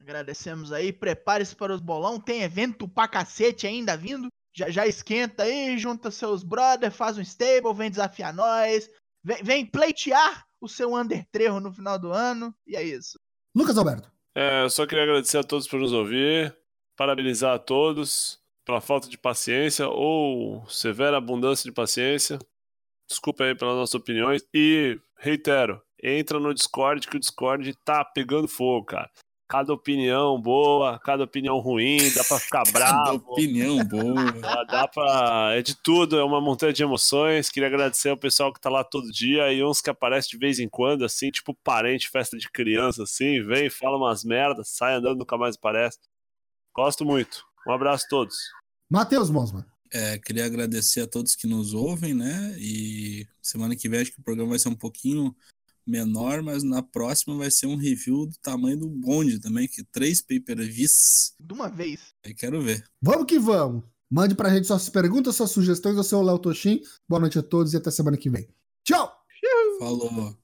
Agradecemos 0.00 0.70
aí. 0.70 0.92
Prepare-se 0.92 1.56
para 1.56 1.74
os 1.74 1.80
bolão. 1.80 2.20
Tem 2.20 2.42
evento 2.42 2.86
pra 2.86 3.08
cacete 3.08 3.66
ainda 3.66 3.96
vindo. 3.96 4.28
Já, 4.56 4.70
já 4.70 4.86
esquenta 4.86 5.42
aí, 5.42 5.76
junta 5.76 6.12
seus 6.12 6.44
brothers, 6.44 6.94
faz 6.94 7.18
um 7.18 7.22
stable, 7.22 7.74
vem 7.74 7.90
desafiar 7.90 8.32
nós. 8.32 8.88
Vem, 9.24 9.42
vem 9.42 9.66
pleitear 9.66 10.46
o 10.60 10.68
seu 10.68 10.94
Under 10.94 11.26
no 11.60 11.72
final 11.72 11.98
do 11.98 12.12
ano. 12.12 12.54
E 12.66 12.76
é 12.76 12.82
isso. 12.82 13.18
Lucas 13.54 13.76
Alberto. 13.76 14.12
É, 14.34 14.62
eu 14.62 14.70
só 14.70 14.86
queria 14.86 15.04
agradecer 15.04 15.38
a 15.38 15.44
todos 15.44 15.66
por 15.66 15.78
nos 15.78 15.92
ouvir, 15.92 16.56
parabenizar 16.96 17.54
a 17.54 17.58
todos 17.58 18.38
pela 18.64 18.80
falta 18.80 19.08
de 19.08 19.18
paciência 19.18 19.88
ou 19.88 20.66
severa 20.68 21.16
abundância 21.18 21.68
de 21.68 21.72
paciência. 21.72 22.38
Desculpa 23.08 23.44
aí 23.44 23.54
pelas 23.54 23.76
nossas 23.76 23.94
opiniões. 23.94 24.42
E, 24.54 24.98
reitero, 25.18 25.80
entra 26.02 26.40
no 26.40 26.54
Discord, 26.54 27.06
que 27.06 27.16
o 27.16 27.20
Discord 27.20 27.74
tá 27.84 28.04
pegando 28.04 28.48
fogo, 28.48 28.86
cara. 28.86 29.10
Cada 29.46 29.74
opinião 29.74 30.40
boa, 30.40 30.98
cada 31.00 31.24
opinião 31.24 31.58
ruim, 31.58 31.98
dá 32.14 32.24
pra 32.24 32.38
ficar 32.38 32.64
Cada 32.64 32.72
bravo. 32.72 33.24
opinião 33.28 33.84
boa. 33.84 34.32
Dá, 34.40 34.64
dá 34.64 34.88
pra. 34.88 35.50
É 35.54 35.60
de 35.60 35.76
tudo, 35.76 36.18
é 36.18 36.24
uma 36.24 36.40
montanha 36.40 36.72
de 36.72 36.82
emoções. 36.82 37.50
Queria 37.50 37.68
agradecer 37.68 38.08
ao 38.08 38.16
pessoal 38.16 38.52
que 38.54 38.60
tá 38.60 38.70
lá 38.70 38.82
todo 38.82 39.12
dia 39.12 39.52
e 39.52 39.62
uns 39.62 39.82
que 39.82 39.90
aparecem 39.90 40.30
de 40.30 40.38
vez 40.38 40.58
em 40.58 40.68
quando, 40.68 41.04
assim, 41.04 41.30
tipo 41.30 41.54
parente, 41.62 42.08
festa 42.08 42.38
de 42.38 42.50
criança, 42.50 43.02
assim, 43.02 43.42
vem, 43.42 43.68
fala 43.68 43.98
umas 43.98 44.24
merdas, 44.24 44.70
sai 44.70 44.94
andando, 44.94 45.18
nunca 45.18 45.36
mais 45.36 45.56
aparece. 45.56 45.98
Gosto 46.74 47.04
muito. 47.04 47.44
Um 47.66 47.72
abraço 47.72 48.04
a 48.06 48.08
todos. 48.08 48.36
Matheus 48.90 49.30
Mosman. 49.30 49.64
É, 49.92 50.18
queria 50.18 50.44
agradecer 50.44 51.02
a 51.02 51.06
todos 51.06 51.36
que 51.36 51.46
nos 51.46 51.72
ouvem, 51.72 52.14
né? 52.14 52.56
E 52.58 53.26
semana 53.40 53.76
que 53.76 53.88
vem 53.88 54.00
acho 54.00 54.12
que 54.12 54.20
o 54.20 54.24
programa 54.24 54.50
vai 54.50 54.58
ser 54.58 54.68
um 54.68 54.74
pouquinho 54.74 55.34
menor, 55.86 56.42
mas 56.42 56.64
na 56.64 56.82
próxima 56.82 57.36
vai 57.36 57.50
ser 57.50 57.66
um 57.66 57.76
review 57.76 58.26
do 58.26 58.36
tamanho 58.42 58.78
do 58.78 58.88
bonde 58.88 59.38
também, 59.38 59.68
que 59.68 59.84
três 59.84 60.20
pay-per-views. 60.20 61.34
De 61.38 61.52
uma 61.52 61.68
vez. 61.68 62.00
Aí 62.24 62.34
quero 62.34 62.60
ver. 62.60 62.84
Vamos 63.00 63.26
que 63.26 63.38
vamos. 63.38 63.84
Mande 64.10 64.34
pra 64.34 64.50
gente 64.50 64.66
suas 64.66 64.88
perguntas, 64.88 65.36
suas 65.36 65.50
sugestões. 65.50 65.96
Eu 65.96 66.04
sou 66.04 66.22
o 66.22 66.26
Léo 66.26 66.38
Toshin. 66.38 66.80
Boa 67.08 67.20
noite 67.20 67.38
a 67.38 67.42
todos 67.42 67.72
e 67.72 67.76
até 67.76 67.90
semana 67.90 68.16
que 68.16 68.30
vem. 68.30 68.48
Tchau! 68.84 69.12
Falou. 69.78 70.36